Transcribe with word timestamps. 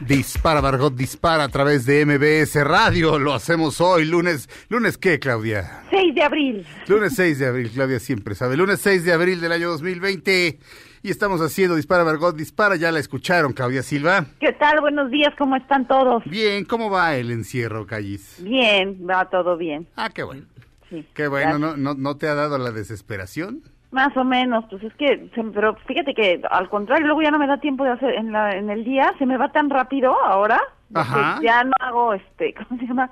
Dispara, 0.00 0.60
Margot, 0.60 0.94
dispara 0.94 1.44
a 1.44 1.48
través 1.48 1.86
de 1.86 2.04
MBS 2.04 2.62
Radio. 2.64 3.18
Lo 3.18 3.32
hacemos 3.32 3.80
hoy, 3.80 4.04
lunes. 4.04 4.46
¿Lunes 4.68 4.98
qué, 4.98 5.18
Claudia? 5.18 5.84
6 5.90 6.14
de 6.14 6.22
abril. 6.22 6.66
Lunes 6.86 7.14
6 7.14 7.38
de 7.38 7.46
abril, 7.46 7.70
Claudia 7.72 7.98
siempre 7.98 8.34
sabe. 8.34 8.58
Lunes 8.58 8.78
6 8.80 9.04
de 9.04 9.12
abril 9.14 9.40
del 9.40 9.52
año 9.52 9.70
2020. 9.70 10.58
Y 11.02 11.10
estamos 11.10 11.40
haciendo 11.40 11.76
Dispara, 11.76 12.04
Margot, 12.04 12.36
dispara. 12.36 12.76
Ya 12.76 12.92
la 12.92 12.98
escucharon, 12.98 13.54
Claudia 13.54 13.82
Silva. 13.82 14.26
¿Qué 14.38 14.52
tal? 14.52 14.80
Buenos 14.80 15.10
días, 15.10 15.32
¿cómo 15.38 15.56
están 15.56 15.88
todos? 15.88 16.22
Bien, 16.26 16.66
¿cómo 16.66 16.90
va 16.90 17.16
el 17.16 17.30
encierro, 17.30 17.86
Callis? 17.86 18.42
Bien, 18.42 18.98
va 19.08 19.30
todo 19.30 19.56
bien. 19.56 19.88
Ah, 19.96 20.10
qué 20.10 20.24
bueno. 20.24 20.44
Sí. 20.90 21.06
Qué 21.14 21.26
bueno. 21.26 21.58
¿no, 21.58 21.76
no, 21.76 21.94
no 21.94 22.16
te 22.16 22.28
ha 22.28 22.34
dado 22.34 22.58
la 22.58 22.70
desesperación? 22.70 23.62
Más 23.92 24.16
o 24.16 24.24
menos, 24.24 24.64
pues 24.68 24.82
es 24.82 24.92
que, 24.94 25.30
se- 25.34 25.44
pero 25.54 25.76
fíjate 25.86 26.12
que 26.14 26.42
al 26.50 26.68
contrario, 26.68 27.06
luego 27.06 27.22
ya 27.22 27.30
no 27.30 27.38
me 27.38 27.46
da 27.46 27.58
tiempo 27.58 27.84
de 27.84 27.90
hacer 27.90 28.14
en, 28.14 28.32
la, 28.32 28.50
en 28.56 28.68
el 28.68 28.84
día, 28.84 29.14
se 29.18 29.26
me 29.26 29.36
va 29.36 29.52
tan 29.52 29.70
rápido 29.70 30.12
ahora, 30.24 30.60
que 30.92 30.98
Ajá. 31.00 31.40
ya 31.42 31.62
no 31.64 31.72
hago, 31.80 32.12
este, 32.14 32.52
¿cómo 32.68 32.80
se 32.80 32.86
llama? 32.86 33.10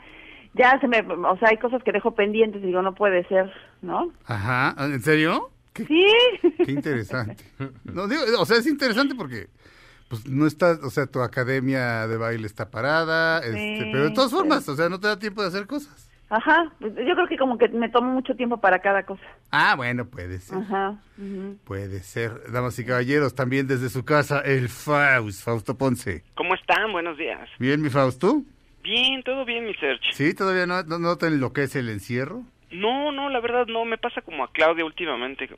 Ya 0.54 0.78
se 0.80 0.86
me, 0.88 1.00
o 1.00 1.36
sea, 1.38 1.48
hay 1.50 1.56
cosas 1.58 1.82
que 1.82 1.92
dejo 1.92 2.14
pendientes 2.14 2.62
y 2.62 2.66
digo, 2.66 2.82
no 2.82 2.94
puede 2.94 3.26
ser, 3.28 3.52
¿no? 3.82 4.10
Ajá, 4.26 4.74
¿en 4.84 5.00
serio? 5.02 5.50
Qué, 5.72 5.84
Sí. 5.86 6.52
qué 6.64 6.70
interesante. 6.72 7.42
No, 7.84 8.06
digo, 8.06 8.22
o 8.38 8.44
sea, 8.46 8.58
es 8.58 8.66
interesante 8.66 9.14
porque 9.16 9.48
pues 10.08 10.28
no 10.28 10.46
está, 10.46 10.78
o 10.84 10.90
sea, 10.90 11.06
tu 11.06 11.20
academia 11.22 12.06
de 12.06 12.16
baile 12.16 12.46
está 12.46 12.70
parada, 12.70 13.38
este, 13.40 13.88
pero 13.90 14.04
de 14.04 14.10
todas 14.10 14.30
sí. 14.30 14.36
formas, 14.36 14.68
o 14.68 14.76
sea, 14.76 14.88
no 14.88 15.00
te 15.00 15.08
da 15.08 15.18
tiempo 15.18 15.42
de 15.42 15.48
hacer 15.48 15.66
cosas. 15.66 16.08
Ajá, 16.30 16.72
pues 16.80 16.94
yo 16.94 17.14
creo 17.14 17.26
que 17.28 17.36
como 17.36 17.58
que 17.58 17.68
me 17.68 17.88
tomo 17.88 18.12
mucho 18.12 18.34
tiempo 18.34 18.56
para 18.58 18.78
cada 18.80 19.04
cosa. 19.04 19.22
Ah, 19.50 19.74
bueno, 19.76 20.06
puede 20.06 20.38
ser. 20.38 20.58
Ajá. 20.58 20.98
Puede 21.64 22.00
ser. 22.00 22.50
Damas 22.50 22.78
y 22.78 22.84
caballeros, 22.84 23.34
también 23.34 23.66
desde 23.66 23.90
su 23.90 24.04
casa, 24.04 24.40
el 24.40 24.68
Faust, 24.68 25.44
Fausto 25.44 25.76
Ponce. 25.76 26.24
¿Cómo 26.34 26.54
están? 26.54 26.92
Buenos 26.92 27.18
días. 27.18 27.48
Bien, 27.58 27.80
mi 27.80 27.90
Fausto. 27.90 28.42
Bien, 28.82 29.22
todo 29.22 29.44
bien, 29.44 29.64
mi 29.64 29.74
Serge. 29.74 30.12
¿Sí? 30.12 30.34
¿Todavía 30.34 30.66
no, 30.66 30.82
no, 30.82 30.98
no 30.98 31.16
te 31.16 31.26
enloquece 31.26 31.78
el 31.78 31.88
encierro? 31.88 32.42
No, 32.70 33.12
no, 33.12 33.30
la 33.30 33.40
verdad 33.40 33.66
no, 33.66 33.84
me 33.84 33.98
pasa 33.98 34.20
como 34.20 34.44
a 34.44 34.50
Claudia 34.50 34.84
últimamente. 34.84 35.48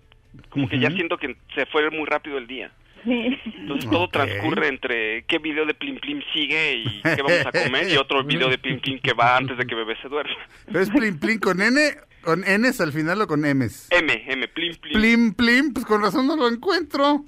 Como 0.50 0.68
que 0.68 0.78
ya 0.78 0.90
siento 0.90 1.16
que 1.16 1.36
se 1.54 1.66
fue 1.66 1.90
muy 1.90 2.04
rápido 2.04 2.38
el 2.38 2.46
día. 2.46 2.70
Sí. 3.04 3.38
Entonces 3.58 3.88
todo 3.90 4.08
transcurre 4.08 4.68
entre 4.68 5.24
qué 5.28 5.38
video 5.38 5.64
de 5.66 5.74
Plim 5.74 5.98
Plim 6.00 6.20
sigue 6.34 6.74
y 6.78 7.02
qué 7.02 7.22
vamos 7.22 7.46
a 7.46 7.52
comer 7.52 7.88
y 7.88 7.96
otro 7.96 8.24
video 8.24 8.48
de 8.48 8.58
Plim 8.58 8.80
Plim 8.80 8.98
que 9.00 9.12
va 9.12 9.36
antes 9.36 9.56
de 9.58 9.64
que 9.66 9.74
bebé 9.74 9.96
se 10.02 10.08
duerma. 10.08 10.34
¿Pero 10.66 10.80
es 10.80 10.90
plim 10.90 11.18
plim 11.18 11.38
con 11.38 11.60
N, 11.62 11.78
con 12.22 12.40
Ns 12.40 12.80
al 12.80 12.92
final 12.92 13.20
o 13.22 13.26
con 13.26 13.40
Ms? 13.42 13.88
M, 13.92 14.24
M, 14.26 14.48
Plim 14.48 14.74
Plim. 14.76 14.92
Plim 15.00 15.34
plim, 15.34 15.72
pues 15.72 15.86
con 15.86 16.00
razón 16.02 16.26
no 16.26 16.36
lo 16.36 16.48
encuentro. 16.48 17.24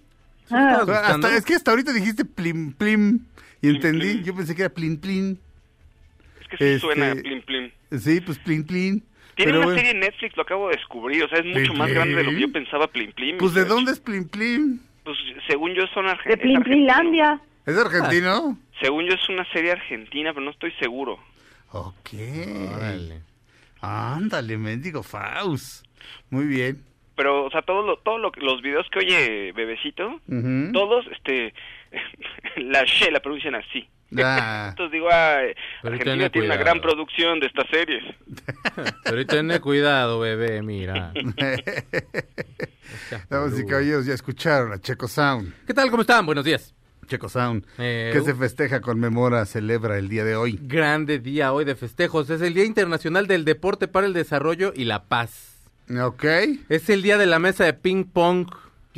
Ah, 0.51 0.85
Hasta- 1.05 1.37
es 1.37 1.45
que 1.45 1.55
hasta 1.55 1.71
ahorita 1.73 1.93
dijiste 1.93 2.25
plim 2.25 2.73
plim 2.73 3.21
y 3.61 3.61
Plim, 3.69 3.75
entendí, 3.77 4.13
plim. 4.15 4.25
yo 4.25 4.35
pensé 4.35 4.55
que 4.57 4.63
era 4.63 4.75
plin 4.75 4.99
plin. 4.99 5.39
Es 6.41 6.49
que 6.49 6.57
sí 6.57 6.65
Este, 6.65 6.79
suena 6.81 7.15
Plim 7.15 7.43
Plim. 7.43 7.71
Sí, 7.99 8.21
pues 8.23 8.39
plin 8.39 8.65
plin. 8.65 9.05
Tiene 9.37 9.53
Pero 9.53 9.59
una 9.59 9.67
bueno, 9.67 9.79
serie 9.79 9.93
en 9.93 10.01
Netflix, 10.01 10.37
lo 10.37 10.43
acabo 10.43 10.69
de 10.71 10.77
descubrir, 10.77 11.23
o 11.23 11.29
sea, 11.29 11.39
es 11.39 11.45
mucho 11.45 11.61
¿Plim, 11.61 11.79
más 11.79 11.91
grande 11.91 12.15
de 12.17 12.25
lo 12.25 12.31
que 12.31 12.37
Plim? 12.37 12.49
yo 12.49 12.53
pensaba 12.53 12.89
Plim 12.89 13.13
Plim. 13.13 13.37
Pues 13.39 13.55
de 13.55 13.65
dónde 13.67 13.93
es 13.93 14.01
plin 14.01 14.27
plin? 14.29 14.81
Pues 15.09 15.17
según 15.47 15.73
yo 15.73 15.87
son 15.95 16.05
de 16.05 16.11
argentinos. 16.11 16.63
Plin 16.63 16.63
Plinlandia. 16.63 17.41
¿Es 17.65 17.79
argentino? 17.79 18.59
Según 18.79 19.07
yo 19.07 19.15
es 19.15 19.27
una 19.31 19.51
serie 19.53 19.73
argentina, 19.73 20.35
pero 20.35 20.45
no 20.45 20.51
estoy 20.51 20.71
seguro. 20.73 21.19
Ok. 21.73 22.11
Ándale, 23.81 24.59
mendigo 24.59 25.03
Faust. 25.03 25.87
Muy 26.29 26.45
bien. 26.45 26.85
Pero, 27.17 27.47
o 27.47 27.51
sea, 27.51 27.63
todos 27.63 27.87
lo, 27.87 27.97
todo 28.01 28.19
lo, 28.19 28.33
los 28.37 28.61
videos 28.61 28.87
que 28.91 28.99
oye 28.99 29.53
Bebecito, 29.53 30.21
Ujú. 30.29 30.73
todos, 30.75 31.07
este, 31.11 31.55
la 32.57 32.85
she 32.85 33.11
la 33.11 33.21
pronuncian 33.21 33.55
así. 33.55 33.89
Ah. 34.17 34.69
Entonces 34.71 34.93
digo, 34.93 35.09
Pero 35.09 35.95
Argentina 35.95 36.31
tiene 36.31 36.47
una 36.47 36.57
gran 36.57 36.81
producción 36.81 37.41
de 37.41 37.47
estas 37.47 37.67
series. 37.71 38.03
Pero 39.05 39.27
ten 39.27 39.59
cuidado, 39.61 40.21
bebé, 40.21 40.63
mira. 40.63 41.13
Damas 43.29 43.59
y 43.59 43.67
caballeros, 43.67 44.07
ya 44.07 44.15
escucharon 44.15 44.73
a 44.73 44.81
Checo 44.81 45.09
Sound. 45.09 45.53
¿Qué 45.67 45.75
tal? 45.75 45.91
¿Cómo 45.91 46.03
están? 46.03 46.25
Buenos 46.25 46.45
días. 46.45 46.75
Checo 47.07 47.29
Sound, 47.29 47.65
Eh, 47.79 48.11
que 48.13 48.21
se 48.21 48.35
festeja, 48.35 48.81
conmemora, 48.81 49.45
celebra 49.47 49.97
el 49.99 50.09
día 50.09 50.25
de 50.25 50.37
hoy. 50.37 50.59
Grande 50.63 51.19
día 51.19 51.53
hoy 51.53 51.65
de 51.65 51.75
festejos. 51.75 52.29
Es 52.29 52.43
el 52.43 52.53
Día 52.55 52.65
Internacional 52.65 53.27
del 53.27 53.45
Deporte 53.47 53.89
para 53.89 54.07
el 54.07 54.13
Desarrollo 54.13 54.73
y 54.77 54.85
la 54.85 55.05
Paz. 55.05 55.57
Ok. 56.01 56.25
Es 56.69 56.91
el 56.91 57.01
día 57.03 57.17
de 57.17 57.25
la 57.27 57.39
mesa 57.39 57.65
de 57.65 57.73
ping 57.73 58.05
pong. 58.05 58.49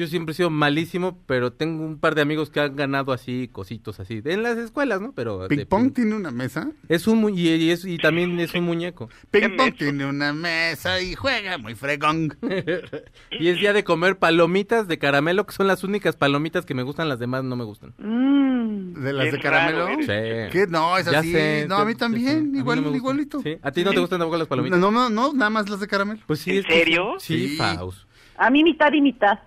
Yo 0.01 0.07
siempre 0.07 0.33
he 0.33 0.35
sido 0.35 0.49
malísimo, 0.49 1.19
pero 1.27 1.53
tengo 1.53 1.85
un 1.85 1.99
par 1.99 2.15
de 2.15 2.23
amigos 2.23 2.49
que 2.49 2.59
han 2.61 2.75
ganado 2.75 3.13
así 3.13 3.49
cositos 3.53 4.01
así 4.01 4.23
en 4.25 4.43
las 4.43 4.57
escuelas, 4.57 5.01
¿no? 5.03 5.13
Pero 5.13 5.47
Ping 5.47 5.59
de 5.59 5.67
Pong 5.67 5.93
tiene 5.93 6.15
una 6.15 6.31
mesa. 6.31 6.71
es 6.89 7.07
un 7.07 7.19
mu- 7.21 7.29
y, 7.29 7.49
y 7.51 7.71
es- 7.71 7.85
y 7.85 7.99
también 7.99 8.41
es 8.41 8.55
un 8.55 8.65
muñeco. 8.65 9.11
Ping 9.31 9.41
¿Qué 9.43 9.49
Pong 9.51 9.75
tiene 9.77 10.07
una 10.07 10.33
mesa 10.33 11.01
y 11.03 11.15
juega 11.15 11.59
muy 11.59 11.75
fregón. 11.75 12.35
Y 13.31 13.49
es 13.49 13.59
día 13.61 13.73
de 13.73 13.85
comer 13.85 14.17
palomitas 14.19 14.89
de 14.89 14.99
caramelo, 14.99 15.45
que 15.47 15.53
son 15.53 15.67
las 15.67 15.85
únicas 15.85 16.17
palomitas 16.17 16.65
que 16.65 16.75
me 16.75 16.83
gustan, 16.83 17.09
las 17.09 17.19
demás 17.19 17.45
no 17.45 17.57
me 17.57 17.65
gustan. 17.65 17.93
Mm. 17.99 18.95
¿De 19.03 19.13
las 19.13 19.33
de 19.33 19.39
caramelo? 19.39 19.89
eres. 19.89 20.07
Sí. 20.07 20.53
¿Qué? 20.53 20.67
No, 20.69 20.97
es 20.99 21.07
Ya 21.11 21.19
así. 21.21 21.31
sé, 21.33 21.67
no, 21.69 21.77
a 21.77 21.85
mí 21.85 21.95
también. 21.95 22.25
sí. 22.25 22.49
A 22.49 22.53
mí 22.53 22.59
Igual, 22.59 22.83
no 22.83 22.95
igualito. 22.97 23.41
Sí. 23.43 23.57
¿A 23.63 23.71
ti 23.71 23.85
no 23.85 23.93
te 23.93 24.01
gustan 24.01 24.19
tampoco 24.19 24.39
las 24.39 24.49
palomitas? 24.49 24.79
No, 24.79 24.91
no, 24.91 25.11
no, 25.11 25.33
nada 25.33 25.51
más 25.51 25.69
las 25.69 25.81
de 25.81 25.87
caramelo. 25.87 26.21
Pues 26.27 26.41
sí. 26.41 26.57
¿En 26.59 26.63
serio? 26.65 27.15
Sí, 27.19 27.49
Sí. 27.51 27.57
Faust. 27.57 28.09
A 28.37 28.49
mí 28.51 28.65
mitad 28.65 28.91
y 28.93 29.01
mitad. 29.03 29.39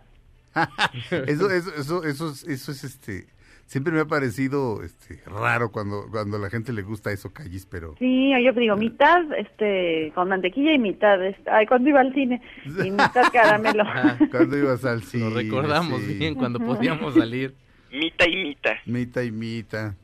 eso, 1.27 1.49
eso, 1.51 1.73
eso, 1.75 2.03
eso, 2.03 2.29
es, 2.31 2.43
eso 2.43 2.71
es 2.71 2.83
este. 2.83 3.27
Siempre 3.65 3.93
me 3.93 4.01
ha 4.01 4.05
parecido 4.05 4.83
este 4.83 5.21
raro 5.25 5.71
cuando, 5.71 6.05
cuando 6.11 6.37
a 6.37 6.39
la 6.39 6.49
gente 6.49 6.73
le 6.73 6.81
gusta 6.83 7.11
eso, 7.11 7.31
Callis, 7.31 7.65
pero. 7.65 7.95
Sí, 7.97 8.31
yo 8.43 8.51
digo 8.53 8.75
mitad 8.75 9.21
este 9.37 10.11
con 10.13 10.29
mantequilla 10.29 10.73
y 10.73 10.79
mitad 10.79 11.23
este, 11.25 11.49
ay 11.49 11.65
cuando 11.65 11.89
iba 11.89 12.01
al 12.01 12.13
cine 12.13 12.41
y 12.65 12.91
mitad 12.91 13.31
caramelo. 13.31 13.83
Ah, 13.87 14.17
Cuando 14.29 14.57
ibas 14.57 14.83
al 14.85 15.01
cine. 15.03 15.29
Lo 15.29 15.35
recordamos 15.37 16.01
sí. 16.01 16.13
bien 16.15 16.35
cuando 16.35 16.59
podíamos 16.59 17.15
salir. 17.15 17.55
Mita 17.91 18.27
y 18.27 18.35
mita. 18.35 18.75
Mita 18.85 19.23
y 19.23 19.31
mita. 19.31 19.95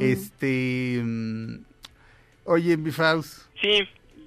Este. 0.00 1.00
mm, 1.02 1.54
oye, 2.44 2.76
mi 2.76 2.90
Faust. 2.90 3.42
Sí, 3.60 3.80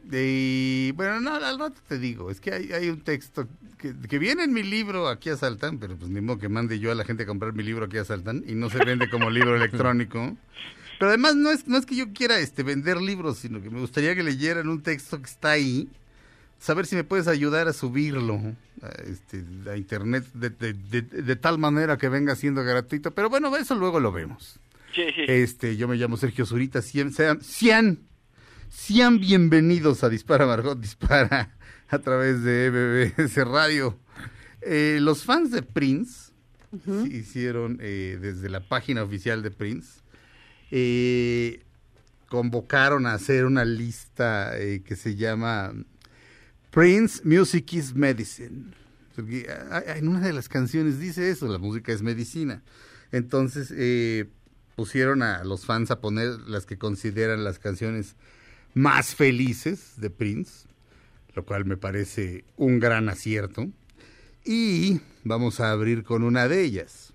de- 0.03 0.93
bueno, 0.95 1.19
no, 1.21 1.35
al 1.35 1.59
rato 1.59 1.75
te 1.87 1.97
digo. 1.99 2.29
Es 2.31 2.39
que 2.39 2.51
hay, 2.53 2.71
hay 2.71 2.89
un 2.89 3.01
texto 3.01 3.47
que, 3.81 3.93
que 4.07 4.19
viene 4.19 4.43
en 4.43 4.53
mi 4.53 4.63
libro, 4.63 5.07
aquí 5.09 5.29
asaltan, 5.29 5.79
pero 5.79 5.97
pues 5.97 6.09
ni 6.11 6.21
modo 6.21 6.37
que 6.39 6.47
mande 6.49 6.79
yo 6.79 6.91
a 6.91 6.95
la 6.95 7.03
gente 7.03 7.23
a 7.23 7.25
comprar 7.25 7.53
mi 7.53 7.63
libro 7.63 7.85
aquí 7.85 7.97
asaltan 7.97 8.43
y 8.47 8.53
no 8.53 8.69
se 8.69 8.77
vende 8.85 9.09
como 9.09 9.29
libro 9.29 9.55
electrónico. 9.55 10.37
Pero 10.99 11.09
además 11.09 11.35
no 11.35 11.49
es, 11.49 11.67
no 11.67 11.77
es 11.77 11.85
que 11.85 11.95
yo 11.95 12.13
quiera 12.13 12.39
este, 12.39 12.61
vender 12.63 13.01
libros, 13.01 13.39
sino 13.39 13.61
que 13.61 13.69
me 13.71 13.79
gustaría 13.79 14.13
que 14.15 14.21
leyeran 14.23 14.69
un 14.69 14.81
texto 14.83 15.19
que 15.19 15.25
está 15.29 15.51
ahí. 15.51 15.89
Saber 16.59 16.85
si 16.85 16.95
me 16.95 17.03
puedes 17.03 17.27
ayudar 17.27 17.67
a 17.67 17.73
subirlo 17.73 18.39
a, 18.83 18.87
este, 19.09 19.43
a 19.67 19.75
internet 19.77 20.25
de, 20.35 20.51
de- 20.51 20.73
de- 20.73 21.01
de 21.01 21.35
tal 21.35 21.57
manera 21.57 21.97
que 21.97 22.07
venga 22.07 22.35
siendo 22.35 22.63
gratuito. 22.63 23.09
Pero 23.11 23.29
bueno, 23.31 23.55
eso 23.57 23.73
luego 23.73 23.99
lo 23.99 24.11
vemos. 24.11 24.59
sí, 24.93 25.05
sí. 25.15 25.23
Este, 25.27 25.75
yo 25.75 25.87
me 25.87 25.95
llamo 25.95 26.17
Sergio 26.17 26.45
Zurita. 26.45 26.83
Sean, 26.83 27.11
sean, 27.11 27.41
sean, 27.41 27.97
sean 28.69 29.19
bienvenidos 29.19 30.03
a 30.03 30.09
Dispara 30.09 30.45
Margot 30.45 30.79
Dispara 30.79 31.49
a 31.91 31.99
través 31.99 32.41
de 32.41 32.71
MBS 32.71 33.35
Radio. 33.45 33.97
Eh, 34.61 34.99
los 35.01 35.25
fans 35.25 35.51
de 35.51 35.61
Prince 35.61 36.31
hicieron 37.09 37.79
eh, 37.81 38.17
desde 38.21 38.49
la 38.49 38.61
página 38.61 39.03
oficial 39.03 39.43
de 39.43 39.51
Prince. 39.51 39.99
eh, 40.71 41.63
convocaron 42.29 43.07
a 43.07 43.13
hacer 43.13 43.43
una 43.43 43.65
lista 43.65 44.53
que 44.85 44.95
se 44.95 45.17
llama 45.17 45.73
Prince 46.69 47.21
Music 47.25 47.73
is 47.73 47.93
Medicine. 47.93 48.71
Porque 49.13 49.53
en 49.87 50.07
una 50.07 50.21
de 50.21 50.31
las 50.31 50.47
canciones 50.47 50.97
dice 50.97 51.29
eso, 51.29 51.49
la 51.49 51.57
música 51.57 51.91
es 51.91 52.01
medicina. 52.01 52.63
Entonces 53.11 53.73
pusieron 54.77 55.23
a 55.23 55.43
los 55.43 55.65
fans 55.65 55.91
a 55.91 55.99
poner 55.99 56.39
las 56.47 56.65
que 56.65 56.77
consideran 56.77 57.43
las 57.43 57.59
canciones 57.59 58.15
más 58.73 59.13
felices 59.13 59.95
de 59.97 60.09
Prince, 60.09 60.70
lo 61.35 61.45
cual 61.45 61.65
me 61.65 61.77
parece 61.77 62.43
un 62.57 62.79
gran 62.79 63.09
acierto. 63.09 63.67
Y 64.43 64.99
vamos 65.23 65.59
a 65.59 65.71
abrir 65.71 66.03
con 66.03 66.23
una 66.23 66.47
de 66.47 66.63
ellas. 66.63 67.13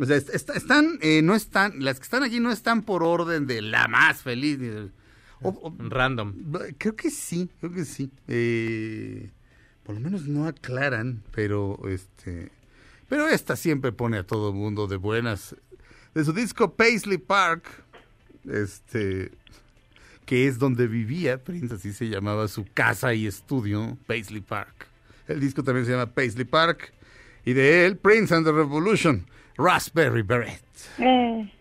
O 0.00 0.04
sea, 0.06 0.16
est- 0.16 0.30
est- 0.32 0.50
están, 0.50 0.98
eh, 1.02 1.20
no 1.22 1.34
están, 1.34 1.82
las 1.84 1.98
que 1.98 2.04
están 2.04 2.22
aquí 2.22 2.38
no 2.40 2.52
están 2.52 2.82
por 2.82 3.02
orden 3.02 3.46
de 3.46 3.60
la 3.62 3.88
más 3.88 4.22
feliz. 4.22 4.58
ni 4.58 4.68
de- 4.68 4.90
o- 5.42 5.48
o- 5.48 5.74
Random. 5.78 6.34
Creo 6.78 6.94
que 6.94 7.10
sí, 7.10 7.48
creo 7.60 7.72
que 7.72 7.84
sí. 7.84 8.10
Eh, 8.28 9.30
por 9.84 9.94
lo 9.96 10.00
menos 10.00 10.26
no 10.28 10.46
aclaran, 10.46 11.22
pero 11.32 11.80
este, 11.88 12.50
pero 13.08 13.26
esta 13.28 13.56
siempre 13.56 13.90
pone 13.90 14.18
a 14.18 14.26
todo 14.26 14.52
mundo 14.52 14.86
de 14.86 14.96
buenas. 14.96 15.56
De 16.14 16.24
su 16.24 16.32
disco 16.32 16.74
Paisley 16.74 17.18
Park, 17.18 17.64
este, 18.48 19.32
que 20.30 20.46
es 20.46 20.60
donde 20.60 20.86
vivía 20.86 21.42
Prince, 21.42 21.74
así 21.74 21.92
se 21.92 22.08
llamaba 22.08 22.46
su 22.46 22.64
casa 22.72 23.14
y 23.14 23.26
estudio, 23.26 23.98
Paisley 24.06 24.40
Park. 24.40 24.86
El 25.26 25.40
disco 25.40 25.64
también 25.64 25.84
se 25.86 25.90
llama 25.90 26.06
Paisley 26.06 26.44
Park 26.44 26.92
y 27.44 27.52
de 27.52 27.84
él 27.84 27.96
Prince 27.96 28.32
and 28.32 28.46
the 28.46 28.52
Revolution, 28.52 29.26
Raspberry 29.56 30.22
Beret. 30.22 30.62
Eh, 30.98 31.52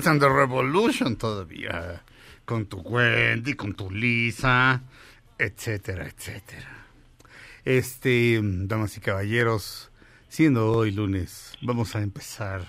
Prince 0.00 0.08
and 0.08 0.20
the 0.22 0.30
Revolution 0.30 1.14
todavía, 1.16 2.00
con 2.46 2.64
tu 2.64 2.78
Wendy, 2.80 3.52
con 3.52 3.74
tu 3.74 3.90
Lisa, 3.90 4.80
etcétera, 5.38 6.06
etcétera. 6.06 6.86
Este, 7.66 8.40
damas 8.42 8.96
y 8.96 9.00
caballeros, 9.00 9.90
siendo 10.30 10.72
hoy 10.72 10.92
lunes, 10.92 11.52
vamos 11.60 11.94
a 11.96 12.00
empezar 12.00 12.62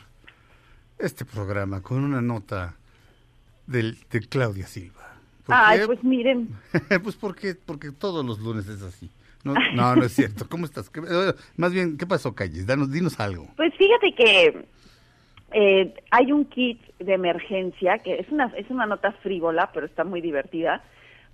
este 0.99 1.23
programa 1.23 1.79
con 1.81 2.03
una 2.03 2.21
nota 2.21 2.75
del, 3.65 3.97
de 4.11 4.19
Claudia 4.27 4.67
Silva. 4.67 5.15
¿Por 5.45 5.55
ay, 5.55 5.79
qué? 5.79 5.85
pues 5.85 6.03
miren, 6.03 6.49
pues 7.01 7.15
porque, 7.15 7.55
porque 7.55 7.91
todos 7.93 8.25
los 8.25 8.39
lunes 8.39 8.67
es 8.67 8.81
así. 8.81 9.09
No, 9.45 9.53
no, 9.73 9.95
no 9.95 10.03
es 10.03 10.11
cierto. 10.13 10.49
¿Cómo 10.49 10.65
estás? 10.65 10.89
¿Qué- 10.89 10.99
eh, 11.09 11.33
más 11.55 11.71
bien, 11.71 11.95
¿qué 11.97 12.05
pasó, 12.05 12.35
Calles? 12.35 12.65
Danos, 12.67 12.91
dinos 12.91 13.17
algo. 13.21 13.47
Pues 13.55 13.73
fíjate 13.77 14.13
que 14.17 14.65
eh, 15.53 15.93
hay 16.11 16.31
un 16.31 16.45
kit 16.45 16.79
de 16.99 17.13
emergencia 17.13 17.97
que 17.99 18.15
es 18.15 18.29
una 18.29 18.51
es 18.55 18.69
una 18.69 18.85
nota 18.85 19.11
frívola, 19.23 19.69
pero 19.73 19.85
está 19.85 20.03
muy 20.03 20.21
divertida, 20.21 20.81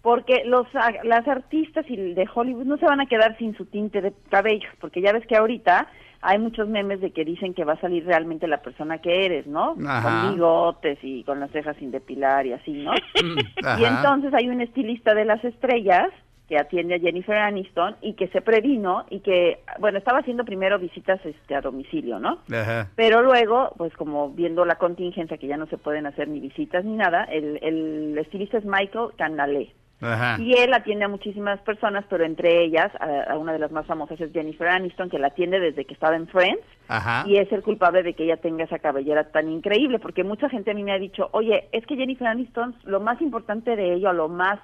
porque 0.01 0.43
los 0.45 0.67
las 1.03 1.27
artistas 1.27 1.85
y 1.89 1.95
de 2.13 2.27
Hollywood 2.33 2.65
no 2.65 2.77
se 2.77 2.85
van 2.85 3.01
a 3.01 3.05
quedar 3.05 3.37
sin 3.37 3.55
su 3.55 3.65
tinte 3.65 4.01
de 4.01 4.13
cabello, 4.29 4.69
porque 4.79 5.01
ya 5.01 5.13
ves 5.13 5.25
que 5.27 5.35
ahorita 5.35 5.87
hay 6.21 6.39
muchos 6.39 6.67
memes 6.67 6.99
de 6.99 7.11
que 7.11 7.23
dicen 7.23 7.53
que 7.53 7.63
va 7.63 7.73
a 7.73 7.81
salir 7.81 8.05
realmente 8.05 8.47
la 8.47 8.61
persona 8.61 8.97
que 8.97 9.25
eres, 9.25 9.45
¿no? 9.45 9.75
Ajá. 9.87 10.23
Con 10.23 10.33
bigotes 10.33 10.99
y 11.03 11.23
con 11.23 11.39
las 11.39 11.51
cejas 11.51 11.77
sin 11.77 11.91
depilar 11.91 12.45
y 12.45 12.53
así, 12.53 12.71
¿no? 12.71 12.91
Ajá. 13.63 13.79
Y 13.79 13.85
entonces 13.85 14.33
hay 14.33 14.49
un 14.49 14.61
estilista 14.61 15.13
de 15.13 15.25
las 15.25 15.43
estrellas 15.45 16.09
que 16.47 16.57
atiende 16.57 16.95
a 16.95 16.99
Jennifer 16.99 17.37
Aniston 17.37 17.97
y 18.01 18.13
que 18.13 18.27
se 18.29 18.41
previno 18.41 19.05
y 19.09 19.19
que, 19.19 19.59
bueno, 19.79 19.97
estaba 19.97 20.19
haciendo 20.19 20.45
primero 20.45 20.79
visitas 20.79 21.19
este, 21.25 21.55
a 21.55 21.61
domicilio, 21.61 22.19
¿no? 22.19 22.39
Ajá. 22.51 22.89
Pero 22.95 23.21
luego, 23.21 23.73
pues 23.77 23.93
como 23.93 24.29
viendo 24.29 24.63
la 24.65 24.75
contingencia 24.75 25.37
que 25.37 25.47
ya 25.47 25.57
no 25.57 25.67
se 25.67 25.77
pueden 25.77 26.05
hacer 26.05 26.27
ni 26.29 26.39
visitas 26.39 26.85
ni 26.85 26.95
nada, 26.95 27.25
el, 27.25 27.59
el 27.61 28.17
estilista 28.17 28.57
es 28.57 28.65
Michael 28.65 29.09
Canale. 29.17 29.73
Ajá. 29.99 30.37
Y 30.39 30.53
él 30.53 30.73
atiende 30.73 31.05
a 31.05 31.09
muchísimas 31.09 31.59
personas, 31.61 32.05
pero 32.07 32.23
entre 32.23 32.63
ellas, 32.63 32.91
a, 32.99 33.33
a 33.33 33.37
una 33.37 33.53
de 33.53 33.59
las 33.59 33.71
más 33.71 33.85
famosas 33.87 34.21
es 34.21 34.31
Jennifer 34.31 34.67
Aniston, 34.67 35.09
que 35.09 35.17
la 35.17 35.27
atiende 35.27 35.59
desde 35.59 35.85
que 35.85 35.95
estaba 35.95 36.15
en 36.15 36.27
Friends 36.27 36.63
Ajá. 36.87 37.27
y 37.27 37.37
es 37.37 37.51
el 37.51 37.63
culpable 37.63 38.03
de 38.03 38.13
que 38.13 38.23
ella 38.23 38.37
tenga 38.37 38.65
esa 38.65 38.77
cabellera 38.77 39.31
tan 39.31 39.49
increíble, 39.49 39.97
porque 39.97 40.23
mucha 40.23 40.49
gente 40.49 40.71
a 40.71 40.75
mí 40.75 40.83
me 40.83 40.91
ha 40.91 40.99
dicho, 40.99 41.29
oye, 41.31 41.67
es 41.71 41.85
que 41.87 41.95
Jennifer 41.95 42.27
Aniston, 42.27 42.75
lo 42.83 42.99
más 42.99 43.19
importante 43.21 43.75
de 43.75 43.95
ella, 43.95 44.13
lo 44.13 44.29
más 44.29 44.59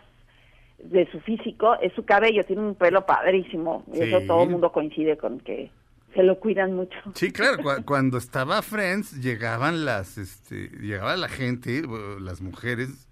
de 0.83 1.09
su 1.11 1.19
físico, 1.21 1.75
es 1.81 1.93
su 1.93 2.03
cabello, 2.05 2.43
tiene 2.43 2.61
un 2.61 2.75
pelo 2.75 3.05
padrísimo, 3.05 3.83
y 3.93 4.01
eso 4.01 4.19
todo 4.27 4.43
el 4.43 4.49
mundo 4.49 4.71
coincide 4.71 5.17
con 5.17 5.39
que 5.39 5.71
se 6.13 6.21
lo 6.23 6.39
cuidan 6.39 6.73
mucho. 6.75 6.97
Sí, 7.15 7.31
claro, 7.31 7.57
cua- 7.63 7.83
cuando 7.85 8.17
estaba 8.17 8.61
Friends 8.61 9.19
llegaban 9.21 9.85
las, 9.85 10.17
este, 10.17 10.69
llegaba 10.79 11.15
la 11.15 11.29
gente, 11.29 11.81
las 12.21 12.41
mujeres 12.41 13.07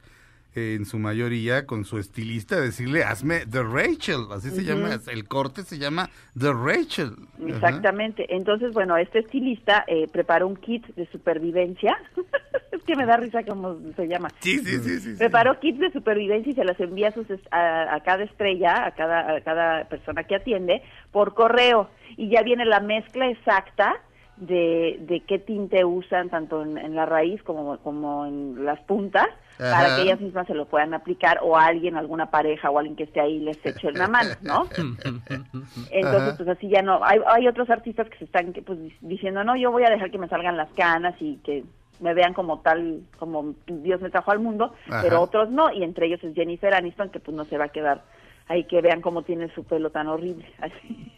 en 0.53 0.85
su 0.85 0.99
mayoría 0.99 1.65
con 1.65 1.85
su 1.85 1.97
estilista 1.97 2.59
decirle, 2.59 3.03
hazme 3.03 3.45
The 3.45 3.63
Rachel, 3.63 4.27
así 4.31 4.49
se 4.49 4.63
llama, 4.63 4.99
el 5.11 5.27
corte 5.27 5.63
se 5.63 5.77
llama 5.77 6.09
The 6.37 6.51
Rachel. 6.53 7.15
Ajá. 7.35 7.47
Exactamente. 7.47 8.25
Entonces, 8.35 8.73
bueno, 8.73 8.97
este 8.97 9.19
estilista 9.19 9.85
eh, 9.87 10.07
preparó 10.11 10.47
un 10.47 10.57
kit 10.57 10.85
de 10.95 11.07
supervivencia. 11.07 11.97
es 12.71 12.83
que 12.83 12.95
me 12.95 13.05
da 13.05 13.17
risa 13.17 13.43
cómo 13.43 13.77
se 13.95 14.07
llama. 14.07 14.29
Sí, 14.39 14.59
sí, 14.59 14.79
sí, 14.79 14.99
sí, 14.99 15.11
sí. 15.13 15.17
Preparó 15.17 15.59
kits 15.59 15.79
de 15.79 15.91
supervivencia 15.91 16.51
y 16.51 16.55
se 16.55 16.65
las 16.65 16.79
envía 16.79 17.09
a, 17.09 17.11
sus 17.11 17.27
a, 17.51 17.95
a 17.95 17.99
cada 18.01 18.23
estrella, 18.23 18.85
a 18.85 18.91
cada, 18.91 19.37
a 19.37 19.41
cada 19.41 19.85
persona 19.85 20.23
que 20.23 20.35
atiende, 20.35 20.81
por 21.11 21.33
correo. 21.33 21.89
Y 22.17 22.29
ya 22.29 22.41
viene 22.43 22.65
la 22.65 22.81
mezcla 22.81 23.29
exacta 23.29 24.01
de, 24.41 24.97
de 25.01 25.19
qué 25.21 25.37
tinte 25.37 25.85
usan 25.85 26.29
tanto 26.29 26.63
en, 26.63 26.75
en 26.77 26.95
la 26.95 27.05
raíz 27.05 27.41
como, 27.43 27.77
como 27.77 28.25
en 28.25 28.65
las 28.65 28.79
puntas 28.81 29.27
Ajá. 29.59 29.71
para 29.71 29.95
que 29.95 30.01
ellas 30.01 30.19
mismas 30.19 30.47
se 30.47 30.55
lo 30.55 30.65
puedan 30.65 30.95
aplicar 30.95 31.39
o 31.43 31.55
alguien, 31.55 31.95
alguna 31.95 32.31
pareja 32.31 32.71
o 32.71 32.79
alguien 32.79 32.95
que 32.95 33.03
esté 33.03 33.21
ahí 33.21 33.39
les 33.39 33.63
eche 33.63 33.89
en 33.89 33.99
la 33.99 34.07
mano, 34.07 34.31
¿no? 34.41 34.63
Entonces, 35.91 36.29
Ajá. 36.29 36.37
pues 36.37 36.49
así 36.49 36.69
ya 36.69 36.81
no. 36.81 37.03
Hay, 37.03 37.19
hay 37.27 37.47
otros 37.47 37.69
artistas 37.69 38.09
que 38.09 38.17
se 38.17 38.25
están 38.25 38.51
pues, 38.65 38.79
diciendo, 39.01 39.43
no, 39.43 39.55
yo 39.55 39.71
voy 39.71 39.83
a 39.83 39.91
dejar 39.91 40.09
que 40.09 40.17
me 40.17 40.27
salgan 40.27 40.57
las 40.57 40.71
canas 40.71 41.13
y 41.19 41.37
que 41.37 41.63
me 41.99 42.15
vean 42.15 42.33
como 42.33 42.61
tal, 42.61 43.01
como 43.19 43.53
Dios 43.67 44.01
me 44.01 44.09
trajo 44.09 44.31
al 44.31 44.39
mundo, 44.39 44.73
Ajá. 44.87 45.03
pero 45.03 45.21
otros 45.21 45.51
no, 45.51 45.71
y 45.71 45.83
entre 45.83 46.07
ellos 46.07 46.23
es 46.23 46.33
Jennifer 46.33 46.73
Aniston, 46.73 47.09
que 47.09 47.19
pues 47.19 47.37
no 47.37 47.45
se 47.45 47.59
va 47.59 47.65
a 47.65 47.69
quedar 47.69 48.01
ahí 48.51 48.65
que 48.65 48.81
vean 48.81 49.01
cómo 49.01 49.23
tiene 49.23 49.53
su 49.55 49.63
pelo 49.63 49.89
tan 49.89 50.07
horrible. 50.07 50.45
Así. 50.59 51.11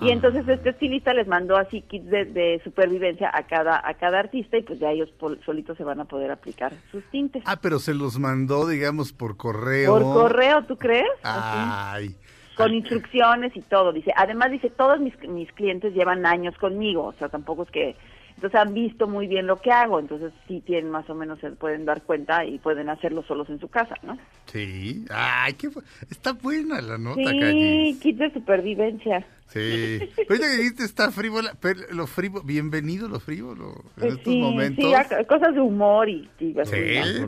y 0.00 0.10
entonces 0.10 0.46
este 0.48 0.70
estilista 0.70 1.14
les 1.14 1.26
mandó 1.26 1.56
así 1.56 1.80
kits 1.82 2.06
de, 2.10 2.24
de 2.26 2.60
supervivencia 2.64 3.30
a 3.32 3.44
cada 3.46 3.80
a 3.86 3.94
cada 3.94 4.18
artista 4.20 4.58
y 4.58 4.62
pues 4.62 4.78
ya 4.78 4.90
ellos 4.90 5.10
pol- 5.18 5.40
solitos 5.44 5.76
se 5.76 5.84
van 5.84 6.00
a 6.00 6.04
poder 6.04 6.30
aplicar 6.30 6.72
sus 6.90 7.02
tintes. 7.10 7.42
Ah, 7.46 7.58
pero 7.60 7.78
se 7.78 7.94
los 7.94 8.18
mandó, 8.18 8.66
digamos, 8.68 9.12
por 9.12 9.36
correo. 9.36 9.92
Por 9.92 10.02
correo, 10.02 10.64
¿tú 10.64 10.76
crees? 10.76 11.08
Así 11.22 11.58
Ay. 11.58 12.16
con 12.56 12.74
instrucciones 12.74 13.56
y 13.56 13.62
todo. 13.62 13.92
Dice, 13.92 14.12
además 14.16 14.50
dice, 14.50 14.70
todos 14.70 15.00
mis, 15.00 15.14
mis 15.28 15.50
clientes 15.52 15.94
llevan 15.94 16.26
años 16.26 16.56
conmigo, 16.58 17.04
o 17.06 17.12
sea, 17.14 17.28
tampoco 17.28 17.62
es 17.64 17.70
que, 17.70 17.96
entonces 18.36 18.60
han 18.60 18.74
visto 18.74 19.08
muy 19.08 19.26
bien 19.26 19.46
lo 19.46 19.56
que 19.60 19.70
hago, 19.72 19.98
entonces 19.98 20.32
sí 20.46 20.60
tienen 20.64 20.90
más 20.90 21.08
o 21.10 21.14
menos, 21.14 21.40
se 21.40 21.50
pueden 21.52 21.84
dar 21.84 22.02
cuenta 22.02 22.44
y 22.44 22.58
pueden 22.58 22.88
hacerlo 22.88 23.22
solos 23.24 23.48
en 23.50 23.58
su 23.58 23.68
casa, 23.68 23.94
¿no? 24.02 24.16
Sí. 24.46 25.04
Ay, 25.10 25.54
qué 25.54 25.68
Está 26.10 26.32
buena 26.32 26.80
la 26.80 26.98
nota, 26.98 27.30
sí, 27.30 27.38
Callis. 27.40 27.98
kit 28.00 28.16
de 28.18 28.32
supervivencia. 28.32 29.26
Sí. 29.48 29.98
Ahorita 30.28 30.48
que 30.50 30.56
dijiste 30.56 30.84
está 30.84 31.10
frívola, 31.12 31.54
pero 31.60 31.80
lo 31.92 32.06
frívolo, 32.06 32.44
bienvenido 32.44 33.08
lo 33.08 33.20
frívolo 33.20 33.74
en 33.96 34.08
estos 34.08 34.34
sí, 34.34 34.40
momentos. 34.40 34.84
sí, 34.84 34.94
a- 35.14 35.24
cosas 35.24 35.54
de 35.54 35.60
humor 35.60 36.08
y... 36.08 36.28
Sí, 36.38 36.54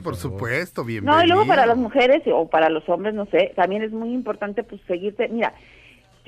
por 0.03 0.17
supuesto, 0.17 0.85
bienvenido. 0.85 1.17
No, 1.17 1.25
y 1.25 1.29
luego 1.29 1.47
para 1.47 1.65
las 1.65 1.77
mujeres 1.79 2.23
o 2.27 2.49
para 2.51 2.69
los 2.71 2.87
hombres, 2.89 3.15
no 3.15 3.27
sé, 3.27 3.53
también 3.57 3.83
es 3.83 3.93
muy 3.93 4.13
importante 4.13 4.63
pues 4.65 4.81
seguirte. 4.89 5.29
Mira, 5.29 5.55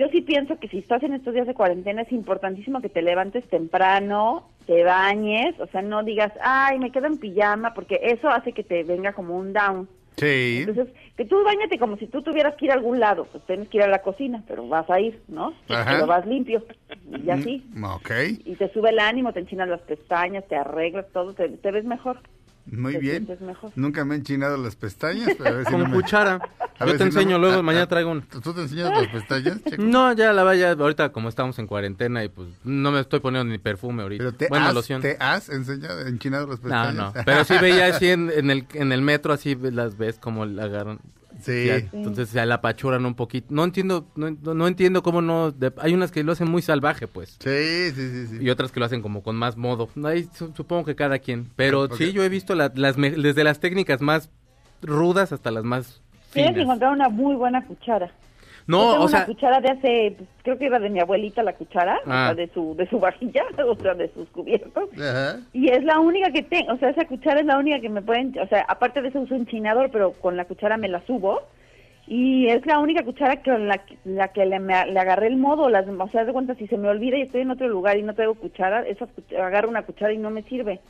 yo 0.00 0.09
sí 0.09 0.23
pienso 0.23 0.59
que 0.59 0.66
si 0.69 0.78
estás 0.78 1.02
en 1.02 1.12
estos 1.12 1.35
días 1.35 1.47
de 1.47 1.52
cuarentena 1.52 2.00
es 2.00 2.11
importantísimo 2.11 2.80
que 2.80 2.88
te 2.88 3.02
levantes 3.02 3.47
temprano, 3.50 4.49
te 4.66 4.83
bañes, 4.83 5.61
o 5.61 5.66
sea, 5.66 5.83
no 5.83 6.02
digas, 6.02 6.33
ay, 6.40 6.78
me 6.78 6.90
quedo 6.90 7.07
en 7.07 7.19
pijama, 7.19 7.75
porque 7.75 8.00
eso 8.02 8.30
hace 8.30 8.54
que 8.54 8.64
te 8.64 8.83
venga 8.83 9.12
como 9.12 9.37
un 9.37 9.52
down. 9.52 9.87
Sí. 10.16 10.64
Entonces, 10.66 10.88
que 11.19 11.26
tú 11.26 11.45
bañate 11.45 11.78
como 11.78 11.99
si 11.99 12.07
tú 12.07 12.23
tuvieras 12.23 12.54
que 12.54 12.64
ir 12.64 12.71
a 12.71 12.76
algún 12.76 12.99
lado, 12.99 13.26
pues 13.30 13.45
tienes 13.45 13.69
que 13.69 13.76
ir 13.76 13.83
a 13.83 13.88
la 13.88 14.00
cocina, 14.00 14.42
pero 14.49 14.66
vas 14.66 14.88
a 14.88 14.99
ir, 15.00 15.21
¿no? 15.28 15.52
Ajá. 15.69 15.92
Pero 15.92 16.07
vas 16.07 16.25
limpio, 16.26 16.64
y 17.23 17.28
así. 17.28 17.62
Mm, 17.75 17.85
Ok, 17.85 18.11
Y 18.47 18.54
te 18.57 18.73
sube 18.73 18.88
el 18.88 19.00
ánimo, 19.00 19.35
te 19.35 19.40
enchinas 19.40 19.69
las 19.69 19.83
pestañas, 19.83 20.49
te 20.49 20.57
arreglas 20.57 21.12
todo, 21.12 21.35
te, 21.35 21.47
te 21.47 21.71
ves 21.73 21.85
mejor. 21.85 22.21
Muy 22.71 22.93
te 22.95 22.99
bien. 22.99 23.29
Nunca 23.75 24.05
me 24.05 24.15
he 24.15 24.19
enchinado 24.19 24.57
las 24.57 24.77
pestañas, 24.77 25.31
pero 25.39 25.50
a 25.50 25.53
ver 25.59 25.65
si 25.67 25.73
Con 25.73 25.83
no 25.83 25.89
me- 25.89 25.95
cuchara. 25.97 26.41
a 26.79 26.87
Yo 26.87 26.93
te 26.93 26.99
si 26.99 26.99
no 26.99 27.05
enseño 27.07 27.37
me- 27.37 27.39
luego, 27.41 27.59
ah, 27.59 27.62
mañana 27.62 27.87
traigo 27.89 28.11
una. 28.11 28.23
¿Tú 28.23 28.53
te 28.55 28.62
enseñas 28.62 28.91
las 28.91 29.09
pestañas, 29.09 29.62
Checo? 29.69 29.83
No, 29.83 30.12
ya 30.12 30.33
la 30.33 30.45
vaya, 30.45 30.73
ahorita 30.73 31.11
como 31.12 31.29
estamos 31.29 31.59
en 31.59 31.67
cuarentena 31.67 32.25
y 32.25 32.29
pues 32.29 32.49
no 32.65 32.91
me 32.93 33.00
estoy 33.00 33.21
poniendo 33.21 33.50
ni 33.50 33.59
perfume 33.59 34.03
ahorita. 34.03 34.23
Pero 34.25 34.33
te 34.37 34.49
bueno, 34.49 34.67
has, 34.67 34.75
loción. 34.75 35.03
te 35.03 35.17
has 35.21 35.49
enseñado, 35.49 36.07
enchinado 36.07 36.47
las 36.47 36.59
No, 36.59 36.62
pestañas. 36.62 36.95
no, 36.95 37.12
pero 37.25 37.45
sí 37.45 37.55
veía 37.61 37.87
así 37.95 38.09
en, 38.09 38.31
en 38.31 38.50
el, 38.50 38.67
en 38.75 38.93
el 38.93 39.03
metro, 39.03 39.33
así 39.33 39.55
las 39.57 39.99
ves 39.99 40.19
como 40.19 40.47
la 40.47 40.65
agarran. 40.65 41.00
Sí. 41.42 41.66
Ya, 41.66 41.76
entonces 41.92 42.28
se 42.28 42.44
la 42.47 42.56
apachuran 42.56 43.04
un 43.06 43.14
poquito. 43.14 43.47
No 43.50 43.64
entiendo, 43.64 44.06
no, 44.16 44.30
no- 44.54 44.66
entiendo 44.66 45.02
cómo 45.02 45.23
no... 45.23 45.50
de- 45.50 45.73
hay 45.78 45.94
unas 45.94 46.11
que 46.11 46.23
lo 46.25 46.32
hacen 46.32 46.50
muy 46.50 46.62
salvaje, 46.62 47.06
pues. 47.06 47.37
Sí, 47.40 47.90
sí, 47.94 48.11
sí, 48.11 48.26
sí. 48.26 48.38
Y 48.44 48.50
otras 48.50 48.73
que 48.73 48.80
lo 48.80 48.87
hacen 48.87 49.02
como 49.02 49.23
con 49.23 49.37
más 49.37 49.56
modo. 49.56 49.88
Ahí 50.04 50.28
su- 50.35 50.52
supongo 50.54 50.85
que 50.85 50.94
cada 50.94 51.18
quien. 51.18 51.49
Pero 51.56 51.88
sí, 51.97 52.12
yo 52.12 52.23
he 52.25 52.28
visto 52.28 52.54
la- 52.54 52.73
las 52.75 52.97
me- 52.97 53.11
desde 53.11 53.44
las 53.44 53.61
técnicas 53.61 54.00
más 54.00 54.30
rudas 54.82 55.32
hasta 55.32 55.50
las 55.50 55.64
más 55.64 56.00
Tienes 56.32 56.54
que 56.54 56.61
encontrar 56.62 56.92
una 56.92 57.09
muy 57.09 57.35
buena 57.35 57.64
cuchara. 57.66 58.11
Yo 58.71 58.77
No, 58.79 58.91
tengo 58.93 59.05
o 59.05 59.09
una 59.09 59.09
sea, 59.09 59.27
cuchara 59.27 59.61
de 59.61 59.69
hace, 59.71 60.15
pues, 60.17 60.29
creo 60.43 60.59
que 60.59 60.67
era 60.67 60.79
de 60.79 60.91
mi 60.91 61.00
abuelita 61.00 61.43
la 61.43 61.55
cuchara, 61.55 61.97
o 62.07 62.11
Ah. 62.11 62.27
sea, 62.27 62.35
de 62.35 62.49
su, 62.55 62.75
de 62.77 62.87
su 62.89 62.99
vajilla, 62.99 63.43
o 63.67 63.75
sea, 63.77 63.95
de 63.95 64.09
sus 64.12 64.29
cubiertos. 64.31 64.89
Ajá. 64.99 65.41
Y 65.53 65.69
es 65.71 65.83
la 65.85 65.99
única 65.99 66.31
que 66.31 66.43
tengo, 66.43 66.73
o 66.75 66.77
sea, 66.79 66.91
esa 66.91 67.05
cuchara 67.07 67.41
es 67.41 67.47
la 67.47 67.59
única 67.59 67.81
que 67.81 67.89
me 67.89 68.03
pueden, 68.03 68.33
o 68.39 68.47
sea, 68.47 68.65
aparte 68.69 69.03
de 69.03 69.09
eso 69.09 69.21
uso 69.21 69.35
enchinador, 69.35 69.91
pero 69.91 70.12
con 70.12 70.37
la 70.37 70.45
cuchara 70.45 70.77
me 70.77 70.89
la 70.89 71.00
subo. 71.07 71.41
Y 72.07 72.49
es 72.49 72.67
la 72.67 72.81
única 72.81 73.05
cuchara 73.05 73.41
con 73.43 73.69
la, 73.69 73.79
que- 73.79 73.97
la 74.05 74.29
que 74.29 74.45
le, 74.45 74.59
me- 74.59 74.87
le 74.87 74.99
agarré 74.99 75.29
el 75.29 75.37
modo, 75.37 75.69
las, 75.69 75.87
o 75.87 76.09
sea, 76.09 76.25
de 76.25 76.33
cuenta, 76.33 76.55
si 76.57 76.67
se 76.67 76.77
me 76.77 76.89
olvida 76.89 77.17
y 77.17 77.23
estoy 77.23 77.43
en 77.43 77.53
otro 77.53 77.69
lugar 77.69 77.97
y 77.99 78.03
no 78.03 78.15
traigo 78.15 78.35
cuchara, 78.35 78.81
esa 78.83 79.07
cuch- 79.07 79.37
agarro 79.41 79.69
una 79.69 79.83
cuchara 79.83 80.12
y 80.12 80.19
no 80.19 80.31
me 80.31 80.43
sirve. 80.43 80.81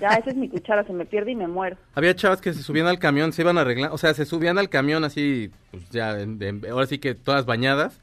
Ya, 0.00 0.08
esa 0.10 0.30
es 0.30 0.36
mi 0.36 0.48
cuchara, 0.48 0.84
se 0.84 0.92
me 0.92 1.04
pierde 1.04 1.32
y 1.32 1.36
me 1.36 1.48
muero. 1.48 1.76
había 1.94 2.14
chavas 2.14 2.40
que 2.40 2.52
se 2.52 2.62
subían 2.62 2.86
al 2.86 2.98
camión, 2.98 3.32
se 3.32 3.42
iban 3.42 3.58
a 3.58 3.62
arreglar, 3.62 3.90
o 3.92 3.98
sea, 3.98 4.14
se 4.14 4.24
subían 4.24 4.58
al 4.58 4.68
camión 4.68 5.02
así, 5.04 5.50
pues 5.70 5.88
ya, 5.90 6.20
en- 6.20 6.40
en- 6.42 6.64
ahora 6.70 6.86
sí 6.86 6.98
que 6.98 7.14
todas 7.14 7.44
bañadas. 7.46 8.00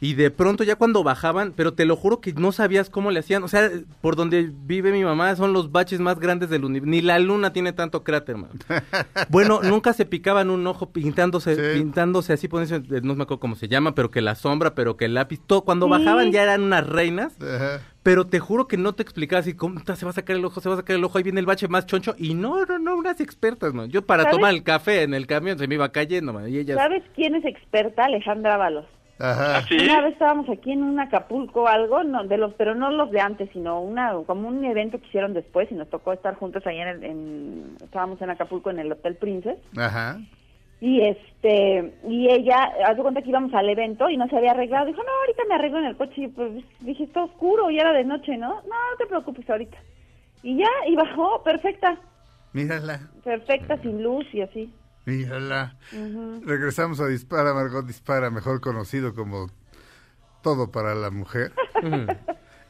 Y 0.00 0.14
de 0.14 0.30
pronto 0.30 0.64
ya 0.64 0.76
cuando 0.76 1.02
bajaban, 1.02 1.54
pero 1.56 1.72
te 1.72 1.86
lo 1.86 1.96
juro 1.96 2.20
que 2.20 2.32
no 2.34 2.52
sabías 2.52 2.90
cómo 2.90 3.10
le 3.10 3.20
hacían. 3.20 3.42
O 3.42 3.48
sea, 3.48 3.70
por 4.02 4.16
donde 4.16 4.50
vive 4.66 4.92
mi 4.92 5.02
mamá 5.04 5.34
son 5.36 5.52
los 5.52 5.72
baches 5.72 6.00
más 6.00 6.18
grandes 6.20 6.50
del 6.50 6.64
universo. 6.64 6.90
Ni 6.90 7.00
la 7.00 7.18
luna 7.18 7.52
tiene 7.52 7.72
tanto 7.72 8.02
cráter, 8.04 8.36
man. 8.36 8.50
Bueno, 9.30 9.60
nunca 9.62 9.92
se 9.92 10.04
picaban 10.04 10.50
un 10.50 10.66
ojo 10.66 10.90
pintándose, 10.90 11.54
Sí. 11.54 11.78
pintándose 11.80 12.32
así, 12.34 12.48
poniéndose, 12.48 13.00
no 13.00 13.14
me 13.14 13.22
acuerdo 13.22 13.40
cómo 13.40 13.56
se 13.56 13.68
llama, 13.68 13.94
pero 13.94 14.10
que 14.10 14.20
la 14.20 14.34
sombra, 14.34 14.74
pero 14.74 14.96
que 14.96 15.06
el 15.06 15.14
lápiz, 15.14 15.40
todo. 15.46 15.62
Cuando 15.62 15.86
Sí. 15.86 15.90
bajaban 15.92 16.32
ya 16.32 16.42
eran 16.42 16.62
unas 16.62 16.86
reinas. 16.86 17.40
Ajá. 17.40 17.80
Pero 18.02 18.26
te 18.26 18.38
juro 18.38 18.68
que 18.68 18.76
no 18.76 18.92
te 18.94 19.02
explicaba 19.02 19.40
así, 19.40 19.54
¿cómo 19.54 19.80
se 19.80 20.04
va 20.04 20.10
a 20.10 20.14
sacar 20.14 20.36
el 20.36 20.44
ojo? 20.44 20.60
Se 20.60 20.68
va 20.68 20.74
a 20.74 20.78
sacar 20.78 20.96
el 20.96 21.04
ojo, 21.04 21.16
ahí 21.16 21.24
viene 21.24 21.40
el 21.40 21.46
bache 21.46 21.68
más 21.68 21.86
choncho. 21.86 22.14
Y 22.18 22.34
no, 22.34 22.66
no, 22.66 22.78
no, 22.78 22.96
unas 22.96 23.18
expertas, 23.20 23.72
man. 23.72 23.88
Yo 23.88 24.02
para 24.02 24.24
¿Sabes? 24.24 24.36
tomar 24.36 24.52
el 24.52 24.62
café 24.62 25.02
en 25.04 25.14
el 25.14 25.26
camión 25.26 25.58
se 25.58 25.66
me 25.66 25.76
iba 25.76 25.88
cayendo, 25.90 26.34
man. 26.34 26.46
Y 26.50 26.58
ellas... 26.58 26.76
¿Sabes 26.76 27.02
quién 27.14 27.34
es 27.34 27.44
experta? 27.46 28.04
Alejandra 28.04 28.56
Ábalos. 28.56 28.84
Ajá. 29.18 29.58
¿Así? 29.58 29.76
Una 29.76 30.00
vez 30.00 30.14
estábamos 30.14 30.48
aquí 30.48 30.72
en 30.72 30.82
un 30.82 30.98
Acapulco 30.98 31.62
o 31.62 31.68
algo, 31.68 32.02
no, 32.02 32.24
de 32.24 32.36
los, 32.36 32.52
pero 32.54 32.74
no 32.74 32.90
los 32.90 33.10
de 33.10 33.20
antes, 33.20 33.48
sino 33.52 33.80
una, 33.80 34.12
como 34.26 34.48
un 34.48 34.64
evento 34.64 35.00
que 35.00 35.06
hicieron 35.06 35.34
después 35.34 35.70
y 35.70 35.74
nos 35.74 35.88
tocó 35.88 36.12
estar 36.12 36.34
juntos 36.34 36.66
ahí 36.66 36.80
en, 36.80 36.88
el, 36.88 37.04
en 37.04 37.76
estábamos 37.82 38.20
en 38.20 38.30
Acapulco 38.30 38.70
en 38.70 38.80
el 38.80 38.90
Hotel 38.90 39.14
Princess 39.16 39.58
Ajá. 39.76 40.18
y 40.80 41.00
este 41.02 41.94
y 42.08 42.28
ella, 42.28 42.72
haz 42.86 42.96
de 42.96 43.02
cuenta 43.02 43.22
que 43.22 43.30
íbamos 43.30 43.54
al 43.54 43.68
evento 43.68 44.10
y 44.10 44.16
no 44.16 44.28
se 44.28 44.36
había 44.36 44.50
arreglado, 44.50 44.86
dijo 44.86 45.02
no 45.02 45.12
ahorita 45.20 45.42
me 45.48 45.54
arreglo 45.54 45.78
en 45.78 45.86
el 45.86 45.96
coche 45.96 46.22
y 46.22 46.28
pues 46.28 46.64
dije 46.80 47.04
está 47.04 47.22
oscuro 47.22 47.70
y 47.70 47.78
era 47.78 47.92
de 47.92 48.04
noche, 48.04 48.36
¿no? 48.36 48.48
No, 48.48 48.62
no 48.62 48.96
te 48.98 49.06
preocupes 49.06 49.48
ahorita 49.48 49.78
y 50.42 50.58
ya 50.58 50.70
y 50.88 50.96
bajó 50.96 51.42
perfecta, 51.44 51.98
Mírala, 52.52 53.00
perfecta 53.22 53.76
sin 53.78 54.02
luz 54.02 54.26
y 54.32 54.40
así. 54.40 54.72
Mírala. 55.04 55.76
Regresamos 56.44 57.00
a 57.00 57.06
Dispara, 57.06 57.54
Margot 57.54 57.86
Dispara, 57.86 58.30
mejor 58.30 58.60
conocido 58.60 59.14
como 59.14 59.50
Todo 60.42 60.70
para 60.70 60.94
la 60.94 61.10
Mujer. 61.10 61.52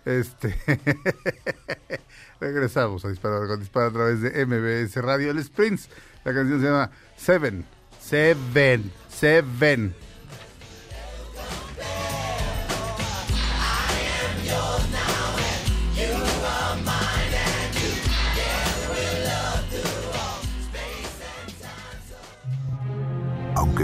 Este. 0.05 0.55
Regresamos 2.41 3.05
a 3.05 3.09
Dispara, 3.09 3.39
Margot 3.39 3.59
Dispara 3.59 3.87
a 3.87 3.93
través 3.93 4.21
de 4.21 4.47
MBS 4.47 4.97
Radio. 4.97 5.31
El 5.31 5.43
Sprints, 5.43 5.89
la 6.25 6.35
canción 6.35 6.61
se 6.61 6.67
llama 6.67 6.91
Seven. 7.17 7.65
Seven. 8.01 8.93
Seven. 9.09 10.04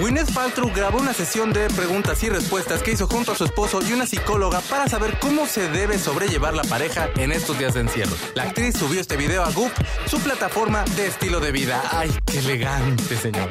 Gwyneth 0.00 0.32
Paltrow 0.34 0.70
grabó 0.74 0.98
una 0.98 1.12
sesión 1.12 1.52
de 1.52 1.68
preguntas 1.68 2.22
y 2.22 2.30
respuestas 2.30 2.82
que 2.82 2.92
hizo 2.92 3.06
junto 3.06 3.32
a 3.32 3.34
su 3.34 3.44
esposo 3.44 3.80
y 3.86 3.92
una 3.92 4.06
psicóloga 4.06 4.60
para 4.70 4.88
saber 4.88 5.18
cómo 5.20 5.46
se 5.46 5.68
debe 5.68 5.98
sobrellevar 5.98 6.54
la 6.54 6.62
pareja 6.62 7.08
en 7.16 7.32
estos 7.32 7.58
días 7.58 7.74
de 7.74 7.80
encierro. 7.80 8.12
La 8.34 8.44
actriz 8.44 8.76
subió 8.78 9.00
este 9.00 9.16
video 9.18 9.42
a 9.42 9.50
Goop, 9.52 9.70
su 10.06 10.18
plataforma 10.20 10.84
de 10.96 11.06
estilo 11.08 11.38
de 11.40 11.52
vida. 11.52 11.82
¡Ay, 11.92 12.10
qué 12.24 12.38
elegante, 12.38 13.14
señor! 13.16 13.48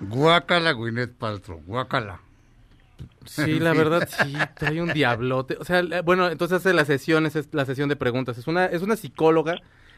Guácala, 0.00 0.72
Gwyneth 0.72 1.12
Paltrow. 1.12 1.60
Guácala. 1.66 2.20
Sí, 3.26 3.58
la 3.60 3.74
verdad, 3.74 4.08
sí, 4.22 4.34
trae 4.56 4.80
un 4.80 4.92
diablote. 4.94 5.58
O 5.60 5.64
sea, 5.64 5.82
la- 5.82 6.00
bueno, 6.00 6.30
entonces 6.30 6.56
hace 6.58 6.72
la 6.72 6.86
sesión, 6.86 7.26
esa 7.26 7.38
es 7.40 7.48
la 7.52 7.66
sesión 7.66 7.88
de 7.90 7.96
preguntas. 7.96 8.38
Es 8.38 8.46
una, 8.46 8.64
es 8.66 8.80
una 8.80 8.96
psicóloga 8.96 9.56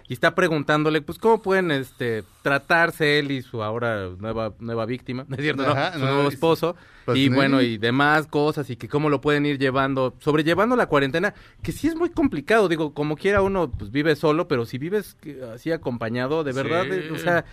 y 0.08 0.12
está 0.14 0.34
preguntándole, 0.34 1.00
pues, 1.02 1.18
cómo 1.18 1.40
pueden 1.42 1.70
este, 1.70 2.24
tratarse 2.42 3.18
él 3.18 3.30
y 3.30 3.42
su 3.42 3.62
ahora 3.62 4.08
nueva, 4.18 4.52
nueva 4.58 4.84
víctima, 4.86 5.24
¿no 5.28 5.36
es 5.36 5.42
cierto? 5.42 5.62
no? 5.64 5.92
Su 5.92 5.98
nuevo 6.00 6.28
esposo, 6.28 6.76
pues, 7.04 7.18
y 7.18 7.30
no, 7.30 7.36
bueno, 7.36 7.62
y- 7.62 7.78
demás 7.78 8.26
cosas, 8.26 8.68
y 8.70 8.76
que 8.76 8.88
cómo 8.88 9.08
lo 9.10 9.20
pueden 9.20 9.46
ir 9.46 9.58
llevando, 9.58 10.14
sobrellevando 10.20 10.76
la 10.76 10.86
cuarentena, 10.86 11.34
que 11.62 11.72
sí 11.72 11.86
es 11.88 11.94
muy 11.94 12.10
complicado, 12.10 12.68
digo, 12.68 12.92
como 12.94 13.16
quiera 13.16 13.42
uno, 13.42 13.70
pues, 13.70 13.90
vive 13.90 14.16
solo, 14.16 14.48
pero 14.48 14.66
si 14.66 14.78
vives 14.78 15.16
así 15.54 15.70
acompañado, 15.72 16.44
de 16.44 16.52
verdad, 16.52 16.84
Sí. 16.84 16.90
eh, 16.94 17.10
o 17.12 17.18
sea, 17.18 17.44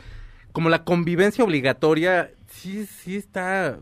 como 0.52 0.70
la 0.70 0.84
convivencia 0.84 1.44
obligatoria, 1.44 2.32
sí, 2.48 2.86
sí 2.88 3.16
está 3.16 3.78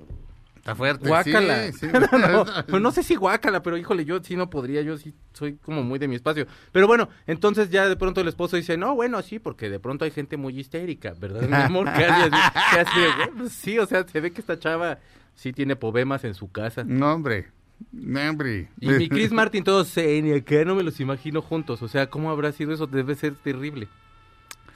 Está 0.68 0.76
fuerte. 0.76 1.08
Guácala. 1.08 1.72
Sí, 1.72 1.80
sí. 1.80 1.88
no, 2.12 2.46
pues 2.68 2.82
no 2.82 2.92
sé 2.92 3.02
si 3.02 3.16
guácala, 3.16 3.64
pero 3.64 3.78
híjole, 3.78 4.04
yo 4.04 4.22
sí 4.22 4.36
no 4.36 4.50
podría, 4.50 4.82
yo 4.82 4.98
sí 4.98 5.14
soy 5.32 5.56
como 5.56 5.82
muy 5.82 5.98
de 5.98 6.10
mi 6.10 6.16
espacio. 6.16 6.46
Pero 6.74 6.88
bueno, 6.88 7.08
entonces 7.26 7.70
ya 7.70 7.88
de 7.88 7.96
pronto 7.96 8.20
el 8.20 8.28
esposo 8.28 8.58
dice, 8.58 8.76
no, 8.76 8.94
bueno, 8.94 9.22
sí, 9.22 9.40
porque 9.40 9.70
de 9.70 9.80
pronto 9.80 10.04
hay 10.04 10.12
gente 10.12 10.36
muy 10.36 10.60
histérica, 10.60 11.14
¿verdad, 11.18 11.44
mi 11.48 11.56
amor? 11.56 11.86
Casi 11.94 12.04
así, 12.22 12.30
casi 12.76 13.00
de, 13.00 13.08
"Bueno, 13.16 13.32
pues 13.38 13.54
sí, 13.54 13.80
o 13.80 13.86
sea, 13.86 14.06
se 14.06 14.20
ve 14.20 14.32
que 14.32 14.42
esta 14.42 14.60
chava 14.60 15.00
sí 15.36 15.54
tiene 15.54 15.78
poemas 15.78 16.26
en 16.26 16.34
su 16.34 16.52
casa. 16.52 16.84
No, 16.84 17.14
hombre. 17.14 17.48
No, 17.94 18.30
hombre. 18.30 18.70
Y 18.82 18.90
mi 18.90 19.08
Chris 19.08 19.32
Martin 19.32 19.64
todos 19.64 19.88
se 19.88 20.22
ni 20.22 20.34
acá 20.34 20.66
no 20.66 20.76
me 20.76 20.84
los 20.84 21.00
imagino 21.00 21.42
juntos, 21.42 21.82
o 21.82 21.88
sea, 21.88 22.08
¿cómo 22.08 22.30
habrá 22.30 22.52
sido 22.52 22.74
eso? 22.74 22.88
Debe 22.88 23.16
ser 23.16 23.36
terrible. 23.36 23.88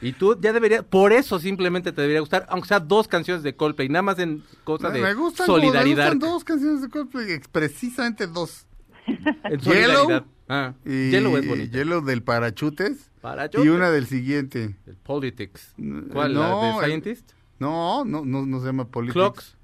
Y 0.01 0.13
tú 0.13 0.36
ya 0.41 0.51
deberías, 0.51 0.84
por 0.84 1.13
eso 1.13 1.39
simplemente 1.39 1.91
te 1.91 2.01
debería 2.01 2.22
gustar, 2.22 2.46
aunque 2.50 2.67
sea 2.67 2.79
dos 2.79 3.08
canciones 3.08 3.43
de 3.43 3.55
Coldplay, 3.55 3.88
nada 3.89 4.01
más 4.01 4.17
en 4.20 4.43
cosa 4.63 4.89
Me, 4.89 4.96
de 4.98 5.03
me 5.03 5.13
gustan, 5.13 5.46
solidaridad. 5.46 6.05
Me 6.05 6.12
gustan 6.15 6.20
dos 6.20 6.43
canciones 6.43 6.81
de 6.81 6.89
Coldplay, 6.89 7.39
precisamente 7.51 8.25
dos. 8.27 8.65
En 9.05 9.60
Yellow. 9.60 10.25
Ah, 10.50 10.74
Y, 10.86 11.12
Yellow 11.12 11.38
es 11.38 11.48
bonito. 11.48 11.72
Yellow 11.77 12.01
del 12.03 12.24
Parachutes. 12.24 13.10
Parachutes. 13.22 13.63
Y 13.65 13.70
una 13.70 13.89
del 13.91 14.08
siguiente. 14.08 14.75
El 14.88 14.96
Politics. 14.98 15.74
Mm, 15.77 16.10
¿Cuál? 16.12 16.34
no, 16.34 16.41
¿La 16.41 16.70
el- 16.70 16.75
de 16.81 16.86
Scientist? 16.88 17.31
No, 17.60 18.03
no, 18.03 18.25
no, 18.25 18.46
no 18.46 18.60
se 18.60 18.65
llama 18.65 18.86
Politics. 18.88 19.13
Clocks. 19.13 19.58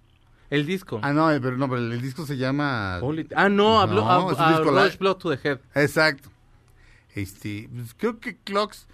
El 0.49 0.65
disco. 0.65 0.99
Ah, 1.01 1.11
no, 1.11 1.29
eh, 1.31 1.41
pero 1.41 1.57
no, 1.57 1.67
pero 1.67 1.81
el 1.81 2.01
disco 2.01 2.25
se 2.25 2.37
llama... 2.37 2.99
Polit- 3.01 3.33
ah, 3.35 3.49
no, 3.49 3.81
habló 3.81 4.01
No, 4.01 4.09
a, 4.09 4.47
a 4.55 4.59
live. 4.61 4.83
Rush 4.85 4.97
Blood 4.97 5.15
to 5.17 5.35
the 5.35 5.49
Head. 5.49 5.59
Exacto. 5.75 6.29
Este, 7.17 7.67
pues, 7.73 7.95
creo 7.95 8.19
que 8.19 8.37
Clocks... 8.37 8.87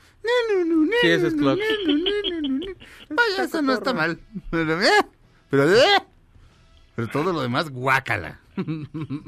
Sí, 1.02 1.08
ese 1.10 1.28
es 1.28 1.34
Clocks. 1.34 1.62
Vaya, 3.10 3.44
eso 3.44 3.62
no 3.62 3.74
está 3.74 3.94
mal. 3.94 4.18
Pero, 4.50 4.82
eh, 4.82 4.88
pero, 5.50 5.70
eh, 5.70 6.00
pero 6.96 7.08
todo 7.10 7.34
lo 7.34 7.42
demás, 7.42 7.70
guácala. 7.70 8.40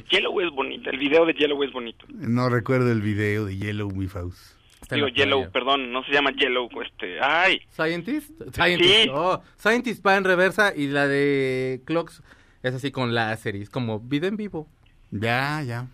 Yellow 0.09 0.41
es 0.41 0.49
bonita, 0.51 0.89
el 0.91 0.97
video 0.97 1.25
de 1.25 1.33
Yellow 1.33 1.61
es 1.63 1.73
bonito. 1.73 2.05
No 2.09 2.47
recuerdo 2.49 2.91
el 2.91 3.01
video 3.01 3.45
de 3.45 3.57
Yellow 3.57 3.91
Mi 3.91 4.07
Faust. 4.07 4.55
Digo, 4.89 5.07
playa. 5.07 5.13
Yellow, 5.13 5.51
perdón, 5.51 5.91
no 5.91 6.03
se 6.05 6.13
llama 6.13 6.31
Yellow, 6.31 6.69
este, 6.81 7.19
ay, 7.21 7.61
¿Scientist? 7.71 8.31
Scientist. 8.53 9.03
Sí. 9.03 9.09
Oh, 9.11 9.41
Scientist 9.59 10.05
va 10.05 10.15
en 10.15 10.23
reversa 10.23 10.73
y 10.75 10.87
la 10.87 11.07
de 11.07 11.81
Clocks 11.85 12.23
es 12.63 12.73
así 12.73 12.91
con 12.91 13.13
láser 13.13 13.55
y 13.55 13.61
es 13.61 13.69
como 13.69 13.99
vida 13.99 14.27
en 14.27 14.37
vivo. 14.37 14.67
Ya, 15.11 15.61
ya. 15.63 15.87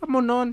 Vámonos. 0.00 0.48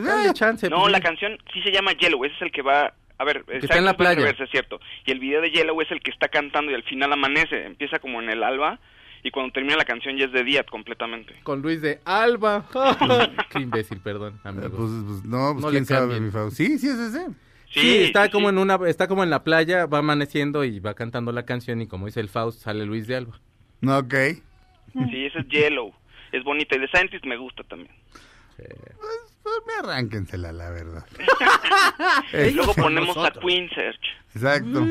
Dale 0.00 0.32
chance. 0.34 0.68
no, 0.68 0.80
pues, 0.80 0.92
la 0.92 0.98
sí. 0.98 1.04
canción 1.04 1.38
sí 1.52 1.62
se 1.62 1.70
llama 1.70 1.92
Yellow, 1.92 2.24
ese 2.24 2.34
es 2.36 2.42
el 2.42 2.50
que 2.52 2.62
va, 2.62 2.92
a 3.18 3.24
ver, 3.24 3.44
está 3.48 3.76
en 3.78 3.84
la 3.84 3.96
playa. 3.96 4.16
reversa, 4.20 4.44
es 4.44 4.50
cierto, 4.50 4.80
y 5.06 5.12
el 5.12 5.18
video 5.20 5.40
de 5.40 5.50
Yellow 5.50 5.80
es 5.82 5.90
el 5.90 6.00
que 6.00 6.10
está 6.10 6.28
cantando 6.28 6.70
y 6.70 6.74
al 6.74 6.82
final 6.84 7.12
amanece, 7.12 7.66
empieza 7.66 7.98
como 7.98 8.20
en 8.22 8.30
el 8.30 8.42
alba 8.42 8.78
y 9.22 9.30
cuando 9.30 9.52
termina 9.52 9.76
la 9.76 9.84
canción 9.84 10.16
ya 10.16 10.24
es 10.24 10.32
de 10.32 10.42
día 10.42 10.64
completamente. 10.64 11.34
Con 11.44 11.62
Luis 11.62 11.80
de 11.80 12.00
Alba. 12.04 12.64
Qué 13.50 13.60
imbécil, 13.60 14.00
perdón, 14.00 14.34
Eh, 14.44 14.48
amigo. 14.48 14.70
Pues, 14.70 14.90
pues, 15.06 15.24
no, 15.24 15.52
pues 15.52 15.64
No 15.64 15.70
quién 15.70 15.82
le 15.82 15.86
sabe, 15.86 16.18
mi 16.20 16.30
Faust. 16.32 16.56
Sí, 16.56 16.78
sí, 16.78 16.88
es 16.88 16.98
ese. 16.98 17.26
Sí, 17.70 17.98
está 18.04 18.24
sí, 18.24 18.30
como 18.32 18.48
sí. 18.48 18.54
en 18.54 18.58
una, 18.58 18.78
está 18.88 19.06
como 19.08 19.22
en 19.22 19.30
la 19.30 19.44
playa, 19.44 19.86
va 19.86 19.98
amaneciendo 19.98 20.64
y 20.64 20.80
va 20.80 20.94
cantando 20.94 21.30
la 21.32 21.44
canción 21.44 21.80
y 21.80 21.86
como 21.86 22.06
dice 22.06 22.18
el 22.20 22.28
Faust, 22.28 22.60
sale 22.62 22.84
Luis 22.84 23.06
de 23.06 23.16
Alba. 23.16 23.40
No, 23.80 23.96
ok. 23.98 24.14
Sí, 25.10 25.24
ese 25.24 25.38
es 25.38 25.48
Yellow, 25.48 25.94
es 26.32 26.42
bonita 26.44 26.76
y 26.76 26.80
de 26.80 26.88
Scientist 26.88 27.24
me 27.24 27.36
gusta 27.36 27.62
también. 27.64 27.90
Pues 29.42 29.56
me 29.66 29.88
arránquensela, 29.88 30.52
la 30.52 30.70
verdad. 30.70 31.06
Y 32.32 32.50
luego 32.52 32.74
por 32.74 32.84
ponemos 32.84 33.16
a. 33.16 33.30
Queen 33.32 33.68
Search. 33.70 34.00
Exacto. 34.34 34.86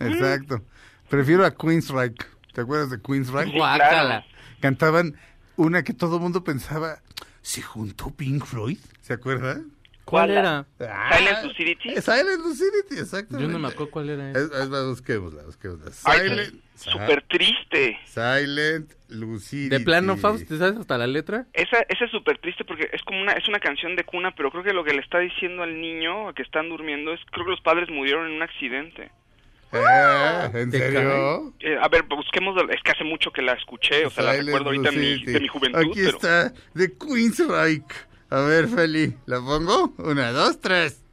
Exacto. 0.00 0.62
Prefiero 1.08 1.44
a 1.44 1.54
Queensryche. 1.54 2.26
¿Te 2.52 2.60
acuerdas 2.60 2.90
de 2.90 3.00
Queensryche? 3.00 3.50
Sí, 3.50 3.52
claro. 3.52 4.24
Cantaban 4.60 5.16
una 5.56 5.82
que 5.82 5.92
todo 5.92 6.16
el 6.16 6.22
mundo 6.22 6.44
pensaba, 6.44 7.00
¿se 7.42 7.62
juntó 7.62 8.10
Pink 8.10 8.44
Floyd? 8.44 8.78
¿Se 9.00 9.12
acuerda? 9.12 9.60
¿Cuál 10.04 10.30
era? 10.30 10.66
Silent 10.78 11.44
Lucidity. 11.44 11.90
Ah, 11.96 12.00
Silent 12.00 12.42
Lucidity, 12.42 12.98
exactamente. 12.98 13.46
Yo 13.46 13.52
no 13.52 13.58
me 13.58 13.68
acuerdo 13.68 13.90
cuál 13.90 14.10
era. 14.10 14.30
Es, 14.32 14.50
es, 14.50 14.68
busquémosla, 14.68 15.42
busquémosla. 15.44 15.92
Silent, 15.92 16.54
Súper 16.80 17.22
triste. 17.22 17.98
Silent 18.06 18.90
Lucidity. 19.08 19.68
De 19.68 19.80
plano, 19.80 20.16
Faust, 20.16 20.48
¿te 20.48 20.56
sabes 20.56 20.78
hasta 20.78 20.96
la 20.96 21.06
letra? 21.06 21.46
Esa, 21.52 21.78
esa 21.88 22.04
es 22.04 22.10
súper 22.10 22.38
triste 22.38 22.64
porque 22.64 22.88
es 22.92 23.02
como 23.02 23.20
una, 23.20 23.32
es 23.32 23.46
una 23.48 23.58
canción 23.58 23.96
de 23.96 24.04
cuna, 24.04 24.34
pero 24.34 24.50
creo 24.50 24.62
que 24.62 24.72
lo 24.72 24.82
que 24.84 24.94
le 24.94 25.00
está 25.00 25.18
diciendo 25.18 25.62
al 25.62 25.80
niño 25.80 26.32
que 26.34 26.42
están 26.42 26.68
durmiendo 26.68 27.12
es, 27.12 27.20
creo 27.30 27.44
que 27.44 27.50
los 27.50 27.60
padres 27.60 27.90
murieron 27.90 28.26
en 28.28 28.32
un 28.32 28.42
accidente. 28.42 29.10
Eh, 29.72 30.50
¿En 30.54 30.70
¿Te 30.70 30.78
serio? 30.78 31.52
Eh, 31.60 31.76
a 31.80 31.88
ver, 31.88 32.02
busquemos, 32.04 32.56
es 32.70 32.82
que 32.82 32.90
hace 32.90 33.04
mucho 33.04 33.30
que 33.30 33.42
la 33.42 33.52
escuché, 33.52 34.06
o 34.06 34.10
sea, 34.10 34.24
la 34.24 34.32
recuerdo 34.32 34.70
ahorita 34.70 34.90
de 34.90 34.96
mi, 34.96 35.10
Lucidity. 35.12 35.32
de 35.32 35.40
mi 35.40 35.48
juventud, 35.48 35.78
Aquí 35.78 35.92
pero... 35.94 36.08
está, 36.08 36.52
de 36.74 36.96
Queensryche. 36.96 37.94
A 38.30 38.40
ver, 38.42 38.68
Feli, 38.68 39.14
¿la 39.26 39.36
pongo? 39.40 39.92
Una, 39.98 40.32
dos, 40.32 40.60
tres. 40.60 41.04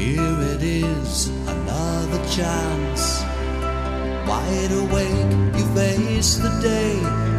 Here 0.00 0.40
it 0.54 0.62
is, 0.62 1.28
another 1.46 2.20
chance. 2.30 3.22
Wide 4.26 4.72
awake, 4.72 5.32
you 5.58 5.66
face 5.74 6.36
the 6.36 6.52
day, 6.62 6.94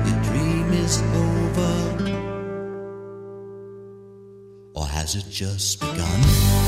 your 0.08 0.20
dream 0.24 0.72
is 0.74 1.02
over. 1.02 1.74
Or 4.76 4.86
has 4.86 5.16
it 5.16 5.26
just 5.30 5.80
begun? 5.80 6.61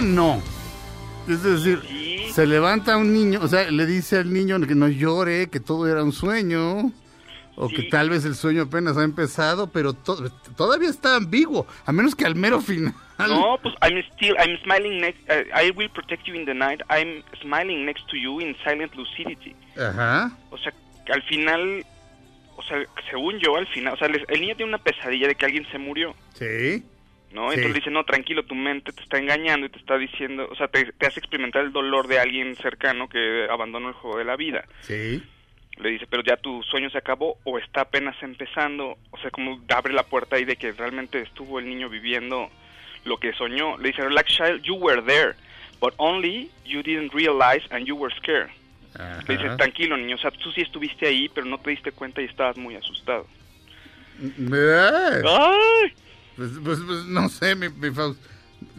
No. 0.00 0.40
Es 1.28 1.42
decir, 1.42 1.80
Sí. 1.88 2.26
se 2.32 2.46
levanta 2.46 2.96
un 2.96 3.12
niño, 3.12 3.40
o 3.42 3.48
sea, 3.48 3.70
le 3.70 3.86
dice 3.86 4.18
al 4.18 4.32
niño 4.32 4.60
que 4.66 4.74
no 4.74 4.88
llore, 4.88 5.48
que 5.48 5.60
todo 5.60 5.88
era 5.90 6.02
un 6.04 6.12
sueño, 6.12 6.92
o 7.56 7.68
que 7.68 7.84
tal 7.84 8.10
vez 8.10 8.24
el 8.24 8.34
sueño 8.34 8.62
apenas 8.64 8.96
ha 8.98 9.02
empezado, 9.02 9.68
pero 9.72 9.92
to- 9.94 10.30
todavía 10.56 10.90
está 10.90 11.16
ambiguo, 11.16 11.66
a 11.84 11.92
menos 11.92 12.14
que 12.14 12.24
al 12.26 12.34
mero 12.36 12.60
final. 12.60 12.94
No, 13.18 13.58
pues 13.62 13.74
I'm 13.82 13.98
still, 14.12 14.36
I'm 14.38 14.56
smiling 14.62 15.00
next, 15.00 15.18
uh, 15.30 15.58
I 15.58 15.70
will 15.70 15.88
protect 15.90 16.26
you 16.26 16.34
in 16.34 16.44
the 16.44 16.52
night, 16.54 16.80
I'm 16.90 17.22
smiling 17.40 17.86
next 17.86 18.06
to 18.08 18.16
you 18.16 18.40
in 18.40 18.54
silent 18.62 18.94
lucidity. 18.94 19.56
Ajá. 19.76 20.36
O 20.50 20.58
sea, 20.58 20.72
al 21.12 21.22
final, 21.22 21.84
o 22.56 22.62
sea, 22.62 22.76
según 23.10 23.38
yo, 23.38 23.56
al 23.56 23.66
final, 23.68 23.94
o 23.94 23.96
sea, 23.96 24.08
el 24.08 24.40
niño 24.40 24.54
tiene 24.56 24.68
una 24.68 24.78
pesadilla 24.78 25.28
de 25.28 25.34
que 25.34 25.46
alguien 25.46 25.66
se 25.72 25.78
murió, 25.78 26.14
Sí. 26.34 26.84
¿No? 27.32 27.50
Sí. 27.50 27.56
Entonces 27.56 27.74
dice, 27.74 27.90
no, 27.90 28.04
tranquilo, 28.04 28.44
tu 28.44 28.54
mente 28.54 28.92
te 28.92 29.02
está 29.02 29.18
engañando 29.18 29.66
y 29.66 29.70
te 29.70 29.78
está 29.78 29.98
diciendo, 29.98 30.48
o 30.50 30.54
sea, 30.56 30.68
te, 30.68 30.92
te 30.92 31.06
hace 31.06 31.20
experimentar 31.20 31.64
el 31.64 31.72
dolor 31.72 32.08
de 32.08 32.18
alguien 32.18 32.54
cercano 32.56 33.08
que 33.08 33.46
abandonó 33.50 33.88
el 33.88 33.94
juego 33.94 34.18
de 34.18 34.24
la 34.24 34.36
vida. 34.36 34.64
Sí. 34.80 35.22
Le 35.78 35.90
dice, 35.90 36.06
pero 36.08 36.22
ya 36.22 36.36
tu 36.36 36.62
sueño 36.62 36.88
se 36.90 36.98
acabó 36.98 37.38
o 37.44 37.58
está 37.58 37.82
apenas 37.82 38.16
empezando, 38.22 38.96
o 39.10 39.18
sea, 39.18 39.30
como 39.30 39.60
abre 39.68 39.92
la 39.92 40.04
puerta 40.04 40.36
ahí 40.36 40.44
de 40.44 40.56
que 40.56 40.72
realmente 40.72 41.20
estuvo 41.20 41.58
el 41.58 41.68
niño 41.68 41.88
viviendo 41.90 42.50
lo 43.04 43.18
que 43.18 43.32
soñó. 43.34 43.76
Le 43.76 43.88
dice, 43.88 44.02
relax 44.02 44.32
child, 44.32 44.62
you 44.62 44.74
were 44.74 45.02
there, 45.02 45.34
but 45.80 45.92
only 45.98 46.50
you 46.64 46.82
didn't 46.82 47.12
realize 47.12 47.62
and 47.70 47.86
you 47.86 47.94
were 47.94 48.14
scared. 48.16 48.50
Le 49.28 49.36
dice, 49.36 49.56
tranquilo 49.56 49.96
niño, 49.98 50.16
o 50.16 50.18
sea, 50.18 50.30
tú 50.30 50.50
sí 50.52 50.62
estuviste 50.62 51.06
ahí, 51.06 51.28
pero 51.28 51.46
no 51.46 51.58
te 51.58 51.70
diste 51.70 51.92
cuenta 51.92 52.22
y 52.22 52.24
estabas 52.24 52.56
muy 52.56 52.76
asustado. 52.76 53.26
¡Ay! 54.18 55.92
Pues, 56.36 56.50
pues, 56.62 56.78
pues, 56.86 57.04
no 57.06 57.28
sé, 57.28 57.54
mi, 57.54 57.68
mi. 57.68 57.90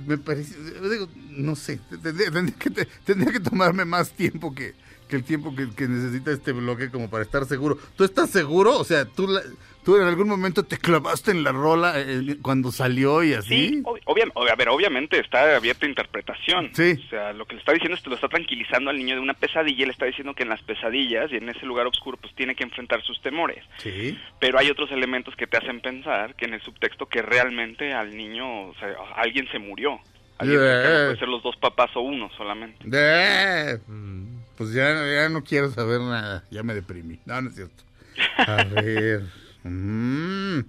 Me 0.07 0.17
parece, 0.17 0.55
digo, 0.89 1.07
no 1.29 1.55
sé, 1.55 1.79
tendría, 2.01 2.31
que, 2.57 2.87
tendría 3.05 3.31
que 3.31 3.39
tomarme 3.39 3.85
más 3.85 4.11
tiempo 4.11 4.53
que, 4.53 4.73
que 5.07 5.15
el 5.15 5.23
tiempo 5.23 5.55
que, 5.55 5.69
que 5.69 5.87
necesita 5.87 6.31
este 6.31 6.51
bloque 6.51 6.89
como 6.89 7.09
para 7.09 7.23
estar 7.23 7.45
seguro. 7.45 7.77
¿Tú 7.95 8.03
estás 8.03 8.29
seguro? 8.31 8.77
O 8.79 8.83
sea, 8.83 9.05
¿tú, 9.05 9.27
la- 9.27 9.43
tú 9.87 9.95
en 9.95 10.03
algún 10.05 10.27
momento 10.27 10.65
te 10.65 10.77
clavaste 10.77 11.31
en 11.31 11.45
la 11.45 11.53
rola 11.53 11.93
eh, 11.95 12.35
cuando 12.41 12.73
salió 12.73 13.23
y 13.23 13.31
así? 13.33 13.69
Sí, 13.69 13.81
ob- 13.83 14.01
obvia- 14.03 14.25
ob- 14.33 14.51
a 14.51 14.55
ver, 14.55 14.67
obviamente 14.67 15.17
está 15.17 15.55
abierta 15.55 15.85
a 15.85 15.89
interpretación. 15.89 16.71
Sí. 16.73 17.01
O 17.05 17.09
sea, 17.09 17.31
lo 17.31 17.45
que 17.45 17.53
le 17.53 17.59
está 17.61 17.71
diciendo 17.71 17.95
es 17.95 18.03
que 18.03 18.09
lo 18.09 18.15
está 18.15 18.27
tranquilizando 18.27 18.89
al 18.89 18.97
niño 18.97 19.15
de 19.15 19.21
una 19.21 19.33
pesadilla, 19.33 19.83
y 19.83 19.85
le 19.85 19.93
está 19.93 20.05
diciendo 20.05 20.33
que 20.33 20.43
en 20.43 20.49
las 20.49 20.61
pesadillas 20.61 21.31
y 21.31 21.37
en 21.37 21.47
ese 21.47 21.65
lugar 21.65 21.87
oscuro 21.87 22.17
pues 22.17 22.35
tiene 22.35 22.53
que 22.53 22.65
enfrentar 22.65 23.01
sus 23.03 23.21
temores. 23.21 23.63
Sí. 23.77 24.19
Pero 24.41 24.59
hay 24.59 24.69
otros 24.69 24.91
elementos 24.91 25.37
que 25.37 25.47
te 25.47 25.55
hacen 25.55 25.79
pensar 25.79 26.35
que 26.35 26.43
en 26.43 26.55
el 26.55 26.61
subtexto 26.61 27.05
que 27.05 27.21
realmente 27.21 27.93
al 27.93 28.13
niño, 28.17 28.63
o 28.67 28.75
sea, 28.75 28.89
alguien 29.15 29.47
se 29.53 29.57
murió. 29.59 29.99
Alguien 30.37 30.59
Yeah. 30.59 30.81
puede 30.83 31.17
ser 31.19 31.29
los 31.29 31.41
dos 31.41 31.55
papás 31.55 31.89
o 31.95 32.01
uno 32.01 32.29
solamente. 32.37 32.85
Eh, 32.93 33.77
Pues 34.57 34.73
ya, 34.73 34.89
ya 35.15 35.29
no 35.29 35.43
quiero 35.43 35.71
saber 35.71 36.01
nada, 36.01 36.43
ya 36.51 36.61
me 36.61 36.73
deprimí. 36.73 37.19
No, 37.25 37.41
no 37.41 37.49
es 37.49 37.55
cierto. 37.55 37.83
A 38.37 38.63
ver. 38.65 39.21
Mm. 39.69 40.65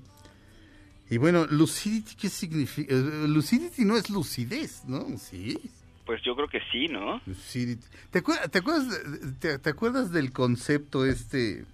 Y 1.11 1.16
bueno, 1.16 1.46
lucidity, 1.46 2.14
¿qué 2.16 2.28
significa? 2.28 2.94
Eh, 2.94 3.24
Lucidity 3.28 3.84
no 3.84 3.96
es 3.96 4.11
lucidez, 4.11 4.82
¿no? 4.87 5.06
Sí. 5.18 5.58
Pues 6.04 6.20
yo 6.22 6.37
creo 6.37 6.48
que 6.48 6.61
sí, 6.70 6.88
¿no? 6.88 7.20
Lucidity. 7.26 7.84
¿Te, 8.11 8.22
acuer- 8.22 8.50
te 8.50 8.58
acuerdas, 8.58 8.88
de- 8.90 9.32
te, 9.38 9.58
te 9.58 9.70
acuerdas 9.70 10.11
del 10.12 10.32
concepto 10.32 11.06
este 11.06 11.64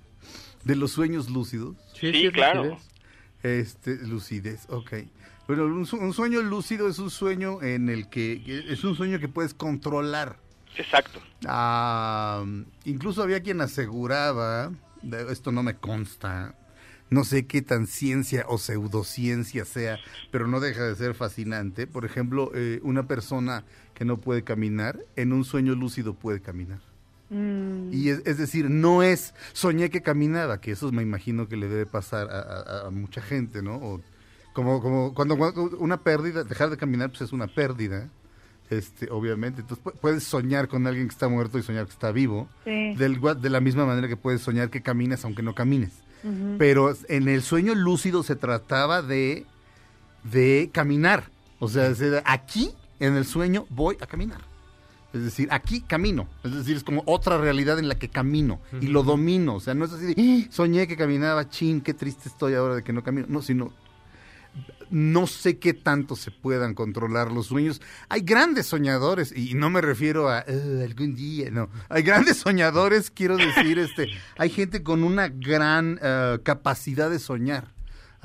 de 0.65 0.77
los 0.77 0.93
sueños 0.93 1.31
lúcidos? 1.31 1.77
Sí, 1.99 2.27
es 2.27 2.33
claro. 2.33 2.63
lucidez. 2.65 2.89
Este, 3.43 3.97
lucidez, 4.07 4.67
ok. 4.69 4.93
Bueno, 5.49 5.65
un, 5.67 5.87
un 6.01 6.13
sueño 6.15 6.41
lúcido 6.41 6.89
es 6.89 6.99
un 6.99 7.11
sueño 7.11 7.61
en 7.61 7.89
el 7.91 8.09
que, 8.09 8.41
es 8.69 8.83
un 8.85 8.97
sueño 8.97 9.19
que 9.19 9.29
puedes 9.29 9.53
controlar. 9.53 10.39
Exacto. 10.77 11.21
Ah, 11.47 12.45
incluso 12.85 13.23
había 13.23 13.43
quien 13.43 13.61
aseguraba, 13.61 14.73
esto 15.31 15.53
no 15.53 15.63
me 15.63 15.75
consta, 15.75 16.55
no 17.15 17.25
sé 17.25 17.47
qué 17.47 17.63
tan 17.63 17.87
ciencia 17.87 18.45
o 18.49 18.59
pseudociencia 18.59 19.65
sea, 19.65 19.99
pero 20.31 20.47
no 20.47 20.61
deja 20.61 20.83
de 20.85 20.95
ser 20.97 21.15
fascinante. 21.15 21.87
Por 21.87 22.05
ejemplo, 22.05 22.51
eh, 22.55 22.81
una 22.83 23.07
persona 23.07 23.65
que 23.95 24.05
no 24.05 24.19
puede 24.19 24.43
caminar, 24.43 24.99
en 25.17 25.33
un 25.33 25.45
sueño 25.45 25.75
lúcido 25.75 26.15
puede 26.15 26.41
caminar. 26.41 26.81
Mm, 27.31 27.91
Y 27.93 28.11
es, 28.11 28.23
es 28.27 28.37
decir, 28.39 28.69
no 28.71 29.03
es 29.03 29.35
soñé 29.53 29.89
que 29.91 30.03
caminaba, 30.03 30.61
que 30.61 30.73
eso 30.73 30.93
me 30.93 31.03
imagino 31.03 31.49
que 31.49 31.57
le 31.57 31.69
debe 31.69 31.87
pasar 31.87 32.29
a, 32.31 32.41
a- 32.41 32.87
a 32.89 32.91
mucha 32.91 33.23
gente, 33.23 33.63
¿no? 33.63 33.77
O 33.77 34.01
como, 34.53 34.81
como 34.83 35.15
cuando, 35.15 35.37
cuando 35.37 35.77
una 35.79 35.99
pérdida, 36.03 36.45
dejar 36.45 36.71
de 36.71 36.77
caminar, 36.77 37.09
pues 37.11 37.23
es 37.23 37.33
una 37.33 37.47
pérdida, 37.49 38.09
este, 38.71 39.11
obviamente. 39.11 39.63
Entonces 39.63 39.85
pu- 39.85 39.95
puedes 40.01 40.23
soñar 40.25 40.69
con 40.69 40.87
alguien 40.87 41.07
que 41.09 41.13
está 41.13 41.29
muerto 41.29 41.59
y 41.59 41.63
soñar 41.63 41.87
que 41.87 41.93
está 41.93 42.13
vivo, 42.13 42.49
sí. 42.65 42.95
del, 42.95 43.21
gua- 43.21 43.35
de 43.35 43.51
la 43.51 43.61
misma 43.61 43.85
manera 43.87 44.07
que 44.07 44.17
puedes 44.17 44.43
soñar 44.43 44.71
que 44.71 44.81
caminas 44.83 45.25
aunque 45.25 45.43
no 45.43 45.55
camines. 45.55 45.93
Pero 46.59 46.95
en 47.09 47.29
el 47.29 47.43
sueño 47.43 47.75
lúcido 47.75 48.23
se 48.23 48.35
trataba 48.37 49.03
de, 49.03 49.45
de 50.25 50.71
caminar. 50.73 51.25
O 51.59 51.69
sea, 51.69 51.93
aquí, 52.25 52.71
en 53.01 53.17
el 53.17 53.25
sueño, 53.27 53.67
voy 53.71 53.97
a 54.01 54.07
caminar. 54.07 54.41
Es 55.13 55.23
decir, 55.23 55.49
aquí 55.53 55.81
camino. 55.81 56.27
Es 56.43 56.53
decir, 56.55 56.77
es 56.77 56.83
como 56.83 57.03
otra 57.07 57.39
realidad 57.39 57.79
en 57.79 57.89
la 57.89 57.95
que 57.97 58.09
camino 58.09 58.59
y 58.81 58.87
lo 58.89 59.03
domino. 59.05 59.55
O 59.55 59.61
sea, 59.61 59.75
no 59.75 59.85
es 59.85 59.93
así 59.93 60.13
de, 60.13 60.15
"Ah, 60.19 60.49
soñé 60.51 60.89
que 60.89 60.97
caminaba, 60.97 61.49
chin, 61.49 61.81
qué 61.81 61.95
triste 61.95 62.29
estoy 62.29 62.55
ahora 62.55 62.77
de 62.77 62.83
que 62.83 62.93
no 62.93 63.05
camino. 63.05 63.27
No, 63.29 63.41
sino, 63.41 63.73
no 64.91 65.27
sé 65.27 65.59
qué 65.59 65.75
tanto 65.75 66.15
se 66.15 66.31
puedan 66.31 66.75
controlar 66.75 67.33
los 67.33 67.47
sueños. 67.47 67.81
Hay 68.09 68.21
grandes 68.21 68.67
soñadores, 68.67 69.37
y 69.37 69.55
no 69.55 69.71
me 69.71 69.81
refiero 69.81 70.29
a 70.29 70.41
"Eh, 70.47 70.85
algún 70.87 71.15
día, 71.17 71.51
no. 71.51 71.69
Hay 71.89 72.03
grandes 72.03 72.37
soñadores, 72.39 73.11
quiero 73.11 73.37
decir, 73.37 73.79
este, 73.79 74.09
hay 74.39 74.51
gente 74.51 74.83
con 74.83 75.03
una 75.03 75.29
gran 75.29 75.99
eh, 76.03 76.39
capacidad 76.45 77.11
de 77.11 77.19
soñar. 77.19 77.65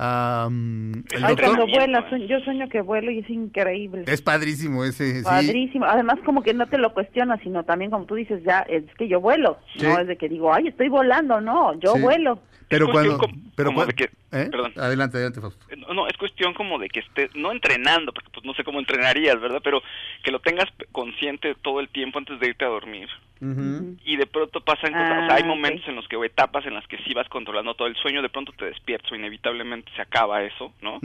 Am, 0.02 0.92
el 1.12 1.24
Ay, 1.24 1.34
doctor- 1.34 1.44
cuando 1.44 1.64
Entrenamiento, 1.64 1.76
vuela, 1.76 2.08
sueño- 2.08 2.26
yo 2.26 2.40
sueño 2.40 2.68
que 2.70 2.80
vuelo 2.80 3.10
y 3.10 3.18
es 3.18 3.28
increíble. 3.28 4.04
es 4.06 4.22
padrísimo 4.22 4.82
ese, 4.84 5.18
sí. 5.18 5.24
Padrísimo. 5.24 5.84
Además, 5.84 6.18
como 6.24 6.42
que 6.42 6.54
no 6.54 6.66
te 6.68 6.78
lo 6.78 6.94
cuestionas, 6.94 7.38
sino 7.42 7.64
también, 7.64 7.90
como 7.90 8.06
tú 8.06 8.14
dices, 8.14 8.42
ya 8.42 8.60
es 8.60 8.84
que 8.96 9.08
yo 9.08 9.20
vuelo. 9.20 9.58
Sí. 9.76 9.82
No 9.86 9.98
es 9.98 10.06
de 10.06 10.16
que 10.16 10.30
digo, 10.30 10.54
ay, 10.54 10.68
estoy 10.68 10.88
volando. 10.88 11.42
No, 11.42 11.78
yo 11.80 11.92
Sí. 11.94 12.00
vuelo. 12.00 12.40
Pero 12.70 12.88
cuando, 12.88 13.18
como- 13.18 13.34
pero 13.56 13.68
como 13.70 13.82
cua- 13.82 13.86
de 13.88 13.94
que- 13.94 14.10
¿eh? 14.32 14.48
perdón. 14.50 14.72
Adelante, 14.76 15.16
adelante, 15.16 15.40
Fausto. 15.40 15.66
No, 15.76 15.92
no, 15.92 16.06
es 16.06 16.16
cuestión 16.16 16.54
como 16.54 16.78
de 16.78 16.88
que 16.88 17.00
estés, 17.00 17.34
no 17.34 17.50
entrenando, 17.52 18.12
porque 18.12 18.30
pues 18.32 18.46
no 18.46 18.54
sé 18.54 18.62
cómo 18.64 18.78
entrenarías, 18.78 19.38
¿verdad? 19.40 19.60
Pero 19.62 19.82
que 20.22 20.30
lo 20.30 20.38
tengas 20.40 20.68
consciente 20.92 21.54
todo 21.56 21.80
el 21.80 21.88
tiempo 21.88 22.18
antes 22.18 22.38
de 22.40 22.46
irte 22.48 22.64
a 22.64 22.68
dormir. 22.68 23.08
Y 24.04 24.16
de 24.16 24.26
pronto 24.26 24.60
pasan 24.60 24.92
cosas, 24.92 25.10
o 25.10 25.14
Ah, 25.22 25.26
sea, 25.26 25.34
hay 25.36 25.42
ok. 25.42 25.48
momentos 25.48 25.88
en 25.88 25.96
los 25.96 26.06
que, 26.08 26.14
o 26.16 26.24
etapas 26.24 26.64
en 26.66 26.74
las 26.74 26.86
que 26.86 26.98
sí 26.98 27.12
vas 27.14 27.28
controlando 27.28 27.74
todo 27.74 27.88
el 27.88 27.96
sueño, 27.96 28.20
de 28.22 28.28
pronto 28.28 28.52
te 28.52 28.66
despiertas 28.66 29.10
o 29.10 29.16
inevitablemente 29.16 29.90
se 29.96 30.02
acaba 30.02 30.42
eso, 30.42 30.72
¿no? 30.82 31.00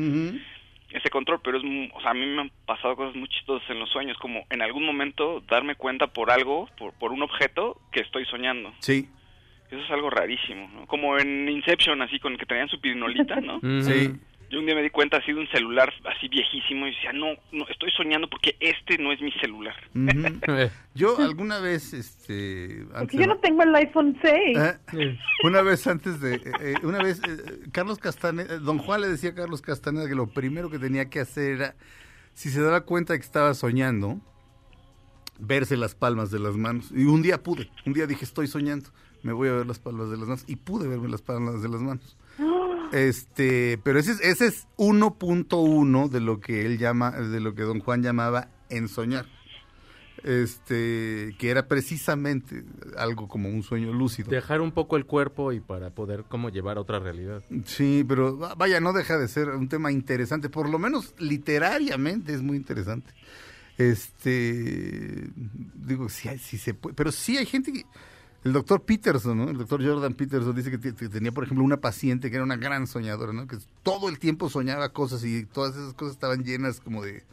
Ese 0.91 1.09
control, 1.09 1.39
pero 1.43 1.57
es, 1.57 1.63
o 1.93 2.01
sea, 2.01 2.11
a 2.11 2.13
mí 2.13 2.25
me 2.25 2.41
han 2.41 2.51
pasado 2.65 2.95
cosas 2.95 3.15
muy 3.15 3.27
chistosas 3.27 3.67
en 3.69 3.79
los 3.79 3.89
sueños, 3.89 4.17
como 4.17 4.45
en 4.49 4.61
algún 4.61 4.85
momento 4.85 5.41
darme 5.47 5.75
cuenta 5.75 6.07
por 6.07 6.29
algo, 6.29 6.69
por, 6.77 6.93
por 6.93 7.11
un 7.11 7.23
objeto 7.23 7.81
que 7.91 8.01
estoy 8.01 8.25
soñando. 8.25 8.71
Sí, 8.79 9.09
Eso 9.69 9.81
es 9.81 9.91
algo 9.91 10.09
rarísimo, 10.09 10.69
¿no? 10.73 10.87
Como 10.87 11.17
en 11.17 11.49
Inception, 11.49 12.01
así, 12.01 12.19
con 12.19 12.33
el 12.33 12.39
que 12.39 12.45
tenían 12.45 12.69
su 12.69 12.79
pirinolita, 12.79 13.41
¿no? 13.41 13.59
Sí. 13.81 14.13
Yo 14.49 14.59
un 14.59 14.65
día 14.65 14.75
me 14.75 14.83
di 14.83 14.89
cuenta 14.89 15.17
así 15.17 15.33
de 15.33 15.39
un 15.39 15.47
celular 15.47 15.91
así 16.05 16.27
viejísimo 16.27 16.85
y 16.85 16.91
decía, 16.91 17.11
no, 17.13 17.33
no, 17.51 17.67
estoy 17.67 17.89
soñando 17.91 18.29
porque 18.29 18.55
este 18.59 18.97
no 18.97 19.11
es 19.11 19.19
mi 19.19 19.31
celular. 19.33 19.75
Eh, 19.95 20.69
Yo 20.93 21.17
alguna 21.17 21.59
vez, 21.59 21.93
este... 21.93 22.81
antes 22.93 22.99
Porque 22.99 23.17
yo 23.17 23.27
no 23.27 23.37
tengo 23.37 23.63
el 23.63 23.75
iPhone 23.75 24.17
6. 24.21 24.57
Eh, 24.93 25.17
una 25.43 25.61
vez 25.61 25.85
antes 25.87 26.21
de, 26.21 26.35
eh, 26.35 26.41
eh, 26.61 26.73
una 26.83 26.99
vez, 26.99 27.19
eh, 27.27 27.69
Carlos 27.71 27.97
Castaneda, 27.97 28.59
don 28.59 28.77
Juan 28.77 29.01
le 29.01 29.09
decía 29.09 29.31
a 29.31 29.35
Carlos 29.35 29.61
Castaneda 29.61 30.07
que 30.07 30.15
lo 30.15 30.27
primero 30.27 30.69
que 30.69 30.79
tenía 30.79 31.09
que 31.09 31.19
hacer 31.19 31.55
era, 31.55 31.75
si 32.33 32.49
se 32.49 32.61
daba 32.61 32.81
cuenta 32.81 33.13
de 33.13 33.19
que 33.19 33.25
estaba 33.25 33.53
soñando, 33.55 34.21
verse 35.39 35.75
las 35.75 35.95
palmas 35.95 36.31
de 36.31 36.39
las 36.39 36.55
manos. 36.55 36.91
Y 36.91 37.05
un 37.05 37.21
día 37.21 37.41
pude, 37.41 37.69
un 37.85 37.93
día 37.93 38.07
dije, 38.07 38.23
estoy 38.23 38.47
soñando, 38.47 38.89
me 39.25 39.33
voy 39.33 39.49
a 39.49 39.53
ver 39.53 39.65
las 39.65 39.79
palmas 39.79 40.09
de 40.09 40.17
las 40.17 40.27
manos. 40.27 40.43
Y 40.47 40.55
pude 40.55 40.87
verme 40.87 41.09
las 41.09 41.21
palmas 41.23 41.61
de 41.61 41.67
las 41.69 41.81
manos. 41.81 42.15
Este, 42.91 43.79
pero 43.83 43.97
ese 43.99 44.11
es, 44.11 44.21
ese 44.21 44.45
es 44.47 44.67
1.1 44.77 46.07
de 46.09 46.19
lo 46.21 46.39
que 46.39 46.65
él 46.65 46.77
llama, 46.77 47.09
de 47.11 47.39
lo 47.39 47.55
que 47.55 47.63
don 47.63 47.79
Juan 47.79 48.03
llamaba 48.03 48.49
en 48.69 48.87
soñar. 48.87 49.25
Este, 50.23 51.35
que 51.37 51.49
era 51.49 51.67
precisamente 51.67 52.63
algo 52.97 53.27
como 53.27 53.49
un 53.49 53.61
sueño 53.63 53.93
lúcido. 53.93 54.29
Dejar 54.31 54.61
un 54.61 54.71
poco 54.71 54.97
el 54.97 55.05
cuerpo 55.05 55.51
y 55.51 55.59
para 55.59 55.89
poder 55.91 56.23
como 56.23 56.49
llevar 56.49 56.77
a 56.77 56.81
otra 56.81 56.99
realidad. 56.99 57.43
Sí, 57.65 58.03
pero 58.07 58.37
va- 58.37 58.55
vaya, 58.55 58.79
no 58.79 58.91
deja 58.93 59.17
de 59.17 59.27
ser 59.27 59.49
un 59.49 59.67
tema 59.69 59.91
interesante, 59.91 60.49
por 60.49 60.69
lo 60.69 60.79
menos 60.79 61.13
literariamente 61.19 62.33
es 62.33 62.41
muy 62.41 62.57
interesante. 62.57 63.11
Este, 63.77 65.29
digo, 65.75 66.09
sí, 66.09 66.29
hay- 66.29 66.39
sí 66.39 66.57
se 66.57 66.73
puede, 66.73 66.95
pero 66.95 67.11
sí 67.11 67.37
hay 67.37 67.45
gente 67.45 67.71
que, 67.73 67.85
el 68.45 68.53
doctor 68.53 68.83
Peterson, 68.83 69.37
¿no? 69.39 69.49
El 69.49 69.57
doctor 69.57 69.83
Jordan 69.83 70.13
Peterson 70.13 70.55
dice 70.55 70.69
que, 70.69 70.77
tenía, 70.77 71.31
por 71.31 71.43
ejemplo, 71.43 71.65
una 71.65 71.81
paciente 71.81 72.29
que 72.29 72.35
era 72.35 72.43
una 72.43 72.57
gran 72.57 72.85
soñadora, 72.85 73.33
¿no? 73.33 73.47
Que 73.47 73.57
todo 73.81 74.07
el 74.07 74.19
tiempo 74.19 74.51
soñaba 74.51 74.89
cosas 74.89 75.23
y 75.23 75.45
todas 75.45 75.75
esas 75.75 75.95
cosas 75.95 76.13
estaban 76.13 76.43
llenas 76.43 76.79
como 76.79 77.03
de 77.03 77.23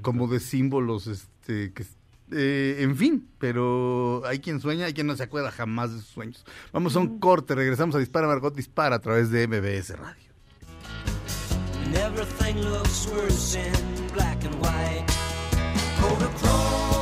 como 0.00 0.26
de 0.26 0.40
símbolos, 0.40 1.08
este, 1.08 1.72
que, 1.72 1.84
eh, 2.30 2.76
en 2.78 2.96
fin, 2.96 3.28
pero 3.38 4.22
hay 4.24 4.38
quien 4.38 4.60
sueña, 4.60 4.86
hay 4.86 4.94
quien 4.94 5.08
no 5.08 5.16
se 5.16 5.24
acuerda 5.24 5.50
jamás 5.50 5.92
de 5.92 5.98
sus 5.98 6.08
sueños. 6.08 6.44
Vamos 6.72 6.94
a 6.96 7.00
un 7.00 7.18
corte, 7.18 7.54
regresamos 7.56 7.96
a 7.96 7.98
Dispara 7.98 8.28
Margot 8.28 8.54
Dispara 8.54 8.96
a 8.96 9.00
través 9.00 9.30
de 9.30 9.46
MBS 9.46 9.98
Radio. 9.98 10.32
And 11.84 11.96
everything 11.96 12.62
looks 12.62 13.08
worse 13.08 13.56
in 13.56 14.06
black 14.14 14.42
and 14.44 14.54
white. 14.62 15.04
Kodachrome, 16.00 17.01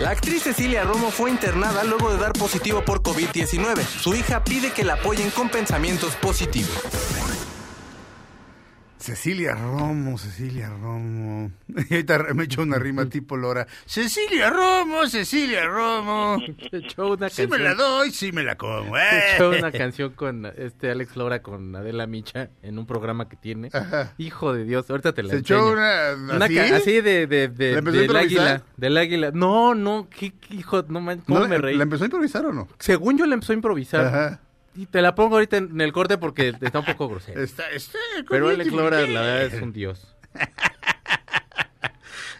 La 0.00 0.12
actriz 0.12 0.44
Cecilia 0.44 0.82
Romo 0.82 1.10
fue 1.10 1.30
internada 1.30 1.84
luego 1.84 2.10
de 2.10 2.16
dar 2.16 2.32
positivo 2.32 2.82
por 2.82 3.02
COVID-19. 3.02 3.84
Su 3.84 4.14
hija 4.14 4.42
pide 4.42 4.72
que 4.72 4.82
la 4.82 4.94
apoyen 4.94 5.28
con 5.28 5.50
pensamientos 5.50 6.16
positivos. 6.16 6.72
Cecilia 9.00 9.54
Romo, 9.54 10.18
Cecilia 10.18 10.68
Romo. 10.68 11.50
Y 11.88 11.94
ahorita 11.94 12.18
me 12.34 12.44
echó 12.44 12.62
una 12.62 12.78
rima 12.78 13.06
tipo 13.08 13.36
Lora. 13.36 13.66
Cecilia 13.86 14.50
Romo, 14.50 15.06
Cecilia 15.06 15.66
Romo. 15.66 16.38
Se 16.70 16.76
echó 16.76 17.12
una 17.12 17.30
Sí 17.30 17.42
me 17.42 17.48
canción. 17.48 17.62
la 17.64 17.74
doy, 17.74 18.10
sí 18.10 18.30
me 18.32 18.42
la 18.44 18.56
como. 18.56 18.94
Se 18.94 19.00
eh. 19.02 19.34
echó 19.36 19.50
una 19.50 19.72
canción 19.72 20.12
con 20.12 20.44
este 20.46 20.90
Alex 20.90 21.16
Lora 21.16 21.40
con 21.42 21.74
Adela 21.74 22.06
Micha 22.06 22.50
en 22.62 22.78
un 22.78 22.86
programa 22.86 23.28
que 23.28 23.36
tiene. 23.36 23.70
Ajá. 23.72 24.12
Hijo 24.18 24.52
de 24.52 24.64
Dios, 24.64 24.88
ahorita 24.90 25.14
te 25.14 25.22
la 25.22 25.30
Se 25.30 25.36
enseño. 25.38 25.58
echó 25.60 25.72
una 25.72 26.36
Una 26.36 26.44
así. 26.44 26.58
así 26.58 27.00
de, 27.00 27.26
de, 27.26 27.48
de- 27.48 27.72
¿La 27.72 27.78
a 27.78 27.92
del 27.92 28.16
águila, 28.16 28.62
del 28.76 28.96
águila. 28.98 29.30
No, 29.32 29.74
no, 29.74 30.08
qué, 30.10 30.32
qué 30.32 30.56
hijo, 30.56 30.82
no 30.88 31.00
cómo 31.00 31.40
¿No 31.40 31.48
me 31.48 31.56
la, 31.56 31.62
reí. 31.62 31.76
¿La 31.76 31.84
empezó 31.84 32.04
a 32.04 32.06
improvisar 32.06 32.44
o 32.44 32.52
no? 32.52 32.68
Según 32.78 33.16
yo 33.16 33.24
le 33.24 33.34
empezó 33.34 33.52
a 33.52 33.56
improvisar. 33.56 34.04
Ajá. 34.06 34.40
Y 34.74 34.86
te 34.86 35.02
la 35.02 35.14
pongo 35.14 35.36
ahorita 35.36 35.56
en 35.56 35.80
el 35.80 35.92
corte 35.92 36.18
porque 36.18 36.54
está 36.60 36.78
un 36.78 36.84
poco 36.84 37.08
grosero. 37.08 37.42
Está, 37.42 37.68
está 37.70 37.98
Pero 38.28 38.50
el 38.50 38.60
Alex 38.60 38.72
Lora, 38.72 39.00
la 39.06 39.20
verdad, 39.20 39.56
es 39.56 39.62
un 39.62 39.72
dios. 39.72 40.16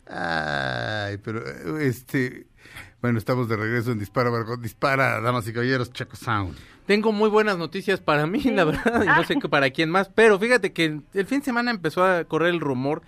Ay, 0.06 1.18
pero 1.18 1.78
este. 1.78 2.46
Bueno, 3.00 3.18
estamos 3.18 3.48
de 3.48 3.56
regreso 3.56 3.92
en 3.92 3.98
Dispara, 3.98 4.30
Margot. 4.30 4.60
Dispara, 4.60 5.20
damas 5.20 5.46
y 5.48 5.52
caballeros, 5.52 5.92
Chaco 5.92 6.16
Sound. 6.16 6.56
Tengo 6.86 7.12
muy 7.12 7.30
buenas 7.30 7.56
noticias 7.56 8.00
para 8.00 8.26
mí, 8.26 8.42
la 8.42 8.64
verdad, 8.64 9.04
y 9.04 9.06
no 9.06 9.24
sé 9.24 9.36
qué 9.40 9.48
para 9.48 9.70
quién 9.70 9.90
más, 9.90 10.08
pero 10.08 10.38
fíjate 10.38 10.72
que 10.72 11.00
el 11.14 11.26
fin 11.26 11.38
de 11.38 11.44
semana 11.44 11.70
empezó 11.70 12.04
a 12.04 12.24
correr 12.24 12.50
el 12.50 12.60
rumor 12.60 13.02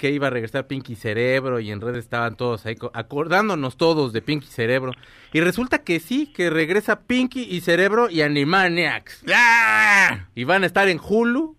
que 0.00 0.10
iba 0.10 0.28
a 0.28 0.30
regresar 0.30 0.66
Pinky 0.66 0.96
Cerebro 0.96 1.60
y 1.60 1.70
en 1.70 1.80
redes 1.80 1.98
estaban 2.04 2.34
todos 2.34 2.64
ahí 2.64 2.74
co- 2.74 2.90
acordándonos 2.94 3.76
todos 3.76 4.12
de 4.14 4.22
Pinky 4.22 4.46
Cerebro. 4.46 4.92
Y 5.32 5.40
resulta 5.40 5.84
que 5.84 6.00
sí, 6.00 6.26
que 6.26 6.48
regresa 6.48 7.02
Pinky 7.02 7.42
y 7.42 7.60
Cerebro 7.60 8.08
y 8.10 8.22
Animaniacs. 8.22 9.24
¡Ah! 9.32 10.26
Y 10.34 10.44
van 10.44 10.62
a 10.64 10.66
estar 10.66 10.88
en 10.88 10.98
Hulu. 10.98 11.56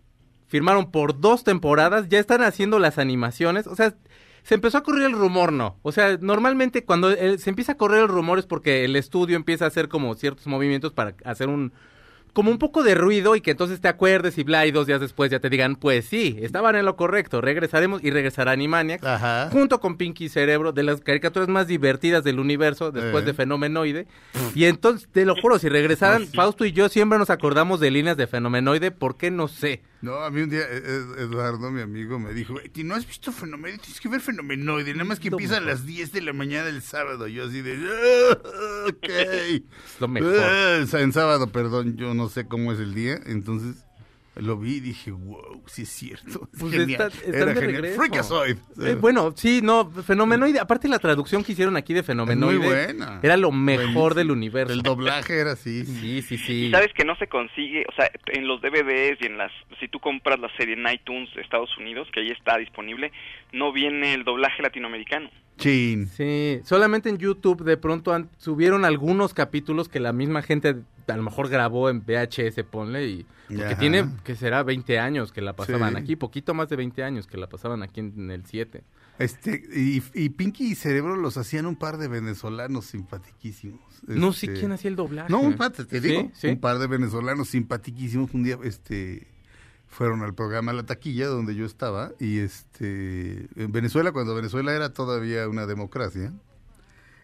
Firmaron 0.48 0.92
por 0.92 1.22
dos 1.22 1.44
temporadas, 1.46 2.10
ya 2.10 2.20
están 2.20 2.42
haciendo 2.42 2.80
las 2.80 2.98
animaciones. 2.98 3.68
O 3.68 3.76
sea, 3.76 3.94
se 4.44 4.56
empezó 4.56 4.80
a 4.80 4.84
correr 4.84 5.04
el 5.06 5.14
rumor, 5.14 5.54
¿no? 5.54 5.78
O 5.84 5.92
sea, 5.92 6.18
normalmente 6.20 6.84
cuando 6.84 7.12
eh, 7.12 7.38
se 7.38 7.50
empieza 7.52 7.74
a 7.74 7.78
correr 7.78 8.02
el 8.02 8.08
rumor 8.10 8.40
es 8.40 8.48
porque 8.48 8.84
el 8.84 8.96
estudio 8.96 9.36
empieza 9.38 9.66
a 9.66 9.68
hacer 9.70 9.88
como 9.88 10.14
ciertos 10.16 10.48
movimientos 10.48 10.92
para 10.94 11.14
hacer 11.24 11.48
un... 11.48 11.72
Como 12.34 12.50
un 12.50 12.58
poco 12.60 12.82
de 12.84 12.96
ruido 12.96 13.36
y 13.36 13.42
que 13.42 13.52
entonces 13.52 13.82
te 13.82 13.90
acuerdes 13.90 14.38
y 14.38 14.44
bla, 14.44 14.66
y 14.66 14.72
dos 14.72 14.88
días 14.88 15.02
después 15.02 15.30
ya 15.30 15.40
te 15.40 15.50
digan, 15.50 15.76
pues 15.76 16.06
sí, 16.06 16.38
estaban 16.42 16.76
en 16.78 16.86
lo 16.86 16.96
correcto, 16.96 17.42
regresaremos 17.42 18.02
y 18.04 18.10
regresará 18.10 18.52
Animaniacs 18.54 19.04
Ajá. 19.06 19.50
junto 19.52 19.82
con 19.82 19.98
Pinky 19.98 20.30
Cerebro, 20.30 20.72
de 20.72 20.84
las 20.84 21.02
caricaturas 21.02 21.50
más 21.50 21.68
divertidas 21.68 22.24
del 22.24 22.40
universo, 22.40 22.92
después 22.92 23.24
Eh. 23.24 23.26
de 23.28 23.34
Fenomenoide. 23.34 24.08
Y 24.56 24.64
entonces, 24.66 25.10
te 25.12 25.26
lo 25.26 25.36
juro, 25.36 25.60
si 25.60 25.68
regresaran, 25.68 26.26
Fausto 26.28 26.64
y 26.66 26.72
yo 26.72 26.88
siempre 26.88 27.18
nos 27.20 27.30
acordamos 27.30 27.80
de 27.82 27.92
líneas 27.92 28.16
de 28.16 28.28
Fenomenoide, 28.28 28.92
¿por 28.92 29.18
qué? 29.18 29.30
No 29.30 29.50
sé. 29.50 29.82
No, 30.02 30.16
a 30.16 30.32
mí 30.32 30.42
un 30.42 30.50
día 30.50 30.62
eh, 30.62 30.82
eh, 30.84 31.06
Eduardo, 31.20 31.70
mi 31.72 31.82
amigo, 31.82 32.18
me 32.20 32.34
dijo, 32.34 32.54
"Güey, 32.54 32.72
¿no 32.84 32.96
has 32.96 33.06
visto 33.06 33.32
Fenomenoide? 33.32 33.78
Tienes 33.78 34.00
que 34.02 34.10
ver 34.10 34.20
Fenomenoide, 34.20 34.94
nada 34.94 35.06
más 35.06 35.20
que 35.20 35.28
empieza 35.28 35.58
a 35.58 35.62
las 35.62 35.86
10 35.86 36.12
de 36.12 36.22
la 36.22 36.34
mañana 36.34 36.66
del 36.66 36.82
sábado. 36.82 37.28
Yo 37.28 37.46
así 37.46 37.62
de, 37.62 37.78
"Ah, 37.78 38.38
ok. 38.90 39.10
Es 39.10 39.62
lo 40.00 40.08
mejor. 40.08 40.88
Sea, 40.88 41.02
en 41.02 41.14
sábado, 41.14 41.52
perdón, 41.52 41.98
yo 41.98 42.14
no 42.16 42.30
sé 42.30 42.48
cómo 42.48 42.74
es 42.74 42.80
el 42.80 42.94
día, 42.96 43.20
entonces 43.26 43.86
lo 44.36 44.58
vi 44.58 44.76
y 44.76 44.80
dije, 44.80 45.12
wow, 45.12 45.62
sí 45.68 45.82
es 45.82 45.90
cierto. 45.90 46.48
Es 46.54 46.60
Pues 46.60 46.72
genial. 46.74 46.90
está- 46.90 47.08
están 47.08 47.34
Era 47.36 47.46
de 47.54 47.62
genial. 47.74 47.94
Freakazoid. 47.96 48.58
Eh, 48.82 48.96
bueno, 48.96 49.34
sí, 49.36 49.60
no, 49.62 49.92
Fenomenoide, 49.92 50.60
aparte 50.60 50.88
la 50.88 51.00
traducción 51.00 51.44
que 51.44 51.52
hicieron 51.52 51.76
aquí 51.76 51.94
de 51.94 52.02
Fenomenoide, 52.02 52.58
Muy 52.58 52.66
buena. 52.68 53.20
era 53.22 53.36
lo 53.38 53.52
mejor 53.52 53.84
Buenísimo. 53.86 54.14
del 54.16 54.32
universo. 54.32 54.74
El 54.74 54.82
doblaje 54.84 55.38
era 55.40 55.52
así. 55.52 55.84
Sí, 56.02 56.22
sí, 56.22 56.36
Y 56.36 56.38
sí. 56.38 56.72
sabes 56.72 56.94
que 56.94 57.04
no 57.06 57.16
se 57.18 57.28
consigue, 57.28 57.86
o 57.88 57.92
sea, 57.96 58.10
en 58.28 58.48
los 58.48 58.62
DVDs 58.62 59.18
y 59.22 59.26
en 59.26 59.38
las, 59.38 59.52
si 59.80 59.88
tú 59.90 60.00
compras 60.00 60.40
la 60.40 60.50
serie 60.58 60.76
en 60.76 60.88
iTunes 60.92 61.30
de 61.36 61.42
Estados 61.42 61.78
Unidos, 61.78 62.08
que 62.14 62.22
ahí 62.22 62.30
está 62.30 62.58
disponible, 62.58 63.12
no 63.52 63.72
viene 63.74 64.14
el 64.14 64.24
doblaje 64.24 64.62
latinoamericano. 64.64 65.30
Chin. 65.62 66.08
Sí, 66.16 66.60
solamente 66.66 67.10
en 67.10 67.18
YouTube 67.18 67.64
de 67.64 67.78
pronto 67.78 68.14
han- 68.14 68.30
subieron 68.38 68.86
algunos 68.86 69.34
capítulos 69.34 69.88
que 69.90 70.00
la 70.00 70.14
misma 70.14 70.42
gente 70.42 70.76
a 71.08 71.18
lo 71.18 71.24
mejor 71.24 71.50
grabó 71.50 71.90
en 71.90 72.02
VHS, 72.06 72.64
ponle, 72.64 73.06
y 73.08 73.26
porque 73.48 73.64
Ajá. 73.66 73.78
tiene, 73.80 74.06
que 74.24 74.36
será 74.36 74.64
20 74.64 74.98
años 75.00 75.32
que 75.34 75.42
la 75.42 75.54
pasaban 75.54 75.94
Sí. 75.94 76.00
aquí, 76.00 76.16
poquito 76.16 76.54
más 76.54 76.70
de 76.70 76.78
20 76.78 77.04
años 77.04 77.28
que 77.28 77.36
la 77.38 77.48
pasaban 77.50 77.84
aquí 77.84 78.00
en, 78.00 78.32
el 78.32 78.46
7. 78.46 78.84
Este, 79.20 79.62
y, 79.76 80.02
y 80.14 80.30
Pinky 80.30 80.72
y 80.72 80.76
Cerebro 80.76 81.16
los 81.18 81.36
hacían 81.38 81.66
un 81.66 81.76
par 81.76 81.98
de 81.98 82.08
venezolanos 82.08 82.86
simpatiquísimos. 82.86 83.82
No 84.08 84.32
sé 84.32 84.46
Este, 84.48 84.60
quién 84.60 84.72
hacía 84.72 84.90
el 84.90 84.96
doblaje. 84.96 85.30
No, 85.32 85.42
un 85.42 85.56
par, 85.56 85.72
te 85.72 86.00
digo, 86.00 86.22
Sí, 86.22 86.30
sí. 86.34 86.48
un 86.48 86.60
par 86.60 86.80
de 86.80 86.88
venezolanos 86.88 87.50
simpatiquísimos. 87.50 88.34
Un 88.34 88.44
día, 88.44 88.58
este, 88.64 89.28
fueron 89.92 90.24
al 90.24 90.34
programa 90.34 90.72
La 90.72 90.84
Taquilla, 90.84 91.28
donde 91.28 91.54
yo 91.54 91.66
estaba, 91.66 92.14
y 92.18 92.40
este, 92.40 93.48
en 93.58 93.72
Venezuela, 93.72 94.14
cuando 94.14 94.34
Venezuela 94.34 94.74
era 94.74 94.94
todavía 94.94 95.48
una 95.50 95.68
democracia, 95.68 96.32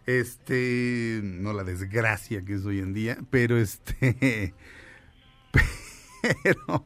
este, 0.06 1.20
no 1.22 1.54
la 1.54 1.64
desgracia 1.64 2.44
que 2.44 2.54
es 2.54 2.64
hoy 2.66 2.78
en 2.80 2.92
día, 2.92 3.18
pero 3.30 3.56
este, 3.56 4.54
pero 6.42 6.84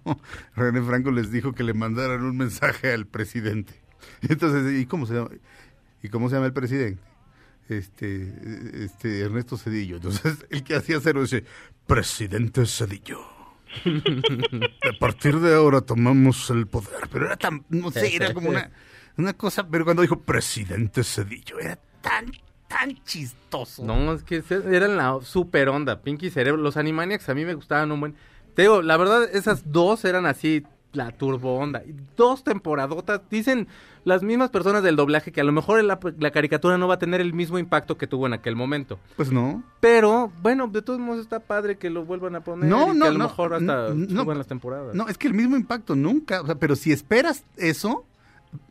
René 0.54 0.82
Franco 0.82 1.10
les 1.10 1.32
dijo 1.32 1.52
que 1.52 1.64
le 1.64 1.74
mandaran 1.74 2.22
un 2.22 2.36
mensaje 2.36 2.92
al 2.92 3.06
presidente. 3.06 3.74
Entonces, 4.22 4.80
¿y 4.80 4.86
cómo 4.86 5.06
se 5.06 5.14
llama? 5.14 5.30
¿Y 6.00 6.08
cómo 6.10 6.28
se 6.28 6.36
llama 6.36 6.46
el 6.46 6.52
presidente? 6.52 7.02
Este, 7.68 8.84
este 8.84 9.20
Ernesto 9.20 9.56
Cedillo. 9.56 9.96
Entonces, 9.96 10.46
el 10.50 10.62
que 10.62 10.76
hacía 10.76 11.00
cero 11.02 11.22
dice, 11.22 11.44
presidente 11.86 12.66
Cedillo. 12.66 13.31
A 14.94 14.98
partir 14.98 15.38
de 15.40 15.54
ahora 15.54 15.80
tomamos 15.80 16.50
el 16.50 16.66
poder. 16.66 17.08
Pero 17.10 17.26
era 17.26 17.36
tan, 17.36 17.64
no 17.68 17.90
sé, 17.90 18.14
era 18.14 18.32
como 18.32 18.50
una, 18.50 18.70
una 19.16 19.32
cosa, 19.34 19.66
pero 19.68 19.84
cuando 19.84 20.02
dijo 20.02 20.20
presidente 20.20 21.04
Cedillo, 21.04 21.58
era 21.58 21.78
tan, 22.00 22.32
tan 22.68 23.02
chistoso. 23.04 23.84
No, 23.84 24.14
es 24.14 24.22
que 24.22 24.42
eran 24.50 24.96
la 24.96 25.18
super 25.22 25.68
onda, 25.68 26.02
Pinky 26.02 26.30
Cerebro. 26.30 26.60
Los 26.60 26.76
Animaniacs 26.76 27.28
a 27.28 27.34
mí 27.34 27.44
me 27.44 27.54
gustaban 27.54 27.92
un 27.92 28.00
buen. 28.00 28.14
Te 28.54 28.62
digo, 28.62 28.82
la 28.82 28.96
verdad, 28.96 29.24
esas 29.34 29.72
dos 29.72 30.04
eran 30.04 30.26
así, 30.26 30.64
la 30.92 31.10
turbo 31.10 31.56
onda. 31.56 31.82
Y 31.84 31.94
Dos 32.16 32.44
temporadotas. 32.44 33.22
Dicen 33.30 33.68
las 34.04 34.22
mismas 34.22 34.50
personas 34.50 34.82
del 34.82 34.96
doblaje 34.96 35.32
que 35.32 35.40
a 35.40 35.44
lo 35.44 35.52
mejor 35.52 35.82
la, 35.84 35.98
la 36.18 36.30
caricatura 36.30 36.78
no 36.78 36.88
va 36.88 36.94
a 36.94 36.98
tener 36.98 37.20
el 37.20 37.32
mismo 37.32 37.58
impacto 37.58 37.96
que 37.96 38.06
tuvo 38.06 38.26
en 38.26 38.32
aquel 38.34 38.56
momento. 38.56 38.98
Pues 39.16 39.32
no. 39.32 39.62
Pero, 39.80 40.32
bueno, 40.42 40.68
de 40.68 40.82
todos 40.82 40.98
modos 40.98 41.20
está 41.20 41.40
padre 41.40 41.78
que 41.78 41.90
lo 41.90 42.04
vuelvan 42.04 42.36
a 42.36 42.40
poner. 42.42 42.68
No, 42.68 42.88
y 42.88 42.92
que 42.92 42.98
no, 42.98 43.04
a 43.06 43.10
lo 43.10 43.18
no, 43.18 43.24
mejor 43.24 43.54
hasta 43.54 43.94
no. 43.94 44.22
suban 44.22 44.38
las 44.38 44.46
temporadas. 44.46 44.94
No, 44.94 45.08
es 45.08 45.18
que 45.18 45.28
el 45.28 45.34
mismo 45.34 45.56
impacto 45.56 45.94
nunca, 45.94 46.42
o 46.42 46.46
sea, 46.46 46.56
pero 46.56 46.76
si 46.76 46.92
esperas 46.92 47.44
eso, 47.56 48.04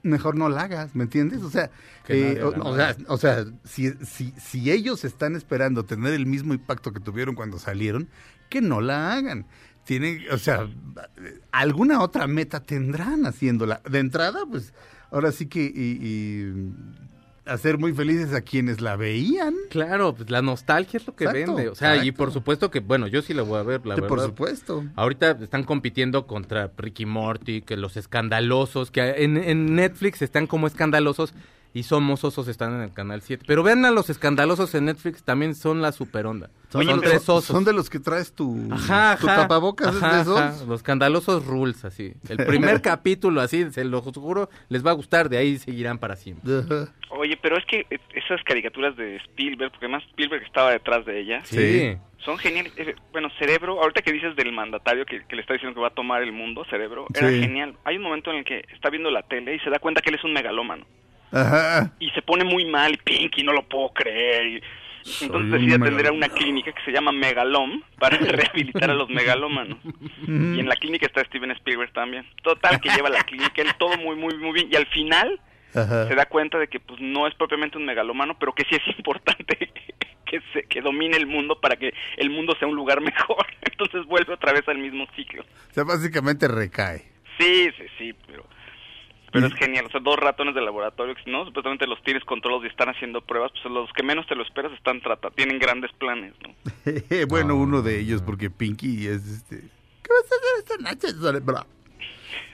mejor 0.04 0.36
no 0.38 0.50
la 0.50 0.62
hagas, 0.62 0.96
¿me 0.96 1.04
entiendes? 1.04 1.42
O 1.44 1.50
sea, 1.50 1.72
Que 2.06 2.34
eh, 2.34 2.44
o, 2.44 2.50
o 2.50 2.76
sea, 2.76 2.96
o 3.08 3.18
sea, 3.18 3.46
si, 3.64 3.92
si, 4.06 4.34
si 4.38 4.72
ellos 4.72 5.04
están 5.06 5.36
esperando 5.36 5.86
tener 5.86 6.14
el 6.14 6.26
mismo 6.26 6.54
impacto 6.54 6.92
que 6.92 7.00
tuvieron 7.00 7.36
cuando 7.36 7.58
salieron, 7.58 8.10
que 8.50 8.62
no 8.62 8.82
la 8.82 9.14
hagan. 9.14 9.46
Tienen, 9.86 10.22
o 10.32 10.38
sea, 10.38 10.68
alguna 11.52 12.02
otra 12.02 12.28
meta 12.28 12.62
tendrán 12.62 13.26
haciéndola. 13.26 13.82
De 13.90 14.00
entrada, 14.00 14.40
pues, 14.50 14.74
ahora 15.12 15.32
sí 15.32 15.48
que 15.48 15.64
y- 15.64 15.98
y 16.06 16.74
hacer 17.46 17.80
muy 17.80 17.92
felices 17.92 18.34
a 18.34 18.42
quienes 18.42 18.80
la 18.82 18.96
veían. 18.96 19.56
Claro, 19.72 20.14
pues 20.14 20.30
la 20.30 20.42
nostalgia 20.44 20.98
es 20.98 21.08
lo 21.08 21.16
que 21.16 21.24
Exacto, 21.26 21.56
vende. 21.56 21.70
O 21.70 21.76
sea, 21.76 22.04
y 22.06 22.12
por 22.12 22.32
supuesto 22.32 22.70
que, 22.70 22.80
bueno, 22.80 23.08
yo 23.08 23.22
sí 23.24 23.34
la 23.34 23.42
voy 23.42 23.60
a 23.60 23.64
ver, 23.64 23.86
la 23.86 23.96
Sí, 23.96 24.02
por 24.02 24.12
verdad. 24.12 24.26
supuesto. 24.28 24.86
Ahorita 24.96 25.32
están 25.42 25.64
compitiendo 25.64 26.28
contra 26.28 26.72
Ricky 26.78 27.06
Morty, 27.08 27.62
que 27.64 27.76
los 27.78 27.98
escandalosos, 27.98 28.92
que 28.92 29.02
en, 29.24 29.38
en 29.38 29.76
Netflix 29.76 30.22
están 30.22 30.46
como 30.48 30.68
escandalosos 30.68 31.34
y 31.74 31.84
Somos 31.84 32.24
Osos 32.24 32.48
están 32.48 32.74
en 32.76 32.82
el 32.82 32.94
canal 32.94 33.22
7. 33.22 33.46
Pero 33.48 33.64
vean 33.64 33.86
a 33.86 33.92
los 33.92 34.10
escandalosos 34.10 34.76
en 34.76 34.86
Netflix, 34.86 35.24
también 35.24 35.56
son 35.56 35.82
la 35.82 35.92
super 35.92 36.26
onda. 36.26 36.50
Son, 36.70 36.84
Son- 36.86 37.02
tres 37.02 37.28
osos. 37.30 37.46
Son 37.46 37.64
de 37.66 37.74
los 37.74 37.90
que 37.90 38.00
traes 38.00 38.34
tu, 38.34 38.68
Ajá, 38.72 39.18
tu 39.20 39.28
ajá. 39.28 39.42
tapabocas 39.42 39.96
es 39.96 40.02
Ajá, 40.04 40.16
de 40.18 40.22
esos. 40.22 40.38
ajá, 40.40 40.66
Los 40.66 40.80
escandalosos 40.82 41.46
rules, 41.46 41.84
así. 41.86 42.14
El 42.30 42.38
primer 42.46 42.82
capítulo, 42.82 43.42
así, 43.42 43.70
se 43.72 43.84
lo 43.86 44.02
juro, 44.02 44.50
les 44.70 44.86
va 44.86 44.92
a 44.92 44.94
gustar, 44.94 45.30
de 45.30 45.38
ahí 45.38 45.58
seguirán 45.58 45.98
para 45.98 46.16
siempre. 46.16 46.52
Oye, 47.10 47.38
pero 47.42 47.58
es 47.58 47.66
que 47.66 47.86
eh, 47.90 48.00
esas 48.16 48.42
caricaturas 48.44 48.96
de 48.96 49.18
Spielberg, 49.18 49.72
porque 49.72 49.86
además 49.86 50.04
Spielberg 50.10 50.44
estaba 50.44 50.72
detrás 50.72 51.06
de 51.06 51.20
ellas, 51.20 51.48
Sí. 51.48 51.98
son 52.24 52.38
geniales. 52.38 52.72
Eh, 52.78 52.96
Bueno, 53.12 53.30
Cerebro, 53.38 53.82
ahorita 53.82 54.02
que 54.02 54.12
dices 54.14 54.36
del 54.36 54.52
mandatario 54.54 55.06
que, 55.06 55.26
que 55.26 55.36
le 55.36 55.42
está 55.42 55.54
diciendo 55.54 55.76
que 55.76 55.82
va 55.82 55.88
a 55.90 55.94
tomar 55.94 56.22
el 56.24 56.32
mundo, 56.32 56.64
Cerebro, 56.70 57.06
era 57.14 57.30
Sí. 57.30 57.42
genial. 57.42 57.76
Hay 57.84 57.98
un 57.98 58.04
momento 58.04 58.32
en 58.32 58.38
el 58.38 58.46
que 58.46 58.64
está 58.74 58.90
viendo 58.90 59.10
la 59.12 59.24
tele 59.24 59.56
y 59.56 59.60
se 59.60 59.70
da 59.70 59.80
cuenta 59.80 60.02
que 60.02 60.10
él 60.10 60.16
es 60.16 60.24
un 60.24 60.34
megalómano. 60.34 60.86
Ajá. 61.32 61.92
Y 62.00 62.10
se 62.12 62.22
pone 62.22 62.44
muy 62.44 62.66
mal, 62.66 62.98
Pinky, 63.04 63.44
no 63.44 63.54
lo 63.54 63.68
puedo 63.68 63.90
creer. 63.94 64.46
y- 64.48 64.62
entonces 65.22 65.32
un 65.46 65.52
decide 65.52 65.76
atender 65.76 66.08
a 66.08 66.12
una 66.12 66.30
clínica 66.30 66.72
que 66.74 66.84
se 66.86 66.92
llama 66.92 67.12
Megalom 67.12 67.82
para 67.98 68.18
rehabilitar 68.20 68.92
a 68.92 68.94
los 68.94 69.10
megalómanos. 69.10 69.80
Y 70.28 70.60
en 70.60 70.70
la 70.70 70.76
clínica 70.76 71.08
está 71.08 71.24
Steven 71.26 71.50
Spielberg 71.52 71.92
también. 71.92 72.24
Total, 72.44 72.80
que 72.80 72.90
lleva 72.90 73.10
la 73.10 73.24
clínica, 73.24 73.64
él 73.64 73.70
todo 73.80 73.98
muy, 73.98 74.16
muy, 74.16 74.38
muy 74.38 74.52
bien. 74.54 74.70
Y 74.72 74.76
al 74.76 74.86
final 74.88 75.40
Ajá. 75.74 76.08
se 76.08 76.14
da 76.14 76.28
cuenta 76.28 76.60
de 76.60 76.68
que 76.68 76.80
pues 76.80 77.00
no 77.02 77.26
es 77.26 77.34
propiamente 77.34 77.80
un 77.80 77.86
megalómano, 77.86 78.38
pero 78.38 78.54
que 78.54 78.64
sí 78.70 78.76
es 78.76 78.96
importante 78.96 79.72
que 80.26 80.40
se, 80.54 80.64
que 80.68 80.82
domine 80.82 81.18
el 81.18 81.26
mundo 81.26 81.60
para 81.60 81.78
que 81.78 81.94
el 82.18 82.30
mundo 82.30 82.56
sea 82.60 82.68
un 82.68 82.76
lugar 82.76 83.02
mejor. 83.02 83.48
Entonces 83.72 84.06
vuelve 84.06 84.34
otra 84.36 84.54
vez 84.54 84.68
al 84.68 84.78
mismo 84.78 85.08
ciclo. 85.16 85.42
O 85.42 85.74
sea, 85.74 85.84
básicamente 85.84 86.48
recae. 86.48 87.10
Sí, 87.40 87.70
sí, 87.76 87.84
sí, 87.98 88.14
pero 88.28 88.46
pero 89.32 89.48
es 89.48 89.54
genial. 89.56 89.86
O 89.86 89.90
sea, 89.90 90.00
dos 90.02 90.18
ratones 90.18 90.54
de 90.56 90.62
laboratorio, 90.62 91.16
que 91.16 91.30
no, 91.32 91.46
supuestamente 91.46 91.88
los 91.88 92.02
tienes 92.04 92.24
controlados 92.26 92.66
y 92.66 92.68
están 92.68 92.90
haciendo 92.90 93.22
pruebas, 93.22 93.52
pues 93.52 93.74
los 93.74 93.92
que 93.94 94.04
menos 94.04 94.28
te 94.28 94.36
lo 94.36 94.44
esperas 94.44 94.72
están 94.74 95.02
tratando, 95.02 95.36
tienen 95.36 95.60
grandes 95.60 95.92
planes, 95.94 96.34
¿no? 96.42 96.54
bueno, 97.28 97.56
uno 97.56 97.82
de 97.82 98.00
ellos, 98.00 98.22
porque 98.22 98.50
Pinky 98.50 99.08
es 99.08 99.26
este. 99.28 99.62
¿Qué 100.04 100.10
vas 100.10 100.32
a 100.32 100.36
hacer 100.36 100.60
esta 100.60 100.78
noche, 100.78 101.22
cerebro? 101.22 101.66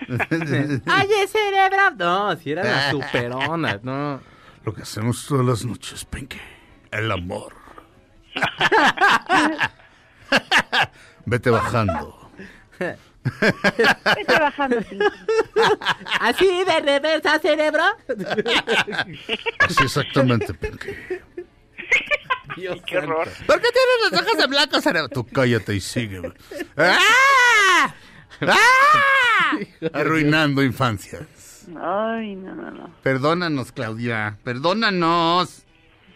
¡Ay, 0.85 1.07
cerebro! 1.27 1.91
No, 1.97 2.35
si 2.35 2.51
eran 2.51 2.65
las 2.65 2.91
superonas, 2.91 3.83
no. 3.83 4.21
Lo 4.63 4.73
que 4.73 4.81
hacemos 4.81 5.25
todas 5.25 5.45
las 5.45 5.65
noches, 5.65 6.05
Pinky. 6.05 6.39
El 6.91 7.11
amor. 7.11 7.53
Vete 11.25 11.49
bajando. 11.49 12.31
Vete 14.15 14.39
bajando, 14.39 14.81
Pinky. 14.81 15.05
¿Así 16.19 16.63
de 16.65 16.79
reversa, 16.81 17.39
cerebro? 17.39 17.83
Así 19.59 19.83
exactamente, 19.83 20.53
Pinky. 20.53 20.89
Dios 22.55 22.81
Qué 22.85 22.97
horror. 22.97 23.27
¿Por 23.45 23.61
qué 23.61 23.67
tienes 23.71 24.11
los 24.11 24.21
ojos 24.21 24.37
de 24.37 24.47
blanco, 24.47 24.81
cerebro? 24.81 25.09
Tú 25.09 25.25
cállate 25.25 25.75
y 25.75 25.79
sígueme. 25.79 26.33
¡Ah! 26.75 27.93
¡Ah! 28.41 29.57
Arruinando 29.93 30.63
infancias. 30.63 31.67
Ay, 31.75 32.35
no, 32.35 32.55
no, 32.55 32.71
no. 32.71 32.95
Perdónanos, 33.03 33.71
Claudia. 33.71 34.37
Perdónanos. 34.43 35.65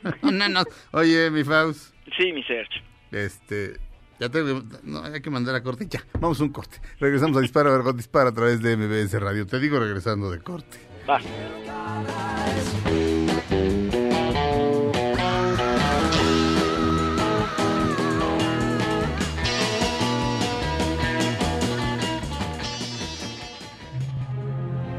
Perdónanos. 0.01 0.65
Oye, 0.91 1.29
mi 1.29 1.43
Faust. 1.43 1.93
Sí, 2.17 2.31
mi 2.31 2.43
Serge. 2.43 2.83
Este. 3.11 3.79
Ya 4.21 4.29
te. 4.29 4.43
No, 4.83 5.03
hay 5.03 5.19
que 5.19 5.31
mandar 5.31 5.55
a 5.55 5.63
corte. 5.63 5.87
Ya, 5.89 6.05
vamos 6.19 6.39
a 6.39 6.43
un 6.43 6.49
corte. 6.49 6.79
Regresamos 6.99 7.35
a 7.37 7.41
Dispara, 7.41 7.71
Vergot 7.71 7.97
Dispara 7.97 8.29
a 8.29 8.31
través 8.31 8.61
de 8.61 8.77
MBS 8.77 9.19
Radio. 9.19 9.47
Te 9.47 9.59
digo 9.59 9.79
regresando 9.79 10.29
de 10.29 10.39
corte. 10.39 10.77
Va. 11.09 11.19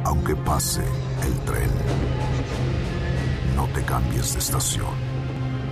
Aunque 0.05 0.35
pase 0.35 0.83
el 0.83 1.39
tren, 1.45 1.71
no 3.55 3.69
te 3.69 3.85
cambies 3.85 4.33
de 4.33 4.41
estación. 4.41 5.13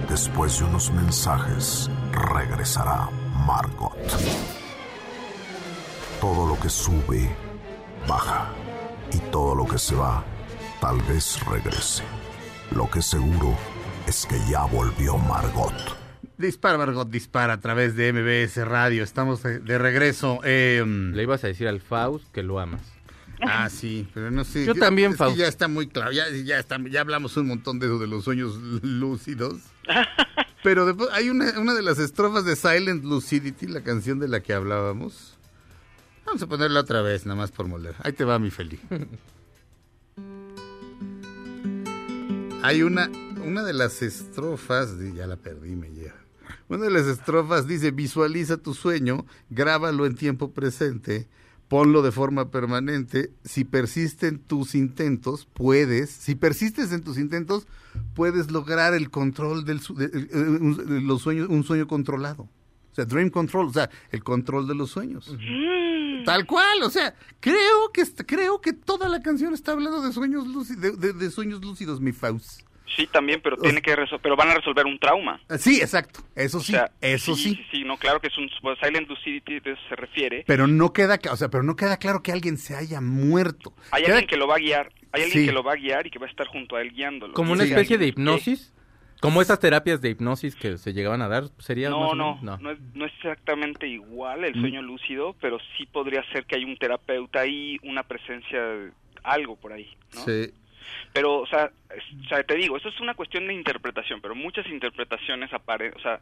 Después 0.09 0.61
de 0.61 0.67
unos 0.67 0.93
mensajes, 0.93 1.91
regresará 2.13 3.09
Margot. 3.51 3.97
Todo 6.21 6.47
lo 6.47 6.61
que 6.61 6.69
sube, 6.69 7.29
baja. 8.07 8.53
Y 9.13 9.19
todo 9.33 9.57
lo 9.57 9.67
que 9.67 9.77
se 9.77 9.97
va, 9.97 10.25
tal 10.81 11.03
vez 11.03 11.45
regrese. 11.47 12.05
Lo 12.71 12.89
que 12.89 13.03
seguro 13.03 13.57
es 14.07 14.25
que 14.25 14.39
ya 14.49 14.67
volvió 14.67 15.19
Margot. 15.19 15.75
Dispara, 16.39 16.79
Margot, 16.79 17.11
dispara 17.11 17.55
a 17.55 17.61
través 17.61 17.97
de 17.97 18.13
MBS 18.13 18.65
Radio. 18.65 19.03
Estamos 19.03 19.43
de, 19.43 19.79
regreso. 19.79 20.39
Eh, 20.45 20.85
Le 20.87 21.23
ibas 21.25 21.43
a 21.43 21.49
decir 21.49 21.67
al 21.67 21.81
Faust 21.81 22.31
que 22.33 22.45
lo 22.45 22.61
amas. 22.61 22.83
ah, 23.43 23.69
sí, 23.69 24.07
pero 24.15 24.31
no 24.31 24.45
sé. 24.45 24.65
Yo 24.65 24.77
también, 24.77 25.17
Faust. 25.17 25.37
ya 25.37 25.49
está 25.49 25.67
muy 25.67 25.89
claro. 25.89 26.13
Ya, 26.13 26.27
ya, 26.45 26.61
está, 26.61 26.79
ya 26.89 27.01
hablamos 27.01 27.37
un 27.37 27.49
montón 27.49 27.81
de 27.81 27.87
eso 27.87 27.99
de 27.99 28.07
los 28.07 28.23
sueños 28.23 28.55
lúcidos. 28.83 29.57
Pero 30.63 30.85
después 30.87 31.09
hay 31.13 31.31
una, 31.31 31.59
una 31.59 31.75
de 31.75 31.83
las 31.83 31.99
estrofas 31.99 32.45
de 32.45 32.55
Silent 32.57 33.05
Lucidity, 33.05 33.67
la 33.67 33.83
canción 33.83 34.19
de 34.19 34.29
la 34.29 34.41
que 34.41 34.53
hablábamos. 34.53 35.39
Vamos 36.27 36.43
a 36.43 36.47
ponerla 36.47 36.81
otra 36.81 37.03
vez, 37.03 37.25
nada 37.27 37.37
más 37.37 37.51
por 37.51 37.67
moler. 37.67 37.95
Ahí 38.03 38.13
te 38.13 38.25
va, 38.25 38.39
mi 38.39 38.51
Feli. 38.51 38.79
Hay 42.63 42.83
una, 42.83 43.11
una 43.43 43.65
de 43.65 43.73
las 43.73 44.03
estrofas, 44.03 44.91
ya 45.15 45.27
la 45.27 45.37
perdí, 45.37 45.77
me 45.77 45.91
llega. 45.91 46.15
Una 46.69 46.85
de 46.85 46.91
las 46.91 47.07
estrofas 47.07 47.67
dice, 47.67 47.91
visualiza 47.91 48.59
tu 48.59 48.75
sueño, 48.75 49.25
grábalo 49.49 50.05
en 50.05 50.15
tiempo 50.15 50.53
presente, 50.53 51.27
ponlo 51.71 52.03
de 52.03 52.11
forma 52.11 52.51
permanente. 52.51 53.31
Si 53.45 53.63
persisten 53.65 54.41
tus 54.41 54.75
intentos, 54.75 55.47
puedes, 55.55 56.11
si 56.11 56.35
persistes 56.35 56.91
en 56.93 57.03
tus 57.05 57.17
intentos, 57.17 57.67
puedes 58.15 58.51
lograr 58.51 58.93
el 58.93 59.09
control 59.11 59.65
del 59.65 59.81
su- 59.81 59.95
de- 59.95 60.07
eh, 60.07 60.29
un, 60.37 60.77
de 60.85 61.01
los 61.01 61.23
sueños, 61.23 61.49
un 61.49 61.63
sueño 61.63 61.87
controlado. 61.87 62.43
O 62.91 62.95
sea, 62.95 63.05
dream 63.05 63.31
control, 63.31 63.69
o 63.69 63.73
sea, 63.73 63.89
el 64.11 64.25
control 64.25 64.67
de 64.67 64.75
los 64.75 64.91
sueños. 64.91 65.33
Tal 66.25 66.45
cual, 66.45 66.83
o 66.83 66.91
sea, 66.91 67.15
creo 67.39 67.91
que 67.95 68.03
creo 68.27 68.61
que 68.61 68.73
toda 68.73 69.09
la 69.09 69.23
canción 69.23 69.55
está 69.55 69.71
hablando 69.73 70.03
de 70.03 70.13
sueños 70.13 70.47
lúcidos, 70.49 70.83
de, 70.83 70.91
de- 70.97 71.13
de 71.13 71.31
sueños 71.31 71.65
lúcidos, 71.65 72.01
mi 72.01 72.11
Faust. 72.13 72.63
Sí, 72.97 73.07
también, 73.07 73.41
pero 73.43 73.57
tiene 73.57 73.81
que 73.83 73.95
pero 74.23 74.37
van 74.37 74.51
a 74.51 74.55
resolver 74.55 74.85
un 74.87 74.99
trauma. 74.99 75.41
Ah, 75.49 75.59
Sí, 75.59 75.81
exacto, 75.81 76.21
eso 76.35 76.59
O 76.59 76.61
sí, 76.61 76.73
sea, 76.73 76.91
eso 77.01 77.35
sí. 77.37 77.55
Sí, 77.55 77.65
sí, 77.71 77.85
no, 77.85 77.97
claro 77.97 78.21
que 78.21 78.27
es 78.29 78.37
un 78.39 78.51
pues, 78.61 78.79
Silent 78.83 79.09
Lucidity, 79.09 79.61
de 79.61 79.73
eso 79.73 79.81
se 79.89 79.97
refiere. 79.97 80.45
Pero 80.47 80.67
no 80.67 80.93
queda, 80.93 81.19
o 81.31 81.37
sea, 81.37 81.49
pero 81.49 81.63
no 81.63 81.77
queda 81.77 81.97
claro 81.99 82.23
que 82.23 82.33
alguien 82.33 82.59
se 82.59 82.75
haya 82.77 83.01
muerto. 83.01 83.73
Hay 83.93 84.03
Queda- 84.05 84.15
alguien 84.17 84.29
que 84.29 84.37
lo 84.37 84.47
va 84.49 84.57
a 84.57 84.59
guiar, 84.59 84.93
hay 85.13 85.23
alguien 85.23 85.43
Sí. 85.43 85.47
que 85.47 85.53
lo 85.53 85.63
va 85.63 85.73
a 85.73 85.77
guiar 85.77 86.07
y 86.07 86.11
que 86.11 86.19
va 86.19 86.27
a 86.27 86.31
estar 86.31 86.47
junto 86.49 86.77
a 86.77 86.83
él 86.83 86.91
guiándolo. 86.93 87.35
Como 87.35 87.53
una 87.53 87.65
Sí. 87.65 87.71
especie 87.71 87.97
de 87.99 88.07
hipnosis. 88.09 88.73
Como 89.21 89.43
esas 89.43 89.61
terapias 89.61 90.01
de 90.01 90.09
hipnosis 90.09 90.57
que 90.57 90.79
se 90.79 90.95
llegaban 90.95 91.21
a 91.21 91.29
dar, 91.29 91.45
sería 91.59 91.91
No, 91.91 92.01
más 92.01 92.13
o 92.13 92.15
no, 92.15 92.37
menos? 92.37 92.61
no, 92.63 92.71
es, 92.71 92.79
no 92.95 93.05
es 93.05 93.13
exactamente 93.17 93.87
igual 93.87 94.45
el 94.45 94.57
Mm. 94.57 94.61
sueño 94.63 94.81
lúcido, 94.83 95.37
pero 95.43 95.59
sí 95.77 95.85
podría 95.85 96.25
ser 96.33 96.47
que 96.47 96.57
hay 96.57 96.65
un 96.65 96.79
terapeuta 96.79 97.41
ahí, 97.41 97.77
una 97.83 98.03
presencia, 98.03 98.59
de 98.63 98.93
algo 99.23 99.57
por 99.57 99.75
ahí, 99.75 99.95
¿no? 100.15 100.25
Sí. 100.25 100.51
Pero, 101.13 101.41
o 101.41 101.47
sea, 101.47 101.71
te 102.47 102.55
digo, 102.55 102.77
esto 102.77 102.89
es 102.89 103.01
una 103.01 103.15
cuestión 103.15 103.47
de 103.47 103.55
interpretación, 103.55 104.21
pero 104.21 104.35
muchas 104.35 104.67
interpretaciones 104.69 105.53
apare 105.53 105.93
o 105.97 106.01
sea, 106.01 106.21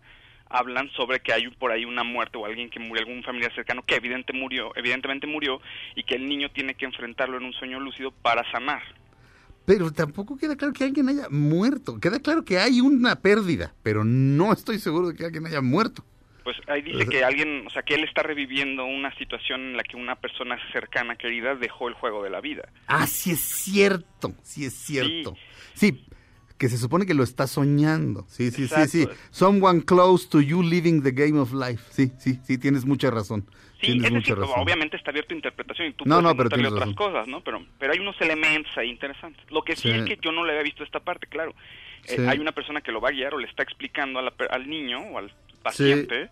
hablan 0.49 0.91
sobre 0.91 1.21
que 1.21 1.33
hay 1.33 1.49
por 1.51 1.73
ahí 1.73 1.85
una 1.85 2.05
muerte 2.05 2.39
o 2.39 2.47
alguien 2.47 2.71
que 2.71 2.81
murió, 2.81 3.05
algún 3.07 3.23
familiar 3.23 3.55
cercano 3.55 3.83
que 3.85 3.97
evidente 3.97 4.33
murió, 4.33 4.73
evidentemente 4.77 5.27
murió 5.27 5.61
y 5.95 6.03
que 6.03 6.15
el 6.15 6.27
niño 6.27 6.51
tiene 6.51 6.75
que 6.75 6.87
enfrentarlo 6.87 7.37
en 7.37 7.45
un 7.45 7.53
sueño 7.53 7.81
lúcido 7.81 8.11
para 8.11 8.51
sanar. 8.51 8.83
Pero 9.65 9.93
tampoco 9.93 10.39
queda 10.39 10.57
claro 10.57 10.73
que 10.73 10.85
alguien 10.85 11.11
haya 11.11 11.29
muerto. 11.29 12.01
Queda 12.01 12.21
claro 12.21 12.43
que 12.43 12.59
hay 12.59 12.81
una 12.81 13.17
pérdida, 13.17 13.75
pero 13.83 14.03
no 14.03 14.51
estoy 14.51 14.79
seguro 14.79 15.09
de 15.09 15.15
que 15.15 15.27
alguien 15.27 15.47
haya 15.47 15.61
muerto. 15.61 16.03
Pues 16.49 16.67
ahí 16.67 16.81
dice 16.81 17.07
que 17.07 17.23
alguien, 17.25 17.67
o 17.67 17.71
sea, 17.71 17.83
que 17.83 17.95
él 17.95 18.05
está 18.05 18.23
reviviendo 18.23 18.87
una 18.87 19.15
situación 19.19 19.61
en 19.61 19.77
la 19.77 19.83
que 19.83 19.97
una 19.97 20.17
persona 20.17 20.57
cercana, 20.73 21.17
querida, 21.17 21.55
dejó 21.57 21.89
el 21.89 21.95
juego 21.95 22.23
de 22.25 22.31
la 22.31 22.41
vida. 22.41 22.67
Ah, 22.87 23.07
sí 23.07 23.33
es 23.33 23.41
cierto, 23.41 24.33
sí 24.43 24.65
es 24.65 24.73
cierto. 24.73 25.37
Sí, 25.75 26.07
que 26.57 26.71
se 26.71 26.79
supone 26.79 27.05
que 27.05 27.13
lo 27.13 27.23
está 27.23 27.47
soñando. 27.47 28.25
Sí, 28.29 28.51
sí, 28.51 28.63
Exacto. 28.63 28.89
sí, 28.89 29.03
sí. 29.05 29.09
Someone 29.31 29.83
close 29.85 30.27
to 30.31 30.41
you 30.41 30.63
living 30.63 31.03
the 31.03 31.11
game 31.13 31.39
of 31.39 31.53
life. 31.53 31.85
Sí, 31.91 32.13
sí, 32.19 32.39
sí, 32.43 32.57
tienes 32.57 32.87
mucha 32.87 33.11
razón. 33.11 33.45
Sí, 33.81 33.89
tienes 33.89 34.07
es 34.07 34.11
mucha 34.13 34.31
decir, 34.35 34.39
razón. 34.39 34.61
obviamente 34.61 34.97
está 34.97 35.11
abierto 35.11 35.35
a 35.35 35.37
interpretación 35.37 35.89
y 35.89 35.93
tú 35.93 36.05
No, 36.07 36.15
puedes 36.15 36.23
no, 36.25 36.31
pero 36.31 36.47
encontrarle 36.49 36.63
tienes 36.69 36.73
otras 36.73 36.89
razón. 36.97 37.13
cosas, 37.13 37.29
¿no? 37.29 37.45
Pero, 37.45 37.67
pero 37.79 37.93
hay 37.93 37.99
unos 37.99 38.19
elementos 38.23 38.73
ahí 38.79 38.89
interesantes. 38.89 39.45
Lo 39.51 39.61
que 39.63 39.77
sí, 39.77 39.83
Sí. 39.83 39.99
es 39.99 40.05
que 40.07 40.19
yo 40.23 40.33
no 40.33 40.45
le 40.47 40.53
había 40.53 40.65
visto 40.65 40.83
esta 40.83 41.01
parte, 41.01 41.27
claro. 41.27 41.55
Eh, 42.09 42.27
hay 42.29 42.39
una 42.39 42.53
persona 42.53 42.81
que 42.81 42.93
lo 42.93 43.01
va 43.01 43.09
a 43.09 43.13
guiar 43.13 43.35
o 43.35 43.39
le 43.39 43.47
está 43.47 43.63
explicando 43.63 44.19
a 44.19 44.23
la 44.23 44.33
al 44.51 44.69
niño 44.69 45.01
o 45.01 45.19
al 45.19 45.33
paciente 45.63 46.31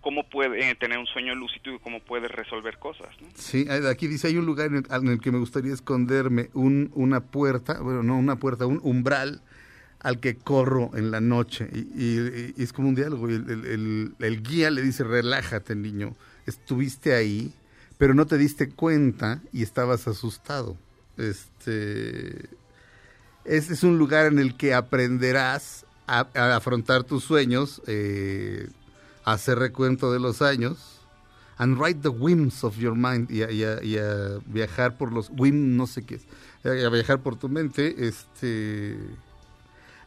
cómo 0.00 0.28
puede 0.28 0.70
eh, 0.70 0.74
tener 0.76 0.96
un 0.98 1.06
sueño 1.06 1.34
lúcido 1.34 1.74
y 1.74 1.78
cómo 1.80 2.00
puede 2.00 2.28
resolver 2.28 2.78
cosas, 2.78 3.08
¿no? 3.20 3.28
Sí, 3.34 3.66
hay- 3.68 3.84
aquí 3.86 4.06
dice, 4.06 4.28
hay 4.28 4.36
un 4.36 4.46
lugar 4.46 4.68
en 4.68 4.76
el, 4.76 4.84
en 4.90 5.08
el 5.08 5.20
que 5.20 5.32
me 5.32 5.38
gustaría 5.38 5.74
esconderme, 5.74 6.50
un, 6.54 6.90
una 6.94 7.20
puerta, 7.20 7.80
bueno, 7.80 8.02
no 8.02 8.16
una 8.16 8.36
puerta, 8.36 8.64
un 8.66 8.80
umbral 8.84 9.42
al 10.00 10.20
que 10.20 10.36
corro 10.36 10.92
en 10.94 11.10
la 11.10 11.20
noche. 11.20 11.68
Y, 11.74 11.80
y- 11.80 12.54
y 12.56 12.62
es 12.62 12.72
como 12.72 12.88
un 12.88 12.94
diálogo. 12.94 13.28
y 13.28 13.34
el, 13.34 13.50
el- 13.50 13.66
el- 13.66 14.12
el 14.20 14.42
guía 14.42 14.70
le 14.70 14.82
dice, 14.82 15.02
relájate, 15.02 15.74
niño, 15.74 16.14
estuviste 16.46 17.14
ahí, 17.14 17.52
pero 17.98 18.14
no 18.14 18.24
te 18.26 18.38
diste 18.38 18.68
cuenta 18.70 19.42
y 19.52 19.62
estabas 19.62 20.06
asustado. 20.06 20.76
Este, 21.18 22.46
ese 23.48 23.72
es 23.72 23.82
un 23.82 23.98
lugar 23.98 24.26
en 24.26 24.38
el 24.38 24.56
que 24.56 24.74
aprenderás 24.74 25.84
a, 26.06 26.20
afrontar 26.54 27.04
tus 27.04 27.24
sueños, 27.24 27.82
eh, 27.86 28.68
a 29.24 29.32
hacer 29.32 29.58
recuento 29.58 30.12
de 30.12 30.20
los 30.20 30.42
años 30.42 30.98
and 31.58 31.76
write 31.76 32.00
the 32.02 32.08
whims 32.08 32.62
of 32.64 32.78
your 32.78 32.94
mind 32.94 33.30
y 33.30 33.42
a, 33.42 34.38
viajar 34.46 34.96
por 34.96 35.12
los 35.12 35.30
whim 35.36 35.76
no 35.76 35.86
sé 35.86 36.02
qué 36.02 36.14
es 36.14 36.84
a 36.84 36.88
viajar 36.88 37.20
por 37.20 37.36
tu 37.36 37.48
mente 37.48 38.06
este 38.06 38.96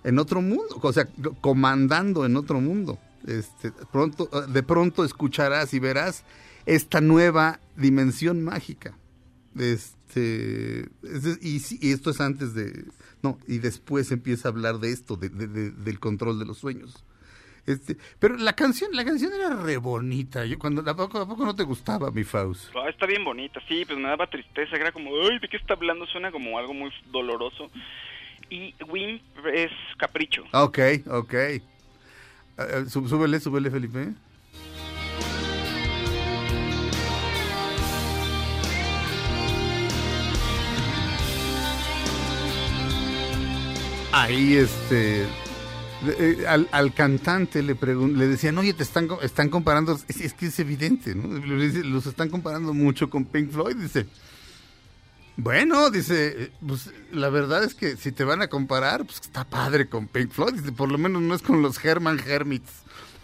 en 0.04 0.18
otro 0.18 0.42
mundo 0.42 0.80
o 0.82 0.94
sea 0.94 1.08
comandando 1.42 2.26
en 2.26 2.36
otro 2.36 2.60
mundo. 2.60 2.98
Este 3.28 3.72
pronto 3.92 4.26
de 4.26 4.64
pronto 4.64 5.06
escucharás 5.06 5.74
y 5.76 5.80
verás 5.80 6.24
esta 6.66 7.02
nueva 7.02 7.60
dimensión 7.76 8.44
mágica. 8.44 8.94
Este 9.56 10.01
es- 10.20 11.40
y, 11.42 11.62
y 11.88 11.92
esto 11.92 12.10
es 12.12 12.20
antes 12.22 12.54
de 12.54 12.86
no 13.24 13.38
y 13.48 13.60
después 13.60 14.12
empieza 14.12 14.48
a 14.48 14.52
hablar 14.52 14.80
de 14.80 14.92
esto 14.92 15.16
de- 15.16 15.30
de- 15.30 15.48
de- 15.48 15.72
del 15.72 16.00
control 16.00 16.40
de 16.40 16.46
los 16.46 16.58
sueños 16.58 17.04
este, 17.68 17.96
pero 18.18 18.38
la 18.38 18.54
canción, 18.54 18.90
la 18.94 19.06
canción 19.06 19.32
era 19.34 19.56
re 19.56 19.78
bonita. 19.78 20.44
Yo 20.48 20.58
cuando 20.58 20.82
¿a 20.90 20.96
poco, 20.96 21.20
a 21.20 21.28
poco 21.28 21.46
no 21.46 21.56
te 21.56 21.62
gustaba 21.62 22.10
mi 22.10 22.24
Faust? 22.24 22.76
Ah, 22.76 22.90
está 22.90 23.06
bien 23.06 23.24
bonita, 23.24 23.62
sí, 23.68 23.86
pues 23.86 24.00
me 24.00 24.08
daba 24.08 24.26
tristeza, 24.28 24.76
era 24.78 24.92
como, 24.92 25.12
ay, 25.30 25.38
¿de 25.38 25.48
qué 25.48 25.58
está 25.58 25.76
hablando? 25.76 26.08
Suena 26.08 26.32
como 26.32 26.58
algo 26.58 26.74
muy 26.74 26.90
doloroso. 27.12 27.70
Y 28.50 28.74
Wimp 28.90 29.22
es 29.54 29.70
capricho. 29.98 30.44
Ok, 30.54 30.80
ok. 31.08 31.34
Eh, 31.36 31.62
sú- 32.88 33.08
súbele, 33.08 33.40
súbele, 33.40 33.70
Felipe. 33.70 34.14
Ahí, 44.12 44.56
este, 44.58 45.24
eh, 46.06 46.46
al, 46.48 46.68
al 46.72 46.94
cantante 46.94 47.64
le 47.64 47.76
pregun- 47.78 48.16
le 48.16 48.28
decían, 48.28 48.58
oye, 48.58 48.74
te 48.74 48.84
están, 48.84 49.08
están 49.22 49.50
comparando, 49.50 49.98
es, 50.08 50.20
es 50.22 50.34
que 50.34 50.48
es 50.48 50.60
evidente, 50.60 51.16
¿no? 51.16 51.28
Los 51.46 52.06
están 52.08 52.30
comparando 52.30 52.74
mucho 52.74 53.10
con 53.10 53.26
Pink 53.26 53.52
Floyd, 53.52 53.76
dice. 53.78 54.08
Bueno, 55.38 55.90
dice, 55.90 56.36
eh, 56.38 56.52
pues 56.68 56.90
la 57.12 57.30
verdad 57.30 57.64
es 57.64 57.74
que 57.74 57.96
si 57.96 58.12
te 58.12 58.26
van 58.26 58.42
a 58.42 58.48
comparar, 58.48 59.06
pues 59.06 59.22
está 59.22 59.46
padre 59.46 59.88
con 59.88 60.08
Pink 60.08 60.32
Floyd, 60.32 60.54
dice, 60.54 60.72
por 60.74 60.92
lo 60.92 60.98
menos 60.98 61.22
no 61.22 61.34
es 61.34 61.42
con 61.42 61.62
los 61.62 61.84
Herman 61.84 62.20
Hermits. 62.26 62.72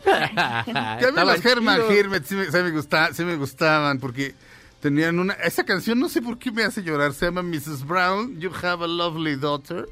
Que 0.05 0.11
a 0.13 0.63
mí 1.11 1.17
los 1.35 1.45
Herman. 1.45 1.81
Hermits 1.91 2.27
sí 2.29 2.35
me, 2.35 2.45
sí 2.45 2.57
me 2.57 2.71
gusta- 2.71 3.13
sí 3.13 3.25
me 3.25 3.35
gustaban 3.35 3.99
porque 3.99 4.35
tenían 4.79 5.19
una... 5.19 5.33
Esa 5.33 5.65
canción 5.65 5.99
no 5.99 6.07
sé 6.07 6.21
por 6.21 6.39
qué 6.39 6.49
me 6.51 6.63
hace 6.63 6.81
llorar, 6.81 7.13
se 7.13 7.25
llama 7.25 7.43
Mrs. 7.43 7.85
Brown, 7.85 8.39
You 8.39 8.51
Have 8.63 8.85
a 8.85 8.87
Lovely 8.87 9.35
Daughter. 9.35 9.89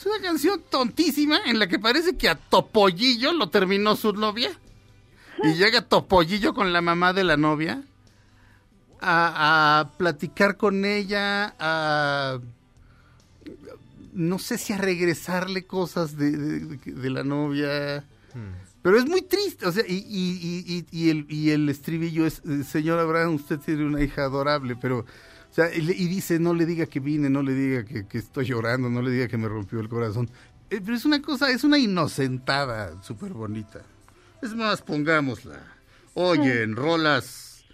Es 0.00 0.06
una 0.06 0.18
canción 0.22 0.62
tontísima 0.70 1.40
en 1.44 1.58
la 1.58 1.68
que 1.68 1.78
parece 1.78 2.16
que 2.16 2.28
a 2.30 2.34
Topollillo 2.34 3.32
lo 3.34 3.50
terminó 3.50 3.96
su 3.96 4.14
novia. 4.14 4.50
Y 5.44 5.52
llega 5.54 5.82
Topollillo 5.82 6.54
con 6.54 6.72
la 6.72 6.80
mamá 6.80 7.12
de 7.12 7.22
la 7.22 7.36
novia 7.36 7.82
a, 8.98 9.80
a 9.80 9.90
platicar 9.98 10.56
con 10.56 10.86
ella, 10.86 11.54
a 11.58 12.38
no 14.14 14.38
sé 14.38 14.56
si 14.58 14.72
a 14.72 14.78
regresarle 14.78 15.64
cosas 15.64 16.16
de, 16.16 16.30
de- 16.32 16.60
de- 16.76 16.92
de 16.92 17.10
la 17.10 17.22
novia. 17.22 18.02
Pero 18.82 18.96
es 18.98 19.06
muy 19.06 19.20
triste, 19.20 19.66
o 19.66 19.72
sea, 19.72 19.84
y, 19.86 19.96
y, 20.08 20.64
y, 20.66 20.86
y- 20.90 21.10
el, 21.10 21.26
y 21.28 21.50
el 21.50 21.68
estribillo 21.68 22.24
es, 22.26 22.40
eh, 22.48 22.64
señora 22.64 23.04
Brown, 23.04 23.34
usted 23.34 23.58
tiene 23.58 23.84
una 23.84 24.02
hija 24.02 24.22
adorable, 24.24 24.74
pero, 24.80 25.04
sea, 25.68 25.74
y, 25.76 26.08
dice, 26.08 26.38
no 26.38 26.54
le 26.54 26.66
diga 26.66 26.86
que 26.86 27.00
vine, 27.00 27.30
no 27.30 27.42
le 27.42 27.54
diga 27.54 27.84
que, 27.84 28.06
que 28.06 28.18
estoy 28.18 28.46
llorando, 28.46 28.88
no 28.88 29.02
le 29.02 29.10
diga 29.10 29.28
que 29.28 29.36
me 29.36 29.48
rompió 29.48 29.80
el 29.80 29.88
corazón. 29.88 30.30
Eh, 30.70 30.80
pero 30.84 30.96
es 30.96 31.04
una 31.04 31.20
cosa, 31.20 31.50
es 31.50 31.64
una 31.64 31.78
inocentada 31.78 33.02
súper 33.02 33.32
bonita. 33.32 33.82
Es 34.42 34.54
más, 34.54 34.82
pongámosla. 34.82 35.60
Oyen, 36.14 36.76
rolas, 36.76 37.64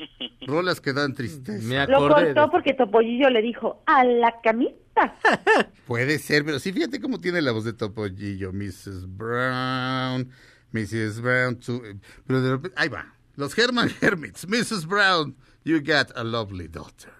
rolas 0.47 0.81
que 0.81 0.93
dan 0.93 1.15
tristeza. 1.15 1.67
Me 1.67 1.87
Lo 1.87 2.09
de- 2.09 2.35
porque 2.51 2.75
Topollillo 2.75 3.31
le 3.31 3.43
dijo, 3.43 3.83
a 3.87 4.05
la 4.05 4.41
camita. 4.43 5.17
Puede 5.87 6.19
ser, 6.19 6.45
pero 6.45 6.59
sí, 6.59 6.73
fíjate 6.73 7.01
cómo 7.01 7.21
tiene 7.21 7.43
la 7.43 7.53
voz 7.53 7.65
de 7.65 7.73
Topollillo, 7.73 8.53
Mrs. 8.53 9.07
Brown, 9.17 10.31
Mrs. 10.73 11.21
Brown, 11.21 11.57
tu- 11.59 11.85
eh, 11.85 11.97
pero 12.27 12.41
de 12.43 12.51
repente, 12.51 12.75
ahí 12.79 12.89
va, 12.89 13.15
los 13.37 13.57
Herman 13.57 13.91
Hermits, 14.01 14.47
Mrs. 14.49 14.87
Brown, 14.87 15.37
you 15.65 15.81
got 15.81 16.11
a 16.17 16.25
lovely 16.25 16.69
daughter. 16.69 17.13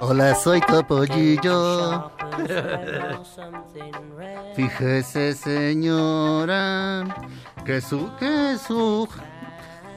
Hola, 0.00 0.34
soy 0.34 0.60
Topollillo. 0.60 2.10
Fíjese, 4.56 5.34
señora, 5.34 7.04
que 7.64 7.80
su, 7.80 8.10
que 8.18 8.56
su, 8.66 9.08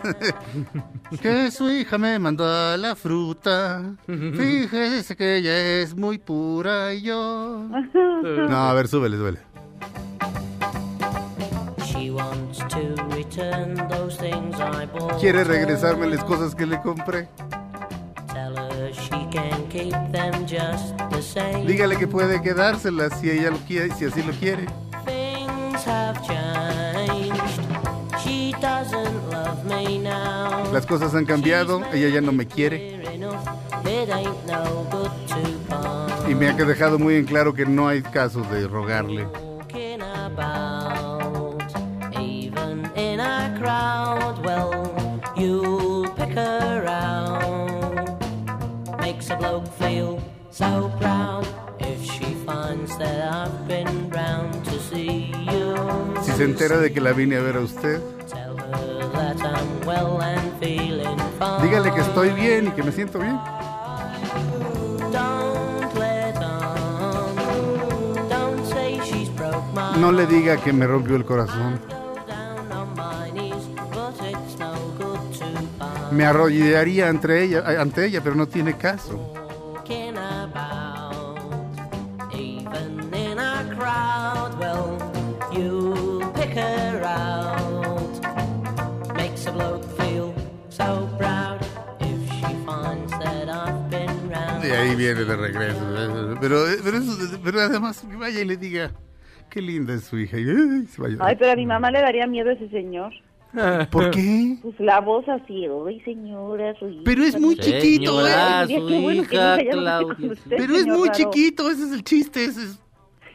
que 1.22 1.52
su 1.52 1.70
hija 1.70 1.98
me 1.98 2.20
mandó 2.20 2.46
a 2.46 2.76
la 2.76 2.96
fruta. 2.96 3.96
Fíjese 4.06 5.16
que 5.16 5.38
ella 5.38 5.58
es 5.82 5.96
muy 5.96 6.18
pura 6.18 6.94
y 6.94 7.04
yo. 7.04 7.66
No, 7.94 8.70
a 8.70 8.74
ver, 8.74 8.88
súbele, 8.88 9.18
súbele. 9.18 9.40
She 11.86 12.12
wants 12.12 12.60
to 12.70 12.96
return 13.16 13.76
Quiere 15.20 15.44
regresarme 15.44 16.08
las 16.08 16.24
cosas 16.24 16.56
que 16.56 16.66
le 16.66 16.82
compré. 16.82 17.28
Dígale 21.66 21.98
que 21.98 22.08
puede 22.08 22.42
quedárselas 22.42 23.20
si 23.20 23.30
ella 23.30 23.52
lo 23.52 23.58
quiere, 23.60 23.94
si 23.96 24.06
así 24.06 24.24
lo 24.24 24.34
quiere. 24.34 24.66
Las 30.74 30.86
cosas 30.86 31.16
han 31.16 31.26
cambiado, 31.26 31.82
ella 31.94 32.10
ya 32.10 32.22
no 32.22 32.32
me 32.32 32.48
quiere. 32.48 33.00
y 36.30 36.36
me 36.36 36.50
ha 36.50 36.54
dejado 36.54 37.00
muy 37.00 37.16
en 37.16 37.26
claro 37.26 37.54
que 37.54 37.66
no 37.66 37.88
hay 37.88 38.02
caso 38.02 38.42
de 38.42 38.68
rogarle. 38.68 39.28
Well, 44.44 45.22
you'll 45.36 46.10
pick 46.16 46.30
her 46.36 46.86
out. 46.88 48.20
Makes 49.02 49.30
a 49.30 49.36
bloke 49.36 49.68
feel 49.80 50.22
so 50.52 50.92
proud 51.00 51.48
if 51.80 52.04
she 52.04 52.26
finds 52.46 52.98
that 52.98 53.34
I've 53.34 53.68
been 53.68 54.10
round 54.10 54.64
to 54.66 54.80
see 54.80 55.32
you. 55.52 55.76
Si 56.22 56.32
se 56.32 56.44
entera 56.44 56.78
de 56.78 56.92
que 56.92 57.02
la 57.02 57.14
vine 57.14 57.36
a 57.38 57.42
ver 57.42 57.58
a 57.58 57.62
usted, 57.62 58.00
Tell 58.28 58.58
her 58.58 59.10
that 59.14 59.38
I'm 59.42 59.86
well 59.86 60.22
and 60.22 60.52
feeling 60.60 61.18
fine. 61.40 61.62
dígale 61.62 61.92
que 61.94 62.02
estoy 62.02 62.30
bien 62.32 62.68
y 62.68 62.72
que 62.72 62.84
me 62.84 62.92
siento 62.92 63.20
bien. 63.20 63.38
No 70.00 70.12
le 70.12 70.26
diga 70.26 70.58
que 70.58 70.72
me 70.72 70.88
rompió 70.88 71.16
el 71.16 71.26
corazón. 71.26 71.80
Me 76.12 76.26
arrollaría 76.26 77.08
entre 77.10 77.44
ella, 77.44 77.64
ante 77.80 78.06
ella, 78.06 78.22
pero 78.24 78.36
no 78.36 78.48
tiene 78.48 78.76
caso. 78.78 79.18
Walking 79.76 80.18
about, 80.18 81.38
even 82.34 83.14
in 83.14 83.38
a 83.40 83.64
crowd, 83.78 84.58
well, 84.60 84.98
you 85.52 86.22
her 86.56 87.04
out. 87.04 88.20
Makes 89.16 89.46
a 89.48 89.52
bloke 89.52 89.86
feel 89.98 90.34
so 90.70 91.08
proud 91.18 91.60
if 92.00 92.32
she 92.34 92.54
finds 92.66 93.12
that 93.20 93.48
I've 93.50 93.90
been 93.90 94.30
round. 94.30 94.66
Y 94.66 94.72
ahí 94.72 94.96
viene 94.96 95.24
de 95.26 95.36
regreso. 95.36 95.80
¿eh? 95.96 96.36
Pero, 96.42 96.66
pero, 96.84 96.98
eso- 96.98 97.40
pero 97.44 97.62
además, 97.62 98.02
que 98.10 98.16
vaya 98.16 98.42
y 98.42 98.46
le 98.46 98.58
diga, 98.58 98.92
qué 99.50 99.62
linda 99.62 99.94
es 99.94 100.04
su 100.06 100.18
hija. 100.18 100.38
Y, 100.38 100.50
ay, 100.50 100.88
se 100.88 101.02
va 101.02 101.08
a 101.08 101.12
llorar. 101.12 101.28
Ay, 101.30 101.36
pero 101.38 101.52
a 101.52 101.56
mi 101.56 101.66
mamá 101.66 101.92
le 101.92 102.02
daría 102.02 102.26
miedo 102.28 102.50
ese 102.52 102.68
señor. 102.70 103.14
¿Por 103.92 104.12
qué? 104.12 104.58
Pues 104.62 104.80
la 104.80 105.00
voz 105.02 105.28
así, 105.28 105.66
ay 105.88 106.00
señora, 106.02 106.74
su 106.78 106.88
hija. 106.90 107.02
Pero 107.04 107.24
es 107.24 107.40
muy 107.40 107.56
chiquito, 107.58 108.28
¿eh? 108.28 108.68
Su 108.68 108.86
qué 108.88 109.00
bueno 109.00 109.24
que 109.28 109.36
hija, 109.36 109.58
nunca 109.58 109.64
ya 109.64 109.76
no 109.76 109.82
Claudia. 109.82 110.32
usted, 110.34 110.56
Pero 110.58 110.76
es 110.76 110.86
muy 110.86 111.08
raro. 111.10 111.14
chiquito, 111.18 111.70
ese 111.72 111.84
es 111.86 111.92
el 111.92 112.04
chiste. 112.04 112.46
Ese 112.46 112.62
es, 112.64 112.80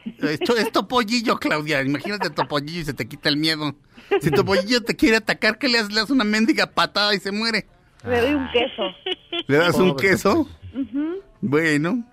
esto 0.23 0.57
es 0.57 0.71
topollillo, 0.71 1.37
Claudia. 1.39 1.83
Imagínate 1.83 2.31
topollillo 2.31 2.81
y 2.81 2.85
se 2.85 2.95
te 2.95 3.09
quita 3.09 3.29
el 3.29 3.37
miedo. 3.39 3.75
Si 4.21 4.31
topollillo 4.31 4.83
te 4.83 4.95
quiere 4.95 5.17
atacar, 5.17 5.59
¿qué 5.59 5.69
le 5.69 5.79
haces? 5.79 5.93
Le 5.93 6.01
das 6.01 6.11
una 6.11 6.25
mendiga 6.25 6.67
patada 6.67 7.15
y 7.15 7.19
se 7.19 7.33
muere. 7.33 7.67
Le 8.07 8.21
doy 8.21 8.35
un 8.35 8.49
queso. 8.53 8.83
¿Le 9.47 9.57
das 9.57 9.77
un 9.77 9.97
queso? 9.97 10.47
Bueno. 11.41 12.05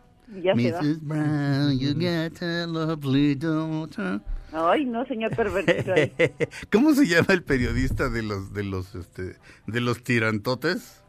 ya 0.41 0.55
se 0.55 0.71
va. 0.71 0.81
Mrs. 0.81 0.99
Brown, 1.01 1.77
you 1.77 1.93
got 1.93 2.41
a 2.41 2.65
lovely 2.65 3.35
daughter. 3.35 4.21
Ay, 4.53 4.85
no, 4.85 5.05
señor 5.05 5.35
pervertido. 5.35 5.93
ahí. 5.93 6.11
¿Cómo 6.71 6.93
se 6.93 7.07
llama 7.07 7.27
el 7.29 7.43
periodista 7.43 8.09
de 8.09 8.23
los 8.23 8.53
de 8.53 8.63
los 8.63 8.95
este 8.95 9.37
de 9.67 9.81
los 9.81 10.03
tirantotes? 10.03 11.01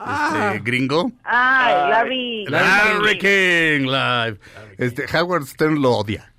Este, 0.00 0.60
gringo. 0.60 1.12
Ay, 1.24 1.90
Larry. 1.90 2.44
Larry 2.46 3.18
King 3.18 3.86
Live. 3.86 4.38
Este 4.78 5.04
Howard 5.14 5.46
Stern 5.46 5.82
lo 5.82 5.92
odia. 5.92 6.32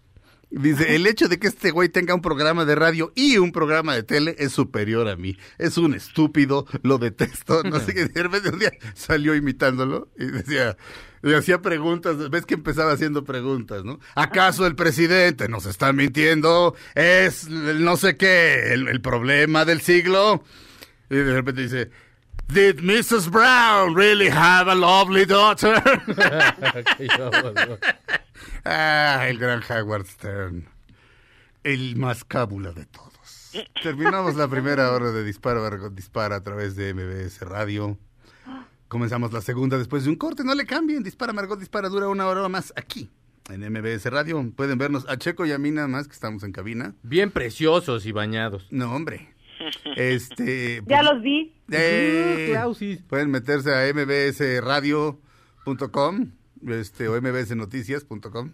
Dice, 0.51 0.95
el 0.95 1.07
hecho 1.07 1.29
de 1.29 1.39
que 1.39 1.47
este 1.47 1.71
güey 1.71 1.87
tenga 1.87 2.13
un 2.13 2.21
programa 2.21 2.65
de 2.65 2.75
radio 2.75 3.13
y 3.15 3.37
un 3.37 3.53
programa 3.53 3.95
de 3.95 4.03
tele 4.03 4.35
es 4.37 4.51
superior 4.51 5.07
a 5.07 5.15
mí. 5.15 5.37
Es 5.57 5.77
un 5.77 5.93
estúpido, 5.93 6.67
lo 6.83 6.97
detesto. 6.97 7.63
No 7.63 7.79
sé 7.79 7.93
qué. 7.93 8.05
De 8.05 8.49
un 8.49 8.59
día 8.59 8.71
salió 8.93 9.33
imitándolo 9.33 10.09
y 10.17 10.25
decía, 10.25 10.75
y 11.23 11.33
hacía 11.33 11.61
preguntas. 11.61 12.29
Ves 12.29 12.45
que 12.45 12.55
empezaba 12.55 12.91
haciendo 12.91 13.23
preguntas, 13.23 13.85
¿no? 13.85 13.99
¿Acaso 14.13 14.67
el 14.67 14.75
presidente 14.75 15.47
nos 15.47 15.65
está 15.65 15.93
mintiendo? 15.93 16.75
¿Es 16.95 17.47
el 17.47 17.85
no 17.85 17.95
sé 17.95 18.17
qué 18.17 18.73
el, 18.73 18.89
el 18.89 18.99
problema 18.99 19.63
del 19.63 19.79
siglo? 19.79 20.43
Y 21.09 21.15
de 21.15 21.33
repente 21.33 21.61
dice, 21.61 21.91
Did 22.49 22.81
Mrs. 22.81 23.29
Brown 23.29 23.95
really 23.95 24.27
have 24.27 24.69
a 24.69 24.75
lovely 24.75 25.25
daughter? 25.25 25.81
ah, 28.65 29.25
el 29.27 29.37
gran 29.37 29.61
Howard 29.69 30.05
Stern. 30.07 30.67
El 31.63 31.95
más 31.95 32.23
cábula 32.25 32.71
de 32.71 32.85
todos. 32.85 33.11
Terminamos 33.83 34.35
la 34.35 34.47
primera 34.47 34.91
hora 34.91 35.11
de 35.11 35.23
Dispara, 35.23 35.61
Margot 35.61 35.93
Dispara 35.93 36.37
a 36.37 36.43
través 36.43 36.75
de 36.75 36.93
MBS 36.93 37.41
Radio. 37.41 37.97
Comenzamos 38.87 39.31
la 39.31 39.41
segunda 39.41 39.77
después 39.77 40.03
de 40.03 40.09
un 40.09 40.15
corte. 40.15 40.43
No 40.43 40.55
le 40.55 40.65
cambien. 40.65 41.03
Dispara, 41.03 41.33
Margot 41.33 41.59
Dispara. 41.59 41.89
Dura 41.89 42.07
una 42.07 42.27
hora 42.27 42.47
más 42.49 42.73
aquí 42.75 43.09
en 43.49 43.61
MBS 43.71 44.05
Radio. 44.05 44.51
Pueden 44.55 44.77
vernos 44.77 45.05
a 45.07 45.17
Checo 45.17 45.45
y 45.45 45.51
a 45.51 45.57
mí 45.57 45.71
nada 45.71 45.87
más 45.87 46.07
que 46.07 46.13
estamos 46.13 46.43
en 46.43 46.51
cabina. 46.51 46.95
Bien 47.03 47.31
preciosos 47.31 48.05
y 48.05 48.11
bañados. 48.11 48.67
No, 48.71 48.93
hombre. 48.95 49.33
Este. 49.95 50.81
Ya 50.87 51.03
los 51.03 51.21
vi. 51.21 51.53
eh, 51.71 52.57
Uh, 52.65 52.75
pueden 53.07 53.29
meterse 53.31 53.73
a 53.73 53.93
mbsradio.com 53.93 56.31
este, 56.68 57.07
o 57.07 57.20
mbsnoticias.com 57.22 58.51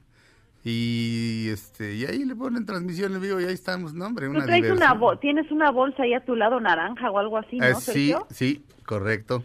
y 0.63 1.47
este 1.49 1.95
y 1.95 2.05
ahí 2.05 2.25
le 2.25 2.35
ponen 2.35 2.65
transmisión 2.65 3.13
en 3.15 3.21
vivo 3.21 3.39
y 3.39 3.45
ahí 3.45 3.53
estamos, 3.53 3.93
no 3.93 4.05
hombre, 4.07 4.25
¿Tú 4.27 4.33
una 4.33 4.45
traes 4.45 4.69
una 4.71 4.93
bo- 4.93 5.17
tienes 5.17 5.49
una 5.51 5.71
bolsa 5.71 6.03
ahí 6.03 6.13
a 6.13 6.25
tu 6.25 6.35
lado 6.35 6.59
naranja 6.59 7.09
o 7.11 7.19
algo 7.19 7.37
así, 7.37 7.57
Ah, 7.59 7.69
¿no, 7.71 7.79
sí, 7.79 7.85
Sergio? 8.09 8.27
sí, 8.31 8.65
correcto. 8.85 9.43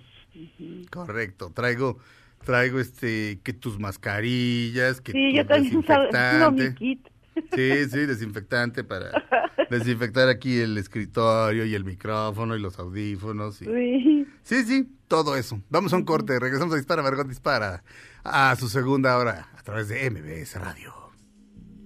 Correcto, 0.90 1.52
traigo 1.54 1.98
traigo 2.44 2.80
este 2.80 3.40
que 3.44 3.52
tus 3.52 3.78
mascarillas, 3.78 5.00
que 5.00 5.12
Sí, 5.12 5.32
yo 5.34 5.46
también 5.46 6.54
mi 6.54 6.74
kit. 6.74 7.06
Sí, 7.54 7.84
sí, 7.90 8.06
desinfectante 8.06 8.82
para 8.82 9.10
desinfectar 9.70 10.28
aquí 10.28 10.58
el 10.58 10.76
escritorio 10.76 11.64
y 11.64 11.74
el 11.74 11.84
micrófono 11.84 12.56
y 12.56 12.60
los 12.60 12.78
audífonos 12.78 13.62
y 13.62 13.66
Sí. 13.66 14.26
Sí, 14.42 14.64
sí, 14.64 14.88
todo 15.06 15.36
eso. 15.36 15.60
Vamos 15.70 15.92
a 15.92 15.96
un 15.96 16.04
corte, 16.04 16.38
regresamos 16.40 16.74
a 16.74 16.76
Dispara, 16.76 17.02
Margot 17.02 17.28
Dispara, 17.28 17.84
a 18.24 18.54
su 18.56 18.68
segunda 18.68 19.16
hora 19.16 19.48
a 19.56 19.62
través 19.62 19.88
de 19.88 20.08
MBS 20.10 20.56
Radio. 20.56 20.92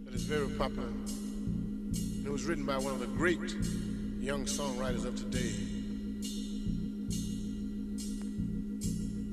that 0.05 0.15
is 0.15 0.25
very 0.25 0.49
popular. 0.57 0.89
It 2.25 2.31
was 2.31 2.45
written 2.45 2.65
by 2.65 2.77
one 2.77 2.93
of 2.93 3.01
the 3.01 3.07
great 3.07 3.39
young 4.21 4.45
songwriters 4.45 5.05
of 5.05 5.17
today. 5.17 5.53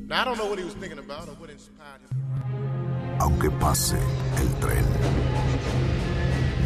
Now, 0.08 0.22
I 0.22 0.26
don't 0.26 0.38
know 0.38 0.48
what 0.48 0.60
he 0.60 0.66
was 0.66 0.76
thinking 0.76 1.00
about 1.00 1.28
or 1.28 1.36
what 1.36 1.50
inspired 1.50 2.02
him. 2.02 3.18
Aunque 3.20 3.50
pase 3.60 3.98
el 4.38 4.48
tren, 4.60 4.86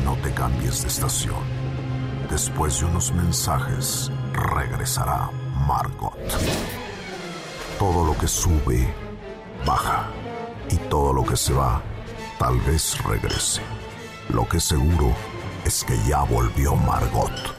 no 0.04 0.16
te 0.24 0.32
cambies 0.32 0.82
de 0.82 0.88
estación. 0.88 1.44
Después 2.30 2.80
de 2.80 2.86
unos 2.86 3.12
mensajes, 3.14 4.12
regresará 4.34 5.30
Margot. 5.68 6.18
Todo 7.80 8.06
lo 8.06 8.18
que 8.18 8.28
sube, 8.28 8.94
baja. 9.66 10.10
Y 10.70 10.78
todo 10.89 11.13
lo 11.13 11.26
que 11.26 11.38
se 11.38 11.53
va, 11.53 11.82
tal 12.39 12.59
vez 12.61 12.97
regrese. 13.03 13.61
Lo 14.30 14.47
que 14.47 14.59
seguro 14.59 15.13
es 15.65 15.84
que 15.84 15.97
ya 16.07 16.24
volvió 16.24 16.76
Margot. 16.76 17.57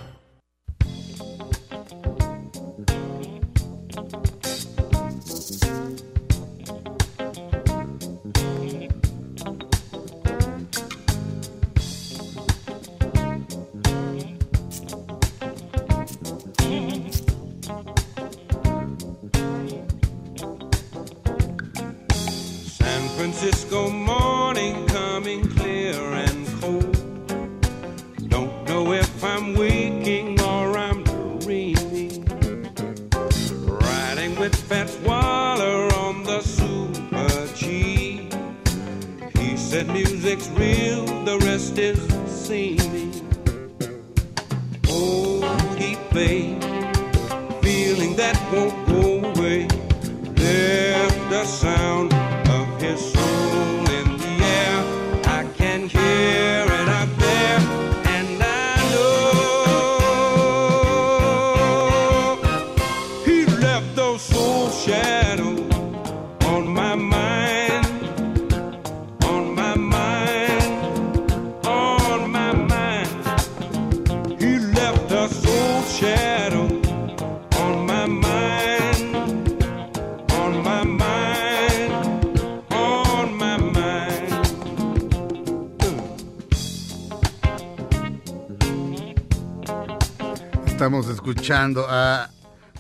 Escuchando 91.49 91.87
a 91.89 92.29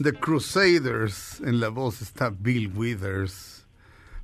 The 0.02 0.12
Crusaders. 0.12 1.40
En 1.40 1.58
la 1.58 1.70
voz 1.70 2.02
está 2.02 2.28
Bill 2.28 2.70
Withers, 2.74 3.64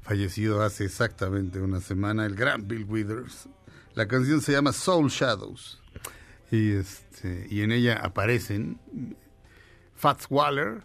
fallecido 0.02 0.60
hace 0.62 0.84
exactamente 0.84 1.60
una 1.60 1.80
semana, 1.80 2.26
el 2.26 2.34
gran 2.34 2.68
Bill 2.68 2.84
Withers. 2.84 3.48
La 3.94 4.06
canción 4.06 4.42
se 4.42 4.52
llama 4.52 4.74
Soul 4.74 5.08
Shadows. 5.08 5.80
Y, 6.50 6.72
este, 6.72 7.46
y 7.48 7.62
en 7.62 7.72
ella 7.72 7.94
aparecen 8.02 8.78
Fats 9.96 10.26
Waller, 10.28 10.82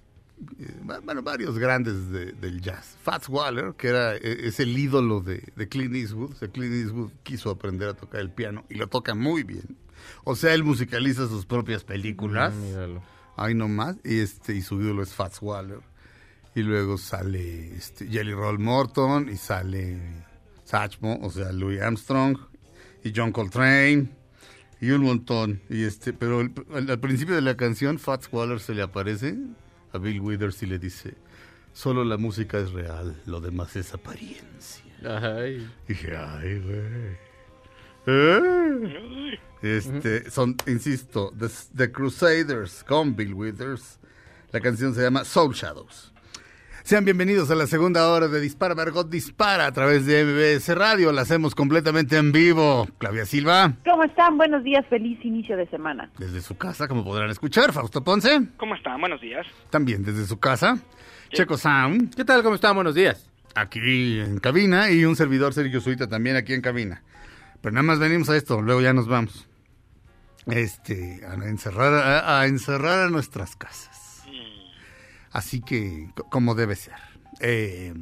eh, 0.57 0.79
bueno, 1.03 1.21
varios 1.21 1.59
grandes 1.59 2.09
de- 2.11 2.31
del 2.31 2.61
jazz. 2.61 2.95
Fats 3.03 3.27
Waller, 3.27 3.73
que 3.77 3.89
era, 3.89 4.15
eh, 4.15 4.21
es 4.47 4.61
el 4.61 4.77
ídolo 4.77 5.19
de, 5.19 5.51
de 5.57 5.67
Clint 5.67 5.95
Eastwood. 5.95 6.33
Clint 6.53 6.75
Eastwood 6.75 7.11
quiso 7.23 7.49
aprender 7.49 7.89
a 7.89 7.93
tocar 7.93 8.21
el 8.21 8.31
piano 8.31 8.63
y 8.69 8.75
lo 8.75 8.87
toca 8.87 9.15
muy 9.15 9.43
bien. 9.43 9.75
O 10.23 10.37
sea, 10.37 10.53
él 10.53 10.63
musicaliza 10.63 11.27
sus 11.27 11.45
propias 11.45 11.83
películas. 11.83 12.53
Ahí 13.43 13.53
nomás. 13.55 13.95
Y, 14.03 14.19
este, 14.19 14.55
y 14.55 14.61
su 14.61 14.81
ídolo 14.81 15.03
es 15.03 15.13
Fats 15.13 15.41
Waller. 15.41 15.79
Y 16.55 16.61
luego 16.61 16.97
sale 16.97 17.75
este, 17.75 18.07
Jelly 18.07 18.33
Roll 18.33 18.59
Morton 18.59 19.29
y 19.29 19.37
sale 19.37 19.97
Satchmo, 20.65 21.19
o 21.21 21.29
sea, 21.29 21.51
Louis 21.51 21.79
Armstrong 21.81 22.37
y 23.03 23.13
John 23.15 23.31
Coltrane 23.31 24.09
y 24.81 24.91
un 24.91 25.03
montón. 25.03 25.61
Y 25.69 25.83
este, 25.83 26.11
pero 26.13 26.41
el- 26.41 26.53
al, 26.73 26.89
al 26.89 26.99
principio 26.99 27.35
de 27.35 27.41
la 27.41 27.55
canción, 27.55 27.99
Fats 27.99 28.29
Waller 28.31 28.59
se 28.59 28.73
le 28.73 28.81
aparece 28.81 29.37
a 29.93 29.97
Bill 29.99 30.19
Withers 30.21 30.61
y 30.63 30.65
le 30.65 30.79
dice: 30.79 31.13
Solo 31.73 32.03
la 32.03 32.17
música 32.17 32.57
es 32.59 32.71
real, 32.71 33.15
lo 33.25 33.39
demás 33.41 33.75
es 33.75 33.93
apariencia. 33.93 34.83
Ay. 35.05 35.69
Dije, 35.87 36.15
ay, 36.17 36.59
güey. 36.59 37.28
¿Eh? 38.11 39.39
Este, 39.61 40.31
son, 40.31 40.55
insisto, 40.67 41.31
The, 41.37 41.47
The 41.75 41.91
Crusaders 41.91 42.83
con 42.83 43.15
Bill 43.15 43.33
Withers. 43.35 43.99
La 44.51 44.59
canción 44.61 44.95
se 44.95 45.01
llama 45.03 45.25
Soul 45.25 45.53
Shadows. 45.53 46.11
Sean 46.83 47.05
bienvenidos 47.05 47.51
a 47.51 47.55
la 47.55 47.67
segunda 47.67 48.09
hora 48.09 48.27
de 48.29 48.39
Dispara 48.41 48.73
Margot 48.73 49.07
Dispara 49.07 49.67
a 49.67 49.71
través 49.71 50.07
de 50.07 50.23
MBS 50.23 50.75
Radio. 50.75 51.11
La 51.11 51.21
hacemos 51.21 51.53
completamente 51.53 52.17
en 52.17 52.31
vivo. 52.31 52.87
Claudia 52.97 53.25
Silva, 53.27 53.73
¿Cómo 53.85 54.03
están? 54.05 54.37
Buenos 54.37 54.63
días, 54.63 54.83
feliz 54.89 55.23
inicio 55.23 55.55
de 55.55 55.67
semana. 55.67 56.09
desde 56.17 56.41
su 56.41 56.57
casa, 56.57 56.87
como 56.87 57.03
podrán 57.03 57.29
escuchar. 57.29 57.73
Fausto 57.73 58.03
Ponce, 58.03 58.41
¿Cómo 58.57 58.73
están? 58.73 58.99
Buenos 59.01 59.21
días. 59.21 59.45
también 59.69 60.03
desde 60.03 60.25
su 60.25 60.39
casa. 60.39 60.79
Checo 61.31 61.57
Sound, 61.59 62.15
¿Qué 62.15 62.25
tal? 62.25 62.41
¿Cómo 62.41 62.55
están? 62.55 62.73
Buenos 62.73 62.95
días. 62.95 63.29
aquí 63.53 64.19
en 64.19 64.39
cabina. 64.39 64.89
Y 64.89 65.05
un 65.05 65.15
servidor, 65.15 65.53
Sergio 65.53 65.79
Suita, 65.81 66.07
también 66.07 66.37
aquí 66.37 66.53
en 66.55 66.61
cabina. 66.61 67.03
Pero 67.61 67.73
nada 67.73 67.83
más 67.83 67.99
venimos 67.99 68.29
a 68.29 68.37
esto, 68.37 68.61
luego 68.61 68.81
ya 68.81 68.93
nos 68.93 69.07
vamos. 69.07 69.47
Este, 70.45 71.21
a 71.27 71.33
encerrar 71.47 71.93
a, 71.93 72.39
a 72.39 72.45
encerrar 72.47 73.07
a 73.07 73.09
nuestras 73.09 73.55
casas. 73.55 74.23
Así 75.31 75.61
que, 75.61 76.09
co- 76.15 76.23
como 76.29 76.55
debe 76.55 76.75
ser. 76.75 76.95
Eh, 77.39 77.93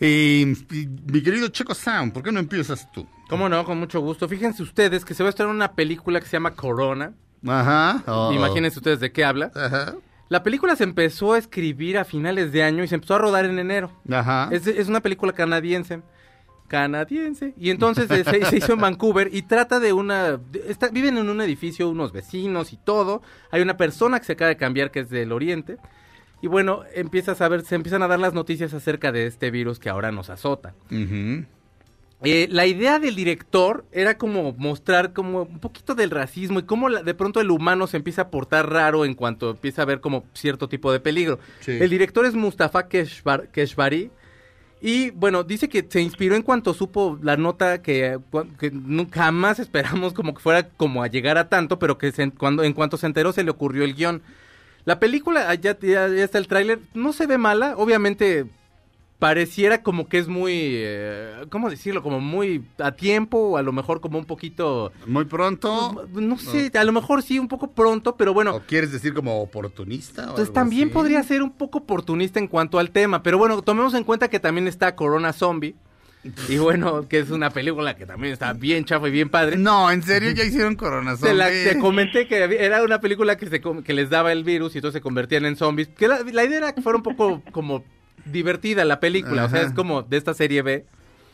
y- 0.00 0.42
y 0.42 0.86
mi 1.06 1.22
querido 1.22 1.48
Checo 1.48 1.74
Sound, 1.74 2.12
¿por 2.12 2.22
qué 2.22 2.32
no 2.32 2.40
empiezas 2.40 2.90
tú? 2.92 3.06
¿Cómo 3.28 3.48
no? 3.48 3.64
Con 3.64 3.78
mucho 3.78 4.00
gusto. 4.00 4.28
Fíjense 4.28 4.62
ustedes 4.62 5.04
que 5.04 5.14
se 5.14 5.22
va 5.22 5.28
a 5.28 5.30
estrenar 5.30 5.54
una 5.54 5.72
película 5.72 6.20
que 6.20 6.26
se 6.26 6.32
llama 6.32 6.50
Corona. 6.54 7.14
Ajá. 7.46 8.02
oh. 8.06 8.32
Imagínense 8.32 8.78
ustedes 8.78 9.00
de 9.00 9.10
qué 9.12 9.24
habla. 9.24 9.50
Ajá. 9.54 9.94
La 10.28 10.42
película 10.42 10.76
se 10.76 10.84
empezó 10.84 11.32
a 11.34 11.38
escribir 11.38 11.98
a 11.98 12.04
finales 12.04 12.52
de 12.52 12.62
año 12.62 12.82
y 12.84 12.88
se 12.88 12.94
empezó 12.96 13.14
a 13.14 13.18
rodar 13.18 13.44
en 13.46 13.58
enero. 13.58 13.90
Ajá. 14.10 14.48
Es, 14.50 14.66
es 14.66 14.88
una 14.88 15.00
película 15.00 15.32
canadiense. 15.32 16.02
Canadiense. 16.72 17.52
Y 17.58 17.68
entonces 17.68 18.10
eh, 18.10 18.24
se, 18.24 18.44
se 18.46 18.56
hizo 18.56 18.72
en 18.72 18.80
Vancouver 18.80 19.28
y 19.30 19.42
trata 19.42 19.78
de 19.78 19.92
una... 19.92 20.40
está- 20.66 20.88
viven 20.88 21.18
en 21.18 21.28
un 21.28 21.40
edificio 21.42 21.88
unos 21.90 22.12
vecinos 22.12 22.72
y 22.72 22.78
todo. 22.78 23.20
Hay 23.50 23.60
una 23.60 23.76
persona 23.76 24.18
que 24.18 24.24
se 24.24 24.32
acaba 24.32 24.48
de 24.48 24.56
cambiar 24.56 24.90
que 24.90 25.00
es 25.00 25.10
del 25.10 25.32
oriente. 25.32 25.76
Y 26.40 26.46
bueno, 26.48 26.82
empiezas 26.94 27.42
a 27.42 27.48
ver, 27.48 27.60
se 27.62 27.74
empiezan 27.74 28.02
a 28.02 28.08
dar 28.08 28.18
las 28.18 28.32
noticias 28.32 28.72
acerca 28.72 29.12
de 29.12 29.26
este 29.26 29.50
virus 29.50 29.78
que 29.78 29.90
ahora 29.90 30.10
nos 30.12 30.30
azota. 30.30 30.72
Eh, 32.24 32.46
la 32.50 32.66
idea 32.66 32.98
del 33.00 33.16
director 33.16 33.84
era 33.92 34.16
como 34.16 34.52
mostrar 34.56 35.12
como 35.12 35.42
un 35.42 35.58
poquito 35.58 35.94
del 35.96 36.10
racismo 36.10 36.60
y 36.60 36.62
cómo 36.62 36.88
la- 36.88 37.02
de 37.02 37.14
pronto 37.14 37.40
el 37.40 37.50
humano 37.50 37.86
se 37.88 37.96
empieza 37.96 38.22
a 38.22 38.30
portar 38.30 38.70
raro 38.70 39.04
en 39.04 39.14
cuanto 39.14 39.50
empieza 39.50 39.82
a 39.82 39.84
ver 39.84 40.00
como 40.00 40.24
cierto 40.32 40.68
tipo 40.68 40.92
de 40.92 41.00
peligro. 41.00 41.38
Sí. 41.60 41.72
El 41.72 41.90
director 41.90 42.24
es 42.24 42.34
Mustafa 42.34 42.88
Keshvar- 42.88 43.48
Keshvari 43.50 44.10
y 44.82 45.10
bueno, 45.12 45.44
dice 45.44 45.68
que 45.68 45.86
se 45.88 46.00
inspiró 46.02 46.34
en 46.34 46.42
cuanto 46.42 46.74
supo 46.74 47.18
la 47.22 47.36
nota 47.36 47.80
que, 47.82 48.18
que 48.58 48.70
nunca 48.72 49.22
jamás 49.24 49.58
esperamos 49.60 50.12
como 50.12 50.34
que 50.34 50.40
fuera 50.40 50.68
como 50.70 51.02
a 51.02 51.06
llegar 51.06 51.38
a 51.38 51.48
tanto, 51.48 51.78
pero 51.78 51.96
que 51.98 52.10
se- 52.12 52.32
cuando, 52.32 52.64
en 52.64 52.72
cuanto 52.72 52.96
se 52.96 53.06
enteró 53.06 53.32
se 53.32 53.44
le 53.44 53.50
ocurrió 53.52 53.84
el 53.84 53.94
guion. 53.94 54.22
La 54.84 54.98
película, 54.98 55.46
ah, 55.48 55.54
ya, 55.54 55.78
ya- 55.78 56.08
ya 56.08 56.24
está 56.24 56.38
el 56.38 56.48
tráiler, 56.48 56.80
no 56.94 57.12
se 57.12 57.26
ve 57.28 57.38
mala, 57.38 57.74
obviamente 57.76 58.46
pareciera 59.22 59.84
como 59.84 60.08
que 60.08 60.18
es 60.18 60.26
muy, 60.26 60.52
eh, 60.56 61.44
¿cómo 61.48 61.70
decirlo? 61.70 62.02
Como 62.02 62.18
muy 62.18 62.64
a 62.78 62.90
tiempo 62.90 63.38
o 63.38 63.56
a 63.56 63.62
lo 63.62 63.70
mejor 63.72 64.00
como 64.00 64.18
un 64.18 64.24
poquito... 64.24 64.90
Muy 65.06 65.26
pronto. 65.26 66.08
No 66.12 66.36
sé, 66.38 66.72
a 66.76 66.82
lo 66.82 66.90
mejor 66.90 67.22
sí, 67.22 67.38
un 67.38 67.46
poco 67.46 67.70
pronto, 67.70 68.16
pero 68.16 68.34
bueno. 68.34 68.56
¿O 68.56 68.62
quieres 68.62 68.90
decir 68.90 69.14
como 69.14 69.40
oportunista? 69.40 70.22
o 70.22 70.24
Entonces 70.24 70.46
algo 70.48 70.54
también 70.54 70.88
así? 70.88 70.92
podría 70.94 71.22
ser 71.22 71.40
un 71.40 71.52
poco 71.52 71.78
oportunista 71.78 72.40
en 72.40 72.48
cuanto 72.48 72.80
al 72.80 72.90
tema, 72.90 73.22
pero 73.22 73.38
bueno, 73.38 73.62
tomemos 73.62 73.94
en 73.94 74.02
cuenta 74.02 74.26
que 74.26 74.40
también 74.40 74.66
está 74.66 74.96
Corona 74.96 75.32
Zombie. 75.32 75.76
Y 76.48 76.56
bueno, 76.58 77.06
que 77.08 77.20
es 77.20 77.30
una 77.30 77.50
película 77.50 77.94
que 77.94 78.04
también 78.06 78.32
está 78.32 78.52
bien 78.54 78.84
chafa 78.84 79.06
y 79.06 79.12
bien 79.12 79.28
padre. 79.28 79.56
No, 79.56 79.88
en 79.88 80.02
serio, 80.02 80.32
ya 80.32 80.42
hicieron 80.42 80.74
Corona 80.74 81.16
Te, 81.16 81.32
la- 81.32 81.44
Zombie? 81.46 81.64
te 81.74 81.78
comenté 81.78 82.26
que 82.26 82.42
era 82.58 82.82
una 82.82 83.00
película 83.00 83.36
que, 83.36 83.46
se, 83.46 83.60
que 83.60 83.92
les 83.94 84.10
daba 84.10 84.32
el 84.32 84.42
virus 84.42 84.74
y 84.74 84.78
entonces 84.78 84.98
se 84.98 85.00
convertían 85.00 85.44
en 85.46 85.54
zombies. 85.54 85.86
Que 85.90 86.08
la, 86.08 86.18
la 86.24 86.44
idea 86.44 86.58
era 86.58 86.72
que 86.74 86.82
fuera 86.82 86.96
un 86.96 87.04
poco 87.04 87.40
como 87.52 87.84
divertida 88.24 88.84
la 88.84 89.00
película, 89.00 89.44
o 89.44 89.48
sea, 89.48 89.62
es 89.62 89.72
como 89.72 90.02
de 90.02 90.16
esta 90.16 90.34
serie 90.34 90.62
B. 90.62 90.84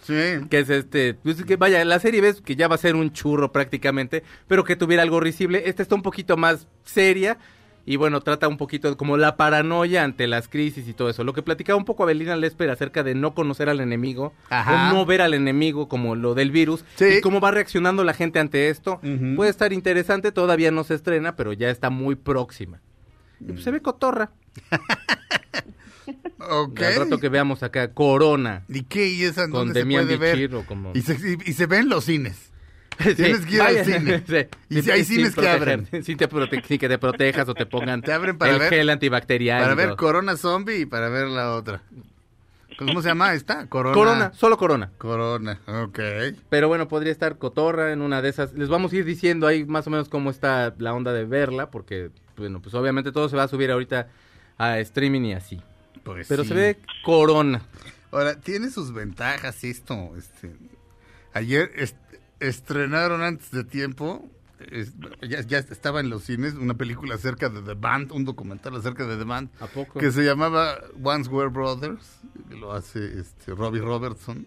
Sí. 0.03 0.14
Que 0.49 0.61
es 0.61 0.70
este, 0.70 1.14
pues 1.14 1.45
que 1.45 1.57
vaya, 1.57 1.85
la 1.85 1.99
serie 1.99 2.22
B 2.22 2.29
es 2.29 2.41
que 2.41 2.57
ya 2.57 2.66
va 2.66 2.76
a 2.76 2.79
ser 2.79 2.97
un 2.97 3.12
churro 3.12 3.53
prácticamente, 3.53 4.22
pero 4.47 4.64
que 4.64 4.74
tuviera 4.74 5.03
algo 5.03 5.20
risible. 5.20 5.64
Esta 5.66 5.83
está 5.83 5.95
un 5.95 6.03
poquito 6.03 6.39
más 6.39 6.66
seria 6.85 7.37
y 7.85 7.97
bueno, 7.97 8.20
trata 8.22 8.49
un 8.49 8.57
poquito 8.57 8.97
como 8.97 9.16
la 9.18 9.37
paranoia 9.37 10.05
ante 10.05 10.26
las 10.26 10.49
crisis 10.49 10.89
y 10.89 10.95
todo 10.95 11.11
eso. 11.11 11.24
Lo 11.24 11.35
que 11.35 11.43
platicaba 11.43 11.76
un 11.76 11.85
poco 11.85 12.05
Abelina 12.05 12.37
Lesper 12.37 12.70
acerca 12.70 13.03
de 13.03 13.14
no 13.14 13.35
conocer 13.35 13.68
al 13.68 13.81
enemigo 13.81 14.33
Ajá. 14.49 14.91
o 14.91 14.95
no 14.95 15.05
ver 15.05 15.20
al 15.20 15.35
enemigo 15.35 15.89
como 15.89 16.14
lo 16.14 16.35
del 16.35 16.51
virus 16.51 16.85
Sí. 16.97 17.05
y 17.18 17.20
cómo 17.20 17.41
va 17.41 17.51
reaccionando 17.51 18.03
la 18.05 18.14
gente 18.14 18.39
ante 18.39 18.70
esto. 18.70 19.01
Puede 19.37 19.51
estar 19.51 19.74
interesante, 19.74 20.33
todavía 20.33 20.70
no 20.70 20.85
se 20.85 20.95
estrena, 20.95 21.37
pero 21.37 21.53
ya 21.53 21.68
está 21.68 21.91
muy 21.91 22.14
próxima. 22.14 22.81
Y 23.41 23.53
pues 23.53 23.62
se 23.62 23.70
ve 23.70 23.83
cotorra. 23.83 24.31
Ok. 26.50 26.80
Al 26.82 26.96
rato 26.96 27.18
que 27.18 27.28
veamos 27.28 27.62
acá 27.62 27.92
Corona. 27.92 28.64
¿Y 28.68 28.82
qué? 28.82 29.09
¿Y 29.09 29.24
esa 29.24 29.48
Con 29.48 29.72
se 29.74 29.84
puede 29.84 30.16
ver? 30.16 30.50
Como- 30.66 30.92
Y 30.94 31.02
se, 31.02 31.14
y, 31.14 31.50
y 31.50 31.52
se 31.52 31.66
ve 31.66 31.78
en 31.78 31.88
los 31.88 32.04
cines. 32.04 32.44
Sí, 32.98 33.14
Tienes 33.14 33.46
que 33.46 33.54
ir 33.54 33.61
al 33.62 33.66
vaya, 33.76 33.84
cine. 33.84 34.24
sí. 34.28 34.46
Y 34.70 34.82
si 34.82 34.90
hay 34.90 35.04
cines 35.04 35.34
que 35.36 35.48
abren. 35.48 35.86
Sin, 36.02 36.16
te 36.16 36.28
prote- 36.28 36.64
sin 36.64 36.78
que 36.78 36.88
te 36.88 36.98
protejas 36.98 37.48
o 37.48 37.54
te 37.54 37.64
pongan 37.64 38.02
Te 38.02 38.12
abren 38.12 38.36
para 38.36 38.54
el 38.54 38.59
ver- 38.59 38.70
gel 38.70 38.90
antibacterial. 38.90 39.62
Para 39.62 39.74
ver. 39.76 39.94
Corona 39.96 40.36
Zombie 40.36 40.80
y 40.80 40.86
para 40.86 41.09
ver 41.09 41.28
la 41.28 41.54
otra. 41.54 41.80
¿Cómo 42.76 43.00
se 43.02 43.09
llama 43.09 43.34
esta? 43.34 43.66
Corona. 43.68 43.94
Corona, 43.94 44.32
solo 44.34 44.56
Corona. 44.56 44.90
Corona, 44.98 45.61
ok. 45.66 45.98
Pero 46.48 46.68
bueno, 46.68 46.86
podría 46.88 47.11
estar 47.12 47.36
Cotorra 47.38 47.92
en 47.92 48.02
una 48.02 48.22
de 48.22 48.28
esas. 48.28 48.52
Les 48.54 48.68
vamos 48.68 48.92
a 48.92 48.96
ir 48.96 49.04
diciendo 49.04 49.46
ahí 49.48 49.64
más 49.64 49.86
o 49.88 49.90
menos 49.90 50.09
cómo 50.09 50.30
está 50.30 50.74
la 50.78 50.92
onda 50.94 51.12
de 51.12 51.24
verla, 51.24 51.70
porque, 51.70 52.11
bueno, 52.36 52.61
pues 52.62 52.74
obviamente 52.76 53.11
todo 53.11 53.28
se 53.28 53.36
va 53.36 53.44
a 53.44 53.48
subir 53.48 53.70
ahorita 53.72 54.09
a 54.59 54.78
streaming 54.78 55.22
y 55.22 55.32
así. 55.34 55.61
Pues 56.05 56.26
Pero 56.28 56.42
sí. 56.42 56.49
se 56.51 56.55
ve 56.55 56.78
Corona. 57.05 57.62
Ahora, 58.11 58.40
tiene 58.40 58.70
sus 58.70 58.92
ventajas 58.92 59.62
esto. 59.64 60.14
Este, 60.16 60.55
ayer 61.34 61.70
est- 61.76 61.96
estrenaron 62.40 63.22
antes 63.22 63.51
de 63.51 63.64
tiempo, 63.64 64.30
es- 64.70 64.92
ya, 65.28 65.40
ya 65.42 65.59
estaba 65.59 66.01
en 66.01 66.09
los 66.11 66.24
cines, 66.24 66.55
una 66.55 66.74
película 66.74 67.14
acerca 67.16 67.49
de 67.49 67.61
The 67.62 67.74
Band, 67.74 68.12
un 68.12 68.24
documental 68.24 68.74
acerca 68.76 69.07
de 69.07 69.16
The 69.16 69.24
Band, 69.24 69.51
¿A 69.61 69.66
poco? 69.66 69.99
que 70.01 70.11
se 70.11 70.22
llamaba 70.24 70.78
Once 71.03 71.28
Were 71.30 71.51
Brothers, 71.51 72.20
que 72.49 72.57
lo 72.57 72.72
hace 72.72 73.18
este, 73.20 73.55
Robbie 73.55 73.80
Robertson, 73.80 74.46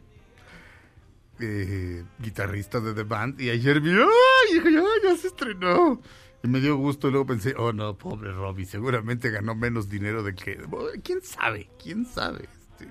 eh, 1.40 2.04
guitarrista 2.20 2.80
de 2.80 2.94
The 2.94 3.04
Band, 3.04 3.40
y 3.42 3.50
ayer 3.50 3.80
vi, 3.82 3.92
"Ay, 3.92 4.62
ya 5.04 5.16
se 5.18 5.28
estrenó! 5.28 6.02
Y 6.44 6.48
me 6.48 6.60
dio 6.60 6.76
gusto, 6.76 7.08
y 7.08 7.12
luego 7.12 7.28
pensé, 7.28 7.54
oh 7.58 7.72
no, 7.72 7.98
pobre 7.98 8.32
Robbie, 8.32 8.66
seguramente 8.66 9.30
ganó 9.30 9.54
menos 9.56 9.90
dinero 9.90 10.24
de 10.24 10.34
que... 10.34 10.60
¿Quién 11.04 11.22
sabe? 11.22 11.70
¿Quién 11.82 12.06
sabe? 12.06 12.46
Este, 12.46 12.88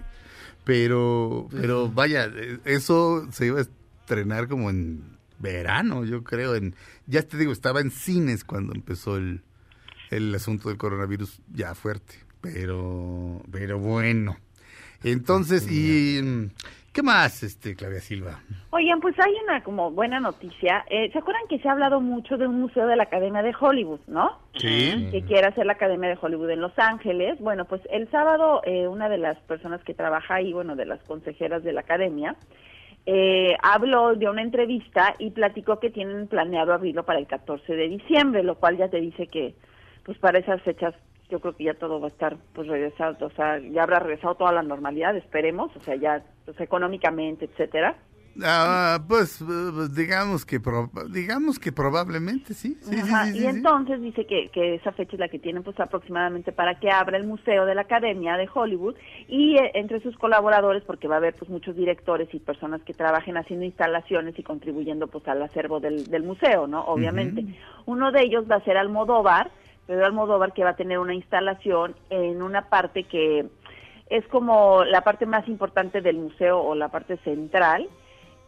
pero, 0.64 1.48
pero 1.50 1.88
vaya, 1.88 2.30
eh, 2.32 2.58
eso 2.64 3.26
se 3.32 3.46
iba 3.46 3.58
a 3.58 3.62
estrenar 3.62 4.46
como 4.46 4.70
en 4.70 5.18
verano, 5.40 6.04
yo 6.04 6.22
creo. 6.22 6.54
En, 6.54 6.76
ya 7.06 7.22
te 7.22 7.36
digo, 7.36 7.52
estaba 7.52 7.80
en 7.80 7.90
cines 7.90 8.44
cuando 8.44 8.72
empezó 8.74 9.16
el, 9.16 9.42
el 10.10 10.34
asunto 10.34 10.68
del 10.68 10.78
coronavirus 10.78 11.40
ya 11.52 11.74
fuerte. 11.74 12.14
Pero, 12.40 13.42
pero 13.50 13.78
bueno. 13.78 14.38
Entonces, 15.02 15.70
y 15.70 16.50
¿qué 16.92 17.02
más, 17.02 17.42
este, 17.42 17.74
Claudia 17.74 18.00
Silva? 18.00 18.40
Oigan, 18.70 19.00
pues 19.00 19.18
hay 19.18 19.32
una 19.44 19.62
como 19.62 19.90
buena 19.90 20.20
noticia. 20.20 20.84
Eh, 20.88 21.10
¿Se 21.12 21.18
acuerdan 21.18 21.42
que 21.48 21.58
se 21.58 21.68
ha 21.68 21.72
hablado 21.72 22.00
mucho 22.00 22.36
de 22.36 22.46
un 22.46 22.60
museo 22.60 22.86
de 22.86 22.96
la 22.96 23.04
Academia 23.04 23.42
de 23.42 23.54
Hollywood, 23.58 24.00
no? 24.06 24.38
Sí. 24.56 25.08
que 25.10 25.22
quiere 25.22 25.48
hacer 25.48 25.66
la 25.66 25.72
Academia 25.72 26.10
de 26.10 26.18
Hollywood 26.20 26.50
en 26.50 26.60
Los 26.60 26.78
Ángeles. 26.78 27.38
Bueno, 27.40 27.64
pues 27.64 27.80
el 27.90 28.10
sábado 28.10 28.60
eh, 28.64 28.86
una 28.88 29.08
de 29.08 29.18
las 29.18 29.38
personas 29.40 29.82
que 29.84 29.94
trabaja 29.94 30.36
ahí, 30.36 30.52
bueno, 30.52 30.76
de 30.76 30.86
las 30.86 31.00
consejeras 31.04 31.62
de 31.62 31.72
la 31.72 31.80
Academia, 31.80 32.36
eh, 33.06 33.56
habló 33.62 34.14
de 34.14 34.28
una 34.28 34.42
entrevista 34.42 35.14
y 35.18 35.30
platicó 35.30 35.80
que 35.80 35.90
tienen 35.90 36.28
planeado 36.28 36.72
abrirlo 36.72 37.04
para 37.04 37.18
el 37.18 37.26
14 37.26 37.74
de 37.74 37.88
diciembre, 37.88 38.42
lo 38.42 38.56
cual 38.56 38.76
ya 38.76 38.88
te 38.88 39.00
dice 39.00 39.26
que, 39.26 39.54
pues 40.04 40.18
para 40.18 40.38
esas 40.38 40.60
fechas 40.62 40.94
yo 41.30 41.40
creo 41.40 41.56
que 41.56 41.64
ya 41.64 41.74
todo 41.74 42.00
va 42.00 42.08
a 42.08 42.10
estar 42.10 42.36
pues 42.52 42.68
regresado, 42.68 43.26
o 43.26 43.30
sea, 43.30 43.58
ya 43.58 43.82
habrá 43.82 44.00
regresado 44.00 44.34
toda 44.34 44.52
la 44.52 44.62
normalidad, 44.62 45.16
esperemos, 45.16 45.74
o 45.76 45.80
sea, 45.80 45.96
ya 45.96 46.22
pues, 46.44 46.60
económicamente, 46.60 47.46
etcétera. 47.46 47.96
Ah, 48.42 49.02
pues, 49.08 49.44
digamos 49.94 50.46
que 50.46 50.60
digamos 51.10 51.58
que 51.58 51.72
probablemente 51.72 52.54
sí. 52.54 52.76
sí, 52.80 52.94
sí, 52.94 53.00
Ajá, 53.00 53.26
sí, 53.26 53.32
sí, 53.32 53.44
y 53.44 53.46
entonces 53.46 54.00
dice 54.00 54.24
que, 54.24 54.50
que 54.50 54.76
esa 54.76 54.92
fecha 54.92 55.14
es 55.14 55.20
la 55.20 55.28
que 55.28 55.38
tienen 55.38 55.62
pues 55.62 55.78
aproximadamente 55.80 56.52
para 56.52 56.78
que 56.78 56.90
abra 56.90 57.16
el 57.16 57.26
museo 57.26 57.66
de 57.66 57.74
la 57.74 57.82
Academia 57.82 58.36
de 58.36 58.48
Hollywood 58.52 58.94
y 59.28 59.56
eh, 59.56 59.72
entre 59.74 60.00
sus 60.00 60.16
colaboradores 60.16 60.84
porque 60.84 61.08
va 61.08 61.16
a 61.16 61.18
haber 61.18 61.34
pues 61.34 61.50
muchos 61.50 61.76
directores 61.76 62.32
y 62.32 62.38
personas 62.38 62.82
que 62.82 62.94
trabajen 62.94 63.36
haciendo 63.36 63.64
instalaciones 63.64 64.38
y 64.38 64.42
contribuyendo 64.42 65.08
pues 65.08 65.26
al 65.26 65.42
acervo 65.42 65.80
del, 65.80 66.06
del 66.06 66.22
museo, 66.22 66.66
¿no? 66.66 66.84
Obviamente. 66.84 67.44
Uno 67.86 68.12
de 68.12 68.22
ellos 68.22 68.44
va 68.50 68.56
a 68.56 68.64
ser 68.64 68.76
Almodóvar, 68.76 69.50
Pedro 69.90 70.06
Almodóvar 70.06 70.52
que 70.52 70.62
va 70.62 70.70
a 70.70 70.76
tener 70.76 71.00
una 71.00 71.14
instalación 71.14 71.96
en 72.10 72.42
una 72.42 72.68
parte 72.68 73.02
que 73.02 73.46
es 74.08 74.24
como 74.28 74.84
la 74.84 75.00
parte 75.00 75.26
más 75.26 75.48
importante 75.48 76.00
del 76.00 76.16
museo 76.16 76.60
o 76.60 76.76
la 76.76 76.90
parte 76.90 77.16
central 77.24 77.88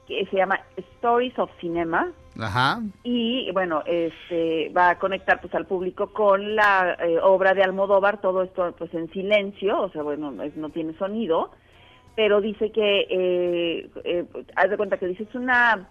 que 0.07 0.25
se 0.27 0.37
llama 0.37 0.61
Stories 0.77 1.37
of 1.41 1.51
Cinema, 1.61 2.13
Ajá. 2.39 2.81
y 3.03 3.51
bueno 3.51 3.83
este 3.87 4.69
va 4.69 4.91
a 4.91 4.99
conectar 5.01 5.41
pues 5.41 5.53
al 5.57 5.67
público 5.67 6.13
con 6.13 6.55
la 6.55 6.97
eh, 7.01 7.19
obra 7.21 7.55
de 7.55 7.65
Almodóvar 7.65 8.21
todo 8.21 8.45
esto 8.45 8.73
pues 8.79 8.95
en 8.95 9.11
silencio 9.11 9.81
o 9.81 9.89
sea 9.91 10.05
bueno 10.05 10.31
no 10.31 10.69
tiene 10.71 10.97
sonido 10.97 11.51
pero 12.15 12.41
dice 12.41 12.71
que 12.71 13.07
eh, 13.11 13.91
eh, 14.05 14.25
haz 14.55 14.71
de 14.71 14.77
cuenta 14.77 14.97
que 14.97 15.09
dice 15.09 15.25
es 15.25 15.35
una 15.35 15.89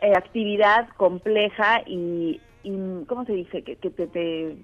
eh, 0.00 0.12
actividad 0.16 0.88
compleja 0.96 1.82
y, 1.86 2.40
y- 2.62 3.04
cómo 3.06 3.26
se 3.26 3.32
dice 3.32 3.62
que, 3.62 3.76
que 3.76 3.90
te, 3.90 4.06
te- 4.06 4.56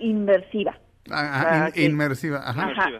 inversiva 0.00 0.78
Ajá, 1.10 1.64
Ah, 1.64 1.66
in- 1.68 1.72
que- 1.72 1.84
inmersiva. 1.84 2.38
Ajá. 2.44 2.66
Ajá. 2.70 2.90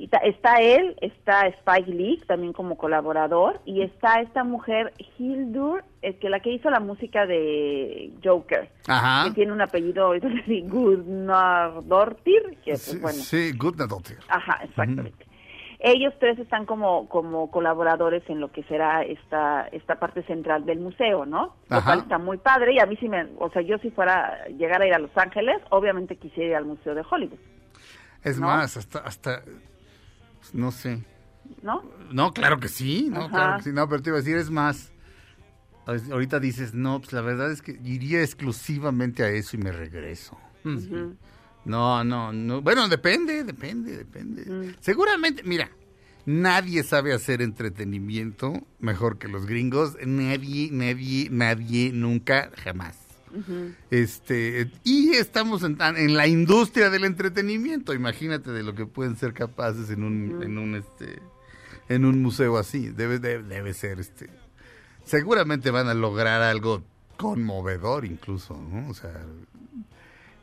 Y 0.00 0.06
ta- 0.06 0.18
está 0.18 0.60
él, 0.60 0.94
está 1.00 1.48
Spike 1.48 1.90
Lee 1.90 2.22
también 2.28 2.52
como 2.52 2.76
colaborador 2.78 3.60
y 3.66 3.82
está 3.82 4.20
esta 4.20 4.44
mujer 4.44 4.92
Hildur, 5.18 5.82
eh, 6.02 6.14
que 6.18 6.30
la 6.30 6.38
que 6.38 6.52
hizo 6.52 6.70
la 6.70 6.78
música 6.78 7.26
de 7.26 8.12
Joker, 8.22 8.70
Ajá. 8.86 9.24
que 9.28 9.34
tiene 9.34 9.52
un 9.52 9.60
apellido 9.60 10.14
Gudnadottir, 10.68 12.42
que 12.64 12.70
pues, 12.72 13.00
bueno, 13.00 13.18
sí, 13.18 13.52
good 13.58 13.76
Nadottir. 13.76 14.18
ajá, 14.28 14.60
exactamente. 14.62 15.26
Ellos 15.80 16.12
tres 16.18 16.38
están 16.40 16.66
como 16.66 17.08
como 17.08 17.50
colaboradores 17.52 18.22
en 18.28 18.40
lo 18.40 18.50
que 18.50 18.64
será 18.64 19.02
esta 19.04 19.68
esta 19.68 20.00
parte 20.00 20.24
central 20.24 20.66
del 20.66 20.80
museo, 20.80 21.24
¿no? 21.24 21.54
Lo 21.68 21.84
cual 21.84 22.00
está 22.00 22.18
muy 22.18 22.38
padre 22.38 22.74
y 22.74 22.80
a 22.80 22.86
mí 22.86 22.96
sí 22.96 23.08
me, 23.08 23.28
o 23.38 23.48
sea, 23.50 23.62
yo 23.62 23.78
si 23.78 23.90
fuera 23.92 24.46
llegar 24.48 24.82
a 24.82 24.86
ir 24.88 24.94
a 24.94 24.98
Los 24.98 25.16
Ángeles, 25.16 25.56
obviamente 25.70 26.16
quisiera 26.16 26.50
ir 26.50 26.56
al 26.56 26.64
Museo 26.64 26.94
de 26.96 27.04
Hollywood, 27.08 27.38
Es 28.24 28.40
¿No? 28.40 28.46
más, 28.48 28.76
hasta, 28.76 28.98
hasta, 28.98 29.42
no 30.52 30.72
sé. 30.72 31.02
¿no? 31.62 31.82
No, 32.10 32.32
claro 32.32 32.58
que 32.58 32.68
sí, 32.68 33.08
no, 33.10 33.20
Ajá. 33.20 33.28
claro 33.28 33.56
que 33.58 33.62
sí. 33.62 33.72
No, 33.72 33.88
pero 33.88 34.02
te 34.02 34.10
iba 34.10 34.18
a 34.18 34.20
decir, 34.20 34.36
es 34.36 34.50
más. 34.50 34.92
ahor- 35.86 36.12
Ahorita 36.12 36.40
dices, 36.40 36.74
no, 36.74 36.98
pues 36.98 37.12
la 37.12 37.20
verdad 37.22 37.50
es 37.52 37.62
que 37.62 37.78
iría 37.84 38.20
exclusivamente 38.22 39.22
a 39.22 39.28
eso 39.28 39.56
y 39.56 39.60
me 39.60 39.70
regreso. 39.72 40.36
Ujú. 40.64 41.14
No, 41.68 42.02
no, 42.02 42.32
no. 42.32 42.62
Bueno, 42.62 42.88
depende, 42.88 43.44
depende, 43.44 43.96
depende. 43.96 44.44
Mm. 44.44 44.76
Seguramente, 44.80 45.42
mira, 45.44 45.70
nadie 46.24 46.82
sabe 46.82 47.12
hacer 47.12 47.42
entretenimiento 47.42 48.66
mejor 48.80 49.18
que 49.18 49.28
los 49.28 49.46
gringos. 49.46 49.96
Nadie, 50.04 50.70
nadie, 50.72 51.28
nadie, 51.30 51.92
nunca, 51.92 52.50
jamás. 52.64 52.96
Este, 53.90 54.70
y 54.84 55.10
estamos 55.10 55.62
en 55.62 56.14
la 56.14 56.26
industria 56.26 56.88
del 56.88 57.04
entretenimiento. 57.04 57.92
Imagínate 57.92 58.50
de 58.50 58.62
lo 58.62 58.74
que 58.74 58.86
pueden 58.86 59.16
ser 59.16 59.34
capaces 59.34 59.90
en 59.90 60.02
un, 60.02 60.42
en 60.42 60.56
un, 60.56 60.74
este, 60.74 61.20
en 61.90 62.06
un 62.06 62.22
museo 62.22 62.56
así. 62.56 62.88
Debe, 62.88 63.18
debe, 63.18 63.42
debe 63.42 63.74
ser, 63.74 64.00
este. 64.00 64.30
Seguramente 65.04 65.70
van 65.70 65.88
a 65.88 65.94
lograr 65.94 66.40
algo 66.40 66.82
conmovedor, 67.18 68.06
incluso, 68.06 68.54
¿no? 68.56 68.88
O 68.88 68.94
sea, 68.94 69.12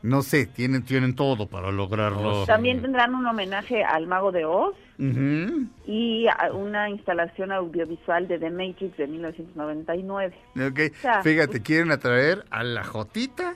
no 0.05 0.21
sé, 0.21 0.45
tienen, 0.45 0.83
tienen 0.83 1.15
todo 1.15 1.47
para 1.47 1.71
lograrlo. 1.71 2.45
También 2.45 2.81
tendrán 2.81 3.15
un 3.15 3.25
homenaje 3.25 3.83
al 3.83 4.07
Mago 4.07 4.31
de 4.31 4.45
Oz 4.45 4.75
Ujú. 4.99 5.67
y 5.87 6.27
a- 6.27 6.51
una 6.53 6.89
instalación 6.89 7.51
audiovisual 7.51 8.27
de 8.27 8.37
The 8.39 8.51
Matrix 8.51 8.95
de 8.97 9.07
1999. 9.07 10.35
Ok, 10.69 10.79
sea, 11.01 11.23
Fíjate, 11.23 11.61
quieren 11.61 11.91
atraer 11.91 12.45
a 12.51 12.63
la 12.63 12.83
Jotita 12.83 13.55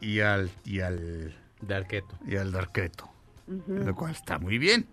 y 0.00 0.20
al 0.20 0.50
y 0.64 0.80
al 0.80 1.34
Darketo. 1.60 2.14
y 2.26 2.36
al 2.36 2.52
Darketo, 2.52 3.08
Ujú. 3.48 3.74
lo 3.84 3.94
cual 3.94 4.12
está 4.12 4.38
muy 4.38 4.58
bien. 4.58 4.86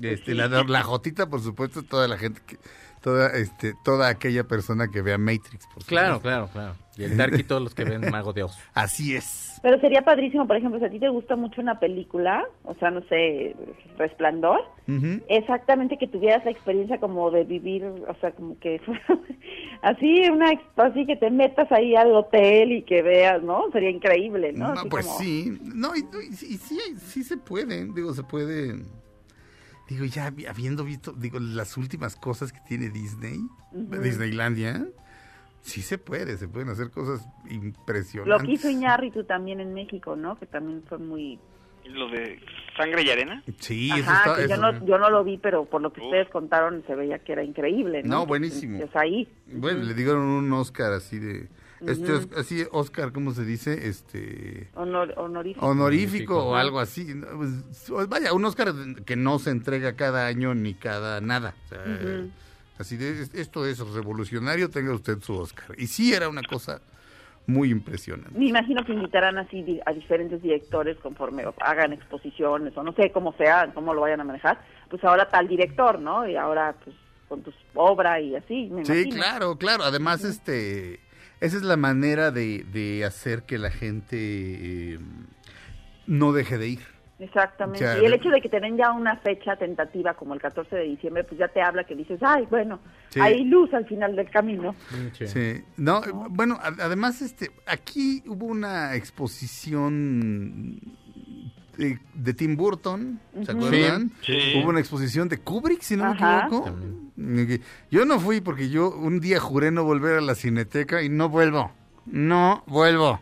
Este, 0.00 0.34
la, 0.34 0.46
la 0.48 0.82
Jotita, 0.82 1.28
por 1.28 1.40
supuesto, 1.40 1.82
toda 1.82 2.06
la 2.06 2.16
gente 2.18 2.40
que 2.46 2.56
toda 3.02 3.30
este 3.36 3.74
toda 3.84 4.08
aquella 4.08 4.44
persona 4.44 4.88
que 4.88 5.02
vea 5.02 5.18
Matrix, 5.18 5.66
por 5.74 5.84
Claro, 5.84 6.20
claro, 6.20 6.48
claro. 6.52 6.74
Y 6.98 7.04
el 7.04 7.16
Darky 7.16 7.44
todos 7.44 7.62
los 7.62 7.74
que 7.74 7.84
ven 7.84 8.00
Mago 8.10 8.32
de 8.32 8.42
Oz. 8.42 8.58
Así 8.74 9.14
es. 9.14 9.60
Pero 9.62 9.80
sería 9.80 10.02
padrísimo, 10.02 10.46
por 10.46 10.56
ejemplo, 10.56 10.78
si 10.78 10.84
a 10.84 10.90
ti 10.90 10.98
te 11.00 11.08
gusta 11.08 11.34
mucho 11.36 11.60
una 11.60 11.78
película, 11.80 12.44
o 12.64 12.74
sea, 12.74 12.90
no 12.90 13.00
sé, 13.08 13.56
Resplandor, 13.96 14.60
exactamente 15.28 15.96
que 15.98 16.06
tuvieras 16.06 16.44
la 16.44 16.50
experiencia 16.50 16.98
como 17.00 17.30
de 17.30 17.44
vivir, 17.44 17.84
o 17.84 18.14
sea, 18.20 18.32
como 18.32 18.58
que 18.58 18.80
así, 19.82 20.22
una 20.30 20.50
así 20.76 21.06
que 21.06 21.16
te 21.16 21.30
metas 21.30 21.70
ahí 21.72 21.94
al 21.96 22.12
hotel 22.14 22.72
y 22.72 22.82
que 22.82 23.02
veas, 23.02 23.42
¿no? 23.42 23.70
Sería 23.72 23.90
increíble, 23.90 24.52
¿no? 24.52 24.74
No, 24.74 24.84
pues 24.88 25.06
como- 25.06 25.18
sí, 25.18 25.58
no, 25.62 25.94
y, 25.96 26.00
y 26.30 26.32
sí, 26.34 26.46
y 26.50 26.56
sí, 26.56 26.78
sí 26.98 27.24
se 27.24 27.36
puede, 27.36 27.84
digo, 27.92 28.14
se 28.14 28.22
puede, 28.22 28.74
digo, 29.88 30.04
ya 30.04 30.32
habiendo 30.48 30.84
visto, 30.84 31.12
digo, 31.12 31.38
las 31.40 31.76
últimas 31.76 32.16
cosas 32.16 32.52
que 32.52 32.60
tiene 32.66 32.90
Disney. 32.90 33.38
Disneylandia, 33.72 34.86
sí 35.68 35.82
se 35.82 35.98
puede, 35.98 36.36
se 36.36 36.48
pueden 36.48 36.68
hacer 36.70 36.90
cosas 36.90 37.24
Lo 37.44 37.52
impresionantes. 37.52 38.46
que 38.46 38.52
hizo 38.54 38.68
Iñárritu 38.70 39.24
también 39.24 39.60
en 39.60 39.74
México, 39.74 40.16
¿no? 40.16 40.38
Que 40.38 40.46
también 40.46 40.82
fue 40.88 40.98
muy... 40.98 41.38
Lo 41.84 42.06
de 42.10 42.38
sangre 42.76 43.02
y 43.02 43.08
arena. 43.10 43.42
Sí, 43.60 43.90
eso 43.90 44.10
Ajá, 44.10 44.32
está, 44.32 44.42
que 44.42 44.48
yo 44.48 44.54
eso- 44.56 44.72
no, 44.72 44.86
yo 44.86 44.98
no 44.98 45.08
lo 45.08 45.24
vi, 45.24 45.38
pero 45.38 45.64
por 45.64 45.80
lo 45.80 45.90
que 45.92 46.02
ustedes 46.02 46.28
contaron 46.28 46.82
se 46.86 46.94
veía 46.94 47.18
que 47.20 47.32
era 47.32 47.42
increíble, 47.42 48.02
¿no? 48.02 48.08
No, 48.18 48.26
buenísimo. 48.26 48.82
es 48.82 48.94
ahí. 48.94 49.26
Bueno, 49.46 49.84
le 49.84 49.94
dieron 49.94 50.20
un 50.20 50.52
Oscar 50.52 50.92
así 50.92 51.18
de, 51.18 51.48
este, 51.86 52.12
así, 52.36 52.64
Oscar, 52.72 53.12
¿cómo 53.12 53.30
se 53.32 53.44
dice? 53.46 53.88
Este... 53.88 54.68
Honor, 54.74 55.14
honorífico. 55.16 55.64
Honorífico 55.66 56.44
o 56.48 56.56
algo 56.56 56.78
así. 56.80 57.06
Pues, 57.36 58.08
vaya, 58.10 58.34
un 58.34 58.44
Oscar 58.44 58.74
que 59.06 59.16
no 59.16 59.38
se 59.38 59.48
entrega 59.50 59.94
cada 59.96 60.26
año 60.26 60.54
ni 60.54 60.74
cada 60.74 61.22
nada. 61.22 61.54
O 61.64 61.68
sea, 61.68 61.78
Ujú. 61.84 62.30
Así 62.78 62.96
de, 62.96 63.22
"Es- 63.22 63.34
esto 63.34 63.66
es 63.66 63.78
revolucionario, 63.92 64.70
tenga 64.70 64.94
usted 64.94 65.20
su 65.20 65.36
Oscar. 65.36 65.74
Y 65.78 65.86
sí 65.88 66.12
era 66.14 66.28
una 66.28 66.42
cosa 66.42 66.80
muy 67.46 67.70
impresionante. 67.70 68.38
Me 68.38 68.46
imagino 68.46 68.84
que 68.84 68.92
invitarán 68.92 69.38
así 69.38 69.80
a 69.86 69.92
diferentes 69.92 70.42
directores 70.42 70.96
conforme 70.98 71.44
hagan 71.60 71.92
exposiciones 71.94 72.76
o 72.76 72.82
no 72.82 72.92
sé 72.92 73.10
cómo 73.10 73.32
sea, 73.38 73.70
cómo 73.74 73.94
lo 73.94 74.02
vayan 74.02 74.20
a 74.20 74.24
manejar. 74.24 74.60
Pues 74.90 75.02
ahora 75.04 75.28
tal 75.28 75.48
director, 75.48 75.98
¿no? 75.98 76.28
Y 76.28 76.36
ahora 76.36 76.74
pues 76.84 76.94
con 77.28 77.42
tu 77.42 77.52
obra 77.74 78.20
y 78.20 78.36
así, 78.36 78.68
me 78.70 78.84
Sí, 78.84 78.92
imagino. 78.92 79.16
claro, 79.16 79.56
claro. 79.58 79.84
Además, 79.84 80.24
este, 80.24 81.00
esa 81.40 81.56
es 81.56 81.62
la 81.62 81.76
manera 81.76 82.30
de, 82.30 82.64
de 82.72 83.04
hacer 83.04 83.42
que 83.44 83.58
la 83.58 83.70
gente 83.70 84.16
eh, 84.94 84.98
no 86.06 86.32
deje 86.32 86.58
de 86.58 86.68
ir. 86.68 86.80
Exactamente. 87.20 87.80
Ya, 87.84 87.98
y 88.00 88.04
el 88.04 88.12
hecho 88.14 88.28
de 88.30 88.40
que 88.40 88.48
te 88.48 88.60
den 88.60 88.76
ya 88.76 88.92
una 88.92 89.16
fecha 89.16 89.56
tentativa 89.56 90.14
como 90.14 90.34
el 90.34 90.40
14 90.40 90.76
de 90.76 90.84
diciembre, 90.84 91.24
pues 91.24 91.38
ya 91.38 91.48
te 91.48 91.60
habla 91.60 91.82
que 91.84 91.96
dices, 91.96 92.20
ay, 92.22 92.46
bueno, 92.48 92.78
Sí. 93.10 93.18
hay 93.20 93.44
luz 93.44 93.72
al 93.74 93.86
final 93.86 94.14
del 94.14 94.30
camino. 94.30 94.74
Sí. 95.12 95.62
No, 95.76 96.00
bueno, 96.30 96.58
además, 96.62 97.20
este, 97.22 97.50
aquí 97.66 98.22
hubo 98.26 98.46
una 98.46 98.94
exposición 98.94 100.78
de, 101.76 101.98
de 102.14 102.34
Tim 102.34 102.56
Burton, 102.56 103.18
¿se 103.44 103.52
Ujú. 103.52 103.66
acuerdan? 103.66 104.12
Sí. 104.22 104.38
Hubo 104.56 104.68
una 104.70 104.80
exposición 104.80 105.28
de 105.28 105.38
Kubrick, 105.38 105.80
si 105.82 105.96
no 105.96 106.04
Ajá. 106.04 106.48
me 107.16 107.42
equivoco. 107.42 107.64
Yo 107.90 108.04
no 108.04 108.20
fui 108.20 108.40
porque 108.40 108.68
yo 108.68 108.90
un 108.90 109.20
día 109.20 109.40
juré 109.40 109.70
no 109.70 109.82
volver 109.84 110.18
a 110.18 110.20
la 110.20 110.34
cineteca 110.34 111.02
y 111.02 111.08
no 111.08 111.28
vuelvo. 111.28 111.72
No 112.06 112.62
vuelvo. 112.66 113.20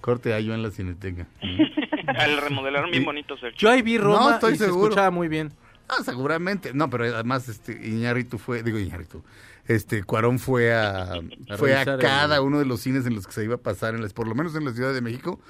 Corte 0.00 0.34
a 0.34 0.40
yo 0.40 0.54
en 0.54 0.62
la 0.62 0.70
cineteca. 0.70 1.26
Al 2.06 2.36
remodelaron 2.38 2.90
bien 2.90 3.04
bonito, 3.04 3.36
Sergio. 3.36 3.58
Yo 3.58 3.70
ahí 3.70 3.82
vi 3.82 3.98
Roma 3.98 4.20
No, 4.20 4.30
estoy 4.34 4.54
y 4.54 4.58
se 4.58 4.66
seguro. 4.66 4.84
escuchaba 4.86 5.10
muy 5.10 5.28
bien. 5.28 5.52
Ah, 5.88 6.02
seguramente. 6.04 6.72
No, 6.74 6.88
pero 6.90 7.04
además, 7.04 7.48
este, 7.48 7.72
Iñárritu 7.86 8.38
fue, 8.38 8.62
digo 8.62 8.78
Iñárritu, 8.78 9.22
este, 9.66 10.02
Cuarón 10.02 10.38
fue 10.38 10.74
a, 10.74 11.12
fue 11.58 11.76
a 11.76 11.84
cada 11.98 12.36
el- 12.36 12.42
uno 12.42 12.58
de 12.58 12.64
los 12.64 12.80
cines 12.80 13.04
en 13.06 13.14
los 13.14 13.26
que 13.26 13.32
se 13.32 13.44
iba 13.44 13.56
a 13.56 13.58
pasar, 13.58 13.94
en 13.94 14.02
las, 14.02 14.12
por 14.14 14.26
lo 14.26 14.34
menos 14.34 14.54
en 14.56 14.64
la 14.64 14.72
Ciudad 14.72 14.94
de 14.94 15.00
México, 15.02 15.40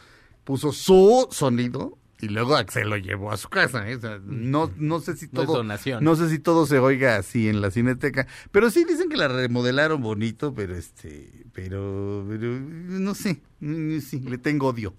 puso 0.45 0.73
su 0.73 1.29
sonido 1.31 1.99
y 2.21 2.29
luego 2.29 2.57
se 2.69 2.85
lo 2.85 2.97
llevó 2.97 3.31
a 3.33 3.37
su 3.37 3.49
casa. 3.49 3.89
¿eh? 3.89 3.97
O 3.97 4.01
sea, 4.01 4.19
no, 4.25 4.71
no 4.77 4.99
sé 5.01 5.17
si 5.17 5.27
No 5.27 5.43
todo, 5.45 5.57
donación. 5.59 6.03
no 6.03 6.17
sé 6.17 6.29
si 6.29 6.39
todo 6.39 6.67
se 6.67 6.79
oiga 6.79 7.17
así 7.17 7.49
en 7.49 7.61
la 7.61 7.71
cineteca, 7.71 8.27
pero 8.51 8.71
sí 8.71 8.85
dicen 8.85 9.09
que 9.09 9.17
la 9.17 9.29
remodelaron 9.29 10.01
bonito, 10.03 10.53
pero 10.55 10.75
este, 10.75 11.31
pero, 11.53 12.25
pero 12.29 12.47
no 12.59 13.15
sé, 13.15 13.41
sí, 13.61 14.21
le 14.21 14.39
tengo 14.39 14.69
odio. 14.69 14.95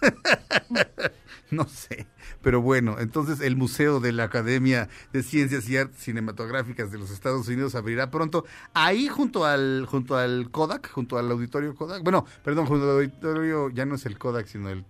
No 1.50 1.64
sé, 1.66 2.06
pero 2.42 2.60
bueno, 2.60 2.96
entonces 3.00 3.40
el 3.40 3.56
Museo 3.56 4.00
de 4.00 4.12
la 4.12 4.24
Academia 4.24 4.90
de 5.14 5.22
Ciencias 5.22 5.66
y 5.70 5.78
Artes 5.78 5.96
Cinematográficas 6.02 6.92
de 6.92 6.98
los 6.98 7.10
Estados 7.10 7.48
Unidos 7.48 7.74
abrirá 7.74 8.10
pronto, 8.10 8.44
ahí 8.74 9.08
junto 9.08 9.46
al 9.46 9.86
junto 9.88 10.18
al 10.18 10.50
Kodak, 10.50 10.90
junto 10.90 11.16
al 11.16 11.30
auditorio 11.30 11.74
Kodak. 11.74 12.02
Bueno, 12.02 12.26
perdón, 12.44 12.66
junto 12.66 12.84
al 12.84 12.96
auditorio 12.96 13.70
ya 13.70 13.86
no 13.86 13.94
es 13.94 14.04
el 14.04 14.18
Kodak, 14.18 14.46
sino 14.46 14.68
el 14.68 14.84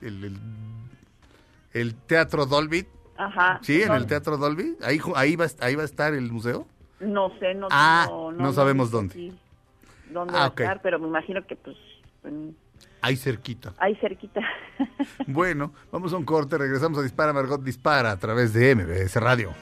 el, 0.00 0.24
el- 0.24 0.38
el 1.72 1.94
Teatro 1.96 2.46
Dolby. 2.46 2.86
Ajá. 3.18 3.58
Sí, 3.62 3.82
en 3.82 3.92
el 3.92 4.06
Teatro 4.06 4.36
Dolby. 4.36 4.76
Ahí 4.82 5.00
ahí 5.16 5.34
va 5.34 5.46
ahí 5.58 5.74
va 5.74 5.82
a 5.82 5.86
estar 5.86 6.14
el 6.14 6.30
museo. 6.30 6.68
No 7.00 7.36
sé, 7.40 7.52
no 7.54 7.66
Ah, 7.72 8.06
no, 8.08 8.30
no 8.30 8.52
sabemos 8.52 8.92
dónde. 8.92 9.12
sí, 9.14 9.36
dónde 10.12 10.34
Ah, 10.36 10.38
va 10.38 10.44
a 10.44 10.48
ok. 10.48 10.60
estar, 10.60 10.82
pero 10.82 11.00
me 11.00 11.08
imagino 11.08 11.44
que 11.46 11.56
pues 11.56 11.76
en- 12.22 12.56
Ahí 13.02 13.16
cerquita. 13.16 13.74
ahí 13.78 13.94
cerquita. 13.96 14.40
Bueno, 15.26 15.72
vamos 15.92 16.12
a 16.12 16.16
un 16.16 16.24
corte, 16.24 16.58
regresamos 16.58 16.98
a 16.98 17.02
Dispara 17.02 17.32
Margot 17.32 17.62
Dispara 17.62 18.10
a 18.12 18.18
través 18.18 18.52
de 18.52 18.74
MBS 18.74 19.16
Radio. 19.16 19.52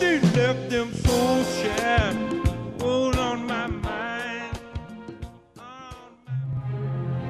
They 0.00 0.18
left 0.36 0.70
them 0.70 0.92
so 0.94 1.42
shy. 1.56 2.12
Hold 2.80 3.16
on 3.16 3.46
my 3.46 3.66
mind. 3.68 4.58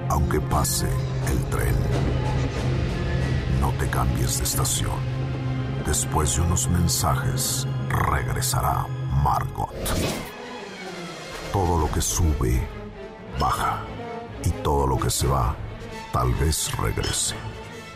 Aunque 0.08 0.40
pase 0.40 0.88
el 1.30 1.38
tren, 1.50 1.74
no 3.60 3.72
te 3.78 3.86
cambies 3.88 4.38
de 4.38 4.44
estación. 4.44 4.98
Después 5.86 6.36
de 6.36 6.42
unos 6.42 6.68
mensajes, 6.68 7.66
regresará 7.88 8.86
Margot. 9.22 9.70
Todo 11.52 11.78
lo 11.78 11.90
que 11.92 12.00
sube, 12.00 12.66
baja. 13.38 13.82
Y 14.44 14.50
todo 14.62 14.86
lo 14.86 14.98
que 14.98 15.10
se 15.10 15.26
va, 15.26 15.54
tal 16.12 16.32
vez 16.34 16.74
regrese. 16.78 17.34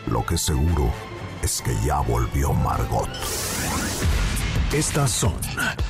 Lo 0.06 0.24
que 0.26 0.36
seguro 0.36 0.90
es 1.42 1.62
que 1.62 1.74
ya 1.84 2.00
volvió 2.00 2.52
Margot. 2.52 3.08
Estas 4.72 5.10
son 5.10 5.34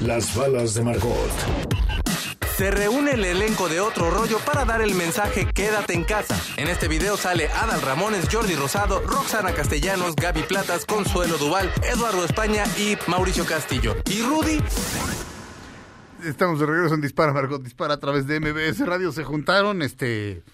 las 0.00 0.34
balas 0.36 0.74
de 0.74 0.84
Margot. 0.84 2.13
Se 2.56 2.70
reúne 2.70 3.12
el 3.14 3.24
elenco 3.24 3.68
de 3.68 3.80
Otro 3.80 4.10
Rollo 4.10 4.38
para 4.38 4.64
dar 4.64 4.80
el 4.80 4.94
mensaje 4.94 5.46
Quédate 5.52 5.92
en 5.94 6.04
casa. 6.04 6.40
En 6.56 6.68
este 6.68 6.86
video 6.86 7.16
sale 7.16 7.48
Adal 7.48 7.82
Ramones, 7.82 8.28
Jordi 8.30 8.54
Rosado, 8.54 9.00
Roxana 9.00 9.52
Castellanos, 9.52 10.14
Gaby 10.14 10.42
Platas, 10.44 10.86
Consuelo 10.86 11.36
Duval, 11.36 11.68
Eduardo 11.82 12.24
España 12.24 12.62
y 12.78 12.96
Mauricio 13.08 13.44
Castillo. 13.44 13.96
¿Y 14.08 14.22
Rudy? 14.22 14.60
Estamos 16.24 16.60
de 16.60 16.66
regreso 16.66 16.94
en 16.94 17.00
Dispara 17.00 17.32
Margot 17.32 17.60
Dispara 17.62 17.94
a 17.94 18.00
través 18.00 18.26
de 18.28 18.38
MBS 18.38 18.86
Radio. 18.86 19.10
Se 19.10 19.24
juntaron 19.24 19.82
este 19.82 20.44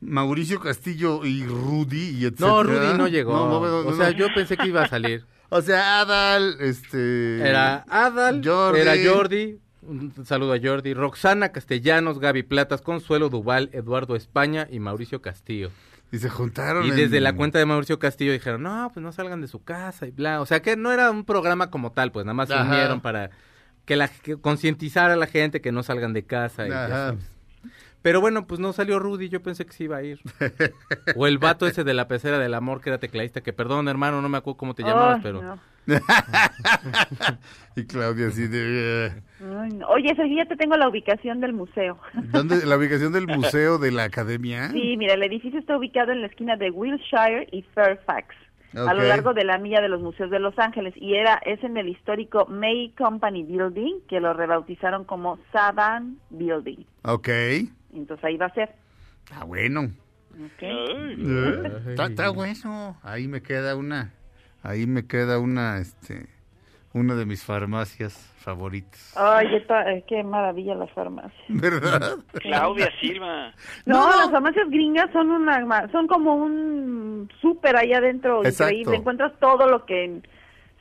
Mauricio 0.00 0.60
Castillo 0.60 1.24
y 1.24 1.44
Rudy 1.44 2.10
y 2.20 2.24
etcétera. 2.26 2.48
No, 2.50 2.62
Rudy 2.62 2.96
no 2.98 3.08
llegó. 3.08 3.32
No, 3.34 3.48
no, 3.60 3.66
no, 3.66 3.76
o 3.88 3.90
no. 3.90 3.96
sea, 3.96 4.10
yo 4.12 4.28
pensé 4.32 4.56
que 4.56 4.68
iba 4.68 4.82
a 4.84 4.88
salir. 4.88 5.24
O 5.50 5.62
sea, 5.62 6.00
Adal, 6.02 6.58
este... 6.60 7.38
Era 7.40 7.82
Adal, 7.88 8.42
Jordi. 8.44 8.80
era 8.82 8.92
Jordi, 9.02 9.58
un 9.82 10.12
saludo 10.26 10.52
a 10.54 10.58
Jordi, 10.62 10.94
Roxana 10.94 11.50
Castellanos, 11.50 12.18
Gaby 12.18 12.42
Platas, 12.42 12.82
Consuelo 12.82 13.28
Duval, 13.28 13.70
Eduardo 13.72 14.16
España 14.16 14.66
y 14.70 14.80
Mauricio 14.80 15.22
Castillo. 15.22 15.70
Y 16.10 16.18
se 16.18 16.30
juntaron 16.30 16.86
Y 16.86 16.90
en- 16.90 16.96
desde 16.96 17.20
la 17.20 17.34
cuenta 17.34 17.58
de 17.58 17.66
Mauricio 17.66 17.98
Castillo 17.98 18.32
dijeron, 18.32 18.62
no, 18.62 18.90
pues 18.92 19.02
no 19.04 19.12
salgan 19.12 19.40
de 19.40 19.48
su 19.48 19.62
casa 19.62 20.06
y 20.06 20.10
bla. 20.10 20.40
O 20.40 20.46
sea 20.46 20.60
que 20.62 20.76
no 20.76 20.90
era 20.92 21.10
un 21.10 21.24
programa 21.24 21.70
como 21.70 21.92
tal, 21.92 22.12
pues 22.12 22.24
nada 22.24 22.34
más 22.34 22.48
se 22.48 22.54
Ajá. 22.54 22.64
unieron 22.70 23.00
para 23.00 23.30
que 23.84 23.96
la 23.96 24.08
que 24.08 24.36
concientizar 24.36 25.10
a 25.10 25.16
la 25.16 25.26
gente 25.26 25.60
que 25.60 25.70
no 25.72 25.82
salgan 25.82 26.12
de 26.12 26.24
casa. 26.24 26.66
y 26.66 26.70
Ajá. 26.72 27.14
Pero 28.00 28.20
bueno, 28.20 28.46
pues 28.46 28.60
no 28.60 28.72
salió 28.72 28.98
Rudy, 29.00 29.28
yo 29.28 29.42
pensé 29.42 29.66
que 29.66 29.72
sí 29.72 29.84
iba 29.84 29.96
a 29.98 30.02
ir. 30.02 30.20
o 31.16 31.26
el 31.26 31.38
vato 31.38 31.66
ese 31.66 31.84
de 31.84 31.94
la 31.94 32.08
pecera 32.08 32.38
del 32.38 32.54
amor 32.54 32.80
que 32.80 32.90
era 32.90 32.98
tecladista, 32.98 33.40
que 33.42 33.52
perdón 33.52 33.88
hermano, 33.88 34.22
no 34.22 34.28
me 34.28 34.38
acuerdo 34.38 34.56
cómo 34.56 34.74
te 34.74 34.82
llamabas, 34.84 35.20
pero... 35.22 35.42
no. 35.42 35.58
y 37.76 37.84
Claudia 37.86 38.28
así 38.28 38.46
de... 38.46 39.06
eh, 39.06 39.12
Ay, 39.40 39.70
no. 39.70 39.86
Oye, 39.88 40.14
Sergio, 40.16 40.36
ya 40.36 40.46
te 40.46 40.56
tengo 40.56 40.76
la 40.76 40.88
ubicación 40.88 41.40
del 41.40 41.52
museo. 41.52 41.98
¿Dónde? 42.14 42.64
¿La 42.66 42.76
ubicación 42.78 43.12
del 43.12 43.26
museo 43.26 43.78
de 43.78 43.90
la 43.92 44.04
academia? 44.04 44.70
Sí, 44.70 44.96
mira, 44.96 45.14
el 45.14 45.22
edificio 45.22 45.58
está 45.58 45.76
ubicado 45.76 46.12
en 46.12 46.20
la 46.22 46.26
esquina 46.26 46.56
de 46.56 46.70
Wilshire 46.70 47.48
y 47.52 47.62
Fairfax, 47.74 48.34
a 48.74 48.92
lo 48.94 49.02
largo 49.02 49.32
de 49.32 49.44
la 49.44 49.58
milla 49.58 49.80
de 49.80 49.88
los 49.88 50.00
museos 50.02 50.30
de 50.30 50.40
Los 50.40 50.58
Ángeles, 50.58 50.92
y 50.96 51.14
era 51.14 51.40
es 51.46 51.62
en 51.64 51.76
el 51.76 51.88
histórico 51.88 52.46
May 52.46 52.92
Company 52.98 53.44
Building, 53.44 54.00
que 54.08 54.20
lo 54.20 54.34
rebautizaron 54.34 55.04
como 55.04 55.38
Saban 55.52 56.18
Building. 56.30 56.84
Ok. 57.04 57.28
Entonces 57.94 58.24
ahí 58.24 58.36
va 58.36 58.46
a 58.46 58.54
ser. 58.54 58.74
Ah, 59.32 59.44
bueno. 59.44 59.82
¿ok? 60.34 60.62
Eh, 60.62 61.72
Está, 61.90 62.06
está 62.06 62.30
bueno. 62.30 62.98
Ahí 63.02 63.26
me 63.28 63.40
queda 63.42 63.74
una. 63.76 64.12
Ahí 64.62 64.86
me 64.86 65.06
queda 65.06 65.38
una, 65.38 65.78
este, 65.78 66.26
una 66.92 67.14
de 67.14 67.26
mis 67.26 67.44
farmacias 67.44 68.14
favoritas. 68.38 69.14
Ay, 69.16 69.54
esta- 69.54 69.90
eh, 69.92 70.04
qué 70.08 70.22
maravilla 70.24 70.74
las 70.74 70.90
farmacias. 70.92 71.34
¿Verdad? 71.48 72.16
Claudia 72.32 72.90
Silva. 73.00 73.52
No, 73.86 74.08
las 74.08 74.30
farmacias 74.30 74.68
gringas 74.70 75.10
son 75.12 75.30
una 75.30 75.88
son 75.92 76.06
como 76.06 76.34
un 76.36 77.28
súper 77.40 77.76
ahí 77.76 77.92
adentro 77.92 78.44
Exacto. 78.44 78.72
increíble. 78.72 78.96
Encuentras 78.96 79.32
todo 79.38 79.68
lo 79.68 79.84
que 79.86 80.22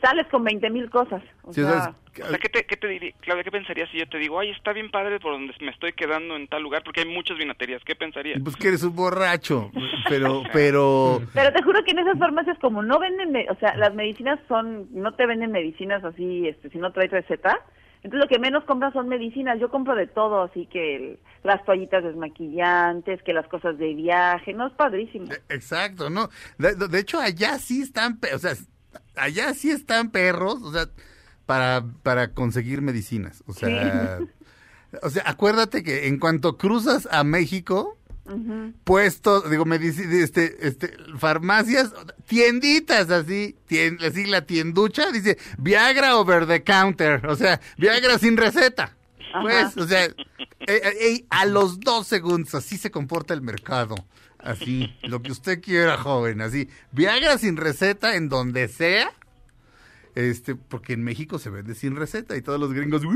sales 0.01 0.27
con 0.27 0.43
20 0.43 0.69
mil 0.69 0.89
cosas. 0.89 1.23
O 1.43 1.53
Sí, 1.53 1.61
sea, 1.61 1.93
O 2.23 2.27
sea, 2.29 2.37
¿qué 2.39 2.49
te, 2.49 2.65
qué 2.65 2.77
te 2.77 2.87
diría, 2.87 3.13
Claudia, 3.21 3.43
qué 3.43 3.51
pensarías 3.51 3.89
si 3.91 3.99
yo 3.99 4.07
te 4.07 4.17
digo, 4.17 4.39
ay, 4.39 4.51
está 4.51 4.73
bien 4.73 4.89
padre 4.91 5.19
por 5.19 5.33
donde 5.33 5.53
me 5.61 5.71
estoy 5.71 5.93
quedando 5.93 6.35
en 6.35 6.47
tal 6.47 6.61
lugar 6.63 6.83
porque 6.83 7.01
hay 7.01 7.07
muchas 7.07 7.37
vinaterías? 7.37 7.83
¿Qué 7.83 7.95
pensarías? 7.95 8.39
Pues 8.43 8.55
que 8.55 8.67
eres 8.69 8.83
un 8.83 8.95
borracho. 8.95 9.71
Pero, 10.09 10.43
pero. 10.53 11.21
Pero 11.33 11.51
te 11.51 11.61
juro 11.63 11.83
que 11.83 11.91
en 11.91 11.99
esas 11.99 12.17
farmacias 12.17 12.57
como 12.59 12.81
no 12.81 12.97
venden, 12.97 13.35
o 13.49 13.55
sea, 13.59 13.75
las 13.75 13.93
medicinas 13.93 14.39
son, 14.47 14.87
no 14.93 15.13
te 15.15 15.25
venden 15.25 15.51
medicinas 15.51 16.01
así, 16.05 16.47
este, 16.47 16.69
si 16.69 16.77
no 16.77 16.93
traes 16.93 17.11
receta. 17.11 17.59
Entonces 18.03 18.21
lo 18.21 18.27
que 18.29 18.39
menos 18.39 18.63
compras 18.63 18.93
son 18.93 19.09
medicinas. 19.09 19.59
Yo 19.59 19.69
compro 19.69 19.95
de 19.95 20.07
todo, 20.07 20.43
así 20.43 20.65
que 20.67 20.95
el- 20.95 21.19
las 21.43 21.65
toallitas 21.65 22.03
desmaquillantes, 22.05 23.21
que 23.23 23.33
las 23.33 23.47
cosas 23.47 23.77
de 23.77 23.93
viaje, 23.95 24.53
no 24.53 24.67
es 24.67 24.73
padrísimo. 24.73 25.25
Exacto, 25.49 26.09
¿no? 26.09 26.29
De, 26.57 26.75
de 26.75 26.99
hecho, 26.99 27.19
allá 27.19 27.57
sí 27.59 27.81
están, 27.81 28.19
o 28.33 28.37
sea, 28.37 28.53
allá 29.15 29.53
sí 29.53 29.71
están 29.71 30.11
perros, 30.11 30.61
o 30.61 30.71
sea, 30.71 30.89
para, 31.45 31.85
para 32.03 32.33
conseguir 32.33 32.81
medicinas. 32.81 33.43
O 33.47 33.53
sea, 33.53 34.19
o 35.01 35.09
sea, 35.09 35.23
acuérdate 35.25 35.83
que 35.83 36.07
en 36.07 36.19
cuanto 36.19 36.57
cruzas 36.57 37.07
a 37.11 37.23
México, 37.23 37.97
Ujú. 38.25 38.73
puestos, 38.83 39.49
digo, 39.49 39.63
este, 39.73 40.67
este, 40.67 40.97
farmacias, 41.17 41.93
tienditas 42.27 43.09
así, 43.09 43.55
así 44.05 44.25
la 44.25 44.45
tienducha, 44.45 45.11
dice 45.11 45.37
Viagra 45.57 46.17
over 46.17 46.45
the 46.45 46.63
counter, 46.63 47.25
o 47.27 47.35
sea, 47.35 47.61
Viagra 47.77 48.19
sin 48.19 48.37
receta. 48.37 48.95
Pues, 49.41 49.77
o 49.77 49.87
sea, 49.87 50.05
eh, 50.05 50.15
eh, 50.67 51.25
a 51.29 51.45
los 51.45 51.79
dos 51.79 52.07
segundos, 52.07 52.55
así 52.55 52.77
se 52.77 52.91
comporta 52.91 53.33
el 53.33 53.41
mercado. 53.41 53.95
Así, 54.47 54.93
lo 55.03 55.21
que 55.21 55.31
usted 55.31 55.61
quiera, 55.61 55.97
joven, 55.97 56.41
así. 56.41 56.69
Viagra 56.91 57.37
sin 57.37 57.57
receta 57.57 58.15
en 58.15 58.29
donde 58.29 58.67
sea. 58.67 59.11
Este, 60.15 60.55
porque 60.55 60.93
en 60.93 61.03
México 61.03 61.37
se 61.37 61.51
vende 61.51 61.75
sin 61.75 61.95
receta 61.95 62.35
y 62.35 62.41
todos 62.41 62.59
los 62.59 62.73
gringos. 62.73 63.03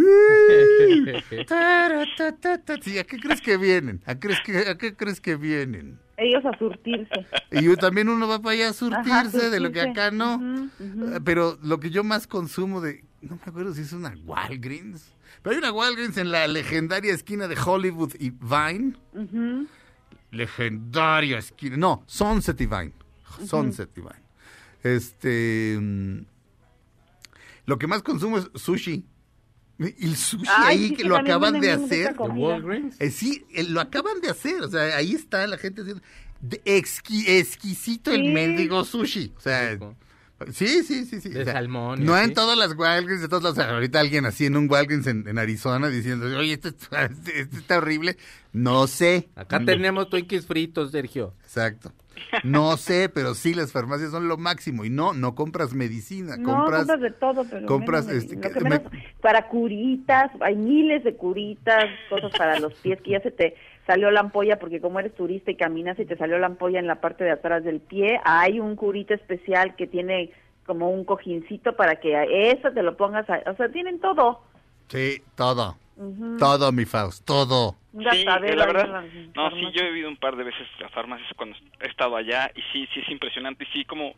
Sí, 2.84 2.97
¿a 2.99 3.03
qué 3.05 3.17
crees 3.19 3.41
que 3.41 3.57
vienen? 3.57 4.01
¿A, 4.05 4.15
crees 4.19 4.39
que, 4.45 4.57
¿A 4.69 4.77
qué 4.77 4.95
crees 4.95 5.19
que 5.21 5.36
vienen? 5.36 5.99
Ellos 6.17 6.43
a 6.45 6.57
surtirse. 6.57 7.25
Y 7.51 7.63
yo- 7.63 7.77
también 7.77 8.09
uno 8.09 8.27
va 8.27 8.39
para 8.39 8.53
allá 8.53 8.69
a 8.69 8.73
surtirse, 8.73 9.38
Ajá, 9.38 9.49
de 9.49 9.59
lo 9.59 9.71
que 9.71 9.79
surtirse. 9.82 10.01
acá 10.01 10.11
no. 10.11 10.36
Ujú, 10.36 10.69
ujú. 10.79 11.15
Eh, 11.15 11.19
Pero 11.23 11.57
lo 11.63 11.79
que 11.79 11.89
yo 11.89 12.03
más 12.03 12.27
consumo 12.27 12.82
de. 12.82 13.03
No 13.21 13.36
me 13.36 13.41
acuerdo 13.45 13.73
si 13.73 13.82
es 13.82 13.93
una 13.93 14.13
Walgreens. 14.25 15.11
Pero 15.41 15.53
hay 15.55 15.59
una 15.59 15.71
Walgreens 15.71 16.17
en 16.17 16.32
la 16.32 16.47
legendaria 16.47 17.13
esquina 17.13 17.47
de 17.47 17.57
Hollywood 17.59 18.13
y 18.19 18.32
Vine. 18.32 18.93
Ujú. 19.13 19.67
Legendaria 20.32 21.38
esquina. 21.38 21.77
No, 21.77 22.03
Sunset 22.07 22.59
y 22.61 22.65
Vine. 22.65 22.93
Sunset 23.45 23.89
y 23.97 24.01
Vine. 24.01 24.21
Este. 24.84 25.77
mm, 25.79 26.17
Lo 27.65 27.77
que 27.77 27.88
más 27.88 28.01
consumo 28.01 28.38
es 28.38 28.49
sushi. 28.55 29.05
Y 29.79 30.05
el 30.05 30.15
sushi 30.15 30.45
Ay, 30.47 30.77
ahí 30.77 30.88
sí, 30.89 30.95
que 30.95 31.03
lo 31.05 31.15
acaban 31.17 31.59
de 31.59 31.71
hacer. 31.71 32.15
Eh, 32.99 33.09
sí, 33.09 33.45
eh, 33.53 33.63
lo 33.63 33.82
acaban 33.82 34.21
de 34.21 34.29
hacer. 34.29 34.61
O 34.63 34.69
sea, 34.69 34.95
ahí 34.97 35.13
está 35.13 35.45
la 35.47 35.57
gente 35.57 35.82
haciendo. 35.82 36.03
de 36.41 36.63
exqui- 36.63 37.27
exquisito 37.27 38.11
el 38.11 38.32
mendigo 38.34 38.84
sushi. 38.84 39.32
O 39.38 39.39
sea. 39.39 39.77
Sí, 40.51 40.83
sí, 40.83 41.05
sí, 41.05 41.21
sí. 41.21 41.29
De 41.29 41.41
O 41.41 41.43
sea, 41.45 41.53
salmón 41.53 42.03
No 42.03 42.17
en 42.17 42.33
todas 42.33 42.57
las 42.57 42.75
Walgreens, 42.75 43.21
de 43.21 43.27
todas 43.27 43.57
las. 43.57 43.67
Ahorita 43.67 43.99
alguien 43.99 44.25
así 44.25 44.45
en 44.45 44.57
un 44.57 44.69
Walgreens 44.69 45.07
en, 45.07 45.27
en 45.27 45.37
Arizona 45.37 45.87
diciendo, 45.89 46.25
oye, 46.37 46.53
este, 46.53 46.69
este- 46.91 47.39
este 47.41 47.57
está 47.57 47.77
horrible. 47.77 48.17
No 48.53 48.87
sé. 48.87 49.29
Acá 49.35 49.63
tenemos 49.63 50.09
Twinkies 50.09 50.45
fritos, 50.45 50.91
Sergio. 50.91 51.33
Exacto. 51.43 51.91
No 52.43 52.77
sé, 52.77 53.09
pero 53.09 53.33
sí 53.33 53.53
las 53.53 53.71
farmacias 53.71 54.11
son 54.11 54.27
lo 54.27 54.37
máximo. 54.37 54.85
Y 54.85 54.89
no, 54.89 55.13
no 55.13 55.33
compras 55.33 55.73
medicina, 55.73 56.37
No, 56.37 56.53
compras... 56.55 56.79
compras 56.81 57.01
de 57.01 57.11
todo, 57.11 57.45
pero 57.49 57.65
compras, 57.65 58.05
menos 58.05 58.23
este, 58.23 58.39
que- 58.39 58.81
para 59.21 59.47
curitas, 59.47 60.31
hay 60.41 60.55
miles 60.55 61.03
de 61.03 61.15
curitas, 61.15 61.85
cosas 62.09 62.31
para 62.37 62.59
los 62.59 62.73
pies, 62.75 62.99
que 63.01 63.11
ya 63.11 63.21
se 63.21 63.31
te 63.31 63.55
salió 63.88 64.11
la 64.11 64.19
ampolla, 64.21 64.59
porque 64.59 64.79
como 64.82 64.99
eres 64.99 65.15
turista 65.15 65.51
y 65.51 65.55
caminas 65.55 65.99
y 65.99 66.05
te 66.05 66.17
salió 66.17 66.38
la 66.39 66.47
ampolla 66.47 66.79
en 66.79 66.88
la 66.88 67.01
parte 67.01 67.23
de 67.23 67.32
atrás 67.32 67.63
del 67.63 67.79
pie, 67.82 68.19
hay 68.23 68.59
un 68.59 68.75
curita 68.75 69.13
especial 69.13 69.75
que 69.75 69.88
tiene 69.88 70.32
como 70.65 70.89
un 70.91 71.03
cojincito 71.05 71.75
para 71.75 71.95
que 71.97 72.51
eso 72.51 72.71
te 72.71 72.84
lo 72.84 72.95
pongas, 72.95 73.29
a- 73.29 73.41
o 73.49 73.55
sea, 73.55 73.69
tienen 73.69 73.99
todo. 73.99 74.41
Sí, 74.88 75.21
todo. 75.36 75.75
Todo, 76.39 76.71
mi 76.71 76.86
Faust, 76.86 77.25
todo. 77.25 77.75
Sí, 78.13 78.23
la 78.55 78.65
verdad, 78.65 79.03
no, 79.36 79.49
sí, 79.51 79.71
yo 79.73 79.84
he 79.84 79.99
ido 79.99 80.09
un 80.09 80.17
par 80.17 80.36
de 80.36 80.43
veces 80.45 80.67
a 80.84 80.89
farmacias 80.89 81.29
cuando 81.36 81.57
he 81.82 81.88
estado 81.88 82.15
allá 82.15 82.49
y 82.55 82.61
sí, 82.71 82.88
sí 82.93 83.01
es 83.01 83.09
impresionante 83.09 83.65
y 83.65 83.67
sí 83.67 83.86
como, 83.86 84.13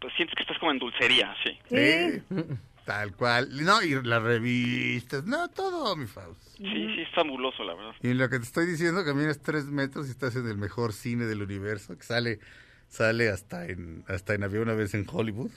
pues 0.00 0.14
sientes 0.14 0.34
que 0.36 0.42
estás 0.44 0.58
como 0.58 0.70
en 0.70 0.78
dulcería, 0.78 1.34
sí. 1.44 1.58
Sí. 1.68 2.22
Tal 2.88 3.14
cual. 3.14 3.50
No, 3.66 3.82
y 3.82 4.02
las 4.02 4.22
revistas, 4.22 5.26
no, 5.26 5.50
todo, 5.50 5.94
mi 5.94 6.06
Faust. 6.06 6.40
Sí, 6.56 6.64
sí, 6.64 7.02
es 7.02 7.14
fabuloso, 7.14 7.62
la 7.62 7.74
verdad. 7.74 7.92
Y 8.02 8.14
lo 8.14 8.30
que 8.30 8.38
te 8.38 8.46
estoy 8.46 8.64
diciendo, 8.64 9.04
caminas 9.04 9.42
tres 9.42 9.66
metros 9.66 10.08
y 10.08 10.10
estás 10.10 10.36
en 10.36 10.48
el 10.48 10.56
mejor 10.56 10.94
cine 10.94 11.26
del 11.26 11.42
universo, 11.42 11.98
que 11.98 12.02
sale, 12.02 12.40
sale 12.88 13.28
hasta 13.28 13.66
en, 13.66 14.04
hasta 14.08 14.32
en 14.32 14.42
había 14.42 14.62
una 14.62 14.72
vez 14.72 14.94
en 14.94 15.04
Hollywood, 15.06 15.50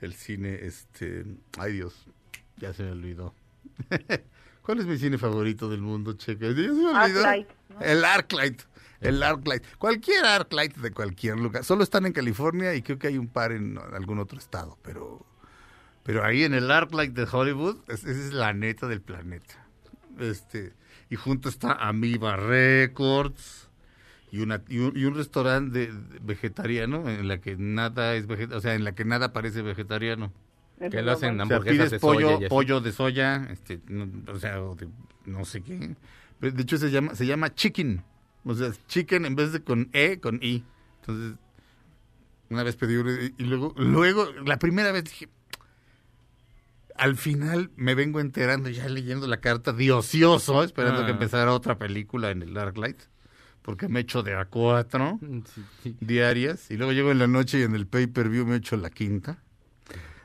el 0.00 0.14
cine, 0.14 0.52
este, 0.62 1.24
ay 1.60 1.74
Dios, 1.74 2.08
ya 2.56 2.72
se 2.72 2.82
me 2.82 2.90
olvidó. 2.90 3.36
¿Cuál 4.62 4.80
es 4.80 4.86
mi 4.86 4.98
cine 4.98 5.16
favorito 5.16 5.68
del 5.68 5.80
mundo, 5.80 6.14
checa? 6.14 6.48
Ya 6.48 6.54
se 6.54 6.72
me 6.72 6.86
olvidó. 6.86 6.96
Arclight, 6.96 7.48
¿no? 7.68 7.80
El 7.82 8.04
Arclight. 8.04 8.62
El 9.00 9.22
Arclight. 9.22 9.62
Cualquier 9.78 10.24
Arclight 10.24 10.74
de 10.78 10.90
cualquier 10.90 11.38
lugar. 11.38 11.62
Solo 11.62 11.84
están 11.84 12.04
en 12.04 12.12
California 12.12 12.74
y 12.74 12.82
creo 12.82 12.98
que 12.98 13.06
hay 13.06 13.16
un 13.16 13.28
par 13.28 13.52
en 13.52 13.78
algún 13.78 14.18
otro 14.18 14.40
estado, 14.40 14.76
pero 14.82 15.24
pero 16.04 16.24
ahí 16.24 16.44
en 16.44 16.54
el 16.54 16.70
Arclight 16.70 17.12
de 17.14 17.26
Hollywood, 17.30 17.78
es- 17.88 18.04
esa 18.04 18.10
es 18.28 18.32
la 18.32 18.52
neta 18.52 18.86
del 18.86 19.00
planeta. 19.00 19.66
Este, 20.20 20.72
y 21.10 21.16
junto 21.16 21.48
está 21.48 21.72
Amoeba 21.72 22.36
Records 22.36 23.68
y 24.30 24.40
una 24.40 24.62
y 24.68 24.78
un, 24.78 24.96
y 24.96 25.04
un 25.06 25.14
restaurante 25.16 25.78
de- 25.78 25.92
de 25.92 26.18
vegetariano 26.20 27.08
en 27.08 27.26
la 27.26 27.40
que 27.40 27.56
nada 27.56 28.14
es 28.14 28.26
vegetariano, 28.26 28.58
o 28.58 28.60
sea, 28.60 28.74
en 28.74 28.84
la 28.84 28.94
que 28.94 29.04
nada 29.04 29.32
parece 29.32 29.62
vegetariano. 29.62 30.32
Que 30.90 31.02
lo 31.02 31.12
hacen. 31.12 31.40
O 31.40 31.46
sea, 31.46 31.56
hamburguesas 31.56 31.78
pides 31.78 31.90
de 31.92 31.98
pollo, 32.00 32.30
soya 32.36 32.48
pollo 32.48 32.80
de 32.80 32.92
soya, 32.92 33.48
este, 33.50 33.80
no- 33.88 34.08
o 34.32 34.38
sea, 34.38 34.56
de 34.60 34.88
no 35.26 35.44
sé 35.44 35.62
qué. 35.62 35.96
Pero 36.40 36.52
de 36.54 36.62
hecho 36.62 36.76
se 36.78 36.90
llama 36.90 37.14
se 37.14 37.26
llama 37.26 37.54
chicken. 37.54 38.02
O 38.44 38.54
sea, 38.54 38.70
chicken 38.88 39.24
en 39.24 39.36
vez 39.36 39.52
de 39.52 39.62
con 39.62 39.88
e, 39.92 40.18
con 40.20 40.40
i. 40.42 40.64
Entonces, 41.00 41.38
una 42.50 42.62
vez 42.62 42.76
pedí 42.76 42.94
y 43.38 43.44
luego 43.44 43.72
luego 43.76 44.30
la 44.44 44.58
primera 44.58 44.92
vez 44.92 45.04
dije 45.04 45.28
al 46.96 47.16
final 47.16 47.70
me 47.76 47.94
vengo 47.94 48.20
enterando 48.20 48.68
ya 48.68 48.88
leyendo 48.88 49.26
la 49.26 49.38
carta 49.40 49.72
de 49.72 49.90
ocioso, 49.92 50.62
esperando 50.62 51.02
Ah. 51.02 51.06
que 51.06 51.12
empezara 51.12 51.52
otra 51.52 51.78
película 51.78 52.30
en 52.30 52.42
el 52.42 52.54
Darklight, 52.54 53.00
porque 53.62 53.88
me 53.88 54.00
echo 54.00 54.22
de 54.22 54.34
a 54.36 54.44
cuatro 54.44 55.18
Sí, 55.54 55.62
sí. 55.82 55.96
diarias 56.00 56.70
y 56.70 56.76
luego 56.76 56.92
llego 56.92 57.10
en 57.10 57.18
la 57.18 57.26
noche 57.26 57.58
y 57.60 57.62
en 57.62 57.74
el 57.74 57.86
pay-per-view 57.86 58.46
me 58.46 58.56
echo 58.56 58.76
la 58.76 58.90
quinta. 58.90 59.42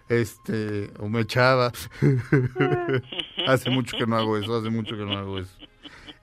Este, 0.10 0.92
o 0.98 1.08
me 1.08 1.22
echaba. 1.22 1.72
hace 3.48 3.70
mucho 3.70 3.98
que 3.98 4.06
no 4.08 4.18
hago 4.18 4.38
eso, 4.38 4.58
hace 4.58 4.70
mucho 4.70 4.96
que 4.98 5.06
no 5.06 5.18
hago 5.18 5.40
eso. 5.40 5.54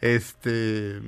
Este, 0.00 1.00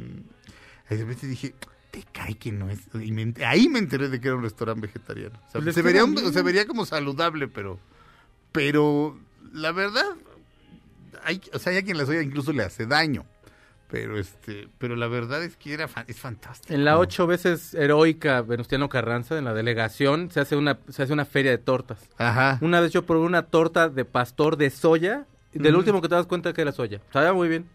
y 0.91 0.95
de 0.95 0.97
repente 1.01 1.27
dije, 1.27 1.55
te 1.91 2.05
cae 2.13 2.35
que 2.37 2.53
no 2.53 2.71
es. 2.71 2.81
y 2.95 3.13
me 3.13 3.35
ahí 3.45 3.69
me 3.69 3.79
enteré 3.79 4.09
de 4.09 4.21
que 4.21 4.29
era 4.29 4.37
un 4.37 4.43
restaurante 4.43 4.87
vegetariano. 4.87 5.39
O 5.49 5.51
sea, 5.51 5.61
les 5.61 5.75
se, 5.75 5.83
vería 5.83 6.05
un- 6.05 6.33
se 6.33 6.43
vería 6.43 6.67
como 6.67 6.87
saludable, 6.87 7.49
pero, 7.49 7.79
pero 8.53 9.19
la 9.53 9.73
verdad, 9.73 10.05
hay, 11.25 11.41
o 11.53 11.59
sea, 11.59 11.73
hay 11.73 11.79
a 11.79 11.83
quien 11.83 11.99
la 11.99 12.07
soya 12.07 12.23
incluso 12.23 12.53
le 12.53 12.63
hace 12.65 12.87
daño. 12.87 13.25
Pero 13.91 14.19
este, 14.19 14.69
pero 14.77 14.97
la 14.97 15.07
verdad 15.09 15.43
es 15.43 15.57
que 15.57 15.73
era 15.73 15.89
fa- 15.89 16.05
es 16.07 16.19
fantástico. 16.21 16.75
En 16.75 16.85
la 16.85 16.99
ocho 16.99 17.27
veces 17.27 17.73
heroica 17.73 18.43
Venustiano 18.43 18.91
Carranza, 18.91 19.39
en 19.39 19.47
la 19.47 19.55
delegación, 19.55 20.31
se 20.31 20.41
hace 20.41 20.57
una, 20.57 20.79
se 20.91 21.03
hace 21.03 21.13
una 21.15 21.25
feria 21.25 21.51
de 21.53 21.57
tortas. 21.59 21.99
Ajá. 22.19 22.59
Una 22.61 22.81
vez 22.81 22.93
yo 22.93 23.07
probé 23.07 23.25
una 23.25 23.45
torta 23.45 23.89
de 23.89 24.05
pastor 24.05 24.59
de 24.59 24.69
soya, 24.69 25.25
y 25.55 25.59
del 25.61 25.75
último 25.75 26.03
que 26.03 26.09
te 26.11 26.15
das 26.17 26.27
cuenta 26.27 26.53
que 26.53 26.61
era 26.61 26.73
soya. 26.73 27.01
Sabía 27.15 27.33
muy 27.33 27.49
bien. 27.49 27.67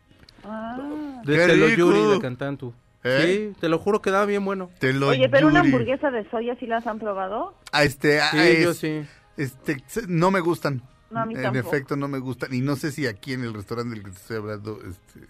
Ah. 0.44 1.20
De 1.26 1.36
¡Qué 1.36 1.48
Te 1.48 1.56
lo 1.58 1.66
rico! 1.66 1.78
Yuri 1.80 2.14
de 2.14 2.20
Cantantu. 2.20 2.74
¿Eh? 3.04 3.50
Sí, 3.56 3.60
te 3.60 3.68
lo 3.68 3.80
juro 3.80 4.00
que 4.02 4.12
daba 4.12 4.26
bien 4.28 4.46
bueno. 4.46 4.70
Te 4.80 4.94
lo 4.94 5.08
Oye, 5.10 5.28
pero 5.30 5.48
una 5.48 5.62
hamburguesa 5.62 6.12
de 6.12 6.30
soya, 6.30 6.56
¿sí 6.60 6.68
las 6.68 6.86
han 6.86 7.00
probado? 7.00 7.56
Ah, 7.72 7.84
este, 7.84 8.22
ah, 8.22 8.30
Sí, 8.32 8.38
es- 8.38 8.64
yo 8.64 8.74
sí. 8.76 9.02
este, 9.36 9.84
no 10.08 10.30
me 10.30 10.42
gustan. 10.42 10.84
No, 11.14 11.20
a 11.22 11.26
mí 11.26 11.36
en 11.36 11.42
tampoco. 11.44 11.68
efecto, 11.70 11.96
no 11.96 12.08
me 12.08 12.20
gustan. 12.20 12.54
Y 12.54 12.62
no 12.62 12.76
sé 12.76 12.92
si 12.92 13.06
aquí 13.08 13.34
en 13.34 13.44
el 13.44 13.54
restaurante 13.54 13.96
del 13.96 14.04
que 14.04 14.12
te 14.12 14.18
estoy 14.18 14.38
hablando, 14.38 14.80
este, 14.84 15.28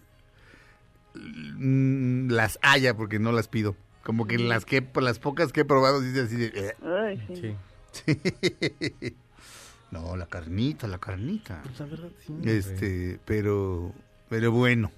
mm, 1.16 2.30
las 2.32 2.60
haya 2.62 2.96
porque 2.96 3.20
no 3.20 3.32
las 3.32 3.48
pido. 3.48 3.76
Como 4.04 4.28
que 4.28 4.38
las 4.38 4.66
que 4.66 4.86
las 4.96 5.20
pocas 5.20 5.54
que 5.54 5.62
he 5.62 5.66
probado 5.66 6.02
dice 6.02 6.22
así 6.22 6.36
de 6.36 6.48
eh. 6.48 6.76
Ay, 6.84 7.26
sí. 7.34 7.56
Sí. 7.92 9.16
no 9.92 10.18
la 10.18 10.26
carnita 10.26 10.88
la 10.88 10.98
carnita 10.98 11.62
Pues 11.64 11.80
la 11.80 11.86
verdad, 11.86 12.10
sí. 12.26 12.34
este 12.44 13.20
pero 13.24 13.94
pero 14.30 14.52
bueno 14.52 14.92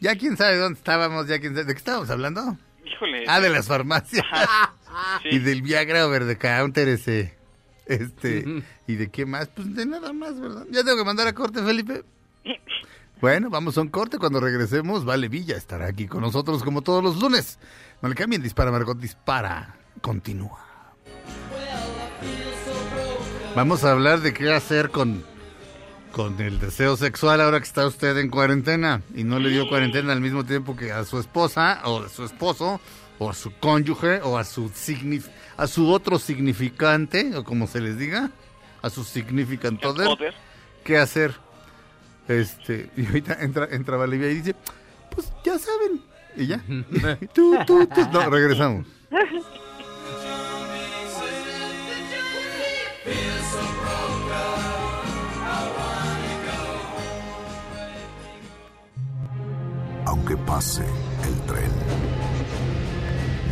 ya 0.00 0.16
quién 0.16 0.36
sabe 0.36 0.56
dónde 0.56 0.78
estábamos 0.78 1.26
ya 1.26 1.40
quién 1.40 1.54
sabe 1.54 1.64
de 1.66 1.72
qué 1.74 1.78
estábamos 1.78 2.08
hablando 2.08 2.56
Híjole. 2.86 3.24
ah 3.26 3.40
de 3.40 3.50
las 3.50 3.66
farmacias 3.66 4.24
sí. 5.24 5.28
y 5.32 5.38
del 5.40 5.62
Viagra 5.62 6.06
over 6.06 6.24
the 6.24 6.38
counter 6.38 6.86
ese 6.88 7.34
este 7.94 8.62
y 8.86 8.94
de 8.94 9.10
qué 9.10 9.26
más 9.26 9.48
pues 9.48 9.74
de 9.74 9.86
nada 9.86 10.12
más 10.12 10.40
verdad 10.40 10.66
ya 10.70 10.82
tengo 10.84 10.98
que 10.98 11.04
mandar 11.04 11.26
a 11.26 11.34
corte 11.34 11.62
Felipe 11.62 12.04
bueno, 13.20 13.50
vamos 13.50 13.76
a 13.76 13.82
un 13.82 13.88
corte. 13.88 14.18
Cuando 14.18 14.40
regresemos, 14.40 15.04
Vale 15.04 15.28
Villa 15.28 15.54
estará 15.54 15.86
aquí 15.86 16.06
con 16.06 16.22
nosotros 16.22 16.62
como 16.62 16.80
todos 16.80 17.04
los 17.04 17.20
lunes. 17.20 17.58
No 18.00 18.08
le 18.08 18.14
cambien, 18.14 18.42
dispara, 18.42 18.70
Margot, 18.70 18.98
dispara. 18.98 19.76
Continúa. 20.00 20.58
Vamos 23.54 23.84
a 23.84 23.92
hablar 23.92 24.20
de 24.20 24.32
qué 24.32 24.52
hacer 24.52 24.90
con, 24.90 25.22
con 26.12 26.40
el 26.40 26.60
deseo 26.60 26.96
sexual 26.96 27.42
ahora 27.42 27.58
que 27.58 27.66
está 27.66 27.86
usted 27.86 28.16
en 28.16 28.30
cuarentena 28.30 29.02
y 29.14 29.24
no 29.24 29.38
le 29.38 29.50
dio 29.50 29.68
cuarentena 29.68 30.12
al 30.12 30.20
mismo 30.22 30.44
tiempo 30.44 30.74
que 30.74 30.92
a 30.92 31.04
su 31.04 31.18
esposa 31.18 31.82
o 31.84 32.04
a 32.04 32.08
su 32.08 32.24
esposo 32.24 32.80
o 33.20 33.28
a 33.28 33.34
su 33.34 33.52
cónyuge 33.52 34.20
o 34.22 34.38
a 34.38 34.44
su 34.44 34.70
signif 34.70 35.28
a 35.58 35.66
su 35.66 35.90
otro 35.92 36.18
significante 36.18 37.36
o 37.36 37.44
como 37.44 37.66
se 37.66 37.82
les 37.82 37.98
diga, 37.98 38.30
a 38.80 38.88
su 38.88 39.04
significant 39.04 39.84
other. 39.84 40.08
Other. 40.08 40.34
¿Qué 40.82 40.96
hacer? 40.96 41.34
Este, 42.26 42.90
y 42.96 43.04
ahorita 43.06 43.36
entra, 43.40 43.68
entra 43.70 43.98
Valivia 43.98 44.30
y 44.30 44.36
dice, 44.36 44.56
pues 45.10 45.30
ya 45.44 45.58
saben. 45.58 46.02
Y 46.34 46.46
ya. 46.46 46.64
tú, 47.34 47.58
tú, 47.66 47.86
tú. 47.86 48.08
No, 48.10 48.30
regresamos. 48.30 48.86
Aunque 60.06 60.36
pase 60.38 60.84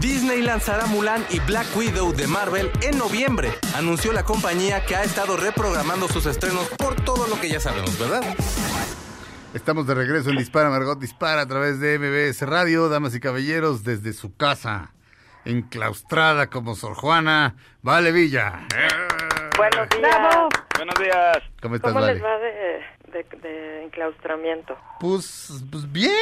Disney 0.00 0.42
lanzará 0.42 0.86
Mulan 0.86 1.24
y 1.30 1.40
Black 1.40 1.66
Widow 1.76 2.12
de 2.12 2.26
Marvel 2.28 2.70
en 2.82 2.98
noviembre. 2.98 3.50
Anunció 3.74 4.12
la 4.12 4.22
compañía 4.22 4.84
que 4.86 4.94
ha 4.94 5.02
estado 5.02 5.36
reprogramando 5.36 6.06
sus 6.08 6.26
estrenos 6.26 6.68
por 6.78 6.94
todo 6.96 7.26
lo 7.26 7.40
que 7.40 7.48
ya 7.48 7.58
sabemos, 7.58 7.98
¿verdad? 7.98 8.22
Estamos 9.54 9.86
de 9.86 9.94
regreso 9.94 10.30
en 10.30 10.36
Dispara, 10.36 10.70
Margot 10.70 11.00
Dispara 11.00 11.40
a 11.42 11.46
través 11.46 11.80
de 11.80 11.98
MBS 11.98 12.42
Radio, 12.42 12.88
damas 12.88 13.14
y 13.14 13.20
caballeros, 13.20 13.82
desde 13.82 14.12
su 14.12 14.36
casa, 14.36 14.92
enclaustrada 15.44 16.48
como 16.48 16.76
Sor 16.76 16.94
Juana, 16.94 17.56
Vale 17.82 18.12
Villa. 18.12 18.66
Buenos 19.56 19.88
días. 19.88 20.00
¡Bravo! 20.20 20.48
Buenos 20.76 20.94
días. 21.00 21.38
¿Cómo 21.60 21.74
estás, 21.74 21.92
¿Cómo 21.92 22.02
Vale? 22.04 22.14
les 22.14 22.22
va 22.22 22.38
de, 22.38 23.18
de, 23.18 23.38
de 23.48 23.84
enclaustramiento? 23.84 24.76
Pues, 25.00 25.50
pues 25.72 25.90
bien, 25.90 26.12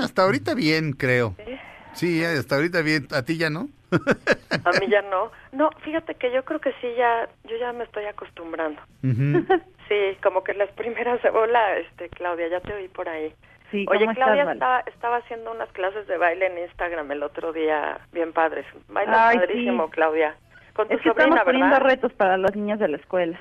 hasta 0.00 0.22
ahorita 0.22 0.54
bien, 0.54 0.92
creo. 0.92 1.34
¿Sí? 1.44 1.52
Sí, 1.96 2.24
hasta 2.24 2.56
ahorita 2.56 2.82
bien. 2.82 3.08
¿A 3.12 3.22
ti 3.22 3.38
ya 3.38 3.50
no? 3.50 3.68
A 3.90 4.70
mí 4.80 4.86
ya 4.88 5.02
no. 5.02 5.30
No, 5.52 5.70
fíjate 5.82 6.14
que 6.14 6.32
yo 6.32 6.44
creo 6.44 6.60
que 6.60 6.72
sí, 6.80 6.88
ya, 6.96 7.28
yo 7.44 7.56
ya 7.56 7.72
me 7.72 7.84
estoy 7.84 8.04
acostumbrando. 8.04 8.80
Sí, 9.88 10.18
como 10.20 10.42
que 10.42 10.52
las 10.52 10.68
primeras... 10.72 11.20
Hola, 11.32 11.76
este, 11.76 12.08
Claudia, 12.08 12.48
ya 12.48 12.60
te 12.60 12.74
oí 12.74 12.88
por 12.88 13.08
ahí. 13.08 13.32
Sí, 13.70 13.86
Oye, 13.88 14.00
¿cómo 14.00 14.14
Claudia 14.14 14.44
Vale? 14.44 14.54
estaba, 14.54 14.80
estaba 14.80 15.16
haciendo 15.18 15.52
unas 15.52 15.70
clases 15.70 16.08
de 16.08 16.16
baile 16.18 16.46
en 16.46 16.58
Instagram 16.58 17.10
el 17.12 17.22
otro 17.22 17.52
día, 17.52 18.00
bien 18.12 18.32
padres. 18.32 18.66
Baila 18.88 19.28
Ay, 19.28 19.38
padrísimo, 19.38 19.86
sí. 19.86 19.92
Claudia. 19.92 20.34
Con 20.72 20.88
tu 20.88 20.94
Es 20.94 21.02
que 21.02 21.08
sobrina, 21.08 21.36
estamos 21.36 21.44
poniendo 21.44 21.78
retos 21.78 22.12
para 22.14 22.36
los 22.36 22.54
niños 22.56 22.80
de 22.80 22.88
la 22.88 22.96
escuela. 22.96 23.40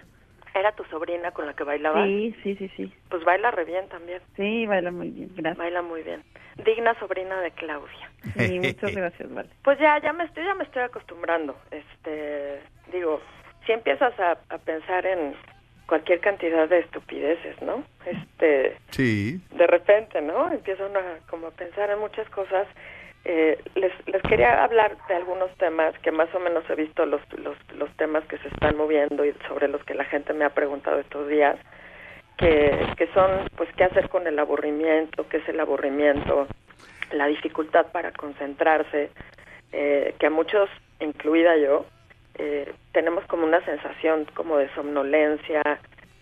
¿Era 0.56 0.72
tu 0.72 0.84
sobrina 0.86 1.32
con 1.32 1.46
la 1.46 1.54
que 1.54 1.64
bailaba? 1.66 2.06
Sí, 2.06 2.34
sí, 2.42 2.56
sí, 2.56 2.72
sí. 2.78 2.94
Pues 3.10 3.24
baila 3.26 3.52
re 3.52 3.66
bien 3.66 3.88
también. 3.90 4.22
Sí, 4.38 4.66
baila 4.66 4.90
muy 4.90 5.10
bien, 5.10 5.30
gracias. 5.36 5.58
Baila 5.58 5.82
muy 5.82 6.02
bien. 6.02 6.24
Digna 6.66 6.98
sobrina 6.98 7.42
de 7.42 7.52
Claudia. 7.52 8.10
Sí, 8.38 8.60
muchas 8.60 8.96
gracias, 8.96 9.34
Vale. 9.34 9.50
Pues 9.64 9.78
ya, 9.80 10.00
ya 10.02 10.14
me 10.14 10.24
estoy, 10.24 10.46
ya 10.46 10.54
me 10.56 10.64
estoy 10.64 10.84
acostumbrando. 10.84 11.58
Este, 11.72 12.62
digo, 12.92 13.22
si 13.66 13.74
empiezas 13.74 14.18
a, 14.20 14.38
a 14.50 14.58
pensar 14.60 15.06
en 15.06 15.36
cualquier 15.88 16.22
cantidad 16.22 16.68
de 16.70 16.80
estupideces, 16.80 17.62
¿no? 17.62 17.84
Este, 18.06 18.78
Sí. 18.92 19.42
de 19.52 19.68
repente, 19.68 20.22
¿no? 20.22 20.52
Empieza 20.52 20.86
uno 20.86 21.00
a, 21.00 21.18
como 21.30 21.48
a 21.48 21.52
pensar 21.52 21.90
en 21.92 22.00
muchas 22.00 22.30
cosas. 22.30 22.66
Eh, 23.28 23.60
les, 23.74 23.92
quería 24.30 24.64
hablar 24.64 24.96
de 25.08 25.16
algunos 25.16 25.50
temas 25.58 25.98
que 26.00 26.12
más 26.12 26.34
o 26.36 26.40
menos 26.40 26.64
he 26.70 26.76
visto 26.76 27.08
los, 27.08 27.22
los, 27.40 27.58
los 27.74 27.90
temas 27.98 28.24
que 28.26 28.38
se 28.38 28.48
están 28.50 28.78
moviendo 28.78 29.26
y 29.26 29.34
sobre 29.48 29.68
los 29.68 29.84
que 29.84 29.96
la 29.96 30.06
gente 30.06 30.32
me 30.34 30.46
ha 30.46 30.52
preguntado 30.52 31.00
estos 31.00 31.28
días, 31.28 31.58
que, 32.38 32.88
que 32.98 33.08
son, 33.08 33.50
pues, 33.58 33.68
qué 33.76 33.86
hacer 33.86 34.10
con 34.10 34.28
el 34.28 34.38
aburrimiento, 34.38 35.28
qué 35.28 35.38
es 35.38 35.50
el 35.50 35.60
aburrimiento, 35.60 36.48
la 37.12 37.26
dificultad 37.26 37.88
para 37.92 38.12
concentrarse, 38.12 39.10
eh, 39.72 40.14
que 40.20 40.28
a 40.28 40.30
muchos, 40.30 40.70
incluida 41.00 41.58
yo, 41.58 41.88
eh, 42.38 42.72
tenemos 42.92 43.26
como 43.26 43.46
una 43.46 43.64
sensación 43.66 44.26
como 44.36 44.58
de 44.58 44.70
somnolencia, 44.76 45.64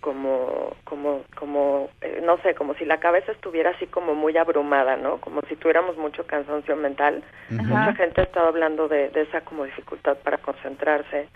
como, 0.03 0.75
como, 0.83 1.23
como, 1.33 1.89
eh, 2.01 2.19
no 2.21 2.37
sé, 2.39 2.53
como 2.55 2.73
si 2.75 2.83
la 2.83 2.99
cabeza 2.99 3.31
estuviera 3.31 3.69
así 3.69 3.87
como 3.87 4.13
muy 4.13 4.37
abrumada, 4.37 4.97
¿no? 4.97 5.21
Como 5.21 5.41
si 5.47 5.55
tuviéramos 5.55 5.95
mucho 5.95 6.27
cansancio 6.27 6.75
mental. 6.75 7.23
Ajá. 7.45 7.63
Mucha 7.63 7.95
gente 7.95 8.19
ha 8.19 8.25
estado 8.25 8.49
hablando 8.49 8.89
de, 8.89 9.09
de 9.11 9.21
esa 9.21 9.41
como 9.41 9.63
dificultad 9.63 10.17
para 10.17 10.39
concentrarse, 10.39 11.29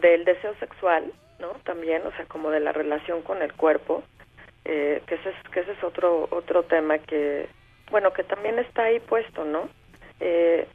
del 0.00 0.24
deseo 0.24 0.52
sexual, 0.56 1.12
¿no? 1.38 1.50
También, 1.62 2.02
o 2.04 2.10
sea, 2.16 2.26
como 2.26 2.50
de 2.50 2.58
la 2.58 2.72
relación 2.72 3.22
con 3.22 3.40
el 3.40 3.52
cuerpo, 3.52 4.02
eh, 4.64 5.00
que 5.06 5.14
ese 5.14 5.30
es, 5.30 5.36
que 5.52 5.60
ese 5.60 5.70
es 5.70 5.84
otro, 5.84 6.26
otro 6.32 6.64
tema 6.64 6.98
que, 6.98 7.48
bueno, 7.92 8.12
que 8.12 8.24
también 8.24 8.58
está 8.58 8.82
ahí 8.82 8.98
puesto, 8.98 9.44
¿no? 9.44 9.68
Eh, 10.18 10.66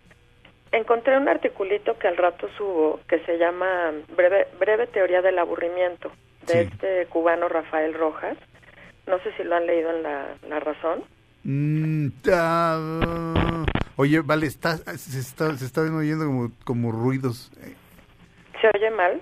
encontré 0.72 1.18
un 1.18 1.28
articulito 1.28 2.00
que 2.00 2.08
al 2.08 2.16
rato 2.16 2.48
subo 2.58 3.02
que 3.10 3.20
se 3.26 3.38
llama 3.38 3.92
Breve, 4.16 4.48
breve 4.58 4.88
Teoría 4.88 5.22
del 5.22 5.40
Aburrimiento 5.40 6.10
de 6.48 6.62
este 6.64 7.06
cubano 7.08 7.48
Rafael 7.50 7.94
Rojas. 7.94 8.38
No 9.08 9.18
sé 9.20 9.32
si 9.38 9.44
lo 9.44 9.56
han 9.56 9.66
leído 9.66 9.90
en 9.96 10.04
La, 10.04 10.36
la 10.50 10.60
Razón. 10.60 11.04
Mm, 11.44 12.08
ah, 12.34 13.66
oye, 13.96 14.20
vale, 14.22 14.48
está, 14.48 14.78
se, 14.78 15.20
está, 15.20 15.56
se 15.58 15.66
están 15.66 15.94
oyendo 15.96 16.26
como, 16.26 16.52
como 16.64 16.92
ruidos. 16.92 17.52
¿Se 18.62 18.68
oye 18.76 18.92
mal? 18.92 19.22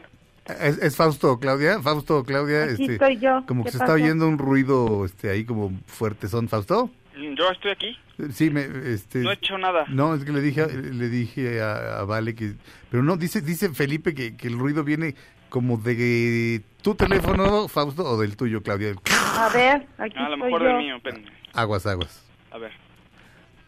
¿Es, 0.59 0.78
es 0.80 0.95
Fausto, 0.95 1.39
Claudia? 1.39 1.82
Fausto, 1.82 2.23
Claudia. 2.23 2.63
Aquí 2.63 2.84
este, 2.84 2.93
estoy 2.93 3.17
yo. 3.19 3.43
Como 3.47 3.63
¿Qué 3.63 3.67
que 3.71 3.78
se 3.78 3.84
está 3.84 3.93
oyendo 3.93 4.28
un 4.28 4.38
ruido 4.38 5.05
este, 5.05 5.30
ahí 5.30 5.43
como 5.45 5.71
fuerte. 5.88 6.28
¿Son 6.28 6.47
Fausto? 6.47 6.89
Yo 7.15 7.49
estoy 7.51 7.71
aquí. 7.71 7.97
Sí, 8.32 8.49
me, 8.49 8.61
este, 8.93 9.19
No 9.19 9.32
he 9.32 9.34
hecho 9.34 9.57
nada. 9.57 9.86
No, 9.89 10.15
es 10.15 10.23
que 10.23 10.32
le 10.32 10.41
dije, 10.41 10.61
a- 10.61 10.67
le 10.67 11.09
dije 11.09 11.61
a, 11.61 11.99
a 11.99 12.05
Vale 12.05 12.34
que, 12.36 12.53
pero 12.89 13.03
no, 13.03 13.17
dice, 13.17 13.41
dice 13.41 13.69
Felipe 13.69 14.13
que, 14.13 14.38
que 14.38 14.47
el 14.47 14.57
ruido 14.57 14.84
viene 14.84 15.15
como 15.50 15.78
de 15.78 16.62
tu 16.82 16.96
teléfono, 16.96 17.68
Fausto, 17.68 18.04
o 18.04 18.18
del 18.18 18.36
tuyo, 18.38 18.62
Claudia. 18.62 18.93
A 19.38 19.50
ver, 19.54 19.86
aquí 19.98 20.18
A 20.18 20.30
lo 20.30 20.36
estoy 20.36 20.43
mejor 20.52 20.62
yo. 20.62 20.68
del 20.68 20.78
mío, 20.78 20.96
espérenme. 20.98 21.32
Aguas, 21.54 21.86
aguas. 21.86 22.24
A 22.52 22.58
ver. 22.58 22.72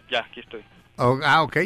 Ya, 0.10 0.20
aquí 0.22 0.40
estoy. 0.42 0.62
Oh, 0.98 1.20
ah, 1.24 1.44
ok. 1.44 1.58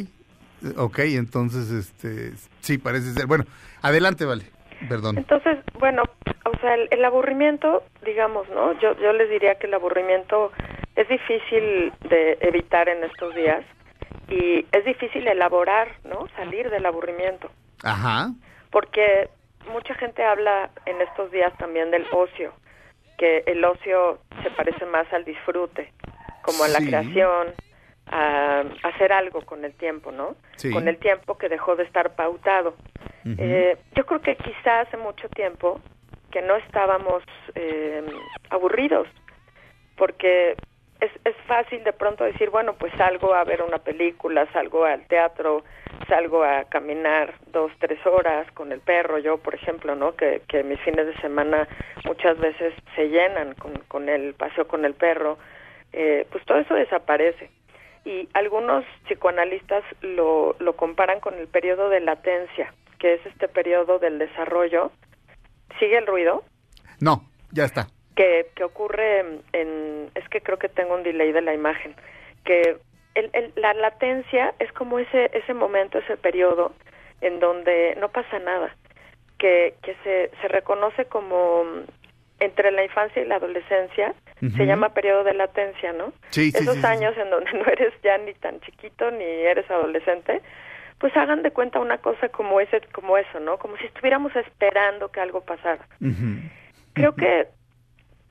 Ok, 0.78 1.00
entonces, 1.00 1.72
este, 1.72 2.34
sí, 2.62 2.78
parece 2.78 3.14
ser. 3.14 3.26
Bueno, 3.26 3.46
adelante, 3.82 4.26
Vale. 4.26 4.46
Perdón. 4.90 5.16
Entonces, 5.20 5.60
bueno, 5.80 6.02
o 6.46 6.60
sea, 6.60 6.74
el, 6.74 6.88
el 6.90 7.06
aburrimiento, 7.06 7.84
digamos, 8.04 8.50
¿no? 8.50 8.74
Yo, 8.80 8.98
yo 9.00 9.14
les 9.14 9.30
diría 9.30 9.54
que 9.60 9.68
el 9.68 9.76
aburrimiento 9.76 10.52
es 10.96 11.08
difícil 11.08 11.94
de 12.10 12.40
evitar 12.42 12.90
en 12.90 13.04
estos 13.04 13.36
días 13.36 13.64
y 14.28 14.66
es 14.72 14.84
difícil 14.86 15.28
elaborar, 15.28 15.88
¿no? 16.04 16.28
Salir 16.36 16.72
del 16.72 16.86
aburrimiento. 16.88 17.52
Ajá. 17.84 18.32
porque 18.72 19.30
mucha 19.70 19.94
gente 19.96 20.24
habla 20.24 20.70
en 20.86 21.02
estos 21.02 21.32
días 21.32 21.52
también 21.58 21.92
del 21.92 22.06
ocio, 22.12 22.54
que 23.18 23.44
el 23.46 23.64
ocio 23.64 24.20
se 24.44 24.50
parece 24.52 24.86
más 24.86 25.12
al 25.14 25.26
disfrute, 25.26 25.92
como 26.42 26.64
a 26.64 26.68
la 26.68 26.80
Sí. 26.80 26.88
creación, 26.88 27.48
a 28.08 28.64
hacer 28.84 29.14
algo 29.14 29.42
con 29.46 29.64
el 29.64 29.74
tiempo, 29.74 30.12
¿no? 30.12 30.36
Sí. 30.58 30.72
Con 30.72 30.88
el 30.88 30.98
tiempo 30.98 31.38
que 31.38 31.48
dejó 31.50 31.76
de 31.76 31.84
estar 31.84 32.16
pautado. 32.16 32.76
Eh, 33.38 33.78
yo 33.96 34.06
creo 34.06 34.22
que 34.22 34.36
quizá 34.36 34.82
hace 34.82 34.98
mucho 34.98 35.30
tiempo 35.30 35.80
que 36.32 36.42
no 36.42 36.56
estábamos 36.56 37.24
eh, 37.56 38.04
aburridos, 38.50 39.08
porque 39.96 40.56
es, 41.02 41.12
es 41.26 41.36
fácil 41.48 41.84
de 41.84 41.94
pronto 41.94 42.24
decir, 42.24 42.50
bueno, 42.52 42.74
pues 42.74 42.94
salgo 42.96 43.34
a 43.34 43.44
ver 43.44 43.64
una 43.64 43.80
película, 43.80 44.48
salgo 44.54 44.86
al 44.86 45.06
teatro, 45.08 45.64
salgo 46.08 46.44
a 46.44 46.66
caminar 46.66 47.34
dos, 47.48 47.72
tres 47.80 48.00
horas 48.06 48.50
con 48.52 48.72
el 48.72 48.80
perro, 48.80 49.18
yo 49.18 49.38
por 49.40 49.56
ejemplo, 49.56 49.96
¿no? 49.96 50.16
Que, 50.16 50.44
que 50.48 50.64
mis 50.64 50.80
fines 50.82 51.08
de 51.08 51.20
semana 51.20 51.68
muchas 52.06 52.38
veces 52.38 52.74
se 52.96 53.10
llenan 53.10 53.56
con, 53.56 53.74
con 53.88 54.10
el 54.10 54.36
paseo 54.36 54.68
con 54.68 54.86
el 54.86 54.94
perro, 54.94 55.40
eh, 55.92 56.28
pues 56.32 56.46
todo 56.46 56.60
eso 56.60 56.76
desaparece. 56.76 57.50
Y 58.06 58.30
algunos 58.34 58.86
psicoanalistas 59.08 59.84
lo, 60.02 60.56
lo 60.60 60.76
comparan 60.76 61.20
con 61.20 61.34
el 61.36 61.48
periodo 61.48 61.90
de 61.90 62.00
latencia, 62.00 62.74
que 63.00 63.16
es 63.16 63.26
este 63.26 63.48
periodo 63.48 63.98
del 63.98 64.20
desarrollo. 64.20 64.92
¿Sigue 65.80 65.98
el 65.98 66.08
ruido? 66.08 66.44
No, 67.00 67.24
ya 67.52 67.66
está. 67.66 67.88
Que, 68.22 68.48
que 68.56 68.64
ocurre 68.64 69.20
en, 69.54 70.12
es 70.14 70.30
que 70.30 70.42
creo 70.42 70.60
que 70.60 70.70
tengo 70.70 70.94
un 70.94 71.02
delay 71.04 71.32
de 71.32 71.42
la 71.42 71.54
imagen, 71.56 71.96
que 72.46 72.78
el, 73.16 73.30
el- 73.34 73.52
la 73.56 73.74
latencia 73.74 74.54
es 74.60 74.72
como 74.74 75.00
ese, 75.00 75.32
ese 75.34 75.54
momento, 75.56 75.98
ese 75.98 76.18
periodo 76.18 76.74
en 77.22 77.40
donde 77.40 77.96
no 78.00 78.10
pasa 78.10 78.38
nada, 78.40 78.76
que, 79.40 79.74
que 79.82 79.96
se, 80.04 80.30
se 80.40 80.48
reconoce 80.48 81.06
como 81.06 81.64
entre 82.40 82.72
la 82.72 82.84
infancia 82.84 83.22
y 83.22 83.26
la 83.26 83.36
adolescencia, 83.38 84.14
se 84.40 84.66
llama 84.66 84.90
periodo 84.96 85.24
de 85.24 85.34
latencia, 85.36 85.94
¿no? 85.94 86.14
Sí, 86.32 86.52
sí, 86.52 86.58
Esos 86.64 86.76
sí, 86.76 86.82
sí, 86.82 86.88
años 86.88 87.16
en 87.18 87.30
donde 87.30 87.52
no 87.60 87.66
eres 87.66 87.94
ya 88.04 88.18
ni 88.20 88.34
tan 88.36 88.60
chiquito 88.62 89.10
ni 89.12 89.24
eres 89.24 89.70
adolescente, 89.70 90.42
pues 91.00 91.16
hagan 91.18 91.42
de 91.44 91.52
cuenta 91.52 91.80
una 91.80 91.98
cosa 92.00 92.30
como 92.30 92.60
ese, 92.60 92.82
como 92.92 93.18
eso, 93.18 93.40
¿no? 93.40 93.58
Como 93.58 93.78
si 93.78 93.86
estuviéramos 93.86 94.36
esperando 94.36 95.12
que 95.12 95.20
algo 95.20 95.42
pasara. 95.42 95.86
Creo 96.94 97.14
que 97.16 97.48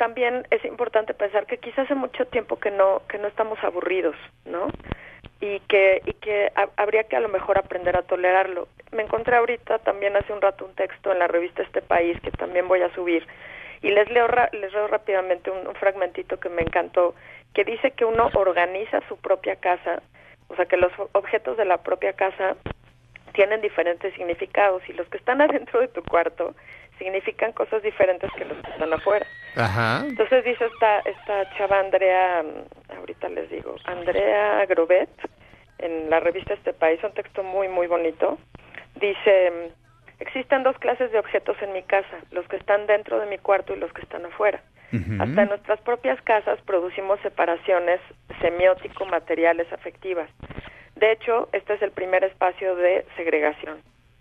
también 0.01 0.47
es 0.51 0.65
importante 0.65 1.13
pensar 1.13 1.45
que 1.45 1.59
quizás 1.59 1.81
hace 1.81 1.95
mucho 1.95 2.25
tiempo 2.27 2.59
que 2.59 2.71
no 2.71 3.03
que 3.07 3.19
no 3.19 3.29
estamos 3.29 3.63
aburridos, 3.63 4.17
¿no? 4.47 4.73
Y 5.43 5.61
que 5.69 6.03
y 6.07 6.15
que 6.15 6.51
ha- 6.57 6.71
habría 6.79 7.05
que 7.05 7.17
a 7.17 7.21
lo 7.21 7.29
mejor 7.29 7.59
aprender 7.59 7.95
a 7.97 8.03
tolerarlo. 8.03 8.67
Me 8.93 9.03
encontré 9.03 9.37
ahorita 9.37 9.81
también 9.81 10.17
hace 10.17 10.33
un 10.33 10.41
rato 10.41 10.65
un 10.65 10.75
texto 10.75 11.13
en 11.13 11.19
la 11.19 11.29
revista 11.29 11.63
Este 11.63 11.83
País 11.83 12.19
que 12.23 12.31
también 12.33 12.67
voy 12.67 12.81
a 12.81 12.95
subir 12.95 13.27
y 13.83 13.91
les 13.91 14.09
leo 14.09 14.27
ra- 14.27 14.49
les 14.53 14.73
leo 14.73 14.87
rápidamente 14.89 15.51
un, 15.51 15.75
fragmentito 15.75 16.41
que 16.41 16.49
me 16.49 16.63
encantó 16.63 17.15
que 17.53 17.65
dice 17.65 17.91
que 17.91 18.07
uno 18.07 18.31
organiza 18.33 19.03
su 19.07 19.19
propia 19.19 19.57
casa, 19.57 20.03
o 20.49 20.57
sea 20.57 20.65
que 20.65 20.79
los 20.79 20.93
objetos 21.13 21.59
de 21.59 21.67
la 21.67 21.83
propia 21.83 22.15
casa 22.15 22.57
tienen 23.35 23.61
diferentes 23.61 24.15
significados 24.15 24.83
y 24.89 24.95
los 24.95 25.07
que 25.11 25.19
están 25.19 25.43
adentro 25.47 25.81
de 25.81 25.89
tu 25.89 26.03
cuarto 26.07 26.55
significan 27.01 27.53
cosas 27.53 27.83
diferentes 27.83 28.31
que 28.37 28.45
los 28.45 28.59
que 28.59 28.71
están 28.71 28.93
afuera. 28.93 29.27
Ajá. 29.57 30.05
Entonces 30.07 30.45
dice 30.45 30.67
esta 30.67 31.01
esta 31.01 31.51
chava 31.57 31.81
Andrea, 31.81 32.43
mm, 32.43 32.99
ahorita 32.99 33.29
les 33.31 33.51
digo, 33.51 33.75
Andrea 33.87 34.67
Grobet, 34.67 35.11
en 35.79 36.11
la 36.11 36.21
revista 36.21 36.55
Este 36.55 36.75
País, 36.75 37.03
un 37.03 37.15
texto 37.15 37.43
muy, 37.43 37.69
muy 37.69 37.87
bonito. 37.87 38.39
Dice, 38.97 39.51
mm, 39.51 40.23
existen 40.23 40.63
dos 40.63 40.77
clases 40.79 41.11
de 41.11 41.19
objetos 41.19 41.57
en 41.63 41.73
mi 41.73 41.83
casa, 41.83 42.19
los 42.31 42.47
que 42.49 42.57
están 42.57 42.87
dentro 42.87 43.19
de 43.19 43.27
mi 43.27 43.39
cuarto 43.39 43.75
y 43.75 43.79
los 43.79 43.93
que 43.93 44.03
están 44.03 44.25
afuera. 44.27 44.63
Hasta 44.93 45.43
en 45.43 45.49
nuestras 45.49 45.81
propias 45.83 46.21
casas 46.23 46.61
producimos 46.63 47.21
separaciones 47.21 48.01
semiótico-materiales 48.41 49.73
afectivas. 49.73 50.29
De 50.97 51.13
hecho, 51.13 51.49
este 51.53 51.75
es 51.75 51.83
el 51.83 51.93
primer 51.93 52.25
espacio 52.25 52.75
de 52.75 53.07
segregación. 53.17 53.79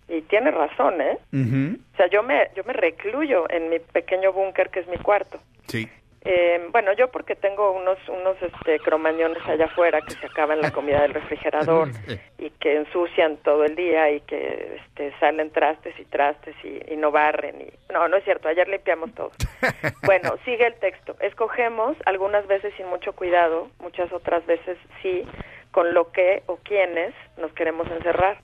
Y 0.10 0.22
tiene 0.24 0.52
razón, 0.52 1.00
¿eh? 1.02 1.18
O 1.32 1.96
sea, 1.98 2.08
yo 2.08 2.24
me, 2.24 2.50
yo 2.56 2.64
me 2.64 2.74
recluyo 2.74 3.46
en 3.50 3.70
mi 3.70 3.80
pequeño 3.80 4.34
búnker 4.34 4.70
que 4.70 4.80
es 4.80 4.88
mi 4.88 4.98
cuarto. 4.98 5.40
Sí. 5.68 5.88
Eh, 6.26 6.68
bueno, 6.72 6.92
yo 6.94 7.10
porque 7.10 7.36
tengo 7.36 7.72
unos 7.72 7.98
unos 8.10 8.36
este, 8.42 8.80
cromañones 8.80 9.42
allá 9.48 9.66
afuera 9.66 10.02
que 10.02 10.16
se 10.16 10.26
acaban 10.26 10.62
la 10.62 10.72
comida 10.72 11.02
del 11.02 11.14
refrigerador 11.14 11.90
y 12.38 12.50
que 12.50 12.76
ensucian 12.76 13.38
todo 13.38 13.64
el 13.64 13.76
día 13.76 14.12
y 14.12 14.20
que 14.22 14.82
este, 14.82 15.14
salen 15.20 15.50
trastes 15.52 15.98
y 15.98 16.04
trastes 16.06 16.56
y, 16.64 16.94
y 16.94 16.98
no 16.98 17.12
barren. 17.12 17.62
Y... 17.62 17.94
No, 17.94 18.08
no 18.10 18.18
es 18.18 18.24
cierto, 18.26 18.50
ayer 18.50 18.68
limpiamos 18.68 19.14
todo. 19.14 19.32
Bueno, 20.04 20.36
sigue 20.44 20.66
el 20.66 20.74
texto. 20.76 21.16
Escogemos, 21.20 21.96
algunas 22.06 22.48
veces 22.48 22.74
sin 22.78 22.88
mucho 22.88 23.14
cuidado, 23.14 23.70
muchas 23.80 24.12
otras 24.12 24.44
veces 24.48 24.78
sí, 25.02 25.24
con 25.72 25.94
lo 25.94 26.12
que 26.12 26.42
o 26.48 26.58
quienes 26.58 27.14
nos 27.38 27.54
queremos 27.54 27.88
encerrar, 27.92 28.40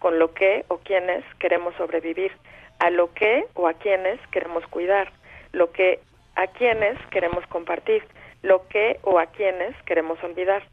con 0.00 0.18
lo 0.18 0.34
que 0.34 0.64
o 0.66 0.78
quienes 0.78 1.24
queremos 1.38 1.74
sobrevivir, 1.76 2.32
a 2.80 2.90
lo 2.90 3.14
que 3.14 3.44
o 3.54 3.68
a 3.68 3.74
quienes 3.74 4.18
queremos 4.32 4.66
cuidar, 4.66 5.12
lo 5.52 5.70
que 5.70 6.00
a 6.34 6.48
quienes 6.48 6.98
queremos 7.10 7.46
compartir, 7.46 8.02
lo 8.42 8.66
que 8.68 8.98
o 9.02 9.18
a 9.18 9.26
quienes 9.26 9.76
queremos 9.84 10.20
olvidar. 10.24 10.64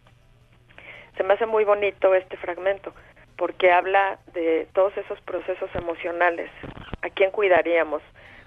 Se 1.17 1.23
me 1.23 1.33
hace 1.33 1.45
muy 1.45 1.65
bonito 1.65 2.15
este 2.15 2.37
fragmento 2.37 2.93
porque 3.37 3.71
habla 3.71 4.17
de 4.33 4.67
todos 4.73 4.97
esos 4.97 5.19
procesos 5.21 5.69
emocionales, 5.75 6.49
a 7.01 7.09
quién 7.09 7.29
cuidaríamos, 7.29 8.01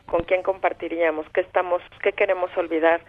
con 0.06 0.24
quién 0.24 0.42
compartiríamos, 0.42 1.26
qué 1.30 1.42
estamos, 1.42 1.80
qué 2.02 2.12
queremos 2.12 2.50
olvidar, 2.56 3.00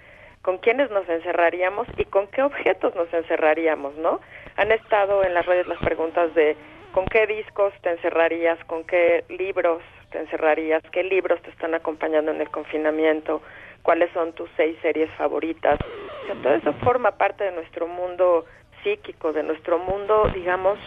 con 0.42 0.58
quiénes 0.58 0.92
nos 0.92 1.08
encerraríamos 1.10 1.88
y 1.98 2.06
con 2.06 2.28
qué 2.28 2.44
objetos 2.44 2.96
nos 2.96 3.12
encerraríamos, 3.14 3.96
¿no? 3.96 4.20
Han 4.58 4.72
estado 4.72 5.24
en 5.24 5.34
las 5.34 5.46
redes 5.46 5.68
las 5.68 5.80
preguntas 5.80 6.34
de 6.36 6.56
con 6.92 7.06
qué 7.06 7.28
discos 7.28 7.74
te 7.82 7.92
encerrarías, 7.92 8.64
con 8.66 8.84
qué 8.84 9.24
libros 9.30 9.82
te 10.12 10.20
encerrarías, 10.20 10.84
qué 10.92 11.04
libros 11.04 11.42
te 11.42 11.50
están 11.50 11.74
acompañando 11.74 12.32
en 12.32 12.42
el 12.42 12.50
confinamiento, 12.50 13.42
cuáles 13.82 14.12
son 14.12 14.34
tus 14.34 14.50
seis 14.58 14.78
series 14.82 15.10
favoritas. 15.12 15.80
O 16.24 16.26
sea, 16.26 16.36
todo 16.42 16.54
eso 16.54 16.74
forma 16.84 17.12
parte 17.12 17.46
de 17.46 17.52
nuestro 17.52 17.88
mundo 17.88 18.46
psíquico, 18.84 19.32
de 19.32 19.44
nuestro 19.44 19.80
mundo, 19.80 20.30
digamos, 20.34 20.78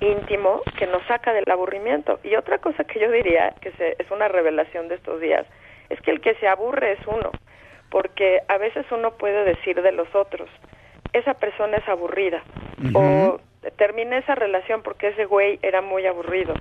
íntimo, 0.00 0.62
que 0.78 0.86
nos 0.86 1.04
saca 1.06 1.32
del 1.32 1.50
aburrimiento. 1.50 2.20
Y 2.22 2.36
otra 2.36 2.58
cosa 2.58 2.84
que 2.84 3.00
yo 3.00 3.10
diría, 3.10 3.54
que 3.60 3.72
se, 3.72 3.96
es 3.98 4.10
una 4.10 4.28
revelación 4.28 4.88
de 4.88 4.94
estos 4.96 5.20
días, 5.20 5.46
es 5.88 6.00
que 6.00 6.10
el 6.10 6.20
que 6.20 6.34
se 6.36 6.48
aburre 6.48 6.92
es 6.92 7.06
uno, 7.06 7.30
porque 7.90 8.40
a 8.48 8.58
veces 8.58 8.86
uno 8.92 9.12
puede 9.12 9.44
decir 9.44 9.82
de 9.82 9.92
los 9.92 10.14
otros, 10.14 10.48
esa 11.12 11.34
persona 11.34 11.78
es 11.78 11.88
aburrida, 11.88 12.42
o 12.94 13.40
terminé 13.76 14.18
esa 14.18 14.34
relación 14.34 14.82
porque 14.82 15.08
ese 15.08 15.24
güey 15.26 15.58
era 15.62 15.82
muy 15.82 16.06
aburrido, 16.06 16.54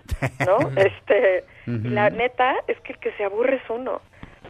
¿no? 0.46 0.58
este, 0.76 1.44
y 1.68 1.90
la 1.90 2.10
neta 2.10 2.56
es 2.68 2.80
que 2.82 2.94
el 2.94 3.00
que 3.00 3.12
se 3.14 3.24
aburre 3.24 3.56
es 3.58 3.70
uno. 3.70 4.02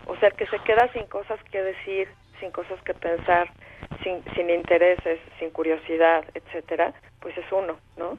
O 0.07 0.15
sea, 0.17 0.29
el 0.29 0.35
que 0.35 0.47
se 0.47 0.57
queda 0.59 0.91
sin 0.93 1.05
cosas 1.05 1.39
que 1.51 1.61
decir, 1.61 2.07
sin 2.39 2.49
cosas 2.51 2.81
que 2.83 2.93
pensar, 2.93 3.49
sin, 4.03 4.23
sin 4.35 4.49
intereses, 4.49 5.19
sin 5.37 5.49
curiosidad, 5.51 6.23
etcétera, 6.33 6.93
pues 7.19 7.37
es 7.37 7.45
uno, 7.51 7.77
¿no? 7.97 8.17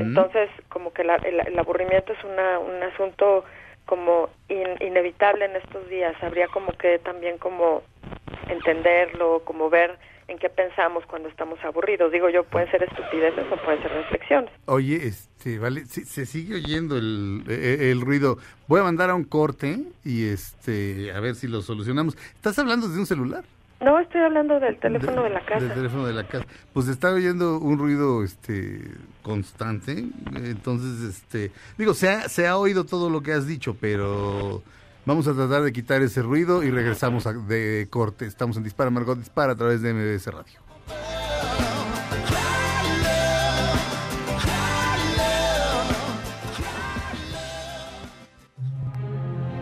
Entonces, 0.00 0.48
como 0.68 0.92
que 0.92 1.04
la- 1.04 1.16
el, 1.16 1.38
el 1.46 1.58
aburrimiento 1.58 2.12
es 2.12 2.24
una, 2.24 2.58
un 2.58 2.82
asunto 2.82 3.44
como 3.86 4.30
in- 4.48 4.76
inevitable 4.80 5.44
en 5.44 5.56
estos 5.56 5.88
días. 5.88 6.14
Habría 6.22 6.48
como 6.48 6.72
que 6.72 6.98
también 6.98 7.38
como 7.38 7.82
entenderlo, 8.48 9.42
como 9.44 9.70
ver 9.70 9.96
en 10.28 10.38
qué 10.38 10.48
pensamos 10.48 11.04
cuando 11.06 11.28
estamos 11.28 11.58
aburridos. 11.64 12.12
Digo 12.12 12.28
yo, 12.28 12.44
pueden 12.44 12.70
ser 12.70 12.82
estupideces 12.82 13.44
o 13.50 13.56
pueden 13.64 13.82
ser 13.82 13.92
reflexiones. 13.92 14.50
Oye, 14.66 15.06
este, 15.06 15.58
vale, 15.58 15.86
sí, 15.86 16.04
se 16.04 16.26
sigue 16.26 16.56
oyendo 16.56 16.96
el, 16.96 17.42
eh, 17.48 17.90
el 17.90 18.00
ruido. 18.02 18.38
Voy 18.66 18.80
a 18.80 18.84
mandar 18.84 19.10
a 19.10 19.14
un 19.14 19.24
corte 19.24 19.78
y 20.04 20.28
este, 20.28 21.12
a 21.12 21.20
ver 21.20 21.34
si 21.34 21.48
lo 21.48 21.62
solucionamos. 21.62 22.16
¿Estás 22.34 22.58
hablando 22.58 22.88
de 22.88 22.98
un 22.98 23.06
celular? 23.06 23.44
No, 23.80 23.98
estoy 24.00 24.20
hablando 24.22 24.58
del 24.58 24.76
teléfono 24.78 25.22
de, 25.22 25.30
la 25.30 25.40
casa. 25.44 25.64
Del 25.64 25.74
teléfono 25.74 26.06
de 26.06 26.12
la 26.12 26.24
casa. 26.24 26.44
Pues 26.72 26.88
está 26.88 27.12
oyendo 27.12 27.58
un 27.58 27.78
ruido 27.78 28.24
este 28.24 28.80
constante. 29.22 30.04
Entonces, 30.34 31.08
este, 31.08 31.52
digo, 31.76 31.94
se 31.94 32.10
ha, 32.10 32.28
se 32.28 32.48
ha 32.48 32.58
oído 32.58 32.84
todo 32.84 33.08
lo 33.08 33.22
que 33.22 33.32
has 33.32 33.46
dicho, 33.46 33.76
pero 33.80 34.62
vamos 35.04 35.26
a 35.28 35.34
tratar 35.34 35.62
de 35.62 35.72
quitar 35.72 36.02
ese 36.02 36.22
ruido 36.22 36.62
y 36.62 36.70
regresamos 36.70 37.24
de 37.46 37.86
corte. 37.90 38.26
Estamos 38.26 38.56
en 38.56 38.64
Dispara 38.64 38.90
Margot 38.90 39.18
Dispara 39.18 39.52
a 39.52 39.56
través 39.56 39.82
de 39.82 39.94
MBS 39.94 40.26
Radio. 40.26 40.60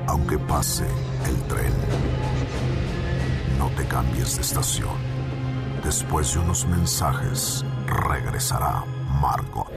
Aunque 0.06 0.38
pase 0.38 0.86
el 1.26 1.42
tren, 1.44 1.72
no 3.58 3.68
te 3.70 3.86
cambies 3.86 4.36
de 4.36 4.42
estación. 4.42 4.96
Después 5.84 6.34
de 6.34 6.40
unos 6.40 6.66
mensajes, 6.66 7.64
regresará 7.86 8.84
Margot. 9.20 9.70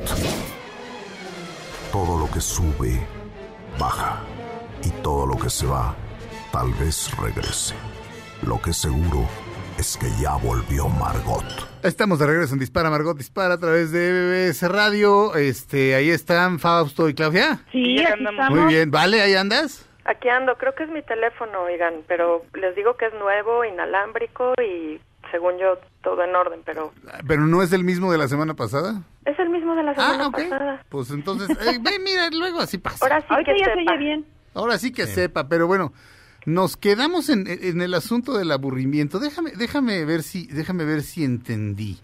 Todo 1.92 2.20
lo 2.20 2.32
que 2.32 2.42
sube, 2.42 3.06
baja. 3.78 4.24
Y 4.84 4.90
todo 5.04 5.26
lo 5.26 5.36
que 5.38 5.50
se 5.50 5.66
va, 5.66 5.96
tal 6.52 6.72
vez 6.74 7.12
regrese. 7.18 7.76
Lo 8.46 8.62
que 8.62 8.74
seguro 8.74 9.28
es 9.78 9.98
que 9.98 10.08
ya 10.22 10.36
volvió 10.38 10.88
Margot. 10.88 11.44
Estamos 11.84 12.20
de 12.20 12.28
regreso 12.28 12.54
en 12.54 12.60
Dispara 12.60 12.90
Margot 12.90 13.18
Dispara 13.18 13.56
a 13.56 13.58
través 13.58 13.92
de 13.92 14.12
MBS 14.52 14.64
Radio. 14.70 15.36
Este, 15.36 15.96
ahí 15.96 16.10
están 16.10 16.60
Fausto 16.60 17.10
y 17.10 17.14
Claudia. 17.14 17.60
Sí, 17.72 18.00
aquí 18.04 18.24
estamos. 18.24 18.50
Muy 18.50 18.74
bien, 18.74 18.92
¿vale? 18.92 19.22
¿Ahí 19.22 19.36
andas? 19.36 19.86
Aquí 20.06 20.28
ando, 20.30 20.56
creo 20.58 20.74
que 20.74 20.84
es 20.84 20.90
mi 20.90 21.02
teléfono, 21.04 21.62
oigan, 21.64 21.96
pero 22.08 22.44
les 22.56 22.76
digo 22.76 22.96
que 22.98 23.06
es 23.08 23.14
nuevo, 23.14 23.64
inalámbrico 23.64 24.54
y 24.60 25.00
según 25.30 25.60
yo 25.60 25.78
todo 26.02 26.24
en 26.24 26.36
orden, 26.36 26.62
pero 26.66 26.92
Pero 27.28 27.42
no 27.46 27.62
es 27.62 27.72
el 27.74 27.84
mismo 27.84 28.12
de 28.12 28.18
la 28.18 28.28
semana 28.28 28.56
pasada. 28.56 29.04
es 29.26 29.38
el 29.38 29.50
mismo 29.50 29.76
de 29.76 29.84
la 29.84 29.94
semana 29.94 30.24
Ah, 30.24 30.28
ok. 30.30 30.34
pasada. 30.50 30.84
Pues 30.90 31.12
entonces, 31.12 31.50
eh, 31.52 31.78
ve, 31.80 32.00
mira, 32.04 32.28
luego 32.32 32.60
así 32.60 32.80
pasa. 32.80 33.06
Ahora 33.06 33.22
sí 33.22 33.28
Ahorita 33.30 33.54
que 33.54 33.60
ya 33.60 33.66
se 33.66 33.72
sepa. 33.76 33.92
oye 33.92 33.98
bien. 34.04 34.26
Ahora 34.54 34.78
sí 34.78 34.92
que 34.92 35.08
sepa, 35.08 35.48
pero 35.48 35.68
bueno, 35.68 35.94
nos 36.46 36.78
quedamos 36.78 37.30
en, 37.30 37.46
en 37.48 37.82
el 37.82 37.94
asunto 37.94 38.38
del 38.38 38.52
aburrimiento. 38.52 39.20
Déjame, 39.20 39.52
déjame 39.52 40.04
ver 40.06 40.24
si, 40.24 40.48
déjame 40.48 40.86
ver 40.86 41.04
si 41.04 41.24
entendí. 41.24 42.00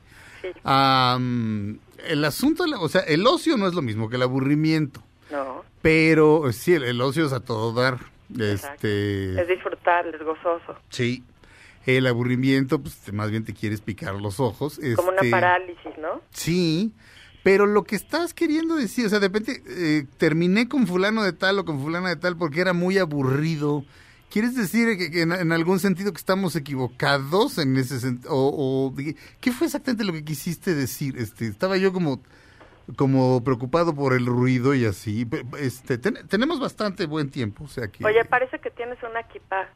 El 0.64 2.26
asunto, 2.26 2.66
o 2.80 2.90
sea, 2.90 3.02
el 3.02 3.26
ocio 3.26 3.58
no 3.58 3.68
es 3.68 3.74
lo 3.74 3.82
mismo 3.82 4.10
que 4.10 4.16
el 4.18 4.22
aburrimiento, 4.22 5.02
No, 5.32 5.64
pero 5.82 6.52
sí, 6.52 6.74
el, 6.74 6.84
el 6.84 7.02
ocio 7.02 7.26
es 7.26 7.34
a 7.34 7.40
todo 7.40 7.74
dar. 7.74 8.00
Este, 8.38 9.40
es 9.40 9.48
disfrutable, 9.48 10.18
es 10.18 10.24
gozoso, 10.24 10.76
sí, 10.90 11.24
el 11.86 12.08
aburrimiento, 12.08 12.82
pues 12.82 13.14
más 13.14 13.30
bien 13.30 13.44
te 13.44 13.54
quieres 13.54 13.82
picar 13.82 14.16
los 14.16 14.40
ojos. 14.40 14.80
como 14.96 15.10
una 15.10 15.18
este, 15.18 15.30
parálisis, 15.32 15.98
¿no? 16.00 16.22
Sí, 16.32 16.92
pero 17.46 17.68
lo 17.68 17.84
que 17.84 17.96
estás 17.96 18.34
queriendo 18.34 18.76
decir, 18.76 19.06
o 19.06 19.10
sea, 19.10 19.20
de 19.20 19.28
repente 19.28 19.62
eh, 19.68 20.08
terminé 20.18 20.68
con 20.68 20.88
fulano 20.88 21.22
de 21.22 21.32
tal 21.32 21.60
o 21.60 21.64
con 21.64 21.80
fulana 21.80 22.10
de 22.10 22.16
tal 22.16 22.36
porque 22.38 22.60
era 22.60 22.74
muy 22.74 22.98
aburrido. 22.98 23.86
¿Quieres 24.32 24.56
decir 24.56 24.98
que, 24.98 25.22
en, 25.22 25.52
algún 25.52 25.80
sentido 25.80 26.12
que 26.12 26.18
estamos 26.18 26.56
equivocados 26.56 27.60
en 27.60 27.78
ese 27.78 28.00
sentido? 28.00 28.32
O, 28.34 28.92
¿Qué 29.42 29.52
fue 29.52 29.68
exactamente 29.68 30.04
lo 30.04 30.14
que 30.14 30.26
quisiste 30.26 30.74
decir? 30.74 31.20
Este, 31.20 31.46
estaba 31.46 31.78
yo 31.78 31.94
como, 31.94 32.24
como 32.98 33.44
preocupado 33.44 33.94
por 33.94 34.14
el 34.14 34.26
ruido 34.26 34.74
y 34.74 34.86
así. 34.86 35.28
Este, 35.60 36.00
ten- 36.00 36.28
tenemos 36.28 36.60
bastante 36.60 37.06
buen 37.06 37.30
tiempo, 37.30 37.66
o 37.66 37.68
sea 37.68 37.90
que... 37.90 38.04
Oye, 38.04 38.26
parece 38.26 38.58
que 38.58 38.72
tienes 38.72 38.98
una 39.04 39.20
equipa. 39.20 39.70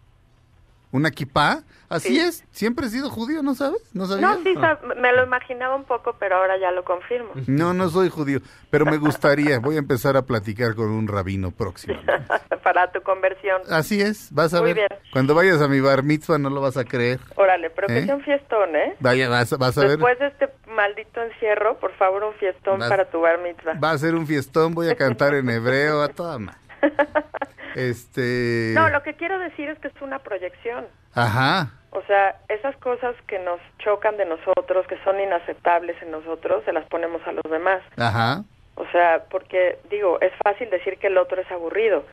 ¿Una 0.91 1.11
kipá? 1.11 1.64
Así 1.88 2.10
Sí. 2.10 2.20
es, 2.20 2.44
siempre 2.52 2.86
he 2.86 2.90
sido 2.90 3.10
judío, 3.10 3.41
¿no 3.44 3.56
sabes? 3.56 3.82
¿No 3.94 4.06
sabías? 4.06 4.38
No, 4.38 4.44
sí, 4.44 4.53
Ah. 4.57 4.80
me 4.98 5.11
lo 5.11 5.24
imaginaba 5.24 5.76
un 5.76 5.84
poco, 5.86 6.16
pero 6.20 6.36
ahora 6.38 6.57
ya 6.60 6.72
lo 6.72 6.84
confirmo. 6.84 7.30
No, 7.48 7.74
no 7.74 7.90
soy 7.90 8.10
judío, 8.10 8.40
pero 8.70 8.86
me 8.86 8.98
gustaría, 8.98 9.60
voy 9.60 9.76
a 9.76 9.80
empezar 9.80 10.18
a 10.18 10.24
platicar 10.24 10.76
con 10.76 10.90
un 10.90 11.07
rabino 11.07 11.52
próximo. 11.52 11.99
Para 12.64 12.91
tu 12.91 13.02
conversión. 13.02 13.61
Así 13.72 14.02
es, 14.02 14.32
vas 14.32 14.53
a 14.53 14.60
Muy 14.61 14.74
ver. 14.74 14.88
bien. 14.90 14.99
Cuando 15.11 15.34
vayas 15.36 15.61
a 15.61 15.68
mi 15.68 15.80
bar 15.80 16.03
mitzvah 16.03 16.38
no 16.38 16.49
lo 16.52 16.61
vas 16.61 16.78
a 16.78 16.84
creer. 16.86 17.20
Órale, 17.36 17.70
pero 17.72 17.88
que 17.88 17.99
¿Eh? 17.99 18.06
sea 18.06 18.16
un 18.16 18.22
fiestón, 18.24 18.76
¿eh? 18.76 18.95
Vaya, 18.99 19.30
vas, 19.30 19.57
vas 19.57 19.78
a 19.78 19.82
ver. 19.82 19.91
Después 19.91 20.20
de 20.20 20.28
este 20.28 20.49
maldito 20.76 21.22
encierro, 21.24 21.80
por 21.80 21.91
favor, 21.98 22.24
un 22.24 22.34
fiestón 22.36 22.80
Vas- 22.80 22.90
para 22.90 23.10
tu 23.10 23.22
bar 23.22 23.40
mitzvah. 23.41 23.74
Va 23.80 23.91
a 23.91 23.98
ser 23.98 24.14
un 24.16 24.28
fiestón, 24.28 24.74
voy 24.76 24.90
a 24.90 24.95
cantar 24.95 25.34
en 25.34 25.49
hebreo, 25.49 26.02
a 26.03 26.10
toda 26.10 26.38
ma. 26.40 26.57
Este. 27.76 28.72
No, 28.76 28.90
lo 28.90 29.04
que 29.04 29.14
quiero 29.16 29.40
decir 29.40 29.70
es 29.70 29.80
que 29.80 29.88
es 29.90 30.02
una 30.02 30.20
proyección. 30.20 30.86
Ajá. 31.14 31.74
O 31.91 32.02
sea, 32.04 32.40
esas 32.50 32.76
cosas 32.78 33.16
que 33.28 33.40
nos 33.40 33.60
chocan 33.80 34.16
de 34.18 34.26
nosotros, 34.26 34.86
que 34.88 34.98
son 35.04 35.20
inaceptables 35.20 36.00
en 36.02 36.12
nosotros, 36.12 36.64
se 36.66 36.72
las 36.74 36.86
ponemos 36.88 37.22
a 37.26 37.32
los 37.32 37.44
demás. 37.50 37.82
Ajá. 37.98 38.44
O 38.76 38.86
sea, 38.91 39.24
porque 39.30 39.80
digo, 39.90 40.20
es 40.22 40.32
fácil 40.44 40.70
decir 40.70 40.98
que 41.00 41.08
el 41.08 41.18
otro 41.18 41.41
es 41.41 41.52
aburrido, 41.52 42.06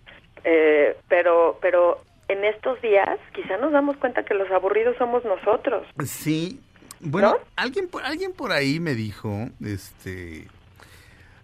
eh, 0.45 0.97
pero, 1.09 1.59
pero 1.61 2.03
en 2.29 2.45
estos 2.45 2.81
días 2.83 3.19
quizá 3.35 3.57
nos 3.59 3.71
damos 3.73 3.97
cuenta 3.99 4.25
que 4.25 4.35
los 4.35 4.51
aburridos 4.51 4.97
somos 4.97 5.25
nosotros. 5.25 5.87
Sí. 6.05 6.61
Bueno, 6.99 7.37
alguien, 7.57 7.89
por- 7.89 8.03
alguien 8.03 8.33
por 8.33 8.51
ahí 8.53 8.81
me 8.81 8.95
dijo, 8.95 9.31
este, 9.63 10.49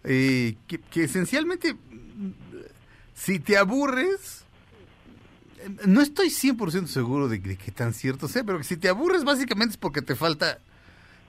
eh, 0.04 0.54
que, 0.66 0.78
que 0.90 1.04
esencialmente, 1.04 1.74
si 3.24 3.38
te 3.38 3.56
aburres, 3.56 4.44
No 5.86 6.00
estoy 6.00 6.28
100% 6.28 6.86
seguro 6.86 7.28
de, 7.28 7.38
de 7.38 7.56
qué 7.56 7.70
tan 7.70 7.94
cierto 7.94 8.26
sea, 8.26 8.42
pero 8.42 8.58
que 8.58 8.64
si 8.64 8.76
te 8.76 8.88
aburres 8.88 9.22
básicamente 9.22 9.72
es 9.72 9.76
porque 9.76 10.02
te 10.02 10.16
falta 10.16 10.58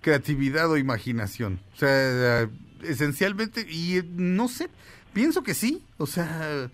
creatividad 0.01 0.71
o 0.71 0.77
imaginación. 0.77 1.59
O 1.75 1.77
sea, 1.77 2.49
esencialmente, 2.81 3.67
y 3.69 3.97
eh, 3.97 4.09
no 4.11 4.47
sé, 4.47 4.71
pienso 5.13 5.43
que 5.43 5.53
sí. 5.53 5.83
O 5.99 6.07
sea, 6.07 6.71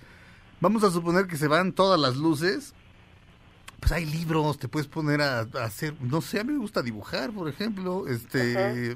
vamos 0.61 0.85
a 0.85 0.91
suponer 0.91 1.27
que 1.27 1.35
se 1.35 1.49
van 1.49 1.73
todas 1.73 1.99
las 1.99 2.15
luces. 2.15 2.73
Pues 3.81 3.91
hay 3.91 4.05
libros, 4.05 4.57
te 4.57 4.69
puedes 4.69 4.87
poner 4.87 5.21
a, 5.21 5.39
a 5.41 5.63
hacer, 5.65 5.95
no 6.01 6.21
sé, 6.21 6.39
a 6.39 6.45
mí 6.45 6.53
me 6.53 6.59
gusta 6.59 6.81
dibujar, 6.81 7.31
por 7.31 7.49
ejemplo. 7.49 8.07
Este, 8.07 8.95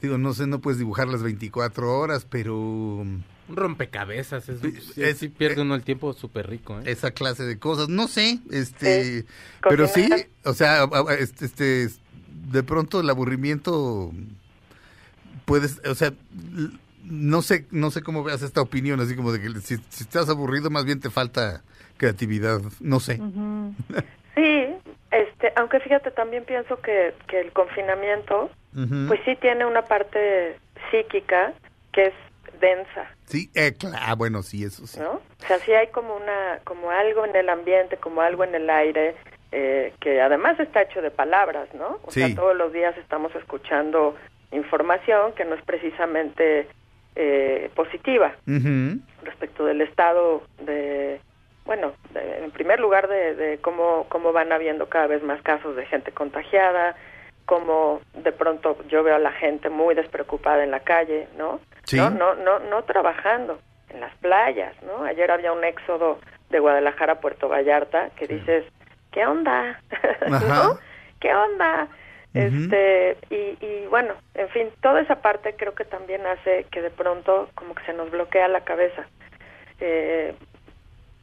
digo, 0.00 0.16
no 0.16 0.32
sé, 0.32 0.46
no 0.46 0.62
puedes 0.62 0.78
dibujar 0.78 1.08
las 1.08 1.22
24 1.22 1.92
horas, 1.98 2.26
pero 2.28 3.04
Un 3.48 3.56
rompecabezas, 3.56 4.48
es, 4.48 4.62
es- 4.96 5.18
sí 5.18 5.28
pierde 5.28 5.62
uno 5.62 5.74
el 5.74 5.82
tiempo 5.84 6.12
súper 6.12 6.48
rico, 6.50 6.78
¿eh? 6.80 6.82
esa 6.86 7.12
clase 7.12 7.44
de 7.44 7.58
cosas, 7.58 7.88
no 7.88 8.08
sé, 8.08 8.40
este, 8.50 9.24
pero 9.68 9.86
sí, 9.86 10.08
o 10.44 10.52
sea, 10.52 10.88
este, 11.18 11.44
este, 11.44 11.88
de 12.50 12.62
pronto 12.64 13.00
el 13.00 13.08
aburrimiento 13.10 14.10
puedes, 15.44 15.80
o 15.86 15.94
sea, 15.94 16.12
no 17.04 17.42
sé, 17.42 17.66
no 17.70 17.90
sé 17.90 18.02
cómo 18.02 18.24
veas 18.24 18.42
esta 18.42 18.60
opinión, 18.60 19.00
así 19.00 19.14
como 19.14 19.32
de 19.32 19.40
que 19.40 19.60
si, 19.60 19.76
si 19.90 20.02
estás 20.04 20.28
aburrido 20.28 20.70
más 20.70 20.84
bien 20.84 21.00
te 21.00 21.10
falta 21.10 21.62
creatividad, 21.96 22.60
no 22.80 23.00
sé. 23.00 23.20
Sí, 24.36 24.66
este, 25.12 25.50
aunque 25.56 25.80
fíjate, 25.80 26.10
también 26.10 26.44
pienso 26.44 26.78
que, 26.82 27.14
que 27.26 27.40
el 27.40 27.52
confinamiento, 27.52 28.50
pues 29.08 29.18
sí 29.24 29.34
tiene 29.40 29.64
una 29.64 29.80
parte 29.80 30.58
psíquica 30.90 31.54
que 31.94 32.08
es 32.08 32.14
densa, 32.60 33.10
Sí, 33.24 33.50
eh, 33.54 33.72
cla- 33.78 33.98
ah, 34.00 34.14
bueno, 34.14 34.42
sí, 34.42 34.64
eso 34.64 34.86
sí. 34.86 35.00
¿no? 35.00 35.12
O 35.14 35.46
sea, 35.48 35.58
sí 35.60 35.72
hay 35.72 35.88
como 35.88 36.14
una, 36.16 36.60
como 36.64 36.90
algo 36.90 37.24
en 37.24 37.34
el 37.36 37.48
ambiente, 37.48 37.96
como 37.96 38.20
algo 38.20 38.44
en 38.44 38.54
el 38.54 38.68
aire, 38.70 39.14
eh, 39.52 39.92
que 40.00 40.20
además 40.20 40.58
está 40.60 40.82
hecho 40.82 41.02
de 41.02 41.10
palabras, 41.10 41.68
¿no? 41.74 41.98
O 42.04 42.10
Sí. 42.10 42.20
sea, 42.20 42.34
todos 42.36 42.56
los 42.56 42.72
días 42.72 42.96
estamos 42.98 43.34
escuchando 43.34 44.16
información 44.52 45.32
que 45.32 45.44
no 45.44 45.54
es 45.54 45.62
precisamente 45.64 46.68
eh, 47.18 47.70
positiva 47.74 48.34
respecto 49.24 49.64
del 49.64 49.80
estado 49.80 50.42
de, 50.60 51.18
bueno, 51.64 51.94
de- 52.12 52.44
en 52.44 52.50
primer 52.50 52.78
lugar 52.78 53.08
de, 53.08 53.34
de 53.34 53.58
cómo, 53.58 54.04
cómo 54.10 54.32
van 54.32 54.52
habiendo 54.52 54.88
cada 54.90 55.06
vez 55.06 55.22
más 55.22 55.40
casos 55.42 55.74
de 55.76 55.86
gente 55.86 56.12
contagiada, 56.12 56.94
cómo 57.46 58.00
de 58.14 58.32
pronto 58.32 58.76
yo 58.88 59.02
veo 59.02 59.16
a 59.16 59.20
la 59.20 59.32
gente 59.32 59.70
muy 59.70 59.94
despreocupada 59.94 60.62
en 60.62 60.70
la 60.70 60.80
calle, 60.80 61.28
¿no? 61.38 61.60
Sí. 61.84 61.96
No, 61.96 62.10
no, 62.10 62.34
no, 62.34 62.58
no 62.58 62.82
trabajando 62.84 63.58
en 63.88 64.00
las 64.00 64.14
playas, 64.16 64.74
¿no? 64.82 65.04
Ayer 65.04 65.30
había 65.30 65.52
un 65.52 65.64
éxodo 65.64 66.18
de 66.50 66.58
Guadalajara 66.58 67.14
a 67.14 67.20
Puerto 67.20 67.48
Vallarta 67.48 68.10
que 68.16 68.26
dices, 68.26 68.64
¿qué 69.12 69.26
onda? 69.26 69.80
¿No? 70.28 70.78
¿Qué 71.20 71.34
onda? 71.34 71.88
Este, 72.34 73.16
y, 73.30 73.56
y 73.64 73.86
bueno, 73.88 74.12
en 74.34 74.50
fin, 74.50 74.68
toda 74.82 75.00
esa 75.00 75.22
parte 75.22 75.54
creo 75.56 75.74
que 75.74 75.86
también 75.86 76.26
hace 76.26 76.66
que 76.70 76.82
de 76.82 76.90
pronto 76.90 77.48
como 77.54 77.74
que 77.74 77.82
se 77.86 77.94
nos 77.94 78.10
bloquea 78.10 78.46
la 78.48 78.60
cabeza. 78.60 79.06
Eh, 79.80 80.34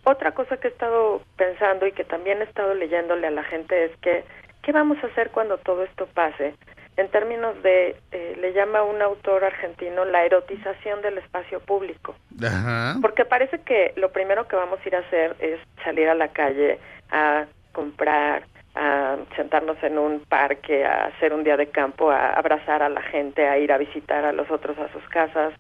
otra 0.06 0.34
cosa 0.34 0.58
que 0.58 0.68
he 0.68 0.72
estado 0.72 1.22
pensando 1.38 1.86
y 1.88 1.92
que 1.92 2.04
también 2.04 2.42
he 2.42 2.46
estado 2.46 2.74
leyéndole 2.74 3.28
a 3.28 3.32
la 3.32 3.44
gente 3.44 3.86
es 3.86 3.92
que, 3.98 4.24
¿qué 4.64 4.72
vamos 4.72 4.98
a 5.04 5.08
hacer 5.08 5.30
cuando 5.30 5.58
todo 5.60 5.84
esto 5.84 6.08
pase? 6.08 6.56
En 6.96 7.10
términos 7.10 7.62
de, 7.64 7.96
eh, 8.12 8.38
le 8.40 8.54
llama 8.54 8.84
un 8.84 9.02
autor 9.02 9.44
argentino, 9.44 10.06
la 10.06 10.26
erotización 10.26 11.02
del 11.02 11.18
espacio 11.18 11.60
público. 11.60 12.16
Ajá. 12.44 12.96
Porque 13.02 13.26
parece 13.26 13.60
que 13.62 13.94
lo 13.96 14.12
primero 14.12 14.48
que 14.48 14.56
vamos 14.56 14.80
a 14.84 14.88
ir 14.88 14.96
a 14.96 15.00
hacer 15.00 15.36
es 15.40 15.60
salir 15.84 16.08
a 16.08 16.16
la 16.16 16.30
calle 16.30 16.80
a 17.12 17.46
comprar, 17.72 18.44
a 18.76 19.18
sentarnos 19.36 19.78
en 19.84 19.98
un 19.98 20.20
parque, 20.22 20.86
a 20.86 21.06
hacer 21.06 21.34
un 21.34 21.44
día 21.44 21.58
de 21.58 21.68
campo, 21.68 22.10
a 22.12 22.34
abrazar 22.34 22.82
a 22.84 22.90
la 22.90 23.02
gente, 23.02 23.48
a 23.48 23.58
ir 23.58 23.72
a 23.72 23.78
visitar 23.78 24.24
a 24.24 24.32
los 24.32 24.50
otros 24.50 24.78
a 24.78 24.92
sus 24.94 25.08
casas. 25.10 25.54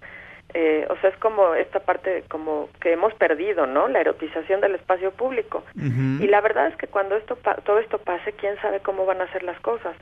Eh, 0.55 0.85
o 0.89 0.95
sea, 0.97 1.09
es 1.09 1.17
como 1.17 1.55
esta 1.55 1.79
parte 1.79 2.23
como 2.29 2.69
que 2.79 2.91
hemos 2.93 3.13
perdido, 3.15 3.65
¿no? 3.65 3.87
La 3.87 4.01
erotización 4.01 4.61
del 4.61 4.75
espacio 4.75 5.11
público. 5.11 5.63
Y 6.21 6.27
la 6.27 6.41
verdad 6.41 6.67
es 6.67 6.75
que 6.77 6.87
cuando 6.87 7.15
esto 7.15 7.35
pa- 7.35 7.55
todo 7.55 7.79
esto 7.79 7.97
pase, 7.97 8.33
quién 8.33 8.55
sabe 8.61 8.79
cómo 8.81 9.05
van 9.05 9.21
a 9.21 9.31
ser 9.31 9.41
las 9.43 9.59
cosas. 9.61 9.95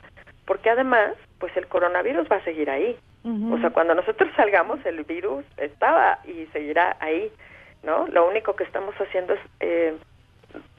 Porque 0.44 0.68
además, 0.70 1.14
pues 1.38 1.56
el 1.56 1.66
coronavirus 1.68 2.26
va 2.30 2.36
a 2.36 2.44
seguir 2.44 2.68
ahí. 2.68 2.98
O 3.24 3.58
sea, 3.60 3.70
cuando 3.70 3.94
nosotros 3.94 4.28
salgamos, 4.36 4.84
el 4.84 5.04
virus 5.04 5.44
estaba 5.56 6.18
y 6.24 6.46
seguirá 6.52 6.96
ahí, 7.00 7.30
¿no? 7.82 8.06
Lo 8.08 8.28
único 8.28 8.54
que 8.56 8.64
estamos 8.64 8.94
haciendo 8.96 9.32
es 9.34 9.40
eh, 9.60 9.94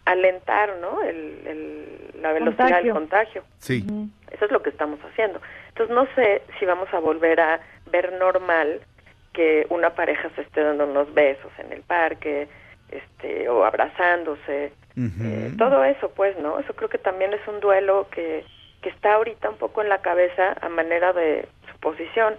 alentar, 0.06 0.76
¿no? 0.82 1.02
El, 1.02 1.42
el- 1.48 2.22
la 2.22 2.32
velocidad 2.34 2.66
del 2.68 2.94
contagio. 2.94 3.44
Sí. 3.58 3.84
Eso 4.32 4.46
es 4.46 4.52
lo 4.52 4.62
que 4.62 4.70
estamos 4.70 5.00
haciendo. 5.04 5.42
Entonces, 5.70 5.96
no 5.96 6.06
sé 6.16 6.42
si 6.60 6.66
vamos 6.66 6.88
a 6.94 7.00
volver 7.00 7.40
a 7.40 7.60
ver 7.92 8.14
normal 8.14 8.82
que 9.34 9.66
una 9.70 9.92
pareja 9.92 10.30
se 10.36 10.42
esté 10.42 10.62
dando 10.62 10.86
unos 10.86 11.14
besos 11.14 11.52
en 11.58 11.74
el 11.74 11.82
parque, 11.82 12.48
este, 12.90 13.50
o 13.50 13.66
abrazándose, 13.66 14.72
eh, 14.96 15.52
todo 15.58 15.84
eso, 15.84 16.12
pues, 16.12 16.38
¿no? 16.38 16.60
Eso 16.60 16.74
creo 16.76 16.90
que 16.90 17.00
también 17.00 17.34
es 17.34 17.46
un 17.48 17.60
duelo 17.60 18.08
que, 18.12 18.46
que 18.82 18.90
está 18.90 19.16
ahorita 19.16 19.50
un 19.50 19.58
poco 19.58 19.82
en 19.82 19.90
la 19.90 20.02
cabeza 20.02 20.56
a 20.62 20.70
manera 20.70 21.14
de 21.14 21.48
suposición. 21.72 22.36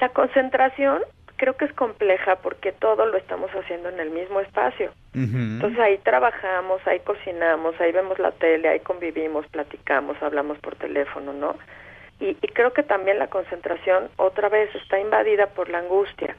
La 0.00 0.08
concentración 0.08 1.02
creo 1.36 1.56
que 1.56 1.66
es 1.66 1.72
compleja 1.72 2.36
porque 2.36 2.72
todo 2.72 3.06
lo 3.06 3.16
estamos 3.16 3.50
haciendo 3.52 3.88
en 3.88 4.00
el 4.00 4.10
mismo 4.10 4.40
espacio. 4.40 4.90
Entonces 5.14 5.78
ahí 5.78 5.98
trabajamos, 5.98 6.84
ahí 6.86 6.98
cocinamos, 7.00 7.80
ahí 7.80 7.92
vemos 7.92 8.18
la 8.18 8.32
tele, 8.32 8.68
ahí 8.68 8.80
convivimos, 8.80 9.46
platicamos, 9.46 10.20
hablamos 10.20 10.58
por 10.58 10.74
teléfono, 10.74 11.32
¿no? 11.32 11.54
Y, 12.24 12.28
y 12.40 12.48
creo 12.48 12.72
que 12.72 12.82
también 12.82 13.18
la 13.18 13.26
concentración 13.28 14.08
otra 14.16 14.48
vez 14.48 14.74
está 14.76 14.98
invadida 14.98 15.48
por 15.48 15.68
la 15.68 15.78
angustia. 15.78 16.34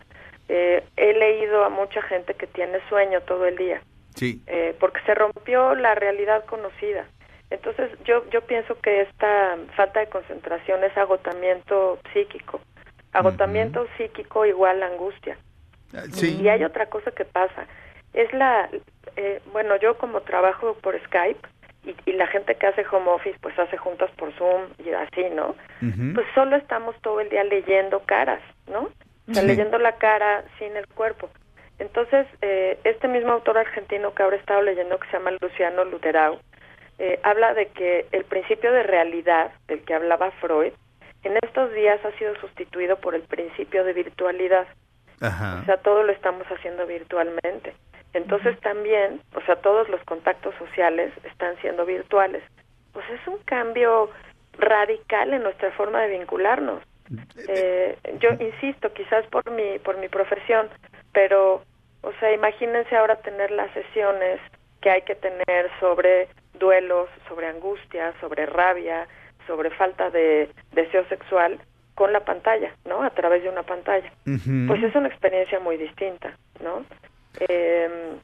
Eh, 0.49 0.83
he 0.97 1.13
leído 1.13 1.63
a 1.63 1.69
mucha 1.69 2.01
gente 2.03 2.33
que 2.33 2.47
tiene 2.47 2.79
sueño 2.89 3.21
todo 3.21 3.45
el 3.45 3.55
día 3.57 3.81
Sí. 4.15 4.41
eh, 4.47 4.75
porque 4.79 4.99
se 5.05 5.13
rompió 5.13 5.75
la 5.75 5.93
realidad 5.95 6.45
conocida. 6.45 7.05
Entonces 7.51 7.91
yo 8.03 8.27
yo 8.31 8.41
pienso 8.41 8.79
que 8.81 9.01
esta 9.01 9.57
falta 9.75 9.99
de 9.99 10.07
concentración 10.07 10.83
es 10.83 10.95
agotamiento 10.97 11.99
psíquico. 12.13 12.59
Agotamiento 13.13 13.85
psíquico 13.97 14.45
igual 14.45 14.81
a 14.83 14.87
angustia. 14.87 15.37
sí. 16.11 16.39
Y 16.41 16.49
hay 16.49 16.63
otra 16.63 16.87
cosa 16.87 17.11
que 17.11 17.25
pasa. 17.25 17.67
Es 18.13 18.31
la, 18.33 18.69
eh, 19.17 19.41
bueno, 19.53 19.75
yo 19.77 19.97
como 19.97 20.21
trabajo 20.21 20.73
por 20.81 20.99
Skype 21.05 21.47
y, 21.85 21.95
y 22.05 22.13
la 22.13 22.27
gente 22.27 22.55
que 22.55 22.67
hace 22.67 22.85
home 22.91 23.09
office 23.09 23.37
pues 23.41 23.57
hace 23.59 23.77
juntas 23.77 24.09
por 24.17 24.31
Zoom 24.33 24.63
y 24.83 24.89
así, 24.91 25.23
¿no? 25.33 25.55
Pues 26.13 26.25
solo 26.33 26.55
estamos 26.55 26.95
todo 27.01 27.19
el 27.21 27.29
día 27.29 27.43
leyendo 27.43 27.99
caras, 28.01 28.41
¿no? 28.67 28.89
O 29.29 29.33
sea, 29.33 29.41
Sí. 29.41 29.47
leyendo 29.47 29.77
la 29.79 29.93
cara 29.93 30.43
sin 30.59 30.75
el 30.75 30.87
cuerpo. 30.87 31.29
Entonces, 31.79 32.25
eh, 32.41 32.79
este 32.83 33.07
mismo 33.07 33.31
autor 33.33 33.57
argentino 33.57 34.13
que 34.13 34.23
ahora 34.23 34.37
he 34.37 34.39
estado 34.39 34.61
leyendo, 34.61 34.97
que 34.99 35.07
se 35.07 35.13
llama 35.17 35.31
Luciano 35.41 35.83
Luterau, 35.83 36.39
eh, 36.99 37.19
habla 37.23 37.53
de 37.53 37.67
que 37.67 38.05
el 38.11 38.23
principio 38.23 38.71
de 38.71 38.83
realidad 38.83 39.51
del 39.67 39.81
que 39.83 39.93
hablaba 39.93 40.31
Freud, 40.39 40.71
en 41.23 41.37
estos 41.43 41.73
días 41.73 41.99
ha 42.05 42.11
sido 42.17 42.35
sustituido 42.39 42.97
por 42.97 43.15
el 43.15 43.23
principio 43.23 43.83
de 43.83 43.93
virtualidad. 43.93 44.67
Ajá. 45.21 45.59
O 45.61 45.65
sea, 45.65 45.77
todo 45.77 46.03
lo 46.03 46.11
estamos 46.13 46.45
haciendo 46.47 46.85
virtualmente. 46.85 47.73
Entonces 48.15 48.57
también, 48.61 49.19
o 49.35 49.41
sea, 49.41 49.57
todos 49.57 49.89
los 49.89 50.01
contactos 50.05 50.55
sociales 50.55 51.11
están 51.25 51.57
siendo 51.57 51.85
virtuales. 51.85 52.41
Pues 52.93 53.05
es 53.09 53.27
un 53.27 53.37
cambio 53.39 54.09
radical 54.57 55.33
en 55.33 55.43
nuestra 55.43 55.69
forma 55.73 56.01
de 56.01 56.17
vincularnos. 56.17 56.81
Eh, 57.49 57.97
yo 58.19 58.29
insisto, 58.39 58.93
quizás 58.93 59.27
por 59.27 59.51
mi 59.51 59.79
por 59.79 59.97
mi 59.97 60.07
profesión, 60.07 60.69
pero, 61.11 61.61
o 62.01 62.11
sea, 62.19 62.31
imagínense 62.31 62.95
ahora 62.95 63.17
tener 63.17 63.51
las 63.51 63.71
sesiones 63.73 64.39
que 64.81 64.89
hay 64.89 65.01
que 65.01 65.15
tener 65.15 65.69
sobre 65.81 66.29
duelos, 66.53 67.09
sobre 67.27 67.47
angustia, 67.47 68.13
sobre 68.21 68.45
rabia, 68.45 69.07
sobre 69.45 69.71
falta 69.71 70.09
de 70.09 70.49
deseo 70.71 71.05
sexual 71.09 71.59
con 71.95 72.13
la 72.13 72.21
pantalla, 72.21 72.73
¿no? 72.85 73.03
A 73.03 73.09
través 73.09 73.43
de 73.43 73.49
una 73.49 73.63
pantalla. 73.63 74.09
Pues 74.23 74.81
es 74.83 74.95
una 74.95 75.09
experiencia 75.09 75.59
muy 75.59 75.75
distinta, 75.75 76.37
¿no? 76.63 76.85
Eh, 77.39 78.15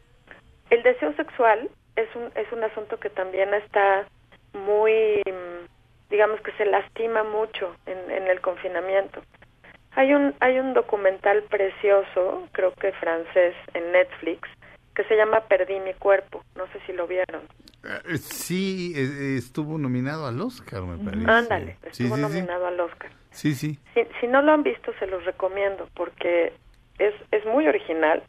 el 0.69 0.83
deseo 0.83 1.13
sexual 1.15 1.69
es 1.95 2.07
un, 2.15 2.31
es 2.35 2.51
un 2.51 2.63
asunto 2.63 2.99
que 2.99 3.09
también 3.09 3.53
está 3.53 4.07
muy, 4.53 5.21
mm, 5.25 6.09
digamos 6.09 6.39
que 6.41 6.51
se 6.53 6.65
lastima 6.65 7.23
mucho 7.23 7.75
en, 7.85 8.09
en 8.11 8.27
el 8.27 8.41
confinamiento. 8.41 9.21
Hay 9.93 10.13
un, 10.13 10.33
hay 10.39 10.57
un 10.59 10.73
documental 10.73 11.43
precioso, 11.43 12.47
creo 12.53 12.73
que 12.75 12.93
francés, 12.93 13.53
en 13.73 13.91
Netflix, 13.91 14.47
que 14.95 15.03
se 15.05 15.15
llama 15.15 15.41
Perdí 15.41 15.79
mi 15.81 15.93
cuerpo. 15.93 16.43
No 16.55 16.65
sé 16.67 16.79
si 16.85 16.93
lo 16.93 17.07
vieron. 17.07 17.41
Eh, 17.83 18.17
Sí, 18.17 18.93
eh, 18.95 19.35
estuvo 19.37 19.77
nominado 19.77 20.27
al 20.27 20.39
Oscar, 20.39 20.83
me 20.83 21.03
parece. 21.03 21.29
Ándale, 21.29 21.77
estuvo 21.83 22.15
sí, 22.15 22.15
sí. 22.15 22.21
nominado 22.21 22.67
al 22.67 22.79
Oscar. 22.79 23.11
Sí, 23.31 23.53
sí. 23.53 23.79
Si, 23.93 24.01
si 24.19 24.27
no 24.27 24.41
lo 24.41 24.53
han 24.53 24.63
visto, 24.63 24.93
se 24.99 25.07
los 25.07 25.25
recomiendo 25.25 25.89
porque 25.93 26.53
es, 26.97 27.13
es 27.31 27.45
muy 27.45 27.67
original 27.67 28.23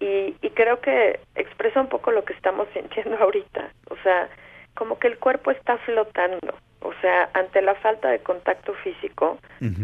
y, 0.00 0.34
y 0.40 0.50
creo 0.50 0.80
que 0.80 1.20
expresa 1.34 1.80
un 1.80 1.88
poco 1.88 2.10
lo 2.10 2.24
que 2.24 2.32
estamos 2.32 2.66
sintiendo 2.74 3.16
ahorita. 3.18 3.70
O 3.90 3.96
sea, 4.02 4.28
como 4.74 4.98
que 4.98 5.08
el 5.08 5.18
cuerpo 5.18 5.50
está 5.50 5.78
flotando. 5.78 6.54
O 6.82 6.92
sea, 7.02 7.28
ante 7.34 7.60
la 7.60 7.74
falta 7.76 8.08
de 8.08 8.20
contacto 8.20 8.72
físico, 8.82 9.38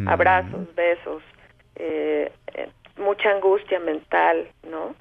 abrazos, 0.07 0.75
besos, 0.75 1.23
eh, 1.75 2.33
eh, 2.55 2.69
mucha 2.97 3.31
angustia 3.31 3.79
mental, 3.81 4.49
¿no? 4.71 4.95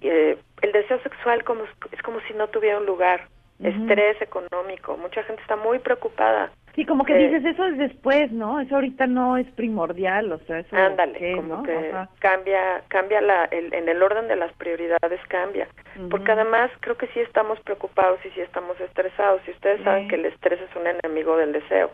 Eh, 0.00 0.38
el 0.62 0.72
deseo 0.72 0.98
sexual 1.02 1.44
como, 1.44 1.64
es 1.92 2.02
como 2.02 2.20
si 2.22 2.32
no 2.32 2.48
tuviera 2.48 2.78
un 2.78 2.86
lugar. 2.86 3.28
Estrés 3.62 4.20
económico. 4.20 4.98
Mucha 4.98 5.22
gente 5.22 5.40
está 5.40 5.56
muy 5.56 5.78
preocupada. 5.78 6.50
Sí, 6.76 6.84
como 6.84 7.04
que 7.04 7.14
Eh, 7.14 7.28
dices, 7.28 7.44
eso 7.54 7.66
es 7.66 7.78
después, 7.78 8.30
¿no? 8.32 8.60
Eso 8.60 8.74
ahorita 8.76 9.06
no 9.06 9.38
es 9.38 9.46
primordial, 9.52 10.30
o 10.30 10.38
sea, 10.40 10.58
eso... 10.58 10.76
Ándale, 10.76 11.18
¿qué, 11.18 11.32
como 11.34 11.56
no? 11.56 11.62
que 11.62 11.74
Ajá. 11.74 12.08
cambia, 12.20 12.82
cambia 12.88 13.20
la, 13.22 13.46
el, 13.46 13.72
en 13.72 13.88
el 13.88 14.02
orden 14.02 14.28
de 14.28 14.36
las 14.36 14.52
prioridades 14.52 15.20
cambia. 15.28 15.66
Porque 16.10 16.32
además 16.32 16.70
creo 16.80 16.96
que 16.98 17.06
sí 17.08 17.20
estamos 17.20 17.58
preocupados 17.60 18.20
y 18.26 18.30
sí 18.30 18.40
estamos 18.42 18.78
estresados. 18.78 19.40
Y 19.48 19.52
ustedes 19.52 19.82
saben 19.82 20.02
Sí. 20.04 20.08
que 20.10 20.14
el 20.16 20.26
estrés 20.26 20.60
es 20.60 20.76
un 20.76 20.86
enemigo 20.86 21.36
del 21.38 21.52
deseo, 21.52 21.90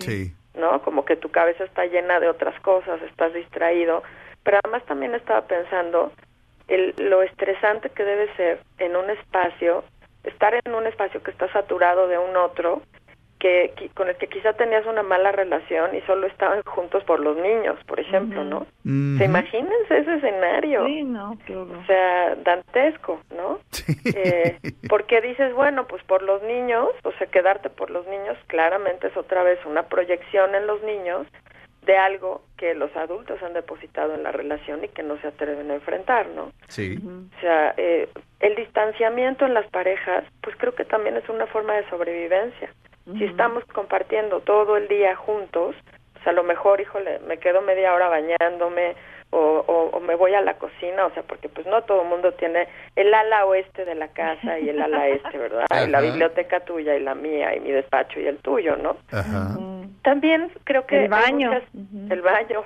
Sí. 0.00 0.32
¿no? 0.54 0.82
Como 0.82 1.06
que 1.06 1.16
tu 1.16 1.30
cabeza 1.30 1.64
está 1.64 1.86
llena 1.86 2.20
de 2.20 2.28
otras 2.28 2.58
cosas, 2.60 3.00
estás 3.02 3.32
distraído. 3.32 4.02
Pero 4.44 4.58
además 4.62 4.84
también 4.84 5.14
estaba 5.14 5.46
pensando 5.46 6.12
el, 6.68 6.94
lo 6.98 7.22
estresante 7.22 7.88
que 7.88 8.04
debe 8.04 8.28
ser 8.36 8.60
en 8.78 8.96
un 8.96 9.08
espacio, 9.08 9.82
estar 10.24 10.52
en 10.62 10.74
un 10.74 10.86
espacio 10.86 11.22
que 11.22 11.30
está 11.30 11.50
saturado 11.52 12.06
de 12.06 12.18
un 12.18 12.36
otro, 12.36 12.82
que, 13.38 13.74
con 13.94 14.08
el 14.08 14.16
que 14.16 14.28
quizá 14.28 14.54
tenías 14.54 14.86
una 14.86 15.02
mala 15.02 15.32
relación 15.32 15.94
y 15.94 16.00
solo 16.02 16.26
estaban 16.26 16.62
juntos 16.62 17.04
por 17.04 17.20
los 17.20 17.36
niños, 17.36 17.78
por 17.86 18.00
ejemplo, 18.00 18.44
¿no? 18.44 18.66
¿Se 19.18 19.24
imagínense 19.24 19.98
ese 19.98 20.14
escenario? 20.14 20.86
Sí, 20.86 21.02
no, 21.02 21.32
horror. 21.48 21.76
O 21.76 21.86
sea, 21.86 22.34
dantesco, 22.36 23.20
¿no? 23.34 23.58
Eh, 24.04 24.58
porque 24.88 25.20
dices, 25.20 25.52
bueno, 25.54 25.86
pues 25.86 26.02
por 26.04 26.22
los 26.22 26.42
niños, 26.42 26.88
o 27.02 27.12
sea, 27.12 27.26
quedarte 27.26 27.68
por 27.68 27.90
los 27.90 28.06
niños, 28.06 28.36
claramente 28.46 29.08
es 29.08 29.16
otra 29.16 29.42
vez 29.42 29.58
una 29.66 29.84
proyección 29.84 30.54
en 30.54 30.66
los 30.66 30.82
niños 30.82 31.26
de 31.86 31.96
algo 31.96 32.42
que 32.56 32.74
los 32.74 32.94
adultos 32.96 33.40
han 33.42 33.52
depositado 33.52 34.14
en 34.14 34.24
la 34.24 34.32
relación 34.32 34.84
y 34.84 34.88
que 34.88 35.02
no 35.02 35.18
se 35.20 35.28
atreven 35.28 35.70
a 35.70 35.74
enfrentar, 35.74 36.26
¿no? 36.28 36.52
Sí. 36.68 36.98
O 36.98 37.40
sea, 37.40 37.74
eh, 37.76 38.08
el 38.40 38.56
distanciamiento 38.56 39.46
en 39.46 39.54
las 39.54 39.68
parejas, 39.68 40.24
pues 40.42 40.56
creo 40.56 40.74
que 40.74 40.84
también 40.84 41.16
es 41.16 41.28
una 41.28 41.46
forma 41.46 41.74
de 41.74 41.88
sobrevivencia. 41.88 42.70
Si 43.12 43.24
estamos 43.24 43.64
compartiendo 43.66 44.40
todo 44.40 44.76
el 44.76 44.88
día 44.88 45.14
juntos, 45.14 45.76
pues 46.14 46.26
a 46.26 46.32
lo 46.32 46.42
mejor, 46.42 46.80
híjole, 46.80 47.20
me 47.20 47.38
quedo 47.38 47.62
media 47.62 47.94
hora 47.94 48.08
bañándome 48.08 48.96
o, 49.30 49.38
o, 49.66 49.96
o 49.96 50.00
me 50.00 50.14
voy 50.16 50.34
a 50.34 50.40
la 50.40 50.54
cocina, 50.54 51.06
o 51.06 51.10
sea, 51.12 51.22
porque 51.22 51.48
pues 51.48 51.66
no 51.66 51.82
todo 51.82 52.02
el 52.02 52.08
mundo 52.08 52.32
tiene 52.34 52.68
el 52.96 53.12
ala 53.14 53.44
oeste 53.46 53.84
de 53.84 53.94
la 53.94 54.08
casa 54.08 54.58
y 54.58 54.68
el 54.68 54.80
ala 54.80 55.08
este, 55.08 55.36
¿verdad? 55.38 55.66
Y 55.86 55.90
la 55.90 56.00
biblioteca 56.00 56.60
tuya 56.60 56.96
y 56.96 57.00
la 57.00 57.14
mía 57.14 57.54
y 57.54 57.60
mi 57.60 57.70
despacho 57.70 58.18
y 58.20 58.26
el 58.26 58.38
tuyo, 58.38 58.76
¿no? 58.76 58.96
Ajá. 59.12 59.56
También 60.02 60.50
creo 60.64 60.86
que 60.86 61.04
El 61.04 61.08
baño. 61.08 61.52
muchas- 61.52 61.68
el 62.10 62.22
baño, 62.22 62.64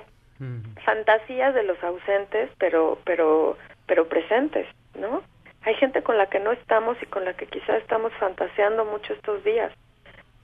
fantasías 0.85 1.53
de 1.53 1.63
los 1.63 1.81
ausentes, 1.83 2.49
pero 2.57 2.97
pero 3.05 3.57
pero 3.85 4.07
presentes, 4.07 4.67
¿no? 4.95 5.21
Hay 5.63 5.75
gente 5.75 6.01
con 6.01 6.17
la 6.17 6.27
que 6.27 6.39
no 6.39 6.51
estamos 6.51 6.97
y 7.01 7.05
con 7.07 7.25
la 7.25 7.33
que 7.33 7.45
quizás 7.45 7.77
estamos 7.81 8.11
fantaseando 8.19 8.85
mucho 8.85 9.13
estos 9.13 9.43
días, 9.43 9.71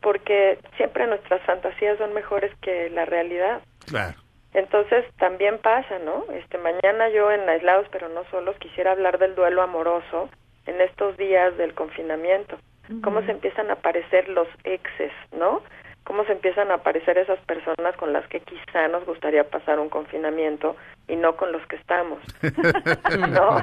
porque 0.07 0.57
siempre 0.77 1.05
nuestras 1.05 1.41
fantasías 1.41 1.97
son 1.97 2.13
mejores 2.13 2.49
que 2.61 2.89
la 2.91 3.03
realidad. 3.03 3.59
Claro. 3.87 4.15
Entonces 4.53 5.03
también 5.17 5.57
pasa, 5.57 5.99
¿no? 5.99 6.23
Este 6.31 6.57
mañana 6.57 7.09
yo 7.09 7.29
en 7.29 7.49
aislados 7.49 7.87
pero 7.91 8.07
no 8.07 8.23
solos 8.31 8.55
quisiera 8.57 8.93
hablar 8.93 9.19
del 9.19 9.35
duelo 9.35 9.61
amoroso 9.61 10.29
en 10.65 10.79
estos 10.79 11.17
días 11.17 11.57
del 11.57 11.73
confinamiento. 11.73 12.57
Cómo 13.03 13.21
se 13.23 13.31
empiezan 13.31 13.69
a 13.69 13.73
aparecer 13.73 14.29
los 14.29 14.47
exes, 14.63 15.11
¿no? 15.37 15.61
Cómo 16.05 16.23
se 16.23 16.31
empiezan 16.31 16.71
a 16.71 16.75
aparecer 16.75 17.17
esas 17.17 17.39
personas 17.39 17.93
con 17.97 18.13
las 18.13 18.25
que 18.29 18.39
quizá 18.39 18.87
nos 18.87 19.05
gustaría 19.05 19.43
pasar 19.49 19.77
un 19.77 19.89
confinamiento 19.89 20.77
y 21.09 21.17
no 21.17 21.35
con 21.35 21.51
los 21.51 21.67
que 21.67 21.75
estamos. 21.75 22.19
¿No? 23.29 23.57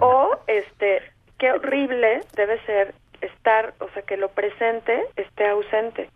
O 0.00 0.30
este, 0.46 1.02
qué 1.36 1.52
horrible 1.52 2.22
debe 2.34 2.58
ser 2.64 2.94
estar, 3.20 3.74
o 3.80 3.88
sea, 3.90 4.02
que 4.02 4.16
lo 4.16 4.28
presente 4.30 5.06
esté 5.16 5.48
ausente. 5.48 6.10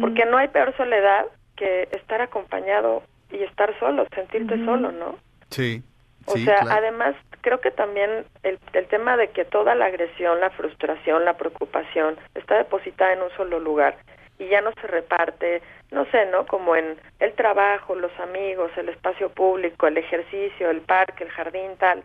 Porque 0.00 0.24
no 0.24 0.38
hay 0.38 0.48
peor 0.48 0.74
soledad 0.78 1.26
que 1.54 1.88
estar 1.92 2.22
acompañado 2.22 3.02
y 3.30 3.42
estar 3.42 3.78
solo, 3.78 4.06
sentirte 4.14 4.56
solo, 4.64 4.90
¿no? 4.90 5.18
Sí. 5.50 5.82
O 6.24 6.32
sí, 6.32 6.44
sea, 6.46 6.60
claro. 6.60 6.78
además 6.78 7.14
creo 7.42 7.60
que 7.60 7.70
también 7.70 8.24
el, 8.42 8.58
el 8.72 8.86
tema 8.86 9.18
de 9.18 9.28
que 9.28 9.44
toda 9.44 9.74
la 9.74 9.86
agresión, 9.86 10.40
la 10.40 10.50
frustración, 10.50 11.26
la 11.26 11.36
preocupación 11.36 12.16
está 12.34 12.56
depositada 12.56 13.12
en 13.12 13.22
un 13.22 13.30
solo 13.36 13.60
lugar 13.60 13.96
y 14.38 14.48
ya 14.48 14.60
no 14.60 14.72
se 14.80 14.86
reparte, 14.86 15.62
no 15.90 16.04
sé, 16.06 16.26
¿no? 16.26 16.46
Como 16.46 16.76
en 16.76 16.96
el 17.20 17.32
trabajo, 17.34 17.94
los 17.94 18.12
amigos, 18.18 18.70
el 18.76 18.88
espacio 18.88 19.30
público, 19.30 19.86
el 19.86 19.96
ejercicio, 19.98 20.70
el 20.70 20.80
parque, 20.80 21.24
el 21.24 21.30
jardín, 21.30 21.76
tal, 21.78 22.02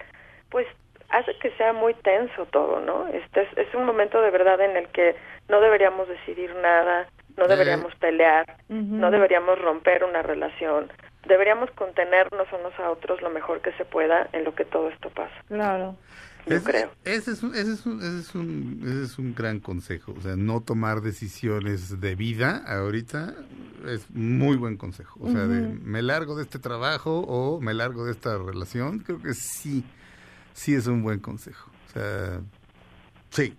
pues 0.50 0.68
hace 1.12 1.36
que 1.42 1.52
sea 1.58 1.74
muy 1.74 1.94
tenso 1.96 2.46
todo, 2.48 2.80
¿no? 2.82 3.08
Este 3.08 3.44
es, 3.44 3.58
es 3.58 3.74
un 3.76 3.86
momento 3.86 4.22
de 4.22 4.32
verdad 4.32 4.60
en 4.62 4.78
el 4.78 4.88
que 4.90 5.16
no 5.50 5.60
deberíamos 5.62 6.08
decidir 6.08 6.54
nada, 6.56 7.08
no 7.38 7.48
deberíamos 7.48 7.94
pelear, 7.96 8.58
no 8.70 9.10
deberíamos 9.12 9.60
romper 9.60 10.04
una 10.04 10.22
relación, 10.22 10.92
deberíamos 11.28 11.70
contenernos 11.72 12.48
unos 12.58 12.78
a 12.80 12.90
otros 12.92 13.22
lo 13.22 13.30
mejor 13.30 13.62
que 13.62 13.72
se 13.74 13.86
pueda 13.86 14.30
en 14.34 14.44
lo 14.44 14.54
que 14.56 14.66
todo 14.66 14.90
esto 14.90 15.10
pasa. 15.10 15.34
Claro. 15.48 15.96
Yo 16.48 16.56
Ese- 16.56 16.72
creo. 16.72 16.92
Ese 17.06 17.32
es, 17.32 17.44
un, 17.44 17.54
ese, 17.54 17.74
es 17.74 17.86
un, 17.86 18.00
ese, 18.00 18.20
es 18.20 18.36
un, 18.36 18.82
ese 18.84 19.04
es 19.04 19.20
un 19.20 19.36
gran 19.36 19.60
consejo. 19.60 20.14
O 20.18 20.22
sea, 20.22 20.36
no 20.36 20.62
tomar 20.62 21.02
decisiones 21.02 22.02
de 22.02 22.16
vida 22.16 22.64
ahorita 22.66 23.34
es 23.88 24.10
muy 24.12 24.58
buen 24.58 24.76
consejo. 24.78 25.20
O 25.24 25.30
sea, 25.30 25.42
de 25.48 25.62
me 25.84 26.02
largo 26.02 26.36
de 26.36 26.44
este 26.44 26.58
trabajo 26.60 27.20
o 27.20 27.62
me 27.62 27.74
largo 27.76 28.06
de 28.06 28.12
esta 28.12 28.38
relación. 28.40 29.00
Creo 29.00 29.22
que 29.22 29.34
sí, 29.36 29.86
sí 30.54 30.76
es 30.76 30.88
un 30.88 31.04
buen 31.04 31.20
consejo. 31.20 31.70
O 31.88 31.90
sea, 31.92 32.40
sí. 33.30 33.56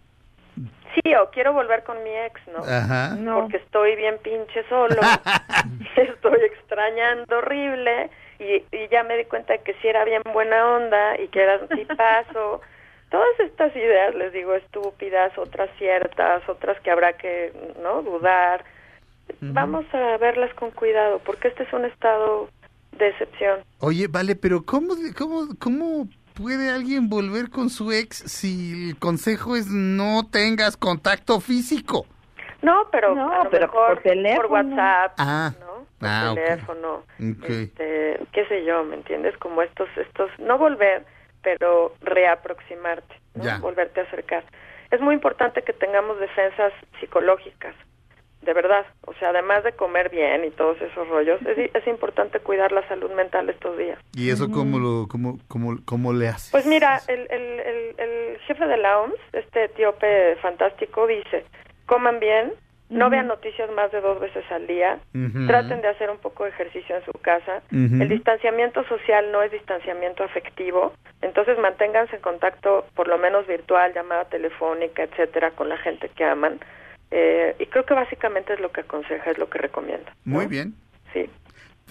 Sí, 0.94 1.14
o 1.14 1.30
quiero 1.30 1.52
volver 1.52 1.82
con 1.84 2.02
mi 2.02 2.10
ex, 2.10 2.40
¿no? 2.48 2.58
Ajá. 2.58 3.16
Porque 3.34 3.56
estoy 3.56 3.96
bien 3.96 4.18
pinche 4.22 4.66
solo, 4.68 4.96
estoy 5.96 6.40
extrañando 6.44 7.38
horrible 7.38 8.10
y, 8.38 8.64
y 8.76 8.88
ya 8.90 9.02
me 9.02 9.16
di 9.16 9.24
cuenta 9.24 9.56
que 9.58 9.74
sí 9.74 9.88
era 9.88 10.04
bien 10.04 10.22
buena 10.32 10.66
onda 10.66 11.20
y 11.20 11.28
que 11.28 11.42
era 11.42 11.58
un 11.58 11.68
tipazo. 11.76 12.60
Todas 13.10 13.40
estas 13.40 13.74
ideas, 13.76 14.14
les 14.14 14.32
digo, 14.32 14.54
estúpidas, 14.54 15.36
otras 15.36 15.68
ciertas, 15.78 16.46
otras 16.48 16.80
que 16.80 16.90
habrá 16.90 17.12
que, 17.14 17.52
¿no? 17.82 18.02
Dudar. 18.02 18.64
Vamos 19.40 19.84
a 19.92 20.16
verlas 20.18 20.52
con 20.54 20.70
cuidado, 20.70 21.20
porque 21.24 21.48
este 21.48 21.62
es 21.62 21.72
un 21.72 21.84
estado 21.84 22.48
de 22.92 23.08
excepción. 23.08 23.60
Oye, 23.80 24.06
vale, 24.08 24.34
pero 24.34 24.64
¿cómo, 24.64 24.94
cómo, 25.16 25.48
¿cómo 25.58 26.08
puede 26.32 26.70
alguien 26.70 27.08
volver 27.08 27.50
con 27.50 27.70
su 27.70 27.92
ex 27.92 28.16
si 28.16 28.90
el 28.90 28.98
consejo 28.98 29.56
es 29.56 29.66
no 29.68 30.26
tengas 30.30 30.76
contacto 30.76 31.40
físico? 31.40 32.06
No, 32.62 32.88
pero 32.92 33.14
No, 33.14 33.32
a 33.32 33.44
lo 33.44 33.50
pero 33.50 33.66
mejor 33.66 33.94
por 33.94 34.02
teléfono. 34.02 34.48
WhatsApp, 34.48 35.12
Ah, 35.18 35.52
¿no? 35.60 35.86
Por 35.98 36.08
ah, 36.08 36.32
teléfono, 36.34 37.02
este, 37.18 38.20
qué 38.32 38.46
sé 38.48 38.64
yo, 38.64 38.82
¿me 38.84 38.96
entiendes? 38.96 39.36
Como 39.38 39.62
estos, 39.62 39.88
estos, 39.96 40.30
no 40.38 40.58
volver, 40.58 41.04
pero 41.42 41.94
reaproximarte, 42.00 43.14
¿no? 43.34 43.60
Volverte 43.60 44.00
a 44.00 44.04
acercar. 44.04 44.44
Es 44.90 45.00
muy 45.00 45.14
importante 45.14 45.62
que 45.62 45.72
tengamos 45.72 46.18
defensas 46.18 46.72
psicológicas, 47.00 47.74
de 48.42 48.52
verdad. 48.52 48.84
O 49.06 49.14
sea, 49.14 49.30
además 49.30 49.64
de 49.64 49.72
comer 49.72 50.10
bien 50.10 50.44
y 50.44 50.50
todos 50.50 50.80
esos 50.80 51.08
rollos, 51.08 51.40
es, 51.46 51.70
es 51.74 51.86
importante 51.86 52.40
cuidar 52.40 52.72
la 52.72 52.86
salud 52.88 53.10
mental 53.12 53.48
estos 53.48 53.76
días. 53.78 53.98
¿Y 54.14 54.30
eso 54.30 54.50
cómo, 54.50 54.78
lo, 54.78 55.08
cómo, 55.08 55.38
cómo, 55.48 55.76
cómo 55.84 56.12
le 56.12 56.28
hace? 56.28 56.50
Pues 56.50 56.66
mira, 56.66 57.00
el, 57.08 57.26
el, 57.30 57.60
el, 57.60 57.94
el 57.98 58.38
jefe 58.40 58.66
de 58.66 58.76
la 58.76 59.00
OMS, 59.00 59.14
este 59.32 59.64
etíope 59.64 60.36
fantástico, 60.36 61.06
dice, 61.06 61.44
coman 61.86 62.20
bien, 62.20 62.52
no 62.92 63.08
vean 63.08 63.26
noticias 63.26 63.70
más 63.70 63.90
de 63.90 64.02
dos 64.02 64.20
veces 64.20 64.44
al 64.50 64.66
día, 64.66 64.98
traten 65.46 65.80
de 65.80 65.88
hacer 65.88 66.10
un 66.10 66.18
poco 66.18 66.44
de 66.44 66.50
ejercicio 66.50 66.94
en 66.94 67.04
su 67.04 67.12
casa. 67.12 67.62
El 67.70 68.08
distanciamiento 68.08 68.84
social 68.84 69.32
no 69.32 69.42
es 69.42 69.50
distanciamiento 69.50 70.22
afectivo, 70.22 70.92
entonces 71.22 71.58
manténganse 71.58 72.16
en 72.16 72.22
contacto, 72.22 72.84
por 72.94 73.08
lo 73.08 73.16
menos 73.16 73.46
virtual, 73.46 73.94
llamada 73.94 74.26
telefónica, 74.26 75.04
etcétera, 75.04 75.52
con 75.52 75.70
la 75.70 75.78
gente 75.78 76.10
que 76.10 76.24
aman. 76.24 76.60
Eh, 77.14 77.54
y 77.58 77.66
creo 77.66 77.84
que 77.84 77.92
básicamente 77.94 78.54
es 78.54 78.60
lo 78.60 78.72
que 78.72 78.80
aconseja, 78.80 79.30
es 79.30 79.38
lo 79.38 79.48
que 79.50 79.58
recomienda. 79.58 80.14
Muy 80.24 80.46
bien. 80.46 80.74
Sí. 81.12 81.28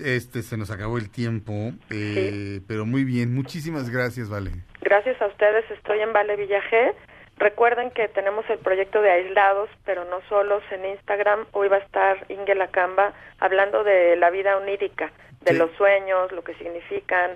Este, 0.04 0.42
se 0.42 0.58
nos 0.58 0.72
acabó 0.72 0.98
el 0.98 1.12
tiempo, 1.12 1.72
eh, 1.92 2.60
pero 2.68 2.86
muy 2.88 3.04
bien. 3.04 3.34
Muchísimas 3.36 3.90
gracias, 3.92 4.30
Vale. 4.30 4.50
Gracias 4.82 5.22
a 5.22 5.28
ustedes, 5.28 5.70
estoy 5.70 6.00
en 6.00 6.12
Vale 6.12 6.36
Villajé. 6.38 6.94
Recuerden 7.38 7.92
que 7.92 8.08
tenemos 8.08 8.44
el 8.50 8.58
proyecto 8.60 9.02
de 9.02 9.12
Aislados, 9.12 9.70
pero 9.86 10.06
no 10.06 10.22
solos 10.28 10.64
en 10.72 10.86
Instagram. 10.86 11.46
Hoy 11.52 11.68
va 11.70 11.78
a 11.78 11.80
estar 11.80 12.26
Inge 12.30 12.56
Lacamba 12.56 13.14
hablando 13.40 13.84
de 13.84 14.16
la 14.16 14.32
vida 14.32 14.58
onírica, 14.58 15.12
de 15.42 15.52
Sí. 15.52 15.58
los 15.58 15.72
sueños, 15.78 16.32
lo 16.32 16.44
que 16.44 16.56
significan, 16.56 17.32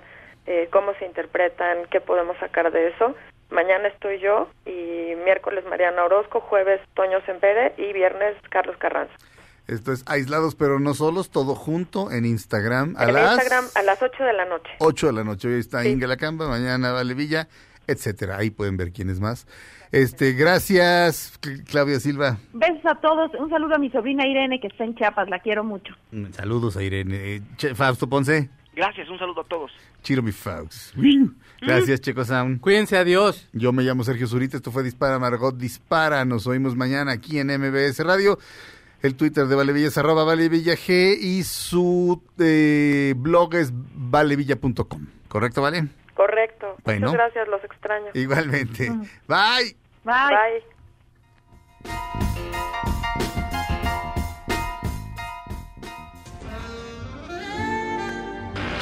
eh, 0.46 0.68
cómo 0.70 0.92
se 0.94 1.06
interpretan, 1.06 1.86
qué 1.90 2.00
podemos 2.00 2.36
sacar 2.38 2.70
de 2.72 2.88
eso. 2.88 3.14
Mañana 3.50 3.88
estoy 3.88 4.18
yo 4.20 4.48
y 4.66 5.14
miércoles 5.24 5.64
Mariana 5.68 6.04
Orozco, 6.04 6.40
jueves 6.40 6.80
Toño 6.94 7.20
Sempere 7.26 7.74
y 7.78 7.92
viernes 7.92 8.34
Carlos 8.50 8.76
Carranza. 8.78 9.14
Esto 9.68 9.92
es 9.92 10.04
Aislados 10.06 10.54
pero 10.54 10.78
no 10.80 10.94
solos, 10.94 11.30
todo 11.30 11.54
junto 11.54 12.10
en 12.12 12.24
Instagram 12.24 12.94
a 12.96 13.04
en 13.04 13.14
las 13.14 13.32
Instagram 13.36 13.64
a 13.74 13.82
las 13.82 14.00
8 14.02 14.24
de 14.24 14.32
la 14.32 14.44
noche. 14.44 14.70
8 14.78 15.06
de 15.08 15.12
la 15.12 15.24
noche. 15.24 15.48
Hoy 15.48 15.60
está 15.60 15.84
Inge 15.86 16.06
Lacamba, 16.06 16.48
mañana 16.48 16.92
Vale 16.92 17.14
Villa, 17.14 17.48
etcétera. 17.86 18.36
Ahí 18.38 18.50
pueden 18.50 18.76
ver 18.76 18.92
quién 18.92 19.10
es 19.10 19.20
más. 19.20 19.46
Este, 19.92 20.32
gracias, 20.32 21.38
Cl- 21.40 21.64
Claudia 21.64 22.00
Silva. 22.00 22.38
Besos 22.52 22.84
a 22.86 22.96
todos. 23.00 23.30
Un 23.38 23.48
saludo 23.50 23.76
a 23.76 23.78
mi 23.78 23.90
sobrina 23.90 24.26
Irene, 24.26 24.60
que 24.60 24.66
está 24.66 24.84
en 24.84 24.94
Chiapas. 24.96 25.28
La 25.28 25.38
quiero 25.38 25.62
mucho. 25.64 25.94
Saludos 26.32 26.76
a 26.76 26.82
Irene. 26.82 27.16
Eh, 27.36 27.42
Che- 27.56 27.74
Fausto 27.76 28.08
Ponce. 28.08 28.48
Gracias, 28.74 29.08
un 29.08 29.18
saludo 29.18 29.40
a 29.40 29.44
todos. 29.44 29.72
Chiro 30.02 30.22
mi 30.22 30.32
Faust. 30.32 30.94
Gracias, 31.66 32.00
Checo 32.00 32.24
Sound. 32.24 32.60
Cuídense, 32.60 32.96
adiós. 32.96 33.48
Yo 33.52 33.72
me 33.72 33.82
llamo 33.82 34.04
Sergio 34.04 34.26
Zurita, 34.26 34.56
esto 34.56 34.70
fue 34.70 34.82
Dispara 34.82 35.18
Margot 35.18 35.56
Dispara. 35.56 36.24
Nos 36.24 36.46
oímos 36.46 36.76
mañana 36.76 37.12
aquí 37.12 37.38
en 37.38 37.48
MBS 37.48 37.98
Radio. 38.04 38.38
El 39.02 39.14
Twitter 39.14 39.46
de 39.46 39.54
Valevilla 39.54 39.88
es 39.88 39.98
arroba 39.98 40.24
Valevilla 40.24 40.74
G 40.74 41.16
y 41.20 41.42
su 41.42 42.22
eh, 42.38 43.14
blog 43.16 43.54
es 43.54 43.70
valevilla.com. 43.72 45.06
¿Correcto, 45.28 45.62
Vale? 45.62 45.88
Correcto. 46.14 46.76
Bueno. 46.82 47.08
Muchas 47.08 47.12
gracias, 47.12 47.48
los 47.48 47.62
extraño. 47.62 48.06
Igualmente. 48.14 48.90
Bye. 49.28 49.76
Bye. 50.02 50.62